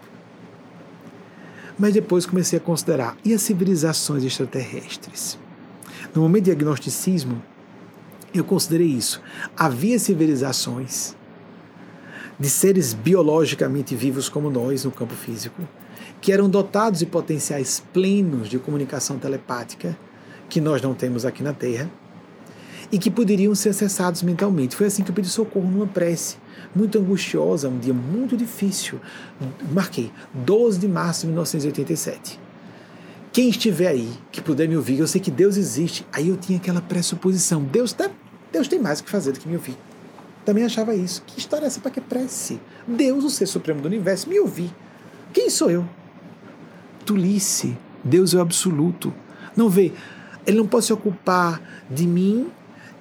Mas 1.78 1.94
depois 1.94 2.26
comecei 2.26 2.58
a 2.58 2.62
considerar 2.62 3.18
e 3.26 3.34
as 3.34 3.42
civilizações 3.42 4.24
extraterrestres. 4.24 5.38
No 6.16 6.22
momento 6.22 6.46
de 6.46 6.52
agnosticismo, 6.52 7.44
eu 8.34 8.46
considerei 8.46 8.88
isso. 8.88 9.22
Havia 9.58 10.00
civilizações 10.00 11.18
de 12.40 12.50
seres 12.50 12.94
biologicamente 12.94 13.94
vivos 13.94 14.30
como 14.30 14.50
nós 14.50 14.86
no 14.86 14.92
campo 14.92 15.16
físico, 15.16 15.62
que 16.22 16.32
eram 16.32 16.48
dotados 16.48 17.00
de 17.00 17.06
potenciais 17.08 17.84
plenos 17.92 18.48
de 18.48 18.60
comunicação 18.60 19.18
telepática, 19.18 19.98
que 20.48 20.62
nós 20.62 20.82
não 20.82 20.94
temos 20.94 21.26
aqui 21.26 21.42
na 21.42 21.52
Terra, 21.52 21.90
e 22.92 23.00
que 23.00 23.10
poderiam 23.10 23.56
ser 23.56 23.70
acessados 23.70 24.22
mentalmente. 24.22 24.76
Foi 24.76 24.86
assim 24.86 25.02
que 25.02 25.10
eu 25.10 25.16
pedi 25.16 25.30
socorro 25.30 25.70
numa 25.70 25.88
prece 25.88 26.38
muito 26.76 27.00
angustiosa, 27.00 27.70
um 27.70 27.80
dia 27.80 27.94
muito 27.94 28.38
difícil. 28.38 29.00
Marquei 29.72 30.12
12 30.34 30.80
de 30.80 30.88
março 30.88 31.22
de 31.22 31.28
1987. 31.28 32.40
Quem 33.32 33.50
estiver 33.50 33.88
aí, 33.88 34.12
que 34.32 34.42
puder 34.42 34.68
me 34.68 34.76
ouvir, 34.76 35.00
eu 35.00 35.08
sei 35.08 35.22
que 35.22 35.32
Deus 35.32 35.56
existe. 35.56 36.06
Aí 36.12 36.28
eu 36.28 36.38
tinha 36.38 36.60
aquela 36.60 36.82
pressuposição: 36.82 37.64
Deus, 37.64 37.94
tá, 37.94 38.12
Deus 38.52 38.68
tem 38.68 38.78
mais 38.78 39.00
o 39.00 39.06
que 39.06 39.10
fazer 39.10 39.32
do 39.32 39.40
que 39.40 39.48
me 39.48 39.56
ouvir. 39.56 39.78
Também 40.44 40.66
achava 40.66 40.94
isso. 40.94 41.24
Que 41.26 41.40
história 41.40 41.66
é 41.66 41.68
essa 41.68 41.80
para 41.80 41.92
que 41.92 42.02
prece? 42.02 42.60
Deus, 42.86 43.24
o 43.24 43.30
ser 43.30 43.46
supremo 43.46 43.80
do 43.80 43.88
universo, 43.88 44.28
me 44.28 44.38
ouvir. 44.40 44.70
Quem 45.32 45.50
sou 45.50 45.72
eu? 45.72 45.88
Tulice. 47.02 47.78
Deus 48.04 48.34
é 48.34 48.38
o 48.38 48.42
absoluto. 48.42 49.14
Não 49.56 49.70
vê 49.70 49.92
ele 50.46 50.58
não 50.58 50.68
pode 50.68 50.86
se 50.86 50.94
ocupar 50.94 51.62
de 51.90 52.08
mim, 52.08 52.48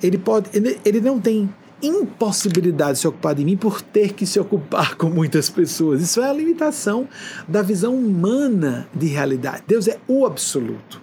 ele, 0.02 0.18
pode, 0.18 0.50
ele, 0.52 0.78
ele 0.84 1.00
não 1.00 1.20
tem 1.20 1.52
impossibilidade 1.82 2.94
de 2.94 2.98
se 2.98 3.08
ocupar 3.08 3.34
de 3.34 3.44
mim 3.44 3.56
por 3.56 3.80
ter 3.80 4.12
que 4.12 4.26
se 4.26 4.38
ocupar 4.38 4.96
com 4.96 5.08
muitas 5.08 5.48
pessoas. 5.48 6.02
Isso 6.02 6.20
é 6.20 6.28
a 6.28 6.32
limitação 6.32 7.08
da 7.48 7.62
visão 7.62 7.94
humana 7.94 8.88
de 8.94 9.06
realidade. 9.06 9.62
Deus 9.66 9.88
é 9.88 9.98
o 10.06 10.26
absoluto. 10.26 11.00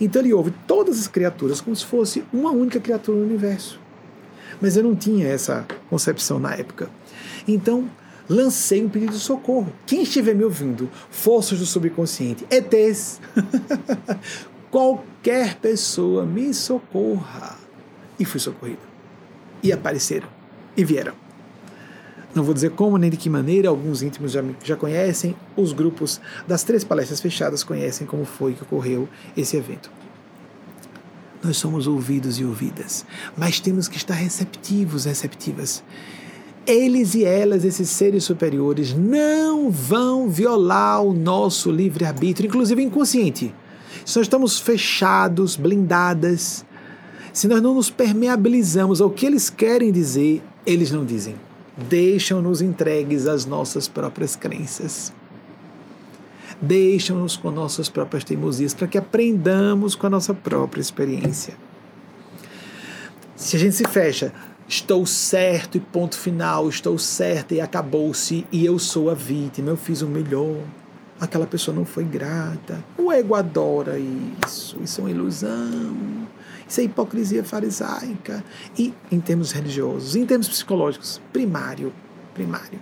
Então 0.00 0.20
ele 0.22 0.32
ouve 0.32 0.52
todas 0.66 0.98
as 0.98 1.06
criaturas 1.06 1.60
como 1.60 1.76
se 1.76 1.84
fosse 1.84 2.24
uma 2.32 2.50
única 2.50 2.80
criatura 2.80 3.18
no 3.18 3.24
universo. 3.24 3.78
Mas 4.60 4.76
eu 4.76 4.82
não 4.82 4.94
tinha 4.94 5.26
essa 5.28 5.66
concepção 5.90 6.38
na 6.38 6.54
época. 6.54 6.88
Então, 7.46 7.88
lancei 8.28 8.84
um 8.84 8.88
pedido 8.88 9.12
de 9.12 9.18
socorro. 9.18 9.72
Quem 9.86 10.02
estiver 10.02 10.34
me 10.34 10.44
ouvindo, 10.44 10.90
forças 11.10 11.58
do 11.58 11.66
subconsciente, 11.66 12.46
ETs, 12.50 13.20
qualquer 14.70 15.56
pessoa 15.56 16.24
me 16.24 16.52
socorra. 16.54 17.58
E 18.18 18.24
fui 18.24 18.40
socorrido. 18.40 18.80
E 19.62 19.72
apareceram. 19.72 20.28
E 20.76 20.84
vieram. 20.84 21.14
Não 22.34 22.42
vou 22.42 22.54
dizer 22.54 22.70
como 22.70 22.96
nem 22.96 23.10
de 23.10 23.16
que 23.16 23.28
maneira, 23.28 23.68
alguns 23.68 24.02
íntimos 24.02 24.32
já, 24.32 24.42
já 24.64 24.74
conhecem, 24.74 25.36
os 25.54 25.72
grupos 25.72 26.18
das 26.48 26.62
três 26.62 26.82
palestras 26.82 27.20
fechadas 27.20 27.62
conhecem 27.62 28.06
como 28.06 28.24
foi 28.24 28.54
que 28.54 28.62
ocorreu 28.62 29.06
esse 29.36 29.56
evento. 29.56 29.90
Nós 31.42 31.58
somos 31.58 31.86
ouvidos 31.86 32.38
e 32.38 32.44
ouvidas, 32.44 33.04
mas 33.36 33.60
temos 33.60 33.86
que 33.86 33.96
estar 33.96 34.14
receptivos, 34.14 35.04
receptivas. 35.04 35.82
Eles 36.66 37.14
e 37.14 37.24
elas, 37.24 37.64
esses 37.64 37.90
seres 37.90 38.24
superiores, 38.24 38.94
não 38.94 39.70
vão 39.70 40.28
violar 40.28 41.02
o 41.02 41.12
nosso 41.12 41.70
livre-arbítrio, 41.70 42.46
inclusive 42.46 42.82
inconsciente. 42.82 43.52
Se 44.04 44.16
nós 44.18 44.26
estamos 44.26 44.60
fechados, 44.60 45.56
blindadas, 45.56 46.64
se 47.32 47.48
nós 47.48 47.60
não 47.60 47.74
nos 47.74 47.90
permeabilizamos 47.90 49.00
ao 49.00 49.10
que 49.10 49.26
eles 49.26 49.50
querem 49.50 49.90
dizer, 49.90 50.42
eles 50.64 50.92
não 50.92 51.04
dizem. 51.04 51.34
Deixam-nos 51.88 52.60
entregues 52.60 53.26
às 53.26 53.46
nossas 53.46 53.88
próprias 53.88 54.36
crenças. 54.36 55.12
Deixam-nos 56.60 57.36
com 57.36 57.50
nossas 57.50 57.88
próprias 57.88 58.22
teimosias 58.22 58.72
para 58.72 58.86
que 58.86 58.98
aprendamos 58.98 59.94
com 59.96 60.06
a 60.06 60.10
nossa 60.10 60.32
própria 60.32 60.80
experiência. 60.80 61.54
Se 63.34 63.56
a 63.56 63.58
gente 63.58 63.74
se 63.74 63.84
fecha, 63.88 64.32
estou 64.72 65.04
certo 65.04 65.76
e 65.76 65.80
ponto 65.80 66.16
final, 66.16 66.66
estou 66.66 66.96
certo 66.98 67.52
e 67.52 67.60
acabou-se 67.60 68.46
e 68.50 68.64
eu 68.64 68.78
sou 68.78 69.10
a 69.10 69.14
vítima, 69.14 69.68
eu 69.68 69.76
fiz 69.76 70.00
o 70.00 70.08
melhor. 70.08 70.56
Aquela 71.20 71.46
pessoa 71.46 71.76
não 71.76 71.84
foi 71.84 72.04
grata. 72.04 72.82
O 72.96 73.12
ego 73.12 73.34
adora 73.34 73.98
isso, 73.98 74.78
isso 74.82 75.00
é 75.00 75.04
uma 75.04 75.10
ilusão. 75.10 76.26
Isso 76.66 76.80
é 76.80 76.84
hipocrisia 76.84 77.44
farisaica. 77.44 78.42
E 78.76 78.94
em 79.10 79.20
termos 79.20 79.52
religiosos, 79.52 80.16
em 80.16 80.24
termos 80.24 80.48
psicológicos, 80.48 81.20
primário, 81.32 81.92
primário. 82.32 82.80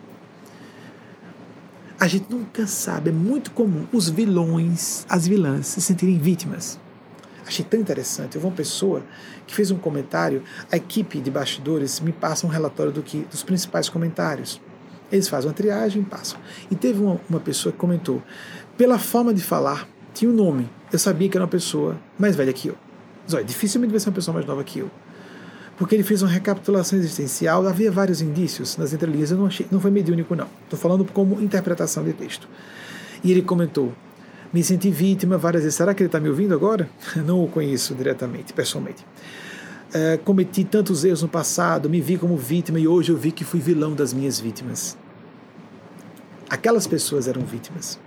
A 1.99 2.07
gente 2.07 2.31
nunca 2.31 2.69
sabe, 2.69 3.11
é 3.11 3.12
muito 3.12 3.51
comum 3.51 3.85
os 3.93 4.09
vilões, 4.09 5.05
as 5.09 5.27
vilãs 5.27 5.67
se 5.67 5.81
sentirem 5.81 6.19
vítimas. 6.19 6.79
Achei 7.51 7.64
tão 7.64 7.81
interessante. 7.81 8.36
Houve 8.36 8.47
uma 8.47 8.55
pessoa 8.55 9.02
que 9.44 9.52
fez 9.52 9.72
um 9.72 9.77
comentário, 9.77 10.44
a 10.70 10.77
equipe 10.77 11.20
de 11.20 11.32
bastidores 11.32 11.98
me 11.98 12.12
passa 12.12 12.47
um 12.47 12.48
relatório 12.48 12.93
do 12.93 13.02
que, 13.02 13.27
dos 13.28 13.43
principais 13.43 13.89
comentários. 13.89 14.60
Eles 15.10 15.27
fazem 15.27 15.48
uma 15.48 15.52
triagem 15.52 16.02
e 16.02 16.05
passam. 16.05 16.39
E 16.70 16.77
teve 16.77 17.01
uma, 17.01 17.20
uma 17.28 17.40
pessoa 17.40 17.72
que 17.72 17.78
comentou: 17.78 18.22
pela 18.78 19.01
forma 19.01 19.35
de 19.35 19.43
falar, 19.43 19.89
tinha 20.14 20.31
um 20.31 20.35
nome. 20.35 20.70
Eu 20.93 20.98
sabia 21.01 21.28
que 21.28 21.36
era 21.36 21.43
uma 21.43 21.51
pessoa 21.51 21.98
mais 22.16 22.36
velha 22.36 22.52
que 22.52 22.68
eu. 22.68 22.77
Mas 23.24 23.35
olha, 23.35 23.43
dificilmente 23.43 23.90
vai 23.90 23.98
ser 23.98 24.10
uma 24.10 24.14
pessoa 24.14 24.32
mais 24.32 24.47
nova 24.47 24.62
que 24.62 24.78
eu. 24.78 24.89
Porque 25.77 25.97
ele 25.97 26.05
fez 26.05 26.22
uma 26.22 26.31
recapitulação 26.31 26.97
existencial, 27.01 27.66
havia 27.66 27.90
vários 27.90 28.20
indícios 28.20 28.77
nas 28.77 28.93
entrelinhas, 28.93 29.32
eu 29.32 29.39
não 29.39 29.47
achei, 29.47 29.66
não 29.72 29.81
foi 29.81 29.90
mediúnico 29.90 30.36
não. 30.36 30.47
Estou 30.62 30.78
falando 30.78 31.05
como 31.05 31.40
interpretação 31.40 32.05
de 32.05 32.12
texto. 32.12 32.48
E 33.24 33.32
ele 33.32 33.43
comentou: 33.43 33.93
me 34.52 34.62
senti 34.62 34.90
vítima 34.90 35.39
várias 35.39 35.62
vezes. 35.62 35.77
Será 35.77 35.94
que 35.94 36.02
ele 36.02 36.09
está 36.09 36.20
me 36.20 36.28
ouvindo 36.28 36.55
agora? 36.55 36.89
Não 37.24 37.44
o 37.44 37.48
conheço 37.48 37.94
diretamente, 37.94 38.52
pessoalmente. 38.52 39.05
É, 39.93 40.16
cometi 40.18 40.64
tantos 40.64 41.05
erros 41.05 41.22
no 41.22 41.28
passado, 41.28 41.90
me 41.90 42.01
vi 42.01 42.16
como 42.16 42.36
vítima 42.36 42.78
e 42.78 42.86
hoje 42.86 43.10
eu 43.10 43.16
vi 43.16 43.32
que 43.32 43.44
fui 43.44 43.59
vilão 43.59 43.93
das 43.94 44.12
minhas 44.12 44.39
vítimas. 44.39 44.97
Aquelas 46.48 46.86
pessoas 46.86 47.27
eram 47.28 47.43
vítimas. 47.43 47.98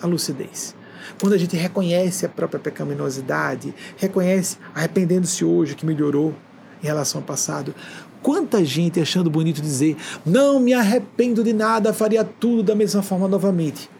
A 0.00 0.06
lucidez. 0.06 0.76
Quando 1.20 1.32
a 1.32 1.38
gente 1.38 1.56
reconhece 1.56 2.24
a 2.24 2.28
própria 2.28 2.60
pecaminosidade, 2.60 3.74
reconhece, 3.96 4.58
arrependendo-se 4.72 5.44
hoje 5.44 5.74
que 5.74 5.84
melhorou 5.84 6.32
em 6.80 6.86
relação 6.86 7.20
ao 7.20 7.26
passado. 7.26 7.74
Quanta 8.22 8.64
gente 8.64 9.00
achando 9.00 9.28
bonito 9.28 9.60
dizer: 9.60 9.96
não 10.24 10.60
me 10.60 10.72
arrependo 10.72 11.42
de 11.42 11.52
nada, 11.52 11.92
faria 11.92 12.22
tudo 12.22 12.62
da 12.62 12.74
mesma 12.76 13.02
forma 13.02 13.26
novamente. 13.26 13.90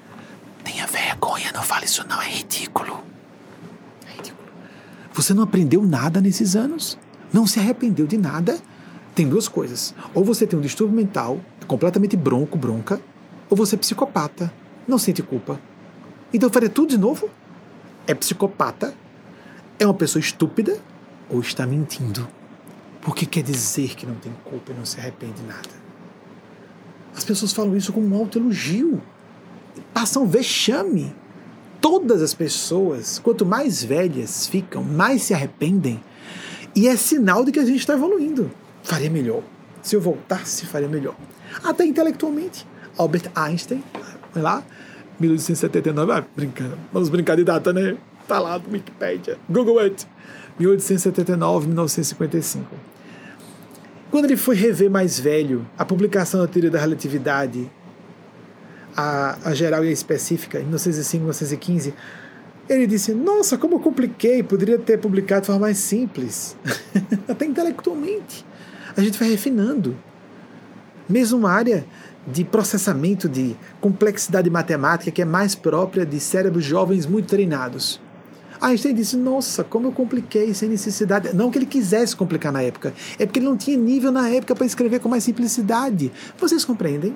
Tenha 0.69 0.87
vergonha, 0.87 1.51
não 1.55 1.63
fale 1.63 1.87
isso 1.87 2.07
não, 2.07 2.21
é 2.21 2.29
ridículo. 2.29 3.03
É 4.07 4.17
ridículo. 4.19 4.47
Você 5.15 5.33
não 5.33 5.43
aprendeu 5.43 5.83
nada 5.83 6.21
nesses 6.21 6.55
anos? 6.55 6.99
Não 7.33 7.47
se 7.47 7.59
arrependeu 7.59 8.07
de 8.07 8.19
nada? 8.19 8.61
Tem 9.15 9.27
duas 9.27 9.49
coisas. 9.49 9.95
Ou 10.13 10.23
você 10.23 10.47
tem 10.47 10.59
um 10.59 10.63
distúrbio 10.63 10.95
mental, 10.95 11.41
completamente 11.67 12.19
bronco, 12.19 12.59
bronca, 12.59 13.01
ou 13.49 13.57
você 13.57 13.77
é 13.77 13.79
psicopata, 13.79 14.53
não 14.87 14.99
sente 14.99 15.23
culpa. 15.23 15.59
Então 16.35 16.51
faria 16.51 16.69
tudo 16.69 16.91
de 16.91 16.99
novo? 16.99 17.31
É 18.07 18.13
psicopata? 18.13 18.93
É 19.79 19.87
uma 19.87 19.95
pessoa 19.95 20.21
estúpida? 20.21 20.79
Ou 21.31 21.41
está 21.41 21.67
mentindo? 21.67 22.29
Porque 23.01 23.25
quer 23.25 23.43
dizer 23.43 23.97
que 23.97 24.05
não 24.05 24.17
tem 24.17 24.35
culpa 24.45 24.73
e 24.73 24.75
não 24.75 24.85
se 24.85 25.01
arrepende 25.01 25.41
de 25.41 25.45
nada. 25.45 25.89
As 27.17 27.25
pessoas 27.25 27.55
falam 27.55 27.75
isso 27.75 27.91
como 27.91 28.15
um 28.15 28.19
autoelogio 28.21 29.01
passam 29.93 30.27
vexame. 30.27 31.15
Todas 31.81 32.23
as 32.23 32.35
pessoas, 32.35 33.19
quanto 33.19 33.47
mais 33.47 33.83
velhas 33.85 34.47
ficam, 34.47 34.83
mais 34.83 35.23
se 35.23 35.35
arrependem. 35.35 36.03
E 36.75 36.89
é 36.89 36.97
sinal 36.97 37.45
de 37.45 37.53
que 37.53 37.59
a 37.59 37.65
gente 37.65 37.79
está 37.79 37.95
evoluindo. 37.95 38.51
Faria 38.83 39.11
melhor. 39.11 39.43
Se 39.83 39.95
eu 39.95 40.01
voltasse, 40.01 40.67
faria 40.67 40.89
melhor. 40.89 41.15
Até 41.63 41.85
intelectualmente. 41.85 42.67
Albert 42.97 43.31
Einstein, 43.35 43.83
vai 44.35 44.43
lá, 44.43 44.65
1879, 45.21 46.13
ah, 46.13 46.25
brincando, 46.35 46.77
vamos 46.93 47.09
brincar 47.09 47.37
de 47.37 47.45
data, 47.45 47.73
né? 47.73 47.97
Tá 48.27 48.39
lá 48.41 48.59
no 48.59 48.73
Wikipedia, 48.73 49.39
Google 49.49 49.79
it. 49.79 50.07
1879, 50.59 51.69
1955. 51.69 52.67
Quando 54.11 54.25
ele 54.25 54.37
foi 54.37 54.57
rever 54.57 54.91
mais 54.91 55.19
velho 55.19 55.67
a 55.79 55.85
publicação 55.85 56.41
da 56.41 56.49
teoria 56.49 56.71
da 56.71 56.81
relatividade 56.81 57.71
a, 58.99 59.39
a 59.45 59.55
geral 59.55 59.85
e 59.85 59.89
a 59.89 59.93
específica, 59.93 60.59
em 60.59 60.65
1905, 60.65 61.23
1915, 61.23 61.95
ele 62.69 62.85
disse: 62.85 63.15
Nossa, 63.15 63.57
como 63.57 63.77
eu 63.77 63.81
compliquei, 63.81 64.43
poderia 64.43 64.77
ter 64.77 64.99
publicado 64.99 65.43
de 65.43 65.47
forma 65.47 65.63
mais 65.63 65.79
simples. 65.79 66.57
Até 67.29 67.47
intelectualmente. 67.47 68.45
A 68.97 69.01
gente 69.01 69.17
vai 69.17 69.31
refinando. 69.31 69.97
Mesmo 71.09 71.39
uma 71.39 71.53
área 71.53 71.87
de 72.27 72.45
processamento 72.45 73.29
de 73.29 73.57
complexidade 73.81 74.51
matemática 74.51 75.13
que 75.13 75.23
é 75.23 75.25
mais 75.25 75.55
própria 75.55 76.05
de 76.05 76.19
cérebros 76.19 76.65
jovens 76.65 77.07
muito 77.07 77.29
treinados. 77.29 78.01
Einstein 78.61 78.95
disse: 78.95 79.17
Nossa, 79.17 79.63
como 79.63 79.87
eu 79.87 79.93
compliquei 79.93 80.53
sem 80.53 80.69
necessidade. 80.69 81.33
Não 81.37 81.53
que 81.53 81.59
ele 81.59 81.67
quisesse 81.67 82.17
complicar 82.17 82.53
na 82.53 82.63
época, 82.63 82.93
é 83.17 83.25
porque 83.25 83.39
ele 83.39 83.47
não 83.47 83.57
tinha 83.57 83.77
nível 83.77 84.11
na 84.11 84.29
época 84.29 84.57
para 84.57 84.67
escrever 84.67 84.99
com 84.99 85.09
mais 85.09 85.23
simplicidade. 85.23 86.11
Vocês 86.37 86.65
compreendem? 86.65 87.15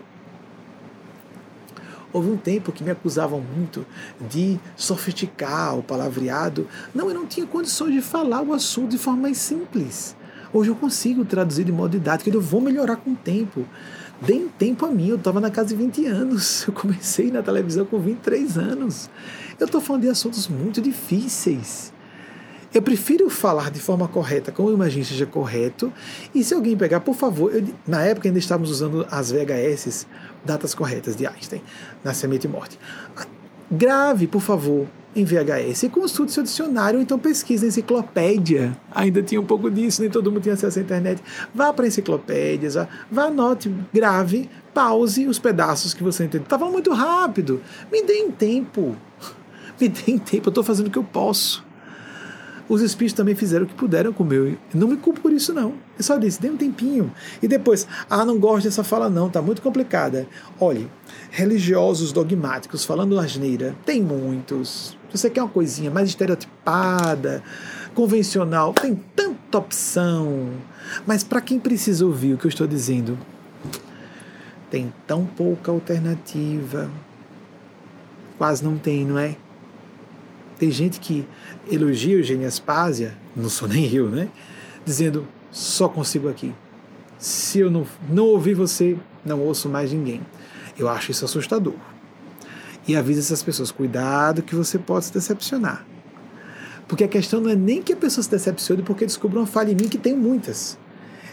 Houve 2.13 2.31
um 2.31 2.37
tempo 2.37 2.73
que 2.73 2.85
me 2.85 2.91
acusavam 2.91 3.41
muito 3.41 3.87
de 4.21 4.61
sofisticar 4.77 5.79
o 5.79 5.83
palavreado. 5.83 6.69
Não, 6.95 7.09
eu 7.09 7.15
não 7.15 7.27
tinha 7.27 7.47
condições 7.47 7.95
de 7.95 8.03
falar 8.03 8.43
o 8.43 8.53
assunto 8.53 8.91
de 8.91 8.99
forma 8.99 9.23
mais 9.23 9.39
simples. 9.39 10.15
Hoje 10.53 10.71
eu 10.71 10.77
consigo 10.77 11.25
traduzir 11.25 11.65
de 11.65 11.73
modo 11.73 11.93
didático, 11.93 12.29
eu 12.29 12.41
vou 12.41 12.61
melhorar 12.61 12.97
com 12.97 13.13
o 13.13 13.17
tempo. 13.17 13.65
Deem 14.21 14.49
tempo 14.49 14.85
a 14.85 14.91
mim, 14.91 15.09
eu 15.09 15.17
estava 15.17 15.41
na 15.41 15.51
casa 15.51 15.71
de 15.71 15.77
20 15.77 16.07
anos, 16.07 16.65
eu 16.69 16.75
comecei 16.75 17.31
na 17.31 17.43
televisão 17.43 17.87
com 17.87 17.99
23 17.99 18.59
anos. 18.59 19.09
Eu 19.59 19.65
estou 19.65 19.81
falando 19.81 20.03
de 20.03 20.09
assuntos 20.09 20.47
muito 20.49 20.81
difíceis. 20.81 21.93
Eu 22.75 22.81
prefiro 22.81 23.29
falar 23.29 23.71
de 23.71 23.79
forma 23.79 24.09
correta, 24.09 24.51
como 24.51 24.71
eu 24.71 24.75
imagino 24.75 25.05
seja 25.05 25.27
correto. 25.27 25.93
E 26.35 26.43
se 26.43 26.55
alguém 26.55 26.77
pegar, 26.77 27.01
por 27.01 27.15
favor, 27.15 27.55
eu, 27.55 27.63
na 27.87 28.03
época 28.03 28.29
ainda 28.29 28.39
estávamos 28.39 28.71
usando 28.71 29.07
as 29.11 29.31
VHS, 29.31 30.07
datas 30.43 30.75
corretas 30.75 31.15
de 31.15 31.27
Einstein, 31.27 31.63
nascimento 32.03 32.45
e 32.45 32.49
morte. 32.49 32.79
Grave, 33.71 34.27
por 34.27 34.41
favor, 34.41 34.87
em 35.15 35.25
VHS 35.25 35.83
e 35.83 35.89
consulte 35.91 36.33
seu 36.33 36.43
dicionário, 36.43 36.99
então 36.99 37.19
pesquise 37.19 37.67
enciclopédia. 37.67 38.75
Ainda 38.91 39.23
tinha 39.23 39.41
um 39.41 39.45
pouco 39.45 39.71
disso, 39.71 40.01
nem 40.01 40.11
todo 40.11 40.33
mundo 40.33 40.43
tinha 40.43 40.55
acesso 40.55 40.79
à 40.79 40.83
internet. 40.83 41.23
Vá 41.55 41.75
para 41.75 41.87
enciclopédias, 41.87 42.75
vá, 42.75 42.89
vá 43.11 43.25
anote, 43.25 43.75
grave, 43.93 44.49
pause 44.73 45.27
os 45.27 45.39
pedaços 45.39 45.93
que 45.93 46.03
você 46.03 46.25
entendeu. 46.25 46.45
Estava 46.45 46.71
muito 46.71 46.91
rápido. 46.93 47.61
Me 47.91 48.03
deem 48.03 48.31
tempo. 48.31 48.97
Me 49.79 49.89
deem 49.89 50.19
tempo, 50.19 50.49
eu 50.49 50.51
estou 50.51 50.65
fazendo 50.65 50.87
o 50.87 50.91
que 50.91 50.99
eu 50.99 51.05
posso. 51.05 51.65
Os 52.69 52.81
espíritos 52.81 53.17
também 53.17 53.35
fizeram 53.35 53.65
o 53.65 53.69
que 53.69 53.75
puderam 53.75 54.13
com 54.13 54.23
o 54.23 54.27
meu. 54.27 54.57
Não 54.73 54.89
me 54.89 54.97
culpo 54.97 55.21
por 55.21 55.33
isso, 55.33 55.53
não. 55.53 55.75
Eu 55.99 56.05
só 56.05 56.17
disse, 56.17 56.41
dê 56.41 56.49
um 56.51 56.57
tempinho. 56.57 57.13
E 57.43 57.49
depois, 57.49 57.87
ah, 58.09 58.25
não 58.25 58.39
gosto 58.39 58.65
dessa 58.65 58.85
fala, 58.85 59.11
não, 59.11 59.29
tá 59.29 59.43
muito 59.43 59.61
complicada. 59.61 60.27
Olhe, 60.59 60.89
religiosos 61.31 62.13
dogmáticos 62.13 62.85
falando 62.85 63.19
asneira, 63.19 63.75
tem 63.85 64.01
muitos. 64.01 64.97
Se 65.11 65.19
você 65.19 65.31
quer 65.31 65.43
uma 65.43 65.49
coisinha 65.49 65.91
mais 65.91 66.09
estereotipada, 66.09 67.43
convencional, 67.95 68.73
tem 68.73 68.95
tanta 69.15 69.59
opção. 69.59 70.51
Mas 71.07 71.23
para 71.23 71.41
quem 71.41 71.59
precisa 71.59 72.07
ouvir 72.07 72.35
o 72.35 72.39
que 72.39 72.47
eu 72.47 72.51
estou 72.51 72.67
dizendo, 72.67 73.19
tem 74.71 74.93
tão 75.07 75.27
pouca 75.27 75.71
alternativa. 75.71 76.91
Quase 78.39 78.65
não 78.65 78.79
tem, 78.79 79.05
não 79.05 79.19
é? 79.19 79.37
Tem 80.59 80.71
gente 80.71 80.99
que 81.01 81.27
elogia 81.71 82.17
Eugênia 82.17 82.49
Aspásia, 82.49 83.17
não 83.37 83.49
sou 83.49 83.69
nem 83.69 83.93
eu, 83.93 84.09
né? 84.09 84.29
Dizendo, 84.85 85.27
só 85.51 85.89
consigo 85.89 86.29
aqui. 86.29 86.53
Se 87.19 87.61
eu 87.61 87.71
não, 87.71 87.87
não 88.09 88.25
ouvir 88.25 88.55
você, 88.55 88.97
não 89.25 89.41
ouço 89.41 89.69
mais 89.69 89.93
ninguém. 89.93 90.21
Eu 90.79 90.89
acho 90.89 91.11
isso 91.11 91.25
assustador. 91.25 91.75
E 92.87 92.97
avisa 92.97 93.21
essas 93.21 93.43
pessoas, 93.43 93.71
cuidado 93.71 94.43
que 94.43 94.55
você 94.55 94.79
pode 94.79 95.05
se 95.05 95.13
decepcionar. 95.13 95.87
Porque 96.89 97.05
a 97.05 97.09
questão 97.09 97.41
não 97.41 97.51
é 97.51 97.55
nem 97.55 97.81
que 97.81 97.93
a 97.93 97.97
pessoa 97.97 98.23
se 98.25 98.31
decepcione 98.31 98.83
porque 98.83 99.07
descobriu 99.07 99.41
uma 99.41 99.47
falha 99.47 99.71
em 99.71 99.75
mim, 99.75 99.89
que 99.89 99.99
tem 99.99 100.17
muitas. 100.17 100.77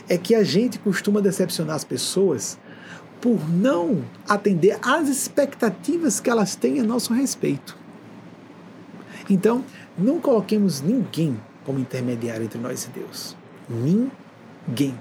É 0.07 0.17
que 0.17 0.35
a 0.35 0.43
gente 0.43 0.77
costuma 0.79 1.21
decepcionar 1.21 1.75
as 1.75 1.83
pessoas 1.83 2.57
por 3.19 3.49
não 3.49 4.03
atender 4.27 4.77
às 4.81 5.09
expectativas 5.09 6.19
que 6.19 6.29
elas 6.29 6.55
têm 6.55 6.79
a 6.79 6.83
nosso 6.83 7.13
respeito. 7.13 7.77
Então, 9.29 9.63
não 9.99 10.19
coloquemos 10.19 10.81
ninguém 10.81 11.39
como 11.65 11.79
intermediário 11.79 12.43
entre 12.43 12.59
nós 12.59 12.85
e 12.85 12.89
Deus. 12.89 13.35
Ninguém. 13.69 14.97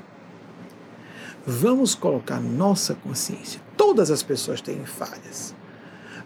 Vamos 1.46 1.94
colocar 1.94 2.40
nossa 2.40 2.94
consciência. 2.94 3.60
Todas 3.76 4.10
as 4.10 4.22
pessoas 4.22 4.60
têm 4.60 4.84
falhas. 4.84 5.54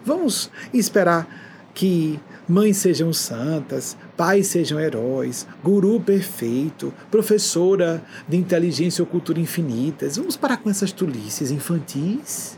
Vamos 0.03 0.51
esperar 0.73 1.27
que 1.73 2.19
mães 2.47 2.77
sejam 2.77 3.13
santas, 3.13 3.95
pais 4.17 4.47
sejam 4.47 4.79
heróis, 4.79 5.47
guru 5.63 6.01
perfeito, 6.01 6.93
professora 7.09 8.03
de 8.27 8.35
inteligência 8.35 9.01
ou 9.01 9.07
cultura 9.07 9.39
infinitas. 9.39 10.17
Vamos 10.17 10.35
parar 10.35 10.57
com 10.57 10.69
essas 10.69 10.91
tolices 10.91 11.51
infantis 11.51 12.57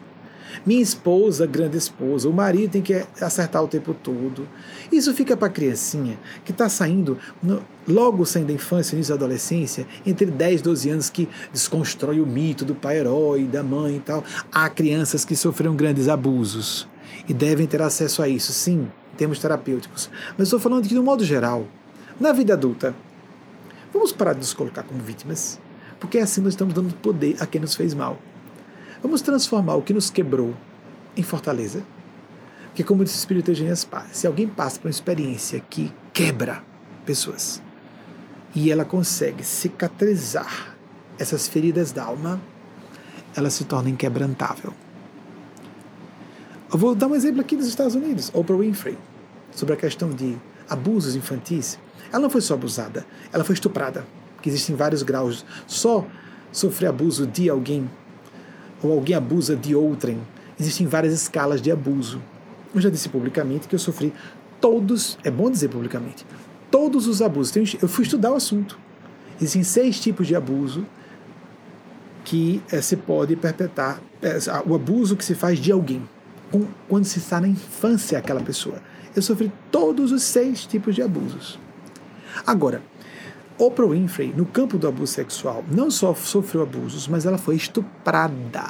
minha 0.66 0.82
esposa, 0.82 1.46
grande 1.46 1.78
esposa, 1.78 2.30
o 2.30 2.34
marido 2.34 2.72
tem 2.72 2.82
que 2.82 3.06
acertar 3.20 3.64
o 3.64 3.68
tempo 3.68 3.94
todo. 3.94 4.48
Isso 4.92 5.14
fica 5.14 5.36
para 5.36 5.48
a 5.48 5.52
criancinha 5.52 6.18
que 6.44 6.52
está 6.52 6.70
saindo, 6.70 7.18
no, 7.42 7.62
logo 7.88 8.26
saindo 8.26 8.48
da 8.48 8.54
infância, 8.54 8.96
início 8.96 9.16
da 9.16 9.26
adolescência, 9.26 9.88
entre 10.06 10.26
10 10.28 10.62
e 10.62 10.64
12 10.64 10.90
anos, 10.90 11.10
que 11.10 11.28
desconstrói 11.52 12.20
o 12.20 12.26
mito 12.26 12.66
do 12.66 12.76
pai 12.76 13.00
herói, 13.00 13.44
da 13.44 13.64
mãe 13.64 13.98
e 13.98 14.00
tal. 14.00 14.24
Há 14.52 14.70
crianças 14.70 15.26
que 15.26 15.36
sofreram 15.36 15.76
grandes 15.76 16.08
abusos 16.08 16.88
e 17.28 17.34
devem 17.34 17.68
ter 17.68 17.82
acesso 17.82 18.22
a 18.22 18.28
isso, 18.30 18.52
sim, 18.52 18.88
em 19.14 19.18
termos 19.18 19.40
terapêuticos. 19.40 20.10
Mas 20.38 20.48
estou 20.48 20.60
falando 20.60 20.88
de 20.88 20.98
um 20.98 21.04
modo 21.04 21.24
geral. 21.24 21.68
Na 22.20 22.32
vida 22.32 22.54
adulta, 22.54 22.96
vamos 23.94 24.12
parar 24.12 24.34
de 24.34 24.40
nos 24.40 24.54
colocar 24.54 24.84
como 24.84 25.02
vítimas, 25.02 25.60
porque 26.00 26.18
assim 26.18 26.42
nós 26.42 26.54
estamos 26.54 26.74
dando 26.74 26.94
poder 26.96 27.36
a 27.40 27.46
quem 27.46 27.60
nos 27.60 27.76
fez 27.76 27.94
mal. 27.94 28.18
Vamos 29.02 29.22
transformar 29.22 29.76
o 29.76 29.82
que 29.82 29.94
nos 29.94 30.10
quebrou 30.10 30.56
em 31.16 31.24
fortaleza. 31.24 31.84
Porque, 32.76 32.84
como 32.84 33.06
disse 33.06 33.16
o 33.16 33.20
Espírito 33.20 33.52
Eugênio 33.52 33.74
Paz, 33.88 34.08
se 34.18 34.28
alguém 34.28 34.50
passa 34.50 34.78
por 34.78 34.88
uma 34.88 34.92
experiência 34.92 35.62
que 35.62 35.94
quebra 36.12 36.62
pessoas 37.06 37.62
e 38.54 38.70
ela 38.70 38.84
consegue 38.84 39.46
cicatrizar 39.46 40.76
essas 41.18 41.48
feridas 41.48 41.94
da 41.94 42.04
alma, 42.04 42.38
ela 43.34 43.50
se 43.50 43.64
torna 43.64 43.90
inquebrantável. 43.90 44.74
Eu 46.70 46.78
vou 46.78 46.94
dar 46.94 47.08
um 47.08 47.16
exemplo 47.16 47.40
aqui 47.40 47.56
dos 47.56 47.68
Estados 47.68 47.96
Unidos, 47.96 48.30
Oprah 48.34 48.58
Winfrey, 48.58 48.98
sobre 49.52 49.74
a 49.74 49.78
questão 49.78 50.10
de 50.10 50.38
abusos 50.70 51.16
infantis. 51.16 51.80
Ela 52.12 52.24
não 52.24 52.30
foi 52.30 52.42
só 52.42 52.56
abusada, 52.56 53.06
ela 53.32 53.46
foi 53.46 53.54
estuprada, 53.54 54.06
que 54.42 54.50
existem 54.50 54.76
vários 54.76 55.02
graus. 55.02 55.46
Só 55.66 56.06
sofrer 56.52 56.88
abuso 56.88 57.26
de 57.26 57.50
alguém 57.50 57.90
ou 58.84 58.92
alguém 58.92 59.16
abusa 59.16 59.56
de 59.56 59.74
outrem. 59.74 60.20
Existem 60.60 60.86
várias 60.86 61.14
escalas 61.14 61.62
de 61.62 61.72
abuso. 61.72 62.22
Eu 62.76 62.82
já 62.82 62.90
disse 62.90 63.08
publicamente 63.08 63.68
que 63.70 63.74
eu 63.74 63.80
sofri 63.80 64.14
todos, 64.60 65.18
é 65.24 65.32
bom 65.32 65.50
dizer 65.50 65.70
publicamente, 65.70 66.26
todos 66.70 67.08
os 67.08 67.22
abusos. 67.22 67.56
Eu 67.82 67.88
fui 67.88 68.04
estudar 68.04 68.32
o 68.32 68.36
assunto. 68.36 68.78
Existem 69.38 69.64
seis 69.64 70.00
tipos 70.00 70.28
de 70.28 70.36
abuso 70.36 70.86
que 72.26 72.62
é, 72.72 72.82
se 72.82 72.98
pode 72.98 73.36
perpetrar, 73.36 74.02
é, 74.22 74.38
o 74.66 74.76
abuso 74.76 75.16
que 75.16 75.24
se 75.24 75.36
faz 75.36 75.60
de 75.60 75.72
alguém, 75.72 76.02
com, 76.52 76.66
quando 76.90 77.06
se 77.06 77.20
está 77.20 77.40
na 77.40 77.48
infância 77.48 78.18
aquela 78.18 78.42
pessoa. 78.42 78.82
Eu 79.16 79.22
sofri 79.22 79.52
todos 79.72 80.12
os 80.12 80.24
seis 80.24 80.66
tipos 80.66 80.96
de 80.96 81.02
abusos. 81.02 81.58
Agora, 82.46 82.82
Oprah 83.58 83.88
Winfrey, 83.88 84.34
no 84.36 84.46
campo 84.46 84.78
do 84.78 84.88
abuso 84.88 85.14
sexual, 85.14 85.64
não 85.72 85.90
só 85.90 86.14
sofreu 86.14 86.64
abusos, 86.64 87.08
mas 87.08 87.26
ela 87.26 87.38
foi 87.38 87.56
estuprada. 87.56 88.68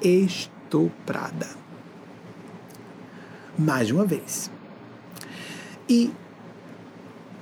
Estuprada. 0.00 1.65
Mais 3.58 3.86
de 3.86 3.94
uma 3.94 4.04
vez. 4.04 4.50
E 5.88 6.12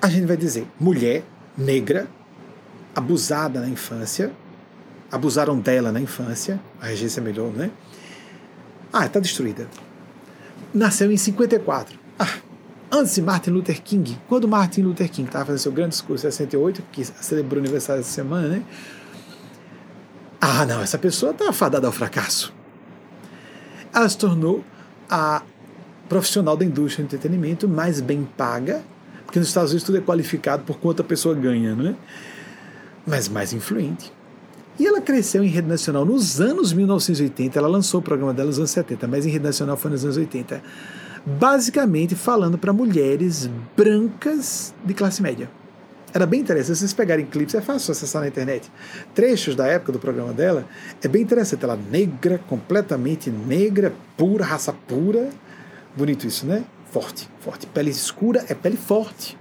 a 0.01 0.09
gente 0.09 0.27
vai 0.27 0.36
dizer, 0.36 0.66
mulher 0.78 1.24
negra, 1.57 2.07
abusada 2.95 3.61
na 3.61 3.69
infância, 3.69 4.32
abusaram 5.11 5.59
dela 5.59 5.91
na 5.91 6.01
infância, 6.01 6.61
a 6.81 6.86
regência 6.86 7.23
melhor, 7.23 7.51
né? 7.53 7.70
Ah, 8.93 9.07
está 9.07 9.19
destruída. 9.19 9.66
Nasceu 10.73 11.11
em 11.11 11.16
54. 11.16 11.99
Ah, 12.19 12.28
antes 12.91 13.15
de 13.15 13.23
Martin 13.23 13.51
Luther 13.51 13.82
King, 13.82 14.19
quando 14.28 14.47
Martin 14.47 14.82
Luther 14.82 15.09
King 15.11 15.27
estava 15.27 15.47
fazendo 15.47 15.61
seu 15.61 15.73
grande 15.73 15.91
discurso 15.91 16.27
em 16.27 16.31
68, 16.31 16.82
que 16.93 17.05
celebrou 17.05 17.61
o 17.61 17.65
aniversário 17.65 18.01
essa 18.01 18.11
semana, 18.11 18.49
né? 18.49 18.62
Ah, 20.41 20.66
não, 20.66 20.82
essa 20.82 20.99
pessoa 20.99 21.32
está 21.32 21.53
fadada 21.53 21.86
ao 21.86 21.93
fracasso. 21.93 22.53
Ela 23.93 24.09
se 24.09 24.19
tornou 24.19 24.62
a 25.09 25.43
profissional 26.09 26.56
da 26.56 26.64
indústria 26.64 27.05
do 27.05 27.09
entretenimento 27.09 27.68
mais 27.68 28.01
bem 28.01 28.26
paga, 28.36 28.82
porque 29.24 29.39
nos 29.39 29.48
Estados 29.48 29.70
Unidos 29.70 29.85
tudo 29.85 29.98
é 29.98 30.01
qualificado 30.01 30.62
por 30.64 30.78
quanto 30.78 31.02
a 31.02 31.05
pessoa 31.05 31.35
ganha, 31.35 31.74
não 31.74 31.90
é? 31.90 31.94
Mas 33.06 33.28
mais 33.28 33.52
influente. 33.52 34.12
E 34.78 34.86
ela 34.86 35.01
cresceu 35.01 35.44
em 35.44 35.48
rede 35.48 35.68
nacional 35.68 36.05
nos 36.05 36.40
anos 36.40 36.72
1980. 36.72 37.59
Ela 37.59 37.68
lançou 37.68 38.01
o 38.01 38.02
programa 38.02 38.35
dela 38.35 38.48
nos 38.48 38.59
anos 38.59 38.70
70, 38.70 39.06
mas 39.06 39.24
em 39.24 39.31
rede 39.31 39.44
nacional 39.44 39.76
foi 39.76 39.90
nos 39.90 40.05
anos 40.05 40.16
80 40.16 40.62
basicamente 41.24 42.14
falando 42.14 42.59
para 42.59 42.72
mulheres 42.72 43.48
brancas 43.76 44.74
de 44.85 44.93
classe 44.93 45.22
média. 45.22 45.48
Era 46.12 46.26
bem 46.26 46.40
interessante, 46.40 46.76
se 46.76 46.81
vocês 46.81 46.93
pegarem 46.93 47.26
clipes, 47.26 47.56
é 47.56 47.60
fácil 47.60 47.90
acessar 47.90 48.22
na 48.22 48.28
internet. 48.28 48.70
Trechos 49.14 49.56
da 49.56 49.66
época 49.66 49.90
do 49.90 49.98
programa 49.98 50.32
dela, 50.32 50.64
é 51.02 51.09
bem 51.09 51.22
interessante. 51.22 51.64
Ela 51.64 51.76
negra, 51.90 52.39
completamente 52.47 53.31
negra, 53.31 53.93
pura, 54.16 54.44
raça 54.44 54.72
pura. 54.72 55.28
Bonito 55.97 56.27
isso, 56.27 56.47
né? 56.47 56.65
Forte, 56.91 57.29
forte. 57.41 57.66
Pele 57.66 57.91
escura 57.91 58.45
é 58.49 58.55
pele 58.55 58.77
forte. 58.77 59.39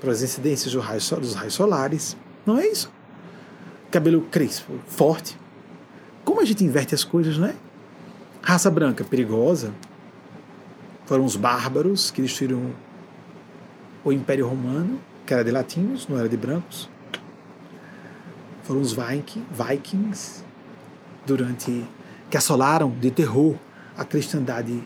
Para 0.00 0.12
as 0.12 0.22
incidências 0.22 0.72
dos 0.72 0.84
raios, 0.84 1.08
dos 1.10 1.34
raios 1.34 1.54
solares. 1.54 2.16
Não 2.46 2.58
é 2.58 2.66
isso? 2.66 2.92
Cabelo 3.90 4.22
crespo, 4.22 4.74
forte. 4.86 5.38
Como 6.24 6.40
a 6.40 6.44
gente 6.44 6.64
inverte 6.64 6.94
as 6.94 7.04
coisas, 7.04 7.38
não 7.38 7.48
é? 7.48 7.54
Raça 8.42 8.70
branca, 8.70 9.04
perigosa, 9.04 9.72
foram 11.06 11.24
os 11.24 11.36
bárbaros 11.36 12.10
que 12.10 12.22
destruíram 12.22 12.72
o 14.04 14.12
Império 14.12 14.46
Romano, 14.46 15.00
que 15.26 15.32
era 15.32 15.42
de 15.42 15.50
latinos, 15.50 16.06
não 16.08 16.18
era 16.18 16.28
de 16.28 16.36
brancos. 16.36 16.88
Foram 18.62 18.80
os 18.80 18.92
Vikings, 18.92 20.44
durante 21.26 21.84
que 22.30 22.36
assolaram 22.36 22.90
de 22.90 23.10
terror 23.10 23.54
a 23.96 24.04
cristandade 24.04 24.82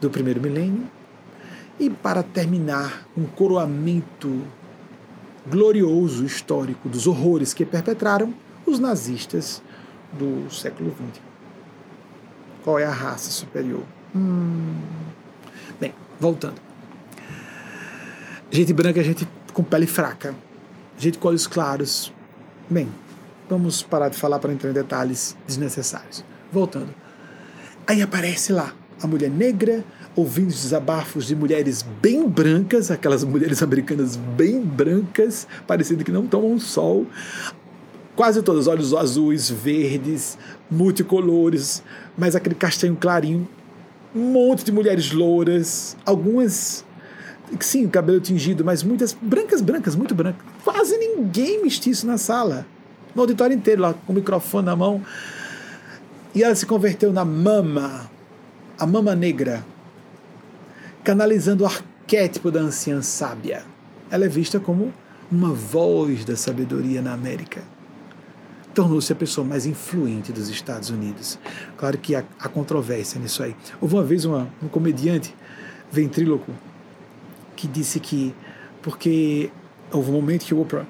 do 0.00 0.10
primeiro 0.10 0.40
milênio. 0.40 0.86
E 1.78 1.88
para 1.88 2.22
terminar, 2.22 3.06
um 3.16 3.24
coroamento 3.24 4.42
glorioso 5.48 6.24
histórico 6.24 6.88
dos 6.88 7.06
horrores 7.06 7.54
que 7.54 7.64
perpetraram 7.64 8.34
os 8.66 8.78
nazistas 8.78 9.62
do 10.12 10.50
século 10.50 10.90
XX. 10.90 11.20
Qual 12.64 12.78
é 12.78 12.84
a 12.84 12.90
raça 12.90 13.30
superior? 13.30 13.82
Hum, 14.14 14.74
Bem, 15.80 15.94
voltando. 16.18 16.60
Gente 18.50 18.72
branca 18.72 19.02
gente 19.04 19.28
com 19.52 19.62
pele 19.62 19.86
fraca, 19.86 20.34
gente 20.96 21.18
com 21.18 21.28
olhos 21.28 21.46
claros. 21.46 22.12
Bem, 22.68 22.88
vamos 23.48 23.82
parar 23.82 24.08
de 24.08 24.16
falar 24.16 24.38
para 24.38 24.52
entrar 24.52 24.70
em 24.70 24.72
detalhes 24.72 25.36
desnecessários. 25.46 26.24
Voltando. 26.52 26.92
Aí 27.86 28.02
aparece 28.02 28.52
lá 28.52 28.72
a 29.02 29.06
mulher 29.06 29.30
negra, 29.30 29.84
ouvindo 30.16 30.48
os 30.48 30.62
desabafos 30.62 31.26
de 31.26 31.36
mulheres 31.36 31.84
bem 32.02 32.28
brancas, 32.28 32.90
aquelas 32.90 33.22
mulheres 33.24 33.62
americanas 33.62 34.16
bem 34.16 34.60
brancas, 34.60 35.46
parecendo 35.66 36.04
que 36.04 36.10
não 36.10 36.26
tomam 36.26 36.58
sol, 36.58 37.06
quase 38.16 38.42
todas 38.42 38.66
olhos 38.66 38.92
azuis, 38.92 39.48
verdes, 39.48 40.36
multicolores, 40.70 41.82
mas 42.16 42.34
aquele 42.34 42.54
castanho 42.54 42.96
clarinho, 42.96 43.48
um 44.14 44.32
monte 44.32 44.64
de 44.64 44.72
mulheres 44.72 45.12
louras, 45.12 45.96
algumas 46.04 46.84
sim, 47.60 47.88
cabelo 47.88 48.20
tingido, 48.20 48.64
mas 48.64 48.82
muitas 48.82 49.12
brancas, 49.12 49.60
brancas, 49.60 49.94
muito 49.94 50.14
brancas. 50.14 50.42
Quase 50.64 50.96
ninguém 50.98 51.62
mestiço 51.62 52.06
na 52.06 52.18
sala. 52.18 52.66
No 53.14 53.22
auditório 53.22 53.56
inteiro, 53.56 53.82
lá, 53.82 53.94
com 53.94 54.12
o 54.12 54.16
microfone 54.16 54.66
na 54.66 54.76
mão. 54.76 55.02
E 56.34 56.42
ela 56.42 56.54
se 56.54 56.66
converteu 56.66 57.12
na 57.12 57.24
mama, 57.24 58.10
a 58.78 58.86
mama 58.86 59.14
negra, 59.14 59.64
canalizando 61.02 61.64
o 61.64 61.66
arquétipo 61.66 62.50
da 62.50 62.60
anciã 62.60 63.02
sábia. 63.02 63.64
Ela 64.08 64.26
é 64.26 64.28
vista 64.28 64.60
como 64.60 64.92
uma 65.30 65.52
voz 65.52 66.24
da 66.24 66.36
sabedoria 66.36 67.02
na 67.02 67.12
América. 67.12 67.62
Tornou-se 68.72 69.12
a 69.12 69.16
pessoa 69.16 69.44
mais 69.44 69.66
influente 69.66 70.32
dos 70.32 70.48
Estados 70.48 70.90
Unidos. 70.90 71.38
Claro 71.76 71.98
que 71.98 72.14
há, 72.14 72.22
há 72.38 72.48
controvérsia 72.48 73.20
nisso 73.20 73.42
aí. 73.42 73.56
Houve 73.80 73.96
uma 73.96 74.04
vez 74.04 74.24
uma, 74.24 74.48
um 74.62 74.68
comediante 74.68 75.34
ventríloco 75.90 76.52
que 77.56 77.66
disse 77.66 77.98
que, 77.98 78.32
porque 78.80 79.50
houve 79.90 80.10
um 80.10 80.14
momento 80.14 80.44
que 80.44 80.54
Oprah 80.54 80.86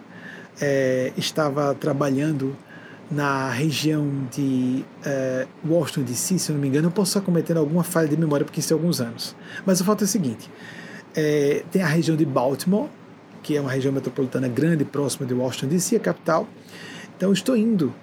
é, 0.60 1.12
estava 1.16 1.74
trabalhando 1.74 2.54
na 3.10 3.50
região 3.50 4.06
de 4.30 4.84
é, 5.04 5.46
Washington 5.66 6.02
DC, 6.02 6.38
se 6.38 6.52
não 6.52 6.60
me 6.60 6.68
engano, 6.68 6.88
eu 6.88 6.90
posso 6.90 7.10
estar 7.10 7.20
cometendo 7.20 7.58
alguma 7.58 7.82
falha 7.82 8.08
de 8.08 8.16
memória 8.16 8.44
porque 8.44 8.60
isso 8.60 8.72
é 8.72 8.74
alguns 8.74 9.00
anos. 9.00 9.34
Mas 9.64 9.80
o 9.80 9.84
fato 9.84 10.02
é 10.02 10.04
o 10.04 10.08
seguinte: 10.08 10.50
é, 11.14 11.64
tem 11.70 11.82
a 11.82 11.86
região 11.86 12.16
de 12.16 12.24
Baltimore, 12.24 12.88
que 13.42 13.56
é 13.56 13.60
uma 13.60 13.70
região 13.70 13.92
metropolitana 13.92 14.48
grande, 14.48 14.84
próxima 14.84 15.26
de 15.26 15.34
Washington 15.34 15.68
DC, 15.68 15.96
a 15.96 16.00
capital. 16.00 16.46
Então, 17.16 17.32
estou 17.32 17.56
indo, 17.56 17.94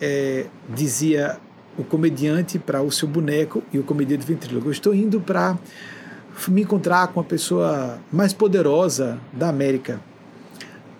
é, 0.00 0.46
dizia 0.74 1.38
o 1.78 1.84
comediante 1.84 2.58
para 2.58 2.82
o 2.82 2.90
seu 2.90 3.06
boneco 3.06 3.62
e 3.72 3.78
o 3.78 3.84
comediante 3.84 4.26
ventrílogo, 4.26 4.70
estou 4.70 4.92
indo 4.92 5.20
para 5.20 5.56
me 6.48 6.62
encontrar 6.62 7.08
com 7.08 7.20
a 7.20 7.24
pessoa 7.24 7.98
mais 8.12 8.32
poderosa 8.32 9.18
da 9.32 9.48
América. 9.48 10.00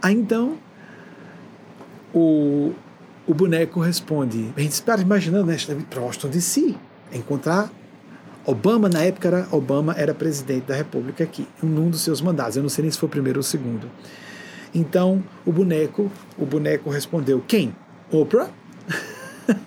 Aí 0.01 0.15
então 0.15 0.57
o, 2.15 2.73
o 3.29 3.35
boneco 3.35 3.79
responde: 3.79 4.51
a 4.57 4.61
gente 4.61 4.73
espera 4.73 5.01
imaginando, 5.01 5.47
né? 5.47 5.57
Para 5.89 6.01
Washington 6.01 6.31
DC, 6.31 6.75
encontrar 7.13 7.71
Obama, 8.47 8.89
na 8.89 9.03
época 9.03 9.29
era, 9.29 9.49
Obama 9.53 9.95
era 9.97 10.15
presidente 10.15 10.65
da 10.65 10.75
República 10.75 11.23
aqui, 11.23 11.47
num 11.63 11.91
dos 11.91 12.01
seus 12.01 12.23
mandatos. 12.23 12.57
Eu 12.57 12.63
não 12.63 12.71
sei 12.71 12.83
nem 12.83 12.91
se 12.91 12.97
foi 12.97 13.07
o 13.07 13.11
primeiro 13.11 13.39
ou 13.39 13.43
o 13.43 13.45
segundo. 13.45 13.91
Então 14.75 15.23
o 15.45 15.53
boneco, 15.53 16.11
o 16.39 16.47
boneco 16.47 16.89
respondeu: 16.89 17.45
Quem? 17.47 17.77
Oprah? 18.11 18.49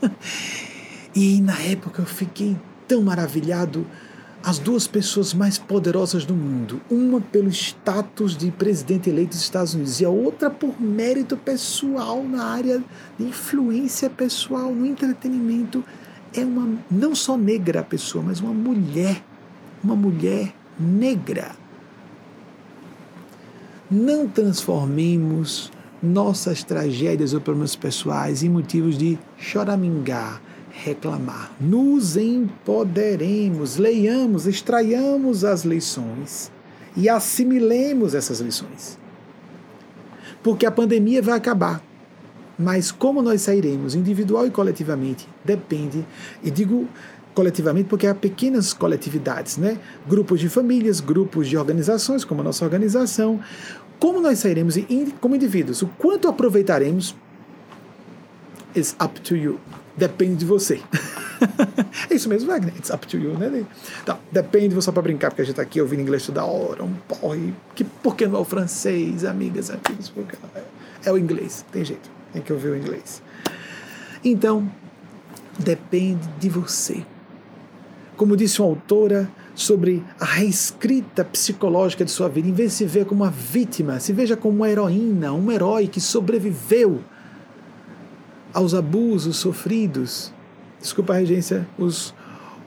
e 1.16 1.40
na 1.42 1.60
época 1.62 2.02
eu 2.02 2.08
fiquei 2.08 2.58
tão 2.88 3.04
maravilhado 3.04 3.86
as 4.44 4.58
duas 4.58 4.88
pessoas 4.88 5.34
mais 5.34 5.58
poderosas 5.58 6.26
do 6.26 6.34
mundo, 6.34 6.82
uma 6.90 7.22
pelo 7.22 7.50
status 7.50 8.36
de 8.36 8.50
presidente 8.50 9.10
eleito 9.10 9.32
dos 9.32 9.42
Estados 9.42 9.76
Unidos 9.76 10.02
e 10.02 10.06
a 10.06 10.10
outra 10.10 10.50
por 10.50 10.82
mérito 10.82 11.38
pessoal 11.38 12.24
na 12.24 12.44
área 12.44 12.84
de 13.20 13.26
influência 13.26 14.10
pessoal 14.10 14.74
no 14.74 14.86
entretenimento, 14.86 15.84
é 16.34 16.44
uma 16.44 16.78
não 16.90 17.14
só 17.14 17.38
negra 17.38 17.82
a 17.82 17.84
pessoa, 17.84 18.24
mas 18.24 18.40
uma 18.40 18.54
mulher, 18.54 19.24
uma 19.84 19.96
mulher 19.96 20.54
negra. 20.80 21.52
Não 23.90 24.28
transformemos 24.28 25.72
nossas 26.02 26.64
tragédias 26.64 27.34
ou 27.34 27.42
problemas 27.42 27.76
pessoais 27.76 28.42
em 28.42 28.50
motivos 28.50 28.98
de 28.98 29.20
choramingar, 29.38 30.42
reclamar. 30.84 31.52
Nos 31.60 32.18
empoderemos, 32.18 33.78
leiamos, 33.78 34.48
extraiamos 34.48 35.44
as 35.46 35.64
lições 35.64 36.52
e 36.96 37.08
assimilemos 37.08 38.16
essas 38.16 38.40
lições. 38.40 38.98
Porque 40.44 40.66
a 40.66 40.72
pandemia 40.72 41.22
vai 41.22 41.36
acabar. 41.38 41.82
Mas 42.58 42.92
como 42.92 43.22
nós 43.22 43.42
sairemos, 43.42 43.96
individual 43.96 44.46
e 44.46 44.52
coletivamente, 44.52 45.28
depende, 45.44 46.06
e 46.44 46.52
digo 46.52 46.88
coletivamente 47.34 47.88
porque 47.88 48.06
há 48.06 48.14
pequenas 48.14 48.74
coletividades, 48.74 49.58
né? 49.58 49.80
Grupos 50.08 50.40
de 50.40 50.50
famílias, 50.50 51.00
grupos 51.00 51.48
de 51.48 51.58
organizações, 51.58 52.26
como 52.26 52.42
a 52.42 52.44
nossa 52.44 52.66
organização. 52.66 53.40
Como 54.00 54.20
nós 54.20 54.40
sairemos 54.40 54.76
como 55.20 55.36
indivíduos? 55.36 55.82
O 55.82 55.88
quanto 55.88 56.28
aproveitaremos 56.28 57.16
is 58.76 58.96
up 59.02 59.20
to 59.22 59.36
you. 59.36 59.60
Depende 59.96 60.36
de 60.36 60.46
você. 60.46 60.82
é 62.10 62.16
isso 62.16 62.30
mesmo, 62.30 62.50
Wagner. 62.50 62.74
It's 62.78 62.90
up 62.90 63.06
to 63.08 63.18
you, 63.18 63.38
né? 63.38 63.66
Então, 64.02 64.18
depende 64.32 64.70
de 64.70 64.76
você 64.76 64.92
para 64.92 65.02
brincar, 65.02 65.30
porque 65.30 65.42
a 65.42 65.46
gente 65.46 65.54
está 65.54 65.62
aqui 65.62 65.82
ouvindo 65.82 66.02
inglês 66.02 66.26
toda 66.26 66.44
hora, 66.46 66.84
um 66.84 66.94
porre. 66.94 67.54
Que, 67.76 67.84
por 67.84 68.16
que 68.16 68.26
não 68.28 68.40
é 68.40 68.42
o 68.42 68.46
francês, 68.46 69.26
amigas, 69.26 69.70
amigos? 69.70 70.10
Porque 70.10 70.36
é, 70.56 70.64
é 71.06 71.12
o 71.12 71.18
inglês, 71.18 71.66
tem 71.72 71.84
jeito. 71.84 72.10
Tem 72.32 72.42
que 72.42 72.54
ouvir 72.54 72.70
o 72.70 72.78
inglês. 72.78 73.22
Então, 74.24 74.70
depende 75.60 76.28
de 76.40 76.50
você. 76.50 77.04
Como 78.16 78.38
disse 78.38 78.62
uma 78.62 78.70
autora 78.70 79.30
sobre 79.54 80.04
a 80.20 80.26
reescrita 80.26 81.26
psicológica 81.26 82.06
de 82.06 82.12
sua 82.12 82.30
vida, 82.30 82.48
em 82.48 82.54
vez 82.54 82.72
de 82.72 82.78
se 82.78 82.86
ver 82.86 83.06
como 83.06 83.24
uma 83.24 83.32
vítima, 83.32 84.00
se 84.00 84.14
veja 84.14 84.38
como 84.38 84.56
uma 84.56 84.70
heroína, 84.70 85.34
um 85.34 85.52
herói 85.52 85.88
que 85.88 86.00
sobreviveu 86.00 87.02
aos 88.54 88.74
abusos 88.74 89.38
sofridos, 89.38 90.34
desculpa 90.80 91.14
a 91.14 91.18
regência, 91.18 91.68
os, 91.78 92.14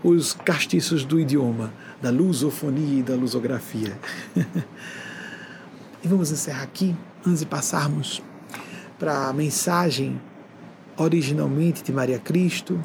os 0.02 0.32
castiços 0.32 1.05
do 1.05 1.20
idioma, 1.20 1.73
da 2.01 2.11
lusofonia 2.11 3.01
e 3.01 3.02
da 3.02 3.15
lusografia. 3.15 3.98
e 6.02 6.09
vamos 6.09 6.31
encerrar 6.31 6.62
aqui, 6.62 6.94
antes 7.27 7.40
de 7.40 7.47
passarmos 7.47 8.23
para 8.98 9.28
a 9.28 9.32
mensagem 9.32 10.20
originalmente 10.97 11.82
de 11.82 11.93
Maria 11.93 12.19
Cristo, 12.19 12.85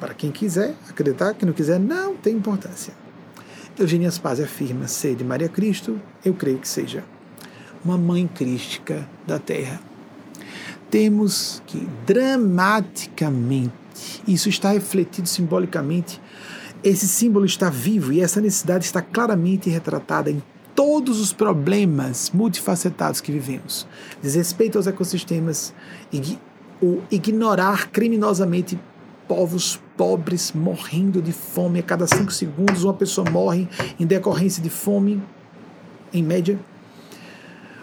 para 0.00 0.14
quem 0.14 0.30
quiser 0.30 0.74
acreditar, 0.88 1.34
quem 1.34 1.46
não 1.46 1.52
quiser, 1.52 1.78
não 1.78 2.16
tem 2.16 2.34
importância. 2.36 2.92
Eugênia 3.78 4.10
Spaz 4.10 4.40
afirma 4.40 4.88
ser 4.88 5.14
de 5.14 5.24
Maria 5.24 5.48
Cristo, 5.48 6.00
eu 6.24 6.34
creio 6.34 6.58
que 6.58 6.68
seja 6.68 7.04
uma 7.84 7.96
mãe 7.96 8.26
crística 8.26 9.08
da 9.24 9.38
Terra 9.38 9.80
temos 10.90 11.62
que 11.66 11.86
dramaticamente, 12.06 13.72
isso 14.26 14.48
está 14.48 14.70
refletido 14.72 15.28
simbolicamente, 15.28 16.20
esse 16.82 17.08
símbolo 17.08 17.44
está 17.44 17.68
vivo 17.68 18.12
e 18.12 18.20
essa 18.20 18.40
necessidade 18.40 18.84
está 18.84 19.02
claramente 19.02 19.68
retratada 19.68 20.30
em 20.30 20.42
todos 20.74 21.18
os 21.18 21.32
problemas 21.32 22.30
multifacetados 22.32 23.20
que 23.20 23.32
vivemos. 23.32 23.86
Desrespeito 24.22 24.78
aos 24.78 24.86
ecossistemas, 24.86 25.74
o 26.80 27.02
ignorar 27.10 27.88
criminosamente 27.90 28.78
povos 29.26 29.80
pobres 29.96 30.52
morrendo 30.52 31.20
de 31.20 31.32
fome. 31.32 31.80
A 31.80 31.82
cada 31.82 32.06
cinco 32.06 32.32
segundos, 32.32 32.84
uma 32.84 32.94
pessoa 32.94 33.28
morre 33.28 33.68
em 33.98 34.06
decorrência 34.06 34.62
de 34.62 34.70
fome, 34.70 35.20
em 36.12 36.22
média 36.22 36.58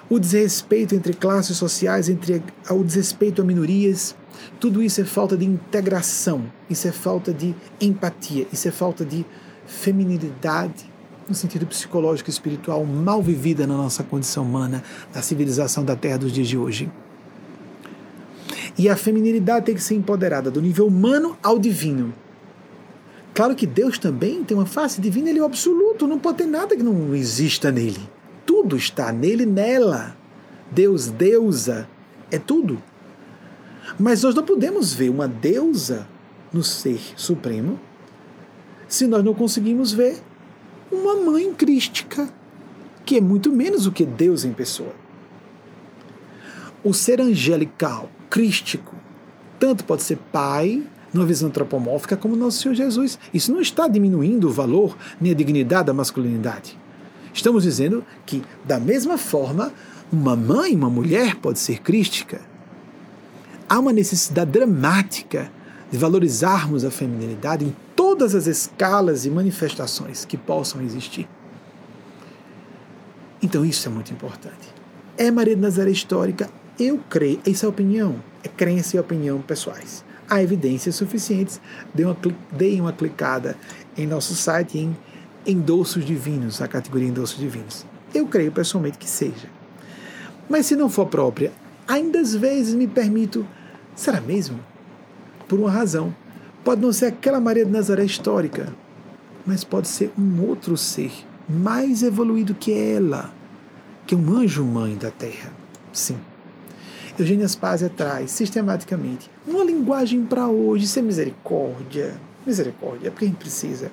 o 0.10 0.20
desrespeito 0.20 0.94
entre 0.94 1.14
classes 1.14 1.58
sociais, 1.58 2.10
entre 2.10 2.42
o 2.70 2.84
desrespeito 2.84 3.42
a 3.42 3.46
minorias, 3.46 4.16
tudo 4.60 4.82
isso 4.82 5.02
é 5.02 5.06
falta 5.06 5.36
de 5.36 5.46
integração, 5.46 6.46
isso 6.70 6.88
é 6.88 6.92
falta 6.92 7.34
de 7.34 7.56
empatia, 7.82 8.48
isso 8.52 8.68
é 8.68 8.72
falta 8.72 9.04
de 9.04 9.26
feminilidade 9.66 10.94
no 11.28 11.34
sentido 11.34 11.66
psicológico 11.66 12.30
e 12.30 12.32
espiritual 12.32 12.86
mal 12.86 13.22
vivida 13.22 13.66
na 13.66 13.76
nossa 13.76 14.04
condição 14.04 14.44
humana, 14.44 14.84
na 15.14 15.22
civilização 15.22 15.84
da 15.84 15.96
Terra 15.96 16.18
dos 16.18 16.32
dias 16.32 16.48
de 16.48 16.58
hoje. 16.58 16.92
E 18.78 18.88
a 18.90 18.96
feminilidade 18.96 19.66
tem 19.66 19.76
que 19.76 19.82
ser 19.82 19.96
empoderada 19.96 20.52
do 20.52 20.62
nível 20.62 20.86
humano 20.86 21.38
ao 21.42 21.58
divino. 21.58 22.14
Claro 23.34 23.56
que 23.56 23.66
Deus 23.66 23.98
também 23.98 24.44
tem 24.44 24.56
uma 24.56 24.66
face 24.66 25.02
divina, 25.02 25.30
ele 25.30 25.40
é 25.40 25.42
o 25.42 25.46
absoluto, 25.46 26.08
não 26.08 26.20
pode 26.20 26.38
ter 26.38 26.46
nada 26.46 26.76
que 26.76 26.84
não 26.84 27.16
exista 27.16 27.72
nele. 27.72 28.15
Tudo 28.66 28.78
está 28.78 29.12
nele, 29.12 29.46
nela. 29.46 30.18
Deus, 30.72 31.06
deusa, 31.06 31.88
é 32.32 32.40
tudo. 32.40 32.82
Mas 34.00 34.24
nós 34.24 34.34
não 34.34 34.42
podemos 34.42 34.92
ver 34.92 35.12
uma 35.12 35.28
deusa 35.28 36.08
no 36.52 36.64
ser 36.64 37.00
supremo 37.16 37.80
se 38.88 39.06
nós 39.06 39.24
não 39.24 39.36
conseguimos 39.36 39.94
ver 39.94 40.18
uma 40.92 41.14
mãe 41.16 41.54
crística, 41.54 42.28
que 43.06 43.18
é 43.18 43.22
muito 43.22 43.52
menos 43.52 43.84
do 43.84 43.92
que 43.92 44.04
Deus 44.04 44.44
em 44.44 44.52
pessoa. 44.52 44.96
O 46.84 46.92
ser 46.92 47.22
angelical, 47.22 48.10
crístico, 48.32 48.96
tanto 49.60 49.84
pode 49.84 50.02
ser 50.02 50.18
pai, 50.32 50.82
numa 51.14 51.28
visão 51.28 51.50
antropomórfica 51.50 52.18
como 52.18 52.36
nosso 52.36 52.64
Senhor 52.64 52.74
Jesus. 52.74 53.20
Isso 53.32 53.54
não 53.54 53.62
está 53.62 53.88
diminuindo 53.88 54.48
o 54.48 54.52
valor 54.52 54.98
nem 55.22 55.32
a 55.32 55.36
dignidade 55.36 55.86
da 55.86 55.94
masculinidade. 55.94 56.84
Estamos 57.36 57.64
dizendo 57.64 58.02
que, 58.26 58.42
da 58.64 58.80
mesma 58.80 59.18
forma, 59.18 59.74
uma 60.10 60.38
mãe, 60.38 60.74
uma 60.74 60.90
mulher 60.90 61.36
pode 61.36 61.60
ser 61.60 61.82
crística. 61.82 62.40
Há 63.68 63.78
uma 63.78 63.92
necessidade 63.92 64.52
dramática 64.52 65.52
de 65.92 65.98
valorizarmos 65.98 66.86
a 66.86 66.90
feminilidade 66.90 67.66
em 67.66 67.76
todas 67.94 68.34
as 68.34 68.48
escalas 68.48 69.26
e 69.26 69.30
manifestações 69.30 70.24
que 70.24 70.38
possam 70.38 70.82
existir. 70.82 71.28
Então 73.42 73.66
isso 73.66 73.90
é 73.90 73.92
muito 73.92 74.14
importante. 74.14 74.74
É 75.18 75.30
Maria 75.30 75.56
de 75.56 75.62
Nazaré 75.62 75.92
histórica? 75.92 76.50
Eu 76.80 77.02
creio, 77.10 77.42
isso 77.46 77.66
é 77.66 77.70
opinião, 77.70 78.16
é 78.44 78.48
crença 78.48 78.96
e 78.96 79.00
opinião 79.00 79.42
pessoais. 79.42 80.06
Há 80.30 80.42
evidências 80.42 80.96
suficientes. 80.96 81.60
Dê 81.94 82.06
uma, 82.06 82.18
uma 82.80 82.94
clicada 82.94 83.58
em 83.98 84.08
nosso 84.08 84.34
site 84.36 84.78
em 84.78 84.96
endossos 85.46 86.04
divinos, 86.06 86.62
a 86.62 86.68
categoria 86.68 87.08
endossos 87.08 87.38
divinos. 87.38 87.86
Eu 88.14 88.28
creio 88.28 88.52
pessoalmente 88.52 88.98
que 88.98 89.10
seja. 89.10 89.50
Mas 90.50 90.66
se 90.66 90.76
não 90.76 90.90
for 90.90 91.08
própria, 91.08 91.52
ainda 91.88 92.20
às 92.20 92.34
vezes 92.34 92.74
me 92.74 92.88
permito, 92.88 93.46
será 93.96 94.22
mesmo? 94.22 94.60
Por 95.48 95.60
uma 95.60 95.72
razão. 95.72 96.14
Pode 96.64 96.82
não 96.82 96.92
ser 96.92 97.08
aquela 97.08 97.40
Maria 97.40 97.66
de 97.66 97.72
Nazaré 97.72 98.04
histórica, 98.04 98.74
mas 99.46 99.64
pode 99.64 99.88
ser 99.88 100.12
um 100.18 100.42
outro 100.48 100.76
ser 100.76 101.12
mais 101.48 102.02
evoluído 102.02 102.56
que 102.56 102.74
ela, 102.74 103.32
que 104.08 104.16
é 104.16 104.18
um 104.18 104.36
anjo-mãe 104.36 104.96
da 104.96 105.12
Terra. 105.12 105.52
Sim. 105.94 106.18
Eugênia 107.18 107.48
Spazia 107.48 107.90
traz 107.90 108.32
sistematicamente 108.32 109.30
uma 109.48 109.64
linguagem 109.64 110.26
para 110.26 110.48
hoje, 110.48 110.86
isso 110.86 111.00
é 111.00 111.02
misericórdia. 111.02 112.16
Misericórdia, 112.46 113.08
é 113.08 113.12
porque 113.12 113.26
a 113.26 113.28
gente 113.28 113.38
precisa. 113.38 113.92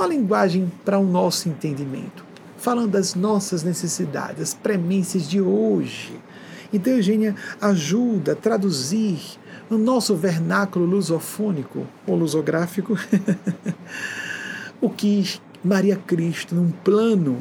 Uma 0.00 0.08
linguagem 0.08 0.72
para 0.82 0.98
o 0.98 1.04
nosso 1.04 1.46
entendimento, 1.46 2.24
falando 2.56 2.92
das 2.92 3.14
nossas 3.14 3.62
necessidades, 3.62 4.40
as 4.40 4.54
premissas 4.54 5.28
de 5.28 5.42
hoje. 5.42 6.18
Então, 6.72 6.94
Eugênia 6.94 7.36
ajuda 7.60 8.32
a 8.32 8.34
traduzir 8.34 9.20
no 9.68 9.76
nosso 9.76 10.16
vernáculo 10.16 10.86
lusofônico 10.86 11.86
ou 12.06 12.16
lusográfico 12.16 12.98
o 14.80 14.88
que 14.88 15.38
Maria 15.62 15.96
Cristo, 15.96 16.54
num 16.54 16.70
plano 16.70 17.36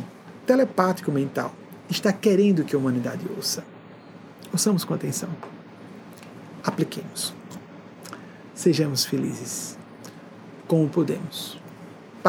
telepático 0.45 1.13
mental, 1.13 1.55
está 1.89 2.11
querendo 2.11 2.65
que 2.65 2.75
a 2.75 2.77
humanidade 2.77 3.21
ouça. 3.37 3.63
Ouçamos 4.51 4.83
com 4.83 4.93
atenção. 4.93 5.29
Apliquemos. 6.61 7.33
Sejamos 8.53 9.05
felizes. 9.05 9.77
Como 10.67 10.89
podemos. 10.89 11.58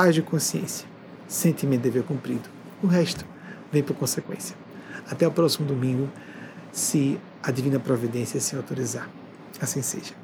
Paz 0.03 0.15
de 0.15 0.23
consciência. 0.23 0.89
Sentimento 1.29 1.83
de 1.83 1.91
dever 1.91 2.05
cumprido. 2.05 2.49
O 2.83 2.87
resto 2.87 3.23
vem 3.71 3.83
por 3.83 3.95
consequência. 3.95 4.57
Até 5.11 5.29
o 5.29 5.31
próximo 5.31 5.69
domingo, 5.69 6.09
se 6.73 7.21
a 7.43 7.51
Divina 7.51 7.79
Providência 7.79 8.41
se 8.41 8.57
autorizar. 8.57 9.11
Assim 9.61 9.83
seja. 9.83 10.15